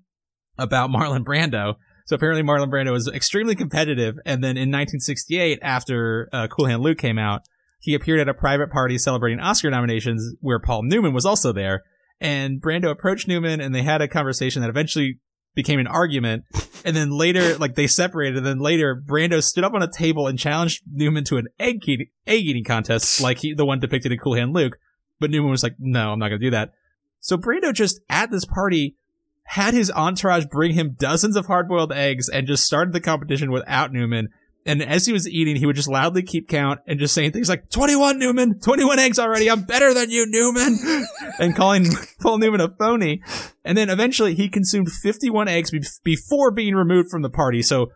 about 0.58 0.90
Marlon 0.90 1.24
Brando. 1.24 1.74
So 2.06 2.16
apparently 2.16 2.42
Marlon 2.42 2.70
Brando 2.70 2.92
was 2.92 3.08
extremely 3.08 3.54
competitive. 3.54 4.16
And 4.26 4.42
then 4.42 4.56
in 4.56 4.70
1968, 4.70 5.60
after 5.62 6.28
uh, 6.32 6.48
Cool 6.48 6.66
Hand 6.66 6.82
Luke 6.82 6.98
came 6.98 7.18
out, 7.18 7.42
he 7.82 7.94
appeared 7.94 8.20
at 8.20 8.28
a 8.28 8.34
private 8.34 8.70
party 8.70 8.96
celebrating 8.96 9.40
Oscar 9.40 9.68
nominations 9.68 10.36
where 10.40 10.60
Paul 10.60 10.84
Newman 10.84 11.12
was 11.12 11.26
also 11.26 11.52
there. 11.52 11.82
And 12.20 12.62
Brando 12.62 12.92
approached 12.92 13.26
Newman 13.26 13.60
and 13.60 13.74
they 13.74 13.82
had 13.82 14.00
a 14.00 14.06
conversation 14.06 14.62
that 14.62 14.70
eventually 14.70 15.18
became 15.56 15.80
an 15.80 15.88
argument. 15.88 16.44
And 16.84 16.94
then 16.94 17.10
later, 17.10 17.58
like 17.58 17.74
they 17.74 17.88
separated. 17.88 18.36
And 18.36 18.46
then 18.46 18.60
later, 18.60 18.94
Brando 19.04 19.42
stood 19.42 19.64
up 19.64 19.74
on 19.74 19.82
a 19.82 19.90
table 19.90 20.28
and 20.28 20.38
challenged 20.38 20.84
Newman 20.92 21.24
to 21.24 21.38
an 21.38 21.48
egg 21.58 21.80
eating, 21.88 22.06
egg 22.24 22.44
eating 22.44 22.62
contest, 22.62 23.20
like 23.20 23.38
he, 23.38 23.52
the 23.52 23.66
one 23.66 23.80
depicted 23.80 24.12
in 24.12 24.18
Cool 24.18 24.36
Hand 24.36 24.52
Luke. 24.52 24.78
But 25.18 25.32
Newman 25.32 25.50
was 25.50 25.64
like, 25.64 25.74
no, 25.80 26.12
I'm 26.12 26.20
not 26.20 26.28
going 26.28 26.40
to 26.40 26.46
do 26.46 26.52
that. 26.52 26.70
So 27.18 27.36
Brando 27.36 27.74
just 27.74 28.00
at 28.08 28.30
this 28.30 28.44
party 28.44 28.94
had 29.42 29.74
his 29.74 29.90
entourage 29.90 30.44
bring 30.44 30.74
him 30.74 30.94
dozens 30.96 31.34
of 31.34 31.46
hard 31.46 31.66
boiled 31.66 31.92
eggs 31.92 32.28
and 32.28 32.46
just 32.46 32.64
started 32.64 32.92
the 32.92 33.00
competition 33.00 33.50
without 33.50 33.92
Newman. 33.92 34.28
And 34.64 34.82
as 34.82 35.06
he 35.06 35.12
was 35.12 35.28
eating, 35.28 35.56
he 35.56 35.66
would 35.66 35.76
just 35.76 35.88
loudly 35.88 36.22
keep 36.22 36.48
count 36.48 36.80
and 36.86 36.98
just 36.98 37.14
saying 37.14 37.32
things 37.32 37.48
like, 37.48 37.68
21 37.70 38.18
Newman, 38.18 38.60
21 38.60 38.98
eggs 38.98 39.18
already. 39.18 39.50
I'm 39.50 39.62
better 39.62 39.92
than 39.92 40.10
you, 40.10 40.24
Newman. 40.28 40.78
and 41.38 41.56
calling 41.56 41.86
Paul 42.20 42.38
Newman 42.38 42.60
a 42.60 42.68
phony. 42.68 43.22
And 43.64 43.76
then 43.76 43.90
eventually 43.90 44.34
he 44.34 44.48
consumed 44.48 44.90
51 44.90 45.48
eggs 45.48 45.70
be- 45.70 45.82
before 46.04 46.52
being 46.52 46.74
removed 46.74 47.10
from 47.10 47.22
the 47.22 47.30
party. 47.30 47.62
So 47.62 47.90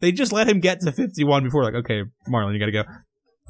they 0.00 0.12
just 0.12 0.32
let 0.32 0.48
him 0.48 0.60
get 0.60 0.80
to 0.80 0.92
51 0.92 1.44
before 1.44 1.64
like, 1.64 1.74
okay, 1.74 2.02
Marlon, 2.28 2.52
you 2.54 2.60
gotta 2.60 2.72
go. 2.72 2.84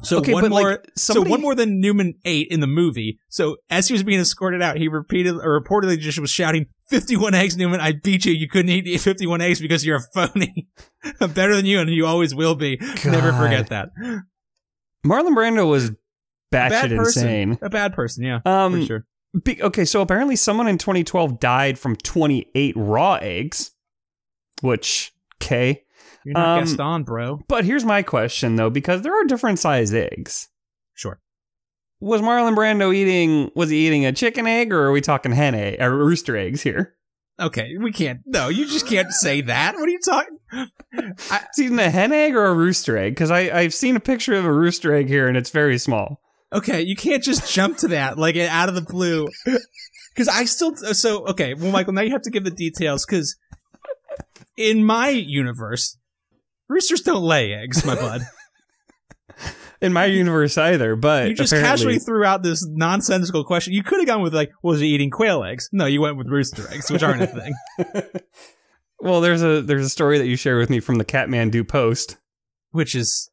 So 0.03 0.19
Okay, 0.19 0.33
one 0.33 0.45
but, 0.45 0.51
like, 0.53 0.63
more, 0.63 0.83
somebody- 0.97 1.27
so 1.27 1.31
one 1.31 1.41
more 1.41 1.55
than 1.55 1.81
Newman 1.81 2.15
ate 2.25 2.49
in 2.51 2.61
the 2.61 2.67
movie. 2.67 3.19
So 3.29 3.57
as 3.69 3.89
he 3.89 3.93
was 3.95 4.03
being 4.05 4.21
escorted 4.21 4.63
out, 4.63 4.77
he 4.77 4.87
repeated 4.89 5.35
or 5.35 5.61
reportedly 5.61 5.99
just 5.99 6.19
was 6.21 6.31
shouting, 6.31 6.67
51 6.89 7.35
eggs, 7.35 7.57
Newman, 7.57 7.81
I 7.81 7.93
beat 7.93 8.25
you. 8.25 8.33
You 8.33 8.49
couldn't 8.49 8.71
eat 8.71 9.01
51 9.01 9.41
eggs 9.41 9.61
because 9.61 9.85
you're 9.85 9.97
a 9.99 10.03
phony. 10.15 10.69
I'm 11.21 11.33
better 11.35 11.55
than 11.57 11.67
you 11.67 11.81
and 11.81 11.91
you 11.91 12.07
always 12.07 12.35
will 12.35 12.55
be. 12.55 12.79
Never 13.05 13.33
forget 13.33 13.69
that. 13.71 13.91
Marlon 15.05 15.35
Brando 15.37 15.69
was 15.69 15.91
Bad 16.51 16.73
batshit 16.73 16.97
person. 16.97 17.23
insane. 17.29 17.59
A 17.61 17.69
bad 17.69 17.93
person, 17.93 18.25
yeah. 18.25 18.41
Um, 18.47 18.81
for 18.81 18.87
sure. 18.87 19.07
Be- 19.45 19.63
okay, 19.63 19.85
so 19.85 20.01
apparently 20.01 20.37
someone 20.37 20.69
in 20.69 20.79
2012 20.79 21.39
died 21.41 21.79
from 21.79 21.97
28 21.97 22.75
raw 22.77 23.15
eggs, 23.21 23.73
which 24.63 25.13
okay. 25.43 25.83
You're 26.25 26.35
not 26.35 26.59
um, 26.59 26.65
Gaston, 26.65 27.05
bro. 27.05 27.41
But 27.49 27.65
here's 27.65 27.85
my 27.85 28.03
question 28.03 28.57
though, 28.57 28.71
because 28.71 29.03
there 29.03 29.15
are 29.15 29.25
different 29.25 29.59
size 29.59 29.93
eggs. 29.93 30.49
Sure. 30.95 31.21
Was 32.01 32.21
Marlon 32.21 32.57
Brando 32.57 32.95
eating? 32.95 33.51
Was 33.55 33.71
he 33.71 33.87
eating 33.87 34.07
a 34.07 34.13
chicken 34.13 34.47
egg, 34.47 34.73
or 34.73 34.85
are 34.85 34.93
we 34.93 35.01
talking 35.01 35.33
hen 35.33 35.55
egg 35.55 35.81
or 35.81 35.97
rooster 35.97 36.37
eggs 36.37 36.63
here? 36.63 36.95
Okay, 37.41 37.77
we 37.81 37.93
can't. 37.93 38.21
No, 38.27 38.49
you 38.49 38.67
just 38.67 38.87
can't 38.87 39.13
say 39.13 39.41
that. 39.43 39.75
What 39.75 39.89
are 39.89 39.91
you 39.91 40.01
talking? 40.01 40.39
Is 40.93 41.57
he 41.57 41.65
eating 41.67 41.79
a 41.79 41.91
hen 41.91 42.13
egg 42.13 42.35
or 42.35 42.47
a 42.47 42.55
rooster 42.55 42.97
egg? 42.97 43.15
Because 43.15 43.31
I 43.31 43.51
I've 43.51 43.75
seen 43.75 43.97
a 43.97 44.01
picture 44.01 44.35
of 44.35 44.45
a 44.45 44.53
rooster 44.53 44.95
egg 44.95 45.09
here, 45.09 45.29
and 45.29 45.37
it's 45.37 45.51
very 45.51 45.79
small. 45.79 46.21
Okay, 46.53 46.83
you 46.83 46.97
can't 46.97 47.23
just 47.23 47.53
jump 47.53 47.79
to 47.79 47.89
that 47.89 48.19
like 48.19 48.37
out 48.37 48.69
of 48.69 48.75
the 48.75 48.83
blue. 48.83 49.29
Because 50.15 50.35
I 50.35 50.47
still 50.47 50.75
so 50.75 51.29
okay. 51.29 51.55
Well, 51.55 51.71
Michael, 51.71 51.93
now 51.93 52.01
you 52.01 52.11
have 52.11 52.23
to 52.23 52.31
give 52.31 52.43
the 52.43 52.51
details 52.51 53.07
because 53.07 53.37
in 54.57 54.85
my 54.85 55.11
universe, 55.11 55.97
roosters 56.69 57.01
don't 57.03 57.23
lay 57.23 57.53
eggs, 57.55 57.85
my 57.85 57.95
bud. 57.95 58.23
In 59.81 59.93
my 59.93 60.07
universe, 60.07 60.59
either, 60.59 60.97
but 60.97 61.29
You 61.29 61.35
just 61.35 61.53
apparently- 61.53 61.71
casually 61.71 61.99
threw 62.01 62.25
out 62.25 62.43
this 62.43 62.67
nonsensical 62.67 63.45
question. 63.45 63.73
You 63.75 63.85
could 63.85 63.99
have 64.01 64.09
gone 64.09 64.23
with 64.23 64.35
like, 64.35 64.51
was 64.61 64.81
he 64.81 64.89
eating 64.89 65.09
quail 65.11 65.45
eggs? 65.45 65.69
No, 65.73 65.87
you 65.87 66.01
went 66.01 66.17
with 66.17 66.27
rooster 66.29 66.69
eggs, 66.73 66.91
which 66.91 67.05
aren't 67.05 67.23
a 67.23 67.27
thing. 67.29 67.55
well, 69.01 69.21
there's 69.21 69.43
a 69.43 69.63
there's 69.63 69.87
a 69.87 69.89
story 69.89 70.19
that 70.19 70.27
you 70.27 70.35
share 70.35 70.59
with 70.59 70.69
me 70.69 70.81
from 70.81 70.97
the 70.97 71.05
Kathmandu 71.05 71.69
Post. 71.69 72.17
Which 72.73 72.95
is, 72.97 73.31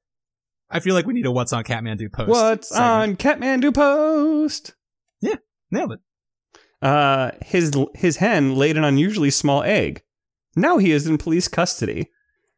I 0.69 0.79
feel 0.79 0.93
like 0.93 1.05
we 1.07 1.13
need 1.13 1.25
a 1.25 1.31
"What's 1.31 1.51
on 1.51 1.63
Kathmandu" 1.63 2.13
post. 2.13 2.29
What's 2.29 2.69
segment. 2.69 2.87
on 2.87 3.15
Kathmandu 3.17 3.73
Post? 3.73 4.75
Yeah, 5.21 5.35
nailed 5.71 5.93
it. 5.93 5.99
Uh, 6.81 7.31
his 7.43 7.71
his 7.95 8.17
hen 8.17 8.55
laid 8.55 8.77
an 8.77 8.83
unusually 8.83 9.31
small 9.31 9.63
egg. 9.63 10.03
Now 10.55 10.77
he 10.77 10.91
is 10.91 11.07
in 11.07 11.17
police 11.17 11.47
custody. 11.47 12.11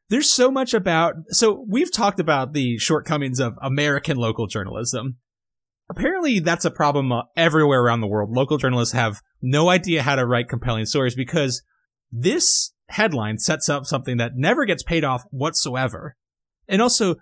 There's 0.10 0.32
so 0.32 0.50
much 0.50 0.74
about 0.74 1.16
so 1.30 1.66
we've 1.68 1.92
talked 1.92 2.20
about 2.20 2.54
the 2.54 2.78
shortcomings 2.78 3.40
of 3.40 3.58
American 3.62 4.18
local 4.18 4.48
journalism. 4.48 5.18
Apparently 5.90 6.40
that's 6.40 6.66
a 6.66 6.72
problem 6.72 7.12
uh, 7.12 7.24
everywhere 7.36 7.82
around 7.82 8.02
the 8.02 8.08
world. 8.08 8.32
Local 8.32 8.58
journalists 8.58 8.94
have 8.94 9.22
no 9.42 9.70
idea 9.70 10.04
how 10.04 10.16
to 10.16 10.26
write 10.26 10.50
compelling 10.50 10.86
stories 10.86 11.16
because 11.16 11.64
this 12.12 12.74
headline 12.90 13.38
sets 13.38 13.70
up 13.70 13.86
something 13.86 14.18
that 14.18 14.34
never 14.36 14.66
gets 14.66 14.84
paid 14.84 15.04
off 15.04 15.24
whatsoever. 15.32 16.16
And 16.68 16.82
also, 16.82 17.16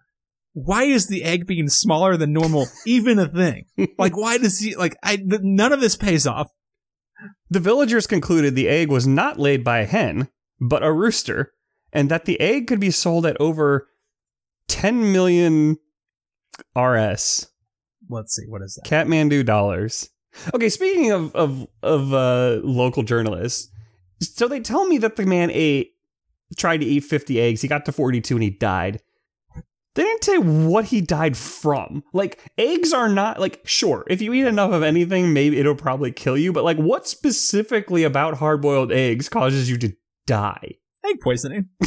why 0.54 0.84
is 0.84 1.08
the 1.08 1.24
egg 1.24 1.46
being 1.46 1.68
smaller 1.68 2.18
than 2.18 2.34
normal 2.34 2.68
even 2.86 3.20
a 3.20 3.28
thing? 3.28 3.66
Like, 3.98 4.16
why 4.16 4.38
does 4.38 4.60
he, 4.60 4.76
like, 4.76 4.96
I, 5.04 5.20
none 5.22 5.74
of 5.74 5.82
this 5.82 5.96
pays 5.96 6.26
off. 6.26 6.50
The 7.50 7.60
villagers 7.60 8.08
concluded 8.08 8.56
the 8.56 8.68
egg 8.68 8.90
was 8.90 9.08
not 9.08 9.40
laid 9.40 9.64
by 9.64 9.80
a 9.80 9.86
hen, 9.86 10.30
but 10.60 10.84
a 10.84 10.92
rooster, 10.92 11.54
and 11.96 12.10
that 12.12 12.26
the 12.26 12.40
egg 12.40 12.68
could 12.68 12.80
be 12.80 12.92
sold 12.92 13.26
at 13.26 13.40
over 13.40 13.88
10 14.68 15.12
million 15.12 15.78
RS, 16.78 17.48
Let's 18.10 18.36
see, 18.36 18.44
what 18.48 18.62
is 18.62 18.76
that? 18.76 18.90
Kathmandu 18.90 19.46
dollars. 19.46 20.10
Okay, 20.54 20.70
speaking 20.70 21.12
of 21.12 21.34
of 21.36 21.68
of 21.82 22.14
uh, 22.14 22.60
local 22.64 23.04
journalists, 23.04 23.72
so 24.22 24.48
they 24.48 24.60
tell 24.60 24.86
me 24.86 24.98
that 25.00 25.16
the 25.16 25.26
man 25.26 25.50
ate 25.52 25.94
tried 26.58 26.78
to 26.78 26.86
eat 26.86 27.04
50 27.04 27.40
eggs. 27.40 27.62
He 27.62 27.68
got 27.68 27.86
to 27.86 27.92
42 27.92 28.36
and 28.36 28.44
he 28.44 28.50
died. 28.52 29.02
They 29.96 30.04
didn't 30.04 30.24
say 30.24 30.38
what 30.38 30.86
he 30.86 31.02
died 31.02 31.38
from. 31.38 32.04
Like 32.14 32.40
eggs 32.58 32.94
are 32.94 33.10
not 33.10 33.40
like 33.40 33.62
sure, 33.66 34.04
if 34.08 34.22
you 34.22 34.34
eat 34.34 34.46
enough 34.46 34.72
of 34.72 34.84
anything, 34.84 35.34
maybe 35.34 35.58
it'll 35.58 35.74
probably 35.74 36.12
kill 36.12 36.38
you, 36.38 36.52
but 36.52 36.66
like 36.66 36.78
what 36.78 37.08
specifically 37.08 38.04
about 38.04 38.38
hard-boiled 38.38 38.92
eggs 38.92 39.30
causes 39.30 39.70
you 39.70 39.78
to 39.78 39.94
die? 40.28 40.76
Egg 41.10 41.22
poisoning. 41.22 41.70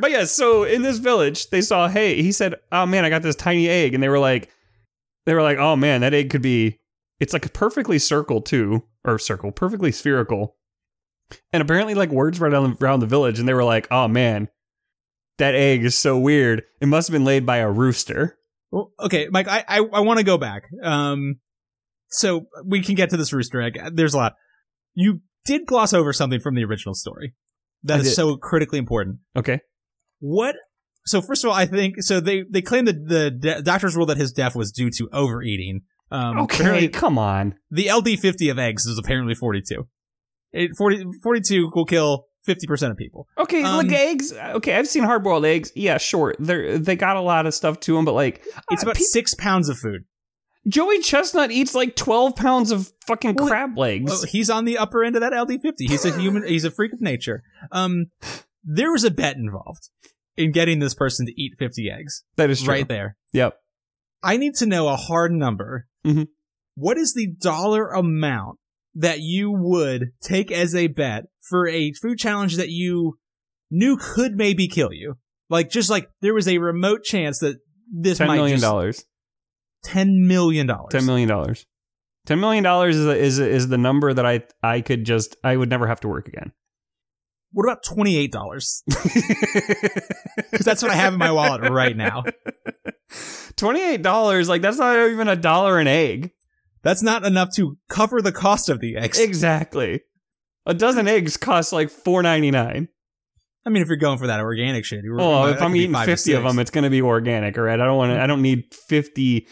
but 0.00 0.10
yeah, 0.10 0.24
so 0.24 0.64
in 0.64 0.82
this 0.82 0.98
village, 0.98 1.50
they 1.50 1.60
saw, 1.60 1.88
hey, 1.88 2.22
he 2.22 2.32
said, 2.32 2.54
oh 2.72 2.86
man, 2.86 3.04
I 3.04 3.10
got 3.10 3.22
this 3.22 3.36
tiny 3.36 3.68
egg. 3.68 3.94
And 3.94 4.02
they 4.02 4.08
were 4.08 4.18
like, 4.18 4.50
they 5.26 5.34
were 5.34 5.42
like, 5.42 5.58
oh 5.58 5.76
man, 5.76 6.00
that 6.00 6.14
egg 6.14 6.30
could 6.30 6.42
be, 6.42 6.80
it's 7.20 7.32
like 7.32 7.46
a 7.46 7.50
perfectly 7.50 7.98
circle 7.98 8.40
too, 8.40 8.84
or 9.04 9.18
circle, 9.18 9.52
perfectly 9.52 9.92
spherical. 9.92 10.56
And 11.52 11.62
apparently, 11.62 11.94
like 11.94 12.10
words 12.10 12.40
right 12.40 12.52
around, 12.52 13.00
the 13.00 13.06
village, 13.06 13.38
and 13.38 13.48
they 13.48 13.54
were 13.54 13.64
like, 13.64 13.88
oh 13.90 14.08
man, 14.08 14.48
that 15.38 15.54
egg 15.54 15.84
is 15.84 15.96
so 15.96 16.18
weird. 16.18 16.62
It 16.80 16.86
must 16.86 17.08
have 17.08 17.12
been 17.12 17.24
laid 17.24 17.46
by 17.46 17.56
a 17.58 17.70
rooster. 17.70 18.38
Well, 18.70 18.92
okay, 19.00 19.28
Mike, 19.30 19.48
I 19.48 19.64
I, 19.66 19.78
I 19.78 20.00
want 20.00 20.18
to 20.18 20.24
go 20.24 20.38
back. 20.38 20.64
Um, 20.82 21.40
so 22.08 22.46
we 22.64 22.82
can 22.82 22.94
get 22.94 23.10
to 23.10 23.16
this 23.16 23.32
rooster 23.32 23.60
egg. 23.60 23.78
There's 23.92 24.14
a 24.14 24.18
lot. 24.18 24.34
You 24.94 25.20
did 25.44 25.66
gloss 25.66 25.92
over 25.92 26.12
something 26.12 26.40
from 26.40 26.54
the 26.54 26.64
original 26.64 26.94
story 26.94 27.34
that 27.84 27.96
I 27.96 28.00
is 28.00 28.04
did. 28.08 28.14
so 28.14 28.36
critically 28.36 28.78
important. 28.78 29.18
Okay. 29.36 29.60
What? 30.20 30.56
So 31.06 31.20
first 31.20 31.44
of 31.44 31.50
all, 31.50 31.56
I 31.56 31.66
think 31.66 32.02
so. 32.02 32.20
They 32.20 32.44
they 32.50 32.62
claim 32.62 32.86
that 32.86 33.06
the 33.08 33.30
de- 33.30 33.62
doctors 33.62 33.94
ruled 33.96 34.08
that 34.08 34.16
his 34.16 34.32
death 34.32 34.56
was 34.56 34.72
due 34.72 34.90
to 34.90 35.08
overeating. 35.12 35.82
Um, 36.10 36.38
Okay, 36.40 36.88
come 36.88 37.18
on. 37.18 37.56
the 37.70 37.86
LD50 37.86 38.50
of 38.50 38.58
eggs 38.58 38.86
is 38.86 38.98
apparently 38.98 39.34
42. 39.34 39.86
It, 40.52 40.70
40, 40.76 41.04
42 41.22 41.70
will 41.74 41.84
kill 41.84 42.26
50% 42.46 42.90
of 42.90 42.96
people. 42.96 43.26
Okay, 43.38 43.62
Um, 43.62 43.78
like 43.78 43.90
eggs. 43.92 44.32
Okay, 44.32 44.76
I've 44.76 44.86
seen 44.86 45.02
hard 45.02 45.24
boiled 45.24 45.44
eggs. 45.44 45.72
Yeah, 45.74 45.98
sure. 45.98 46.34
They 46.38 46.78
they 46.78 46.94
got 46.96 47.16
a 47.16 47.20
lot 47.20 47.46
of 47.46 47.54
stuff 47.54 47.80
to 47.80 47.96
them, 47.96 48.04
but 48.04 48.12
like 48.14 48.44
It's 48.70 48.84
uh, 48.84 48.86
about 48.90 48.98
six 48.98 49.34
pounds 49.34 49.68
of 49.68 49.76
food. 49.78 50.04
Joey 50.66 51.00
Chestnut 51.00 51.50
eats 51.50 51.74
like 51.74 51.94
twelve 51.96 52.36
pounds 52.36 52.70
of 52.70 52.90
fucking 53.06 53.34
Well, 53.34 53.48
crab 53.48 53.76
legs. 53.76 54.10
Well, 54.10 54.22
he's 54.22 54.48
on 54.50 54.64
the 54.64 54.78
upper 54.78 55.04
end 55.04 55.16
of 55.16 55.20
that 55.20 55.32
LD50. 55.32 55.88
He's 55.90 56.04
a 56.04 56.18
human. 56.18 56.42
he's 56.48 56.64
a 56.64 56.70
freak 56.70 56.92
of 56.92 57.00
nature. 57.00 57.42
Um, 57.70 58.06
there 58.64 58.90
was 58.92 59.04
a 59.04 59.10
bet 59.10 59.36
involved 59.36 59.90
in 60.36 60.52
getting 60.52 60.78
this 60.78 60.94
person 60.94 61.26
to 61.26 61.32
eat 61.40 61.52
50 61.58 61.90
eggs. 61.90 62.24
that 62.36 62.50
is 62.50 62.62
true. 62.62 62.72
Right 62.72 62.88
there. 62.88 63.16
Yep. 63.34 63.54
I 64.22 64.36
need 64.38 64.54
to 64.56 64.66
know 64.66 64.88
a 64.88 64.96
hard 64.96 65.32
number. 65.32 65.86
Mhm. 66.04 66.28
What 66.76 66.96
is 66.96 67.14
the 67.14 67.28
dollar 67.40 67.88
amount 67.90 68.58
that 68.94 69.20
you 69.20 69.52
would 69.52 70.12
take 70.22 70.50
as 70.50 70.74
a 70.74 70.86
bet 70.88 71.24
for 71.40 71.68
a 71.68 71.92
food 71.92 72.18
challenge 72.18 72.56
that 72.56 72.70
you 72.70 73.18
knew 73.70 73.96
could 73.96 74.34
maybe 74.36 74.66
kill 74.66 74.92
you? 74.92 75.16
Like, 75.50 75.70
just 75.70 75.90
like 75.90 76.08
there 76.22 76.32
was 76.34 76.48
a 76.48 76.58
remote 76.58 77.04
chance 77.04 77.40
that 77.40 77.58
this 77.92 78.18
Ten 78.18 78.26
might 78.28 78.36
million 78.36 78.56
just 78.56 78.62
dollars. 78.68 79.04
Ten 79.84 80.26
million 80.26 80.66
dollars. 80.66 80.90
Ten 80.90 81.06
million 81.06 81.28
dollars. 81.28 81.66
Ten 82.26 82.40
million 82.40 82.64
dollars 82.64 82.96
is 82.96 83.06
is 83.06 83.38
is 83.38 83.68
the 83.68 83.78
number 83.78 84.12
that 84.12 84.26
I 84.26 84.42
I 84.62 84.80
could 84.80 85.04
just 85.04 85.36
I 85.44 85.56
would 85.56 85.68
never 85.70 85.86
have 85.86 86.00
to 86.00 86.08
work 86.08 86.26
again. 86.26 86.52
What 87.52 87.64
about 87.64 87.84
twenty 87.84 88.16
eight 88.16 88.32
dollars? 88.32 88.82
Because 90.50 90.66
that's 90.66 90.82
what 90.82 90.90
I 90.90 90.94
have 90.96 91.12
in 91.12 91.18
my 91.18 91.30
wallet 91.32 91.68
right 91.70 91.96
now. 91.96 92.24
Twenty 93.56 93.80
eight 93.82 94.02
dollars, 94.02 94.48
like 94.48 94.62
that's 94.62 94.78
not 94.78 94.96
even 95.08 95.28
a 95.28 95.36
dollar 95.36 95.78
an 95.78 95.86
egg. 95.86 96.30
That's 96.82 97.02
not 97.02 97.24
enough 97.24 97.54
to 97.56 97.76
cover 97.88 98.20
the 98.20 98.32
cost 98.32 98.68
of 98.68 98.80
the 98.80 98.96
eggs. 98.96 99.18
Exactly. 99.18 100.02
A 100.66 100.74
dozen 100.74 101.06
eggs 101.08 101.36
cost 101.36 101.72
like 101.72 101.90
four 101.90 102.22
ninety 102.22 102.50
nine. 102.50 102.88
I 103.66 103.70
mean, 103.70 103.82
if 103.82 103.88
you're 103.88 103.96
going 103.96 104.18
for 104.18 104.26
that 104.26 104.40
organic 104.40 104.84
shit, 104.84 105.02
you're- 105.04 105.22
Oh, 105.22 105.46
if 105.46 105.62
I'm 105.62 105.74
eating 105.76 105.94
fifty 105.94 106.32
of 106.34 106.42
them, 106.42 106.58
it's 106.58 106.70
gonna 106.70 106.90
be 106.90 107.00
organic. 107.02 107.56
All 107.56 107.64
right, 107.64 107.80
I 107.80 107.84
don't 107.84 107.96
want 107.96 108.12
to. 108.12 108.20
I 108.22 108.26
don't 108.26 108.42
need 108.42 108.72
fifty 108.88 109.46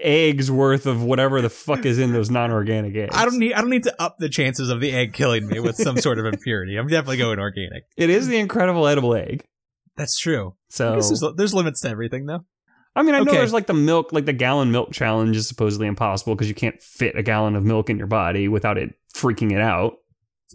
eggs 0.00 0.50
worth 0.50 0.86
of 0.86 1.02
whatever 1.02 1.42
the 1.42 1.50
fuck 1.50 1.84
is 1.84 1.98
in 1.98 2.12
those 2.12 2.30
non-organic 2.30 2.96
eggs. 2.96 3.14
I 3.16 3.24
don't 3.24 3.38
need. 3.38 3.52
I 3.52 3.60
don't 3.60 3.70
need 3.70 3.84
to 3.84 4.02
up 4.02 4.16
the 4.18 4.28
chances 4.28 4.70
of 4.70 4.80
the 4.80 4.92
egg 4.92 5.12
killing 5.12 5.46
me 5.46 5.60
with 5.60 5.76
some 5.76 5.98
sort 5.98 6.18
of 6.18 6.26
impurity. 6.26 6.76
I'm 6.76 6.88
definitely 6.88 7.18
going 7.18 7.38
organic. 7.38 7.84
It 7.96 8.10
is 8.10 8.26
the 8.28 8.38
incredible 8.38 8.86
edible 8.86 9.14
egg. 9.14 9.44
That's 9.96 10.18
true. 10.18 10.54
So 10.68 10.92
there's, 10.92 11.22
there's 11.36 11.54
limits 11.54 11.80
to 11.82 11.88
everything, 11.88 12.26
though. 12.26 12.44
I 12.96 13.02
mean, 13.02 13.14
I 13.14 13.20
know 13.20 13.32
there's 13.32 13.52
like 13.52 13.66
the 13.66 13.74
milk, 13.74 14.12
like 14.12 14.24
the 14.24 14.32
gallon 14.32 14.70
milk 14.70 14.92
challenge 14.92 15.36
is 15.36 15.48
supposedly 15.48 15.86
impossible 15.86 16.34
because 16.34 16.48
you 16.48 16.54
can't 16.54 16.80
fit 16.80 17.16
a 17.16 17.22
gallon 17.22 17.56
of 17.56 17.64
milk 17.64 17.90
in 17.90 17.98
your 17.98 18.06
body 18.06 18.48
without 18.48 18.78
it 18.78 18.94
freaking 19.14 19.52
it 19.52 19.60
out. 19.60 19.94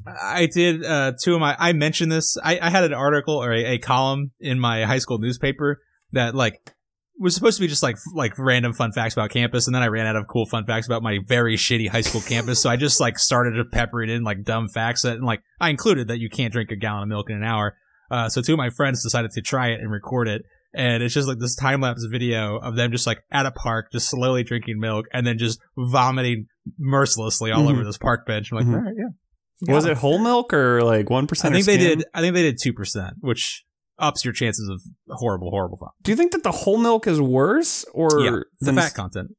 I 0.05 0.45
did 0.45 0.85
uh, 0.85 1.13
two 1.21 1.35
of 1.35 1.41
my. 1.41 1.55
I 1.59 1.73
mentioned 1.73 2.11
this. 2.11 2.37
I, 2.41 2.59
I 2.59 2.69
had 2.69 2.85
an 2.85 2.93
article 2.93 3.35
or 3.35 3.51
a, 3.51 3.65
a 3.65 3.77
column 3.77 4.31
in 4.39 4.59
my 4.59 4.85
high 4.85 4.99
school 4.99 5.17
newspaper 5.17 5.81
that 6.13 6.33
like 6.33 6.73
was 7.19 7.35
supposed 7.35 7.57
to 7.57 7.61
be 7.61 7.67
just 7.67 7.83
like 7.83 7.97
like 8.15 8.33
random 8.39 8.73
fun 8.73 8.91
facts 8.91 9.13
about 9.13 9.29
campus, 9.29 9.67
and 9.67 9.75
then 9.75 9.83
I 9.83 9.87
ran 9.87 10.07
out 10.07 10.15
of 10.15 10.27
cool 10.27 10.45
fun 10.45 10.65
facts 10.65 10.87
about 10.87 11.03
my 11.03 11.19
very 11.27 11.55
shitty 11.57 11.89
high 11.89 12.01
school 12.01 12.21
campus. 12.21 12.61
So 12.61 12.69
I 12.69 12.75
just 12.77 12.99
like 12.99 13.19
started 13.19 13.51
to 13.57 13.65
pepper 13.65 14.01
it 14.01 14.09
in 14.09 14.23
like 14.23 14.43
dumb 14.43 14.67
facts 14.69 15.01
that 15.03 15.15
and 15.17 15.25
like 15.25 15.41
I 15.59 15.69
included 15.69 16.07
that 16.07 16.19
you 16.19 16.29
can't 16.29 16.51
drink 16.53 16.71
a 16.71 16.75
gallon 16.75 17.03
of 17.03 17.09
milk 17.09 17.29
in 17.29 17.35
an 17.35 17.43
hour. 17.43 17.75
Uh, 18.09 18.29
so 18.29 18.41
two 18.41 18.53
of 18.53 18.57
my 18.57 18.69
friends 18.71 19.03
decided 19.03 19.31
to 19.31 19.41
try 19.41 19.67
it 19.67 19.81
and 19.81 19.91
record 19.91 20.27
it. 20.27 20.41
And 20.73 21.01
it's 21.03 21.13
just 21.13 21.27
like 21.27 21.39
this 21.39 21.55
time 21.55 21.81
lapse 21.81 22.05
video 22.05 22.57
of 22.57 22.75
them 22.75 22.91
just 22.91 23.05
like 23.07 23.19
at 23.31 23.45
a 23.45 23.51
park, 23.51 23.91
just 23.91 24.09
slowly 24.09 24.43
drinking 24.43 24.79
milk 24.79 25.05
and 25.13 25.25
then 25.27 25.37
just 25.37 25.59
vomiting 25.77 26.45
mercilessly 26.77 27.51
all 27.51 27.63
Mhm. 27.65 27.71
over 27.71 27.83
this 27.83 27.97
park 27.97 28.25
bench. 28.25 28.51
I'm 28.51 28.57
like, 28.59 28.67
Mhm. 28.67 28.73
all 28.75 28.81
right, 28.81 28.93
yeah. 28.97 29.73
Was 29.75 29.85
Yeah. 29.85 29.91
it 29.91 29.97
whole 29.97 30.19
milk 30.19 30.53
or 30.53 30.81
like 30.83 31.09
one 31.09 31.25
I 31.25 31.27
percent? 31.27 31.53
think 31.53 31.65
they 31.65 31.77
did. 31.77 32.05
I 32.13 32.21
think 32.21 32.33
they 32.33 32.43
did 32.43 32.57
two 32.61 32.71
percent, 32.73 33.15
which 33.19 33.63
ups 33.99 34.23
your 34.25 34.33
chances 34.33 34.69
of 34.69 34.81
horrible, 35.17 35.49
horrible 35.51 35.77
fun. 35.77 35.89
Do 36.01 36.11
you 36.11 36.15
think 36.15 36.31
that 36.31 36.43
the 36.43 36.51
whole 36.51 36.77
milk 36.77 37.07
is 37.07 37.21
worse 37.21 37.85
or 37.93 38.19
yeah, 38.21 38.39
the 38.61 38.73
fat 38.73 38.93
content. 38.93 39.31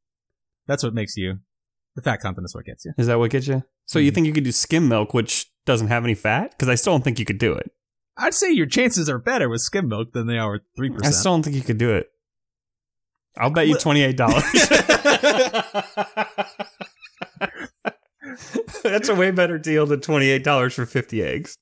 That's 0.66 0.82
what 0.82 0.94
makes 0.94 1.16
you. 1.16 1.38
The 1.96 2.02
fat 2.02 2.20
content 2.20 2.44
is 2.44 2.54
what 2.54 2.64
gets 2.64 2.84
you. 2.84 2.92
Is 2.98 3.08
that 3.08 3.18
what 3.18 3.30
gets 3.30 3.48
you? 3.48 3.64
So 3.86 3.98
you 3.98 4.10
Mhm. 4.10 4.14
think 4.14 4.26
you 4.28 4.32
could 4.32 4.44
do 4.44 4.52
skim 4.52 4.88
milk, 4.88 5.12
which 5.12 5.46
doesn't 5.66 5.88
have 5.88 6.04
any 6.04 6.14
fat? 6.14 6.52
Because 6.52 6.68
I 6.68 6.76
still 6.76 6.92
don't 6.92 7.02
think 7.02 7.18
you 7.18 7.24
could 7.24 7.38
do 7.38 7.52
it. 7.54 7.72
I'd 8.16 8.34
say 8.34 8.52
your 8.52 8.66
chances 8.66 9.08
are 9.10 9.18
better 9.18 9.48
with 9.48 9.62
skim 9.62 9.88
milk 9.88 10.12
than 10.12 10.26
they 10.26 10.38
are 10.38 10.52
with 10.52 10.62
three 10.76 10.90
percent. 10.90 11.06
I 11.06 11.10
still 11.10 11.32
don't 11.32 11.42
think 11.42 11.56
you 11.56 11.62
could 11.62 11.78
do 11.78 11.90
it. 11.92 12.08
I'll 13.36 13.50
bet 13.50 13.66
you 13.68 13.76
twenty 13.78 14.02
eight 14.02 14.16
dollars. 14.16 14.44
That's 18.82 19.08
a 19.08 19.14
way 19.14 19.30
better 19.30 19.58
deal 19.58 19.86
than 19.86 20.00
twenty 20.00 20.28
eight 20.30 20.44
dollars 20.44 20.74
for 20.74 20.86
fifty 20.86 21.22
eggs. 21.22 21.56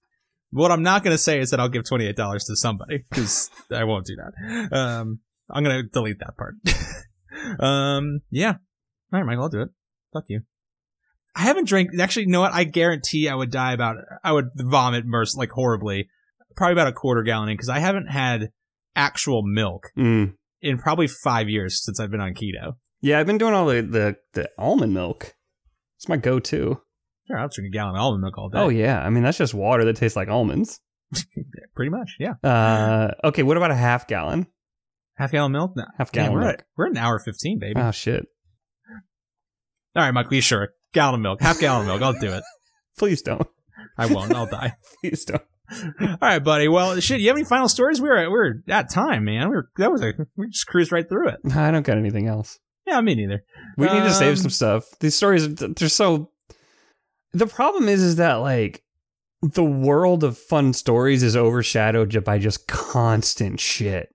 What 0.51 0.73
I'm 0.73 0.83
not 0.83 1.05
going 1.05 1.15
to 1.15 1.23
say 1.23 1.41
is 1.41 1.51
that 1.51 1.61
I'll 1.61 1.69
give 1.69 1.85
twenty 1.85 2.07
eight 2.07 2.17
dollars 2.17 2.45
to 2.45 2.57
somebody 2.57 3.05
because 3.11 3.51
I 3.73 3.85
won't 3.85 4.07
do 4.07 4.17
that. 4.17 4.73
Um, 4.77 5.21
I'm 5.51 5.63
going 5.65 5.77
to 5.83 5.89
delete 5.89 6.19
that 6.21 6.37
part. 6.37 6.55
um, 7.61 8.21
yeah. 8.31 8.53
All 9.13 9.21
right, 9.21 9.25
Michael, 9.27 9.45
I'll 9.45 9.49
do 9.49 9.63
it. 9.63 9.69
Fuck 10.13 10.25
you. 10.29 10.43
I 11.35 11.43
haven't 11.43 11.69
drank. 11.69 11.91
Actually, 12.01 12.25
you 12.27 12.33
know 12.33 12.41
what? 12.41 12.53
I 12.53 12.65
guarantee 12.65 13.29
I 13.29 13.35
would 13.35 13.51
die 13.51 13.73
about. 13.73 13.97
I 14.25 14.33
would 14.33 14.51
vomit 14.55 15.05
merc 15.07 15.29
like 15.37 15.51
horribly. 15.51 16.09
Probably 16.57 16.73
about 16.73 16.89
a 16.89 16.93
quarter 16.93 17.23
gallon 17.23 17.49
in 17.51 17.55
because 17.57 17.69
I 17.69 17.79
haven't 17.79 18.07
had 18.09 18.51
actual 18.97 19.43
milk 19.45 19.93
Mm. 19.97 20.35
in 20.61 20.79
probably 20.79 21.07
five 21.07 21.49
years 21.49 21.85
since 21.85 22.01
I've 22.01 22.11
been 22.11 22.21
on 22.21 22.35
keto. 22.35 22.77
Yeah, 23.01 23.21
I've 23.21 23.27
been 23.27 23.39
doing 23.39 23.55
all 23.55 23.67
the, 23.67 23.83
the 23.83 24.17
the 24.33 24.51
almond 24.59 24.93
milk. 24.95 25.37
It's 25.97 26.09
my 26.09 26.17
go 26.17 26.41
to. 26.41 26.81
Sure, 27.29 27.39
I'll 27.39 27.49
drink 27.49 27.69
a 27.69 27.77
gallon 27.77 27.95
of 27.95 28.01
almond 28.01 28.23
milk 28.23 28.39
all 28.39 28.49
day. 28.49 28.59
Oh 28.59 28.69
yeah, 28.71 29.01
I 29.01 29.11
mean 29.11 29.23
that's 29.23 29.39
just 29.39 29.55
water 29.55 29.85
that 29.85 29.97
tastes 29.97 30.17
like 30.17 30.29
almonds. 30.29 30.81
pretty 31.77 31.91
much. 31.91 32.17
Yeah, 32.19 32.35
Uh, 32.43 33.13
okay, 33.25 33.43
what 33.43 33.57
about 33.57 33.71
a 33.71 33.75
half 33.77 34.07
gallon? 34.09 34.47
half 35.17 35.33
gallon 35.33 35.53
milk. 35.53 35.73
No, 35.77 35.85
Half 35.97 36.13
Damn, 36.13 36.25
gallon 36.27 36.35
we're 36.35 36.41
milk. 36.47 36.55
at, 36.61 36.65
we're 36.77 36.87
at 36.87 36.91
an 36.93 36.97
hour 36.99 37.19
fifteen, 37.19 37.59
baby. 37.59 37.81
Oh 37.81 37.91
shit! 37.91 38.27
All 39.97 40.03
right, 40.05 40.13
Mike, 40.13 40.27
you 40.31 40.41
sure? 40.41 40.71
Gallon 40.93 41.17
of 41.17 41.21
milk, 41.21 41.41
half 41.41 41.61
gallon 41.61 41.83
of 41.83 41.87
milk. 41.89 42.03
I'll 42.03 42.21
do 42.21 42.33
it. 42.35 42.43
Please 42.99 43.23
don't. 43.23 43.47
I 43.97 44.07
won't. 44.07 44.35
I'll 44.35 44.47
die. 44.47 44.75
Please 45.01 45.25
don't. 45.25 45.43
All 46.01 46.17
right, 46.23 46.43
buddy. 46.43 46.67
Well, 46.69 46.99
shit. 47.01 47.21
You 47.21 47.29
have 47.29 47.37
any 47.37 47.45
final 47.45 47.69
stories? 47.69 48.01
We 48.01 48.09
were 48.09 48.23
we 48.23 48.29
were 48.29 48.63
at 48.69 48.91
time, 48.91 49.25
man. 49.25 49.51
We 49.51 49.57
were 49.57 49.69
that 49.77 49.91
was 49.93 50.03
a 50.03 50.13
we 50.37 50.49
just 50.49 50.67
cruised 50.67 50.93
right 50.93 51.07
through 51.09 51.29
it. 51.29 51.41
I 51.55 51.71
don't 51.71 51.85
got 51.85 51.99
anything 51.99 52.27
else. 52.27 52.59
Yeah, 52.87 53.01
me 53.03 53.15
neither. 53.15 53.45
We 53.77 53.87
need 53.87 54.01
to 54.01 54.13
save 54.15 54.31
Um, 54.31 54.37
some 54.37 54.51
stuff. 54.51 54.85
These 55.01 55.15
stories, 55.15 55.47
they're 55.55 55.89
so. 55.91 56.31
The 57.39 57.47
problem 57.47 57.89
is, 57.89 58.03
is 58.03 58.17
that 58.17 58.35
like 58.35 58.83
the 59.43 59.65
world 59.65 60.25
of 60.25 60.37
fun 60.37 60.73
stories 60.73 61.23
is 61.23 61.37
overshadowed 61.37 62.25
by 62.25 62.39
just 62.39 62.67
constant 62.67 63.61
shit. 63.61 64.09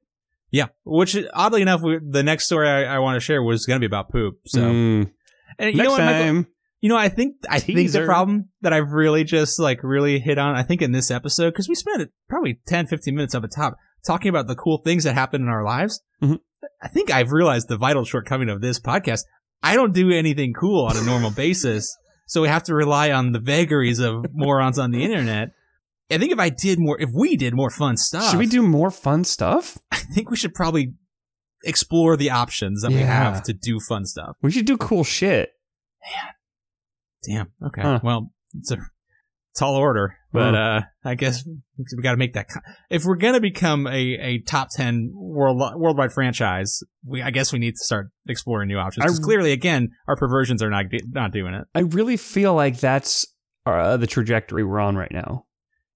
Yeah, 0.52 0.68
which 0.86 1.18
oddly 1.34 1.62
enough, 1.62 1.82
we, 1.82 2.00
the 2.08 2.22
next 2.22 2.46
story 2.46 2.68
I, 2.68 2.96
I 2.96 3.00
want 3.00 3.16
to 3.16 3.20
share 3.20 3.42
was 3.42 3.66
going 3.66 3.78
to 3.78 3.80
be 3.80 3.88
about 3.88 4.12
poop. 4.12 4.36
So, 4.46 4.62
Mm. 4.62 5.12
and 5.58 5.72
you 5.72 5.78
next 5.78 5.84
know 5.88 5.92
what, 5.92 6.02
Michael? 6.04 6.20
time, 6.26 6.48
You 6.82 6.90
know, 6.90 6.98
I 6.98 7.10
think 7.10 7.38
I 7.50 7.60
think 7.60 7.92
the 7.92 8.06
problem 8.06 8.50
that 8.62 8.74
I've 8.74 8.92
really 8.92 9.24
just 9.24 9.58
like 9.58 9.82
really 9.84 10.20
hit 10.20 10.38
on, 10.38 10.56
I 10.56 10.62
think 10.64 10.82
in 10.82 10.92
this 10.92 11.10
episode, 11.10 11.52
because 11.52 11.70
we 11.70 11.76
spent 11.76 12.12
probably 12.30 12.60
10, 12.68 12.88
15 12.88 13.16
minutes 13.16 13.34
up 13.34 13.42
the 13.42 13.48
top 13.48 13.78
talking 14.06 14.30
about 14.30 14.48
the 14.48 14.56
cool 14.56 14.80
things 14.80 15.06
that 15.06 15.14
happen 15.16 15.42
in 15.42 15.48
our 15.48 15.64
lives. 15.64 16.02
Mhm. 16.22 16.40
I 16.82 16.88
think 16.90 17.10
I've 17.10 17.32
realized 17.32 17.68
the 17.70 17.78
vital 17.78 18.04
shortcoming 18.06 18.50
of 18.50 18.62
this 18.62 18.80
podcast. 18.80 19.22
I 19.64 19.76
don't 19.76 19.94
do 19.94 20.12
anything 20.12 20.54
cool 20.54 20.86
on 20.86 20.98
a 20.98 21.04
normal 21.04 21.32
basis, 21.44 21.98
so 22.26 22.42
we 22.42 22.48
have 22.48 22.64
to 22.64 22.76
rely 22.76 23.12
on 23.12 23.32
the 23.32 23.40
vagaries 23.40 24.00
of 24.00 24.26
morons 24.34 24.80
on 24.80 24.92
the 24.92 25.04
internet. 25.04 25.52
I 26.12 26.18
think 26.18 26.32
if 26.32 26.40
I 26.40 26.50
did 26.50 26.80
more, 26.80 27.00
if 27.00 27.10
we 27.14 27.36
did 27.38 27.54
more 27.54 27.70
fun 27.70 27.98
stuff, 27.98 28.30
should 28.30 28.40
we 28.40 28.46
do 28.46 28.62
more 28.62 28.92
fun 28.92 29.24
stuff? 29.24 29.78
I 29.92 29.98
think 29.98 30.30
we 30.30 30.38
should 30.38 30.54
probably 30.54 30.94
explore 31.64 32.18
the 32.18 32.30
options 32.30 32.82
that 32.82 32.92
we 32.92 33.00
have 33.00 33.44
to 33.44 33.54
do 33.54 33.80
fun 33.80 34.06
stuff. 34.06 34.36
We 34.42 34.52
should 34.52 34.66
do 34.66 34.78
cool 34.78 35.04
shit. 35.04 35.52
Man. 36.04 36.34
Damn. 37.24 37.68
Okay. 37.68 37.82
Huh. 37.82 38.00
Well, 38.04 38.32
it's 38.60 38.72
a 38.72 38.78
tall 39.58 39.76
order, 39.76 40.18
but 40.34 40.56
uh, 40.56 40.82
I 41.06 41.16
guess 41.16 41.44
we 41.78 42.02
got 42.04 42.12
to 42.12 42.18
make 42.18 42.34
that. 42.34 42.48
If 42.90 43.06
we're 43.06 43.16
gonna 43.18 43.40
become 43.40 43.88
a, 43.88 43.92
a 44.20 44.40
top 44.40 44.70
ten 44.76 45.12
world 45.14 45.62
worldwide 45.76 46.12
franchise, 46.12 46.80
we 47.06 47.22
I 47.22 47.32
guess 47.32 47.54
we 47.54 47.60
need 47.60 47.72
to 47.76 47.84
start 47.84 48.08
exploring 48.28 48.68
new 48.68 48.78
options. 48.78 49.06
'Cause 49.06 49.20
I- 49.20 49.24
clearly, 49.24 49.52
again, 49.52 49.90
our 50.08 50.16
perversions 50.16 50.62
are 50.64 50.70
not 50.70 50.86
not 51.12 51.32
doing 51.32 51.54
it. 51.54 51.66
I 51.76 51.82
really 51.82 52.18
feel 52.18 52.54
like 52.54 52.80
that's 52.80 53.26
uh, 53.66 53.96
the 53.98 54.08
trajectory 54.08 54.64
we're 54.64 54.80
on 54.82 54.96
right 54.96 55.12
now. 55.12 55.46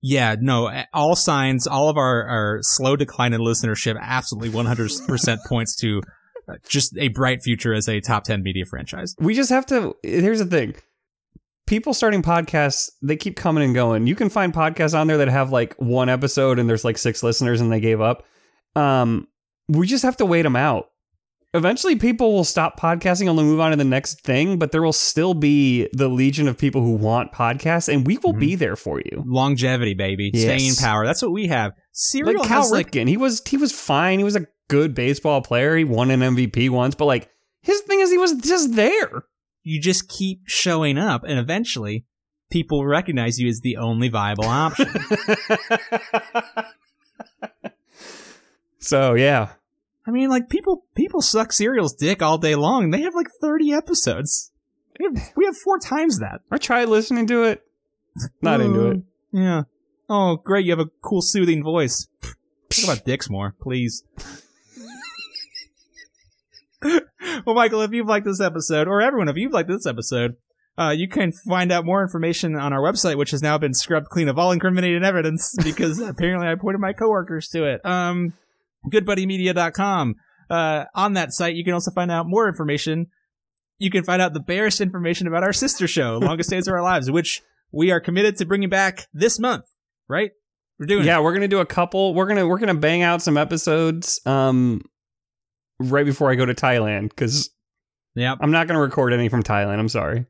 Yeah. 0.01 0.35
No. 0.39 0.71
All 0.93 1.15
signs, 1.15 1.65
all 1.67 1.89
of 1.89 1.97
our 1.97 2.23
our 2.27 2.59
slow 2.61 2.95
decline 2.95 3.33
in 3.33 3.41
listenership, 3.41 3.97
absolutely 3.99 4.49
one 4.49 4.65
hundred 4.67 4.91
percent 5.07 5.41
points 5.47 5.75
to. 5.77 6.01
uh, 6.49 6.53
Just 6.69 6.95
a 6.97 7.07
bright 7.09 7.41
future 7.43 7.73
as 7.73 7.89
a 7.89 7.99
top 7.99 8.23
10 8.23 8.41
media 8.41 8.63
franchise. 8.65 9.15
We 9.19 9.33
just 9.33 9.49
have 9.49 9.65
to. 9.65 9.95
Here's 10.03 10.39
the 10.39 10.45
thing. 10.45 10.75
People 11.67 11.93
starting 11.93 12.23
podcasts, 12.23 12.89
they 13.01 13.15
keep 13.17 13.35
coming 13.35 13.63
and 13.63 13.75
going. 13.75 14.07
You 14.07 14.15
can 14.15 14.29
find 14.29 14.53
podcasts 14.53 14.97
on 14.97 15.07
there 15.07 15.17
that 15.17 15.27
have 15.27 15.51
like 15.51 15.75
one 15.75 16.09
episode 16.09 16.57
and 16.59 16.69
there's 16.69 16.85
like 16.85 16.97
six 16.97 17.21
listeners 17.21 17.61
and 17.61 17.71
they 17.71 17.79
gave 17.81 18.01
up. 18.01 18.25
Um, 18.75 19.27
we 19.69 19.85
just 19.85 20.03
have 20.03 20.17
to 20.17 20.25
wait 20.25 20.43
them 20.43 20.55
out. 20.55 20.85
Eventually, 21.53 21.95
people 21.95 22.33
will 22.33 22.43
stop 22.43 22.79
podcasting 22.79 23.27
and 23.29 23.37
they'll 23.37 23.45
move 23.45 23.59
on 23.59 23.71
to 23.71 23.77
the 23.77 23.83
next 23.83 24.21
thing, 24.21 24.59
but 24.59 24.71
there 24.71 24.81
will 24.81 24.93
still 24.93 25.33
be 25.33 25.87
the 25.93 26.07
legion 26.07 26.47
of 26.47 26.57
people 26.57 26.81
who 26.81 26.91
want 26.91 27.31
podcasts, 27.31 27.91
and 27.91 28.05
we 28.05 28.17
will 28.17 28.33
Mhm. 28.33 28.39
be 28.39 28.55
there 28.55 28.75
for 28.75 28.99
you. 28.99 29.23
Longevity, 29.25 29.93
baby. 29.93 30.29
Yes. 30.33 30.43
Staying 30.43 30.75
power. 30.75 31.05
That's 31.05 31.21
what 31.21 31.31
we 31.31 31.47
have. 31.47 31.71
Serial 31.93 32.39
like 32.41 32.47
Cal 32.47 32.61
has 32.63 32.71
like 32.71 32.91
Ripken, 32.91 33.07
he 33.07 33.17
was 33.17 33.41
he 33.47 33.57
was 33.57 33.71
fine. 33.71 34.19
He 34.19 34.25
was 34.25 34.35
a 34.35 34.45
good 34.69 34.93
baseball 34.93 35.41
player. 35.41 35.75
He 35.77 35.83
won 35.85 36.11
an 36.11 36.21
MVP 36.21 36.69
once, 36.69 36.95
but 36.95 37.05
like 37.05 37.29
his 37.61 37.79
thing 37.81 38.01
is 38.01 38.11
he 38.11 38.17
was 38.17 38.33
just 38.33 38.75
there. 38.75 39.23
You 39.67 39.81
just 39.81 40.07
keep 40.07 40.41
showing 40.45 40.97
up 40.97 41.23
and 41.23 41.37
eventually 41.37 42.05
people 42.49 42.85
recognize 42.85 43.37
you 43.37 43.49
as 43.49 43.59
the 43.59 43.75
only 43.77 44.07
viable 44.07 44.45
option. 44.45 44.87
so 48.79 49.13
yeah, 49.15 49.49
I 50.07 50.11
mean, 50.11 50.29
like 50.29 50.47
people 50.47 50.85
people 50.95 51.21
suck 51.21 51.51
Serial's 51.51 51.93
dick 51.93 52.21
all 52.21 52.37
day 52.37 52.55
long. 52.55 52.91
They 52.91 53.01
have 53.01 53.13
like 53.13 53.27
30 53.41 53.73
episodes. 53.73 54.51
We 54.97 55.05
have, 55.05 55.33
we 55.35 55.45
have 55.45 55.57
four 55.57 55.79
times 55.79 56.19
that. 56.19 56.39
I 56.49 56.57
tried 56.57 56.87
listening 56.87 57.27
to 57.27 57.43
it. 57.43 57.61
Not 58.41 58.61
into 58.61 58.91
it. 58.91 59.01
Yeah. 59.33 59.63
Oh, 60.09 60.37
great. 60.37 60.65
You 60.65 60.71
have 60.71 60.79
a 60.79 60.89
cool 61.01 61.21
soothing 61.21 61.61
voice. 61.61 62.07
Talk 62.69 62.83
about 62.85 63.05
dicks 63.05 63.29
more, 63.29 63.53
please. 63.61 64.03
well, 67.45 67.55
Michael, 67.55 67.81
if 67.81 67.91
you've 67.91 68.07
liked 68.07 68.25
this 68.25 68.41
episode, 68.41 68.87
or 68.87 69.01
everyone, 69.01 69.29
if 69.29 69.37
you've 69.37 69.51
liked 69.51 69.69
this 69.69 69.85
episode, 69.85 70.35
uh, 70.77 70.93
you 70.95 71.07
can 71.07 71.31
find 71.31 71.71
out 71.71 71.85
more 71.85 72.01
information 72.01 72.55
on 72.55 72.71
our 72.71 72.81
website, 72.81 73.17
which 73.17 73.31
has 73.31 73.41
now 73.41 73.57
been 73.57 73.73
scrubbed 73.73 74.09
clean 74.09 74.27
of 74.27 74.37
all 74.37 74.51
incriminating 74.51 75.03
evidence 75.03 75.55
because 75.63 75.99
apparently 75.99 76.47
I 76.47 76.55
pointed 76.55 76.79
my 76.79 76.93
coworkers 76.93 77.47
to 77.49 77.65
it. 77.65 77.85
Um, 77.85 78.33
goodbuddymedia.com. 78.91 80.15
Uh, 80.49 80.85
on 80.95 81.13
that 81.13 81.33
site, 81.33 81.55
you 81.55 81.63
can 81.63 81.73
also 81.73 81.91
find 81.91 82.11
out 82.11 82.25
more 82.27 82.47
information. 82.47 83.07
You 83.79 83.89
can 83.89 84.03
find 84.03 84.21
out 84.21 84.33
the 84.33 84.39
barest 84.39 84.79
information 84.79 85.27
about 85.27 85.43
our 85.43 85.53
sister 85.53 85.87
show, 85.87 86.19
Longest 86.19 86.49
Days 86.49 86.67
of 86.67 86.73
Our 86.73 86.83
Lives, 86.83 87.11
which 87.11 87.41
we 87.71 87.91
are 87.91 87.99
committed 87.99 88.37
to 88.37 88.45
bringing 88.45 88.69
back 88.69 89.07
this 89.13 89.39
month, 89.39 89.65
right? 90.07 90.31
We're 90.79 90.85
doing 90.85 91.03
it. 91.03 91.07
Yeah, 91.07 91.19
we're 91.19 91.33
gonna 91.33 91.47
do 91.47 91.59
a 91.59 91.65
couple. 91.65 92.13
We're 92.13 92.27
gonna 92.27 92.47
we're 92.47 92.59
gonna 92.59 92.75
bang 92.75 93.01
out 93.01 93.21
some 93.21 93.37
episodes. 93.37 94.21
Um, 94.25 94.81
right 95.79 96.05
before 96.05 96.31
I 96.31 96.35
go 96.35 96.45
to 96.45 96.53
Thailand 96.53 97.09
because 97.09 97.49
Yep. 98.15 98.39
I'm 98.41 98.51
not 98.51 98.67
gonna 98.67 98.79
record 98.81 99.13
any 99.13 99.29
from 99.29 99.43
Thailand. 99.43 99.77
I'm 99.79 99.89
sorry. 99.89 100.25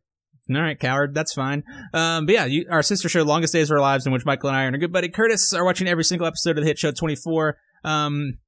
All 0.49 0.61
right, 0.61 0.79
coward. 0.79 1.13
That's 1.13 1.33
fine. 1.33 1.63
Um, 1.93 2.25
but 2.25 2.33
yeah, 2.33 2.45
you, 2.45 2.65
our 2.69 2.81
sister 2.81 3.07
show, 3.09 3.23
Longest 3.23 3.53
Days 3.53 3.69
of 3.69 3.75
Our 3.75 3.81
Lives, 3.81 4.05
in 4.05 4.11
which 4.13 4.25
Michael 4.25 4.49
and 4.49 4.57
I 4.57 4.63
and 4.63 4.75
our 4.75 4.79
good 4.79 4.91
buddy 4.93 5.09
Curtis 5.09 5.53
are 5.53 5.63
watching 5.65 5.87
every 5.87 6.03
single 6.05 6.27
episode 6.27 6.51
of 6.57 6.63
the 6.63 6.67
hit 6.67 6.79
show 6.79 6.91
24. 6.91 7.57
Um, 7.83 8.39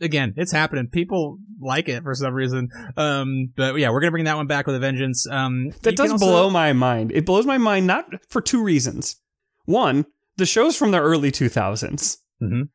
again, 0.00 0.34
it's 0.36 0.50
happening. 0.52 0.88
People 0.88 1.38
like 1.60 1.88
it 1.88 2.02
for 2.02 2.14
some 2.14 2.34
reason. 2.34 2.68
Um, 2.96 3.52
but 3.56 3.76
yeah, 3.76 3.90
we're 3.90 4.00
gonna 4.00 4.10
bring 4.12 4.24
that 4.24 4.36
one 4.36 4.46
back 4.48 4.66
with 4.66 4.76
a 4.76 4.80
vengeance. 4.80 5.26
Um, 5.28 5.70
That 5.82 5.96
does 5.96 6.12
also- 6.12 6.26
blow 6.26 6.50
my 6.50 6.72
mind. 6.72 7.10
It 7.12 7.26
blows 7.26 7.46
my 7.46 7.58
mind 7.58 7.86
not 7.86 8.06
for 8.28 8.40
two 8.40 8.62
reasons. 8.62 9.16
One, 9.64 10.06
the 10.36 10.46
show's 10.46 10.76
from 10.76 10.90
the 10.92 11.00
early 11.00 11.30
2000s. 11.32 12.18
Mhm. 12.42 12.68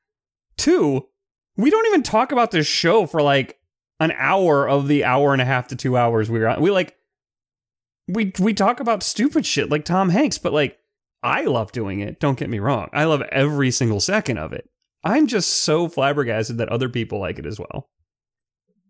Two, 0.57 1.07
we 1.57 1.69
don't 1.69 1.87
even 1.87 2.03
talk 2.03 2.31
about 2.31 2.51
this 2.51 2.67
show 2.67 3.05
for 3.05 3.21
like 3.21 3.57
an 4.01 4.11
hour 4.17 4.67
of 4.67 4.87
the 4.87 5.05
hour 5.05 5.31
and 5.31 5.41
a 5.41 5.45
half 5.45 5.67
to 5.67 5.75
two 5.75 5.95
hours 5.95 6.29
we 6.29 6.39
were 6.39 6.47
on. 6.49 6.59
We 6.59 6.71
like 6.71 6.95
we 8.07 8.33
we 8.39 8.53
talk 8.53 8.79
about 8.79 9.03
stupid 9.03 9.45
shit 9.45 9.69
like 9.69 9.85
Tom 9.85 10.09
Hanks, 10.09 10.39
but 10.39 10.51
like 10.51 10.79
I 11.23 11.43
love 11.43 11.71
doing 11.71 11.99
it. 11.99 12.19
Don't 12.19 12.37
get 12.37 12.49
me 12.49 12.57
wrong. 12.59 12.89
I 12.93 13.03
love 13.05 13.21
every 13.31 13.69
single 13.69 13.99
second 13.99 14.39
of 14.39 14.53
it. 14.53 14.67
I'm 15.03 15.27
just 15.27 15.49
so 15.61 15.87
flabbergasted 15.87 16.57
that 16.57 16.69
other 16.69 16.89
people 16.89 17.19
like 17.19 17.37
it 17.37 17.45
as 17.45 17.59
well. 17.59 17.89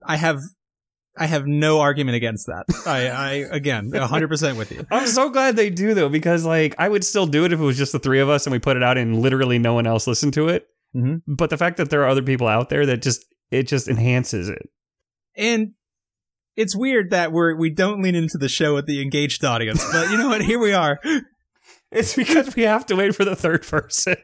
I 0.05 0.15
have, 0.15 0.39
I 1.17 1.25
have 1.25 1.45
no 1.45 1.79
argument 1.81 2.15
against 2.15 2.47
that. 2.47 2.65
I, 2.85 3.07
I 3.09 3.31
again, 3.51 3.89
100 3.91 4.27
percent 4.29 4.57
with 4.57 4.71
you. 4.71 4.87
I'm 4.91 5.07
so 5.07 5.29
glad 5.29 5.57
they 5.57 5.69
do 5.69 5.93
though, 5.93 6.09
because 6.09 6.45
like 6.45 6.73
I 6.79 6.87
would 6.87 7.03
still 7.03 7.27
do 7.27 7.43
it 7.43 7.51
if 7.51 7.59
it 7.59 7.63
was 7.63 7.77
just 7.77 7.91
the 7.91 7.99
three 7.99 8.21
of 8.21 8.29
us 8.29 8.45
and 8.45 8.53
we 8.53 8.59
put 8.59 8.77
it 8.77 8.83
out 8.83 8.97
and 8.97 9.21
literally 9.21 9.59
no 9.59 9.73
one 9.73 9.87
else 9.87 10.07
listened 10.07 10.33
to 10.35 10.47
it. 10.47 10.67
Mhm. 10.95 11.21
But 11.27 11.49
the 11.49 11.57
fact 11.57 11.75
that 11.77 11.89
there 11.89 12.01
are 12.03 12.07
other 12.07 12.23
people 12.23 12.47
out 12.47 12.69
there 12.69 12.85
that 12.85 13.01
just 13.01 13.25
it 13.51 13.67
just 13.67 13.89
enhances 13.89 14.47
it. 14.47 14.69
And 15.35 15.71
it's 16.55 16.75
weird 16.75 17.11
that 17.11 17.31
we're 17.31 17.55
we 17.55 17.69
don't 17.69 18.01
lean 18.01 18.15
into 18.15 18.37
the 18.37 18.49
show 18.49 18.75
with 18.75 18.85
the 18.85 19.01
engaged 19.01 19.43
audience, 19.45 19.83
but 19.91 20.09
you 20.11 20.17
know 20.17 20.27
what? 20.29 20.41
Here 20.41 20.59
we 20.59 20.73
are. 20.73 20.99
It's 21.91 22.15
because 22.15 22.55
we 22.55 22.63
have 22.63 22.85
to 22.85 22.95
wait 22.95 23.13
for 23.15 23.25
the 23.25 23.35
third 23.35 23.67
person. 23.67 24.15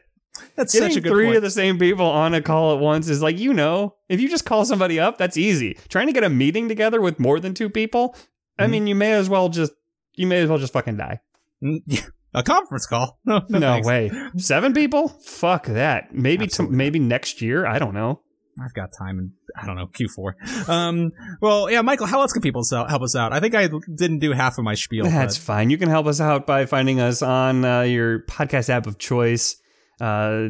That's 0.56 0.72
Getting 0.72 0.88
such 0.88 0.96
a 0.96 1.00
good 1.02 1.10
three 1.12 1.26
point. 1.26 1.36
of 1.36 1.42
the 1.42 1.50
same 1.50 1.78
people 1.78 2.06
on 2.06 2.32
a 2.32 2.40
call 2.40 2.72
at 2.74 2.80
once 2.80 3.10
is 3.10 3.20
like 3.20 3.38
you 3.38 3.52
know, 3.52 3.96
if 4.08 4.22
you 4.22 4.28
just 4.30 4.46
call 4.46 4.64
somebody 4.64 4.98
up, 4.98 5.18
that's 5.18 5.36
easy. 5.36 5.76
Trying 5.90 6.06
to 6.06 6.14
get 6.14 6.24
a 6.24 6.30
meeting 6.30 6.68
together 6.68 6.98
with 7.00 7.18
more 7.20 7.38
than 7.40 7.52
two 7.52 7.68
people, 7.68 8.16
I 8.58 8.64
Mhm. 8.66 8.70
mean, 8.70 8.86
you 8.86 8.94
may 8.94 9.12
as 9.12 9.28
well 9.28 9.50
just 9.50 9.72
you 10.14 10.26
may 10.26 10.38
as 10.38 10.48
well 10.48 10.56
just 10.58 10.72
fucking 10.72 10.96
die. 10.96 11.20
Mm, 11.62 12.10
a 12.32 12.42
conference 12.42 12.86
call. 12.86 13.18
No, 13.26 13.42
no, 13.50 13.58
No, 13.58 13.80
way, 13.82 14.10
seven 14.38 14.72
people? 14.72 15.08
Fuck 15.08 15.66
that. 15.66 16.14
Maybe 16.14 16.44
Absolutely. 16.44 16.76
maybe 16.78 16.98
next 16.98 17.42
year. 17.42 17.66
I 17.66 17.78
don't 17.78 17.92
know. 17.94 18.22
I've 18.62 18.74
got 18.74 18.90
time 18.92 19.18
and 19.18 19.30
I 19.56 19.66
don't 19.66 19.76
know 19.76 19.86
Q4. 19.86 20.68
Um, 20.68 21.12
well, 21.40 21.70
yeah, 21.70 21.82
Michael, 21.82 22.06
how 22.06 22.20
else 22.20 22.32
can 22.32 22.42
people 22.42 22.62
help 22.70 23.02
us 23.02 23.16
out? 23.16 23.32
I 23.32 23.40
think 23.40 23.54
I 23.54 23.68
didn't 23.94 24.18
do 24.18 24.32
half 24.32 24.58
of 24.58 24.64
my 24.64 24.74
spiel. 24.74 25.04
That's 25.04 25.38
but- 25.38 25.44
fine. 25.44 25.70
You 25.70 25.78
can 25.78 25.88
help 25.88 26.06
us 26.06 26.20
out 26.20 26.46
by 26.46 26.66
finding 26.66 27.00
us 27.00 27.22
on 27.22 27.64
uh, 27.64 27.82
your 27.82 28.20
podcast 28.24 28.68
app 28.68 28.86
of 28.86 28.98
choice, 28.98 29.56
uh, 30.00 30.48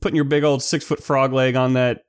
putting 0.00 0.16
your 0.16 0.24
big 0.24 0.44
old 0.44 0.62
six 0.62 0.84
foot 0.84 1.02
frog 1.02 1.32
leg 1.32 1.56
on 1.56 1.74
that 1.74 2.02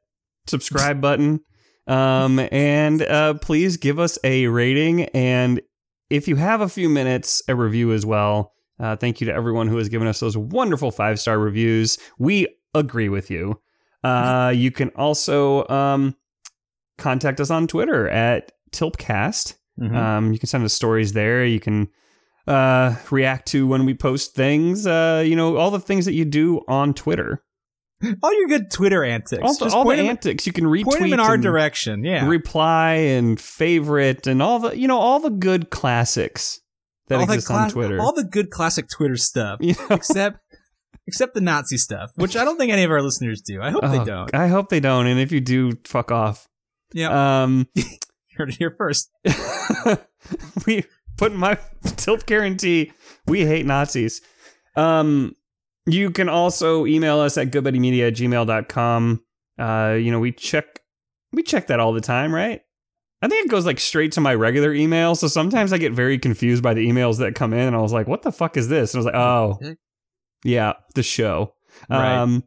subscribe 0.47 1.01
button, 1.01 1.41
um, 1.87 2.39
and 2.51 3.01
uh, 3.01 3.35
please 3.35 3.77
give 3.77 3.99
us 3.99 4.17
a 4.23 4.47
rating. 4.47 5.03
And 5.05 5.61
if 6.09 6.27
you 6.27 6.35
have 6.35 6.61
a 6.61 6.69
few 6.69 6.89
minutes, 6.89 7.41
a 7.47 7.55
review 7.55 7.93
as 7.93 8.05
well. 8.05 8.53
Uh, 8.79 8.95
thank 8.95 9.19
you 9.19 9.27
to 9.27 9.33
everyone 9.33 9.67
who 9.67 9.77
has 9.77 9.89
given 9.89 10.07
us 10.07 10.19
those 10.19 10.37
wonderful 10.37 10.91
five 10.91 11.19
star 11.19 11.37
reviews. 11.37 11.97
We 12.17 12.47
agree 12.73 13.09
with 13.09 13.29
you. 13.29 13.59
Uh, 14.03 14.53
you 14.55 14.71
can 14.71 14.89
also 14.89 15.67
um, 15.67 16.15
contact 16.97 17.39
us 17.39 17.49
on 17.49 17.67
Twitter 17.67 18.07
at 18.09 18.51
Tilpcast. 18.71 19.55
Mhm. 19.79 19.95
Um, 19.95 20.33
you 20.33 20.39
can 20.39 20.47
send 20.47 20.63
us 20.63 20.73
stories 20.73 21.13
there. 21.13 21.45
You 21.45 21.59
can 21.59 21.89
uh, 22.47 22.95
react 23.11 23.47
to 23.49 23.67
when 23.67 23.85
we 23.85 23.93
post 23.93 24.33
things. 24.35 24.85
Uh, 24.87 25.23
you 25.25 25.35
know, 25.35 25.57
all 25.57 25.71
the 25.71 25.79
things 25.79 26.05
that 26.05 26.13
you 26.13 26.25
do 26.25 26.61
on 26.67 26.93
Twitter. 26.93 27.43
All 28.23 28.33
your 28.39 28.47
good 28.47 28.71
Twitter 28.71 29.03
antics. 29.03 29.41
All 29.43 29.53
the, 29.55 29.75
all 29.75 29.85
the 29.85 29.95
antics 29.97 30.47
you 30.47 30.53
can 30.53 30.63
retweet 30.63 30.85
point 30.85 30.99
them 31.01 31.13
in 31.13 31.19
our 31.19 31.37
direction. 31.37 32.05
Yeah. 32.05 32.25
reply 32.27 32.93
and 32.93 33.37
favorite 33.37 34.25
and 34.25 34.41
all 34.41 34.59
the 34.59 34.77
you 34.77 34.87
know 34.87 34.97
all 34.97 35.19
the 35.19 35.29
good 35.29 35.69
classics 35.69 36.61
that 37.09 37.17
all 37.17 37.23
exist 37.23 37.51
on 37.51 37.69
Twitter. 37.69 37.99
All 37.99 38.13
the 38.13 38.23
good 38.23 38.51
classic 38.51 38.87
Twitter 38.89 39.17
stuff. 39.17 39.59
You 39.61 39.73
know? 39.73 39.95
except 39.95 40.39
except 41.07 41.33
the 41.33 41.41
Nazi 41.41 41.77
stuff, 41.77 42.11
which 42.15 42.35
I 42.37 42.43
don't 42.45 42.57
think 42.57 42.71
any 42.71 42.83
of 42.83 42.91
our 42.91 43.01
listeners 43.01 43.41
do. 43.41 43.61
I 43.61 43.71
hope 43.71 43.81
they 43.83 43.99
Oh, 43.99 44.05
don't. 44.05 44.33
I 44.35 44.47
hope 44.47 44.69
they 44.69 44.79
don't, 44.79 45.07
and 45.07 45.19
if 45.19 45.31
you 45.31 45.41
do, 45.41 45.71
fuck 45.85 46.11
off. 46.11 46.47
Yeah, 46.93 47.43
Um, 47.43 47.67
heard 48.37 48.49
it 48.49 48.55
here 48.57 48.73
first. 48.77 49.11
we 50.65 50.83
put 51.17 51.33
my 51.33 51.57
tilt 51.97 52.25
guarantee. 52.25 52.91
We 53.27 53.45
hate 53.45 53.65
Nazis. 53.65 54.21
Um, 54.75 55.35
you 55.85 56.11
can 56.11 56.29
also 56.29 56.85
email 56.85 57.19
us 57.19 57.37
at 57.37 57.51
goodbuddymedia 57.51 58.07
at 58.07 58.13
gmail.com. 58.15 59.23
Uh, 59.57 59.97
you 59.99 60.11
know, 60.11 60.19
we 60.19 60.31
check 60.31 60.81
we 61.31 61.43
check 61.43 61.67
that 61.67 61.79
all 61.79 61.93
the 61.93 62.01
time, 62.01 62.33
right? 62.33 62.61
I 63.21 63.27
think 63.27 63.45
it 63.45 63.49
goes 63.51 63.65
like 63.65 63.79
straight 63.79 64.13
to 64.13 64.21
my 64.21 64.33
regular 64.33 64.73
email. 64.73 65.13
So 65.13 65.27
sometimes 65.27 65.73
I 65.73 65.77
get 65.77 65.91
very 65.91 66.17
confused 66.17 66.63
by 66.63 66.73
the 66.73 66.87
emails 66.89 67.19
that 67.19 67.35
come 67.35 67.51
in 67.53 67.59
and 67.67 67.75
I 67.75 67.79
was 67.79 67.91
like, 67.91 68.07
what 68.07 68.21
the 68.21 68.31
fuck 68.31 68.55
is 68.55 68.69
this? 68.69 68.93
And 68.93 68.99
I 68.99 69.01
was 69.01 69.05
like, 69.05 69.15
oh 69.15 69.59
yeah, 70.43 70.73
the 70.95 71.03
show. 71.03 71.55
Right. 71.89 72.17
Um 72.17 72.43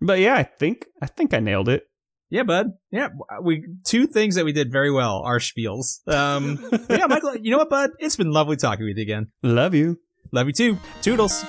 but 0.00 0.20
yeah, 0.20 0.34
I 0.34 0.44
think 0.44 0.86
I 1.02 1.06
think 1.06 1.34
I 1.34 1.40
nailed 1.40 1.68
it. 1.68 1.84
Yeah, 2.30 2.42
bud. 2.42 2.72
Yeah, 2.90 3.08
we 3.42 3.64
two 3.84 4.06
things 4.06 4.34
that 4.34 4.44
we 4.44 4.52
did 4.52 4.70
very 4.70 4.92
well. 4.92 5.22
Our 5.24 5.38
spiels. 5.38 6.06
Um, 6.06 6.58
yeah, 6.90 7.06
Michael. 7.06 7.36
You 7.36 7.52
know 7.52 7.58
what, 7.58 7.70
bud? 7.70 7.90
It's 7.98 8.16
been 8.16 8.30
lovely 8.30 8.56
talking 8.56 8.84
with 8.84 8.98
you 8.98 9.02
again. 9.02 9.28
Love 9.42 9.74
you. 9.74 9.98
Love 10.30 10.46
you 10.46 10.52
too. 10.52 10.78
Toodles. 11.00 11.42